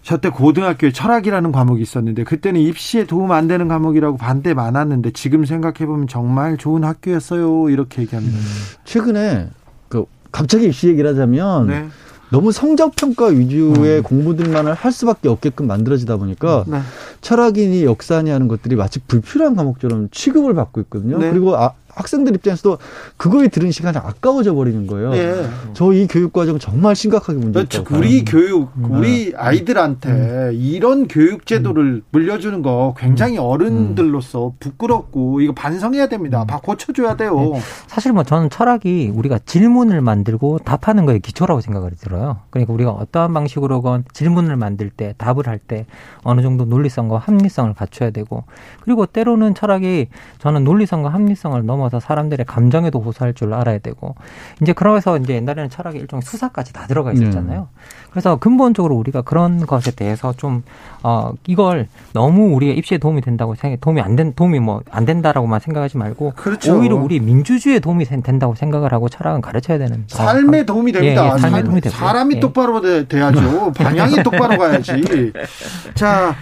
저때 0.02 0.30
고등학교에 0.30 0.92
철학이라는 0.92 1.52
과목이 1.52 1.84
있었는데 1.84 2.24
그때는 2.24 2.62
입시에 2.62 3.06
도움 3.06 3.32
안 3.32 3.48
되는 3.48 3.68
과목이라고 3.68 4.18
반대 4.18 4.56
많았는데 4.56 5.12
지금 5.12 5.46
생각해 5.46 5.86
보면 5.86 6.08
정말 6.08 6.58
좋은 6.58 6.84
학교였어요 6.84 7.70
이렇게 7.70 8.02
얘기합니다. 8.02 8.40
최근에 8.86 9.50
그 9.88 10.06
갑자기 10.32 10.66
입시 10.66 10.88
얘기를 10.88 11.12
하자면 11.12 11.68
네. 11.68 11.88
너무 12.30 12.52
성적 12.52 12.96
평가 12.96 13.28
위주의 13.28 14.02
공부들만을 14.02 14.74
할 14.74 14.92
수밖에 14.92 15.30
없게끔 15.30 15.68
만들어지다 15.68 16.18
보니까 16.18 16.66
네. 16.68 16.80
철학이니 17.22 17.86
역사니 17.86 18.30
하는 18.30 18.48
것들이 18.48 18.76
마치 18.76 19.00
불필요한 19.00 19.56
과목처럼 19.56 20.10
취급을 20.12 20.54
받고 20.54 20.82
있거든요. 20.82 21.18
네. 21.18 21.30
그리고 21.30 21.56
아, 21.56 21.74
학생들 21.96 22.36
입장에서도 22.36 22.78
그거에 23.18 23.48
들은 23.48 23.72
시간이 23.72 23.98
아까워져 23.98 24.54
버리는 24.54 24.86
거예요. 24.88 25.14
예. 25.16 25.46
저이 25.74 26.08
교육 26.08 26.34
과정 26.34 26.60
정말 26.60 26.96
심각하게 26.96 27.40
문제 27.40 27.60
그렇죠. 27.60 27.82
있다고 27.82 27.98
우리 27.98 28.24
봐요. 28.24 28.26
교육, 28.28 28.72
음. 28.78 28.92
우리 28.92 29.34
아이들한테 29.36 30.52
이런 30.54 31.08
교육 31.08 31.46
제도를 31.46 32.02
물려주는 32.12 32.62
거 32.62 32.94
굉장히 32.98 33.38
어른들로서 33.38 34.54
부끄럽고 34.60 35.42
이거 35.42 35.54
반성해야 35.54 36.08
됩니다. 36.08 36.46
다 36.48 36.60
고쳐줘야 36.64 37.16
돼요. 37.16 37.36
네. 37.54 37.60
사실 37.88 38.14
뭐 38.14 38.24
저는 38.24 38.50
철학이 38.50 39.12
우리가 39.14 39.40
질문을 39.46 40.02
만들고 40.02 40.60
답하는 40.60 41.06
거에 41.06 41.20
기초라고 41.20 41.62
생각을 41.62 41.92
들어요. 42.00 42.38
그러니까 42.50 42.74
우리가 42.74 42.92
어떠한 42.92 43.34
방식으로건 43.34 44.06
질문을 44.14 44.56
만들 44.56 44.90
때 44.90 45.14
답을 45.18 45.48
할 45.48 45.56
때 45.68 45.86
어느 46.24 46.42
정도 46.42 46.66
논리성과 46.66 47.18
합리성을 47.18 47.74
갖춰야 47.74 48.12
되고 48.12 48.44
그리고 48.82 49.06
때로는 49.08 49.56
철학이 49.56 50.10
저는 50.38 50.64
논리성과 50.64 51.10
합리성을 51.10 51.66
넘어 51.66 51.85
서 51.90 52.00
사람들의 52.00 52.46
감정에도 52.46 53.00
호소할 53.02 53.34
줄 53.34 53.54
알아야 53.54 53.78
되고 53.80 54.16
이제 54.62 54.74
그러면서 54.74 55.18
이제 55.18 55.36
옛날에는 55.36 55.70
철학에 55.70 55.98
일종의 56.00 56.22
수사까지 56.24 56.74
다 56.74 56.88
들어가 56.88 57.12
있었잖아요. 57.12 57.68
그래서 58.12 58.38
근본적으로 58.38 58.96
우리가 58.96 59.22
그런 59.22 59.66
것에 59.66 59.92
대해서 59.92 60.34
좀 60.34 60.64
어, 61.04 61.34
이걸 61.48 61.88
너무 62.14 62.56
우리의 62.56 62.78
입시에 62.78 62.98
도움이 62.98 63.22
된다고 63.22 63.56
생각, 63.56 63.80
도움이 63.82 64.02
안 64.02 64.16
된, 64.16 64.34
도움이 64.34 64.60
뭐 64.60 64.82
안 64.92 65.06
된다라고만 65.06 65.60
생각하지 65.60 65.98
말고 65.98 66.34
그렇죠. 66.36 66.78
오히려 66.80 66.96
우리 66.96 67.20
민주주의에 67.20 67.80
도움이 67.80 68.06
된- 68.06 68.22
된다고 68.22 68.56
생각을 68.56 68.94
하고 68.94 69.10
철학은 69.10 69.42
가르쳐야 69.42 69.78
되는. 69.78 70.06
삶에 70.08 70.66
도움이 70.66 70.92
됩니다. 70.92 71.24
예, 71.24 71.26
예, 71.34 71.38
삶에 71.38 71.52
삶- 71.58 71.64
도움이 71.66 71.82
되고요. 71.82 71.98
사람이 72.00 72.36
예. 72.36 72.40
똑바로 72.40 72.82
돼, 72.82 73.08
돼야죠. 73.08 73.72
방향이 73.78 74.24
똑바로 74.24 74.58
가야지. 74.58 75.32
자, 75.96 76.36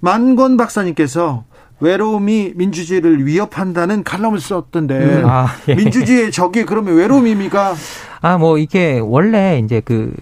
만권 0.00 0.56
박사님께서 0.56 1.44
외로움이 1.80 2.52
민주주의를 2.56 3.26
위협한다는 3.26 4.02
칼럼을 4.02 4.40
썼던데 4.40 4.94
음, 5.22 5.26
아, 5.28 5.48
예. 5.68 5.74
민주주의의 5.74 6.30
적이 6.32 6.64
그러면 6.64 6.96
외로움입니까? 6.96 7.74
아, 8.22 8.38
뭐 8.38 8.58
이게 8.58 8.98
원래 8.98 9.58
이제 9.62 9.80
그 9.84 10.14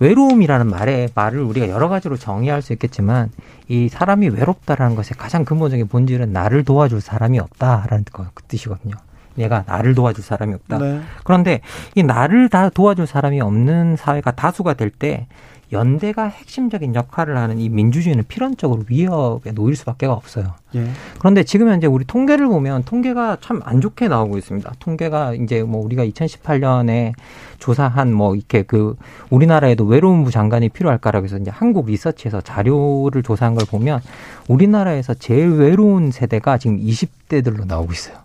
외로움이라는 0.00 0.66
말에 0.68 1.08
말을 1.14 1.40
우리가 1.40 1.68
여러 1.68 1.88
가지로 1.88 2.16
정의할 2.16 2.62
수 2.62 2.72
있겠지만 2.72 3.30
이 3.68 3.88
사람이 3.88 4.28
외롭다라는 4.28 4.96
것의 4.96 5.10
가장 5.16 5.44
근본적인 5.44 5.88
본질은 5.88 6.32
나를 6.32 6.64
도와줄 6.64 7.00
사람이 7.00 7.38
없다라는 7.38 8.04
거- 8.12 8.26
그 8.34 8.42
뜻이거든요. 8.44 8.94
내가 9.36 9.64
나를 9.66 9.94
도와줄 9.96 10.22
사람이 10.22 10.54
없다. 10.54 10.78
네. 10.78 11.00
그런데 11.24 11.60
이 11.96 12.02
나를 12.04 12.48
다 12.48 12.68
도와줄 12.70 13.06
사람이 13.08 13.40
없는 13.40 13.96
사회가 13.96 14.30
다수가 14.32 14.74
될 14.74 14.90
때 14.90 15.26
연대가 15.74 16.24
핵심적인 16.24 16.94
역할을 16.94 17.36
하는 17.36 17.58
이 17.58 17.68
민주주의는 17.68 18.24
필연적으로 18.28 18.84
위협에 18.88 19.52
놓일 19.52 19.76
수밖에 19.76 20.06
없어요. 20.06 20.54
예. 20.76 20.88
그런데 21.18 21.44
지금 21.44 21.68
현재 21.68 21.86
우리 21.86 22.04
통계를 22.04 22.46
보면 22.48 22.84
통계가 22.84 23.38
참 23.40 23.60
안 23.64 23.80
좋게 23.80 24.08
나오고 24.08 24.38
있습니다. 24.38 24.72
통계가 24.78 25.34
이제 25.34 25.62
뭐 25.62 25.82
우리가 25.84 26.04
2018년에 26.06 27.12
조사한 27.58 28.12
뭐 28.12 28.34
이렇게 28.34 28.62
그 28.62 28.96
우리나라에도 29.30 29.84
외로움부 29.84 30.30
장관이 30.30 30.68
필요할까라고 30.68 31.24
해서 31.24 31.38
이제 31.38 31.50
한국 31.50 31.86
리서치에서 31.86 32.40
자료를 32.42 33.22
조사한 33.22 33.54
걸 33.54 33.64
보면 33.66 34.00
우리나라에서 34.48 35.14
제일 35.14 35.50
외로운 35.52 36.10
세대가 36.10 36.58
지금 36.58 36.78
20대들로 36.78 37.66
나오고 37.66 37.92
있어요. 37.92 38.16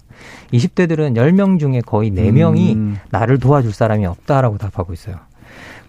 20대들은 0.54 1.16
10명 1.16 1.60
중에 1.60 1.82
거의 1.86 2.12
4명이 2.12 2.76
음. 2.76 2.98
나를 3.12 3.40
도와줄 3.40 3.72
사람이 3.72 4.06
없다라고 4.06 4.58
답하고 4.58 4.94
있어요. 4.94 5.18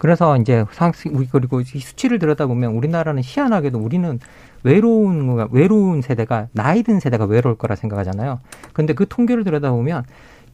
그래서 0.01 0.35
이제 0.35 0.65
상 0.71 0.91
그리고 1.31 1.61
이 1.61 1.63
수치를 1.63 2.17
들여다보면 2.17 2.71
우리나라는 2.71 3.21
희한하게도 3.23 3.77
우리는 3.77 4.19
외로운 4.63 5.47
외로운 5.51 6.01
세대가 6.01 6.47
나이 6.53 6.81
든 6.81 6.99
세대가 6.99 7.25
외로울 7.25 7.55
거라 7.55 7.75
생각하잖아요. 7.75 8.39
근데 8.73 8.93
그 8.93 9.07
통계를 9.07 9.43
들여다보면 9.43 10.05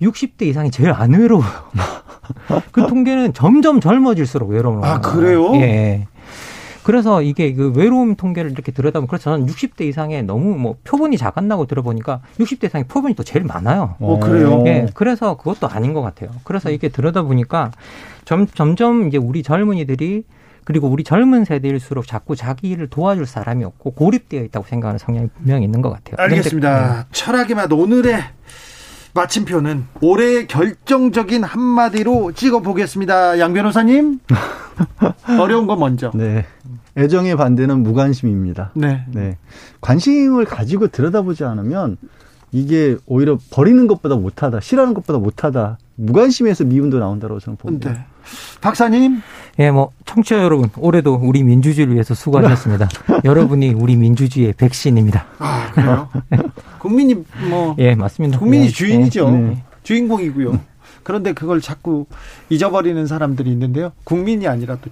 60대 0.02 0.42
이상이 0.42 0.70
제일 0.70 0.92
안 0.92 1.14
외로워요. 1.14 1.48
그 2.74 2.88
통계는 2.88 3.32
점점 3.32 3.80
젊어질수록 3.80 4.50
외로운 4.50 4.84
아. 4.84 5.00
그래요? 5.00 5.56
예. 5.56 6.08
그래서 6.88 7.22
이게 7.22 7.54
그 7.54 7.74
외로움 7.76 8.16
통계를 8.16 8.50
이렇게 8.50 8.72
들여다보면 8.72 9.10
그래서 9.10 9.32
저는 9.32 9.46
60대 9.48 9.82
이상에 9.82 10.22
너무 10.22 10.56
뭐 10.58 10.78
표본이 10.86 11.18
작았나고 11.18 11.66
들어보니까 11.66 12.22
60대 12.40 12.68
이상의 12.68 12.86
표본이 12.88 13.14
또 13.16 13.24
제일 13.24 13.44
많아요. 13.44 13.96
어, 14.00 14.18
그래요? 14.20 14.64
예. 14.68 14.86
그래서 14.94 15.36
그것도 15.36 15.68
아닌 15.68 15.92
것 15.92 16.02
같아요. 16.02 16.30
그래서 16.46 16.72
이게 16.72 16.88
들여다보니까 16.88 17.72
점, 18.24 18.48
점점 18.48 19.10
이제 19.10 19.18
우리 19.18 19.44
젊은이들이 19.44 20.24
그리고 20.64 20.88
우리 20.88 21.04
젊은 21.04 21.44
세대일수록 21.44 22.08
자꾸 22.08 22.38
자기를 22.38 22.88
도와줄 22.88 23.26
사람이 23.26 23.66
없고 23.66 23.92
고립되어 23.92 24.44
있다고 24.44 24.66
생각하는 24.66 24.98
성향이 24.98 25.28
분명히 25.36 25.66
있는 25.66 25.82
것 25.82 25.90
같아요. 25.90 26.16
알겠습니다. 26.18 27.08
철학의 27.12 27.58
맛 27.58 27.70
오늘의 27.70 28.24
마침표는 29.18 29.86
올해의 30.00 30.48
결정적인 30.48 31.44
한마디로 31.44 32.34
찍어보겠습니다. 32.34 33.40
양 33.40 33.54
변호사님. 33.54 34.20
어려운 35.40 35.66
거 35.66 35.76
먼저. 35.76 36.12
네. 36.14 36.46
애정의 36.96 37.36
반대는 37.36 37.82
무관심입니다. 37.82 38.72
네. 38.76 39.06
네. 39.12 39.38
관심을 39.82 40.46
가지고 40.46 40.88
들여다보지 40.88 41.44
않으면 41.44 41.98
이게 42.52 42.96
오히려 43.08 43.38
버리는 43.52 43.88
것보다 43.88 44.16
못하다, 44.16 44.60
싫어하는 44.60 44.94
것보다 44.94 45.20
못하다, 45.20 45.78
무관심에서 45.98 46.64
미움도 46.64 47.00
나온다고 47.00 47.40
저는 47.40 47.58
봅니다. 47.58 47.92
네. 47.92 48.00
박사님. 48.62 49.22
예, 49.60 49.72
뭐 49.72 49.92
청취자 50.06 50.44
여러분, 50.44 50.70
올해도 50.78 51.20
우리 51.22 51.44
민주주의를 51.44 51.94
위해서 51.94 52.14
수고하셨습니다. 52.14 52.88
여러분이 53.26 53.74
우리 53.74 53.96
민주주의의 53.96 54.54
백신입니다. 54.54 55.26
아, 55.40 55.72
그래요? 55.72 56.10
국민이 56.78 57.16
뭐 57.50 57.76
예, 57.80 57.96
맞습니다. 57.96 58.38
국민이 58.38 58.66
예, 58.66 58.70
주인이죠. 58.70 59.28
예. 59.30 59.64
주인공이고요. 59.84 60.60
그런데 61.04 61.34
그걸 61.34 61.62
자꾸 61.62 62.06
잊어버리는 62.50 63.08
사람들이 63.08 63.50
있는데요. 63.52 63.92
국민이 64.04 64.48
아니라 64.48 64.78
또 64.82 64.92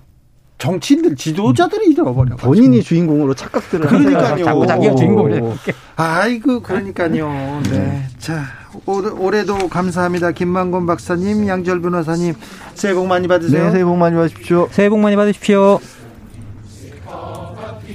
정치인들, 0.58 1.16
지도자들이 1.16 1.92
잊어버려. 1.92 2.38
본인이 2.38 2.82
주인공으로 2.82 3.34
착각들을 3.34 3.88
그러니까요. 3.88 4.44
자꾸 4.44 4.66
자기가 4.66 4.96
주인공을 4.96 5.42
오. 5.42 5.54
아이고, 5.98 6.62
그러니까요. 6.62 7.62
네. 7.70 8.04
자, 8.18 8.46
올, 8.86 9.14
올해도 9.18 9.70
감사합니다. 9.70 10.32
김만곤 10.32 10.86
박사님, 10.86 11.48
양절 11.48 11.82
변호사님, 11.82 12.34
새해 12.74 12.94
복 12.94 13.08
많이 13.08 13.28
받으세요. 13.28 13.66
네, 13.66 13.72
새해 13.72 13.84
복 13.84 13.98
많이 13.98 14.16
받으십시오. 14.16 14.68
새해 14.72 14.90
복 14.90 15.00
많이 15.00 15.16
받으십시오. 15.16 15.80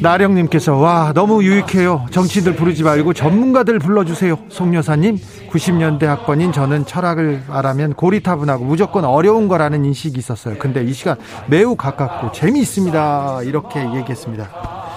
나령님께서 0.00 0.76
와 0.76 1.12
너무 1.14 1.44
유익해요. 1.44 2.06
정치인들 2.10 2.56
부르지 2.56 2.82
말고 2.82 3.12
전문가들 3.12 3.78
불러주세요. 3.78 4.38
송여사님 4.48 5.18
90년대 5.50 6.04
학번인 6.04 6.52
저는 6.52 6.86
철학을 6.86 7.42
말하면 7.48 7.94
고리타분하고 7.94 8.64
무조건 8.64 9.04
어려운 9.04 9.48
거라는 9.48 9.84
인식이 9.84 10.18
있었어요. 10.18 10.56
근데 10.58 10.82
이 10.82 10.92
시간 10.92 11.16
매우 11.48 11.76
가깝고 11.76 12.32
재미있습니다. 12.32 13.42
이렇게 13.44 13.80
얘기했습니다. 13.96 14.89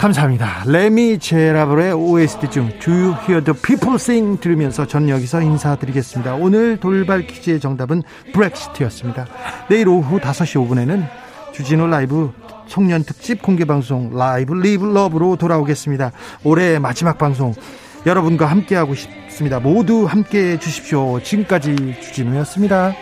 감사합니다. 0.00 0.62
레미 0.64 1.18
제라블의 1.18 1.92
OST 1.92 2.50
중 2.50 2.70
Do 2.78 2.90
You 2.90 3.14
Hear 3.28 3.44
the 3.44 3.52
People 3.62 3.96
Sing 3.96 4.40
들으면서 4.40 4.86
전 4.86 5.10
여기서 5.10 5.42
인사드리겠습니다. 5.42 6.36
오늘 6.36 6.78
돌발 6.78 7.26
퀴즈의 7.26 7.60
정답은 7.60 8.02
브렉시트였습니다. 8.32 9.26
내일 9.68 9.88
오후 9.88 10.18
5시 10.18 10.66
5분에는 10.66 11.06
주진우 11.52 11.86
라이브 11.88 12.32
송년 12.66 13.04
특집 13.04 13.42
공개 13.42 13.66
방송 13.66 14.16
Live 14.16 14.54
Live 14.54 14.86
Love로 14.86 15.36
돌아오겠습니다. 15.36 16.12
올해 16.44 16.78
마지막 16.78 17.18
방송 17.18 17.52
여러분과 18.06 18.46
함께하고 18.46 18.94
싶습니다. 18.94 19.60
모두 19.60 20.06
함께해 20.06 20.58
주십시오. 20.58 21.20
지금까지 21.22 21.96
주진우였습니다. 22.00 22.94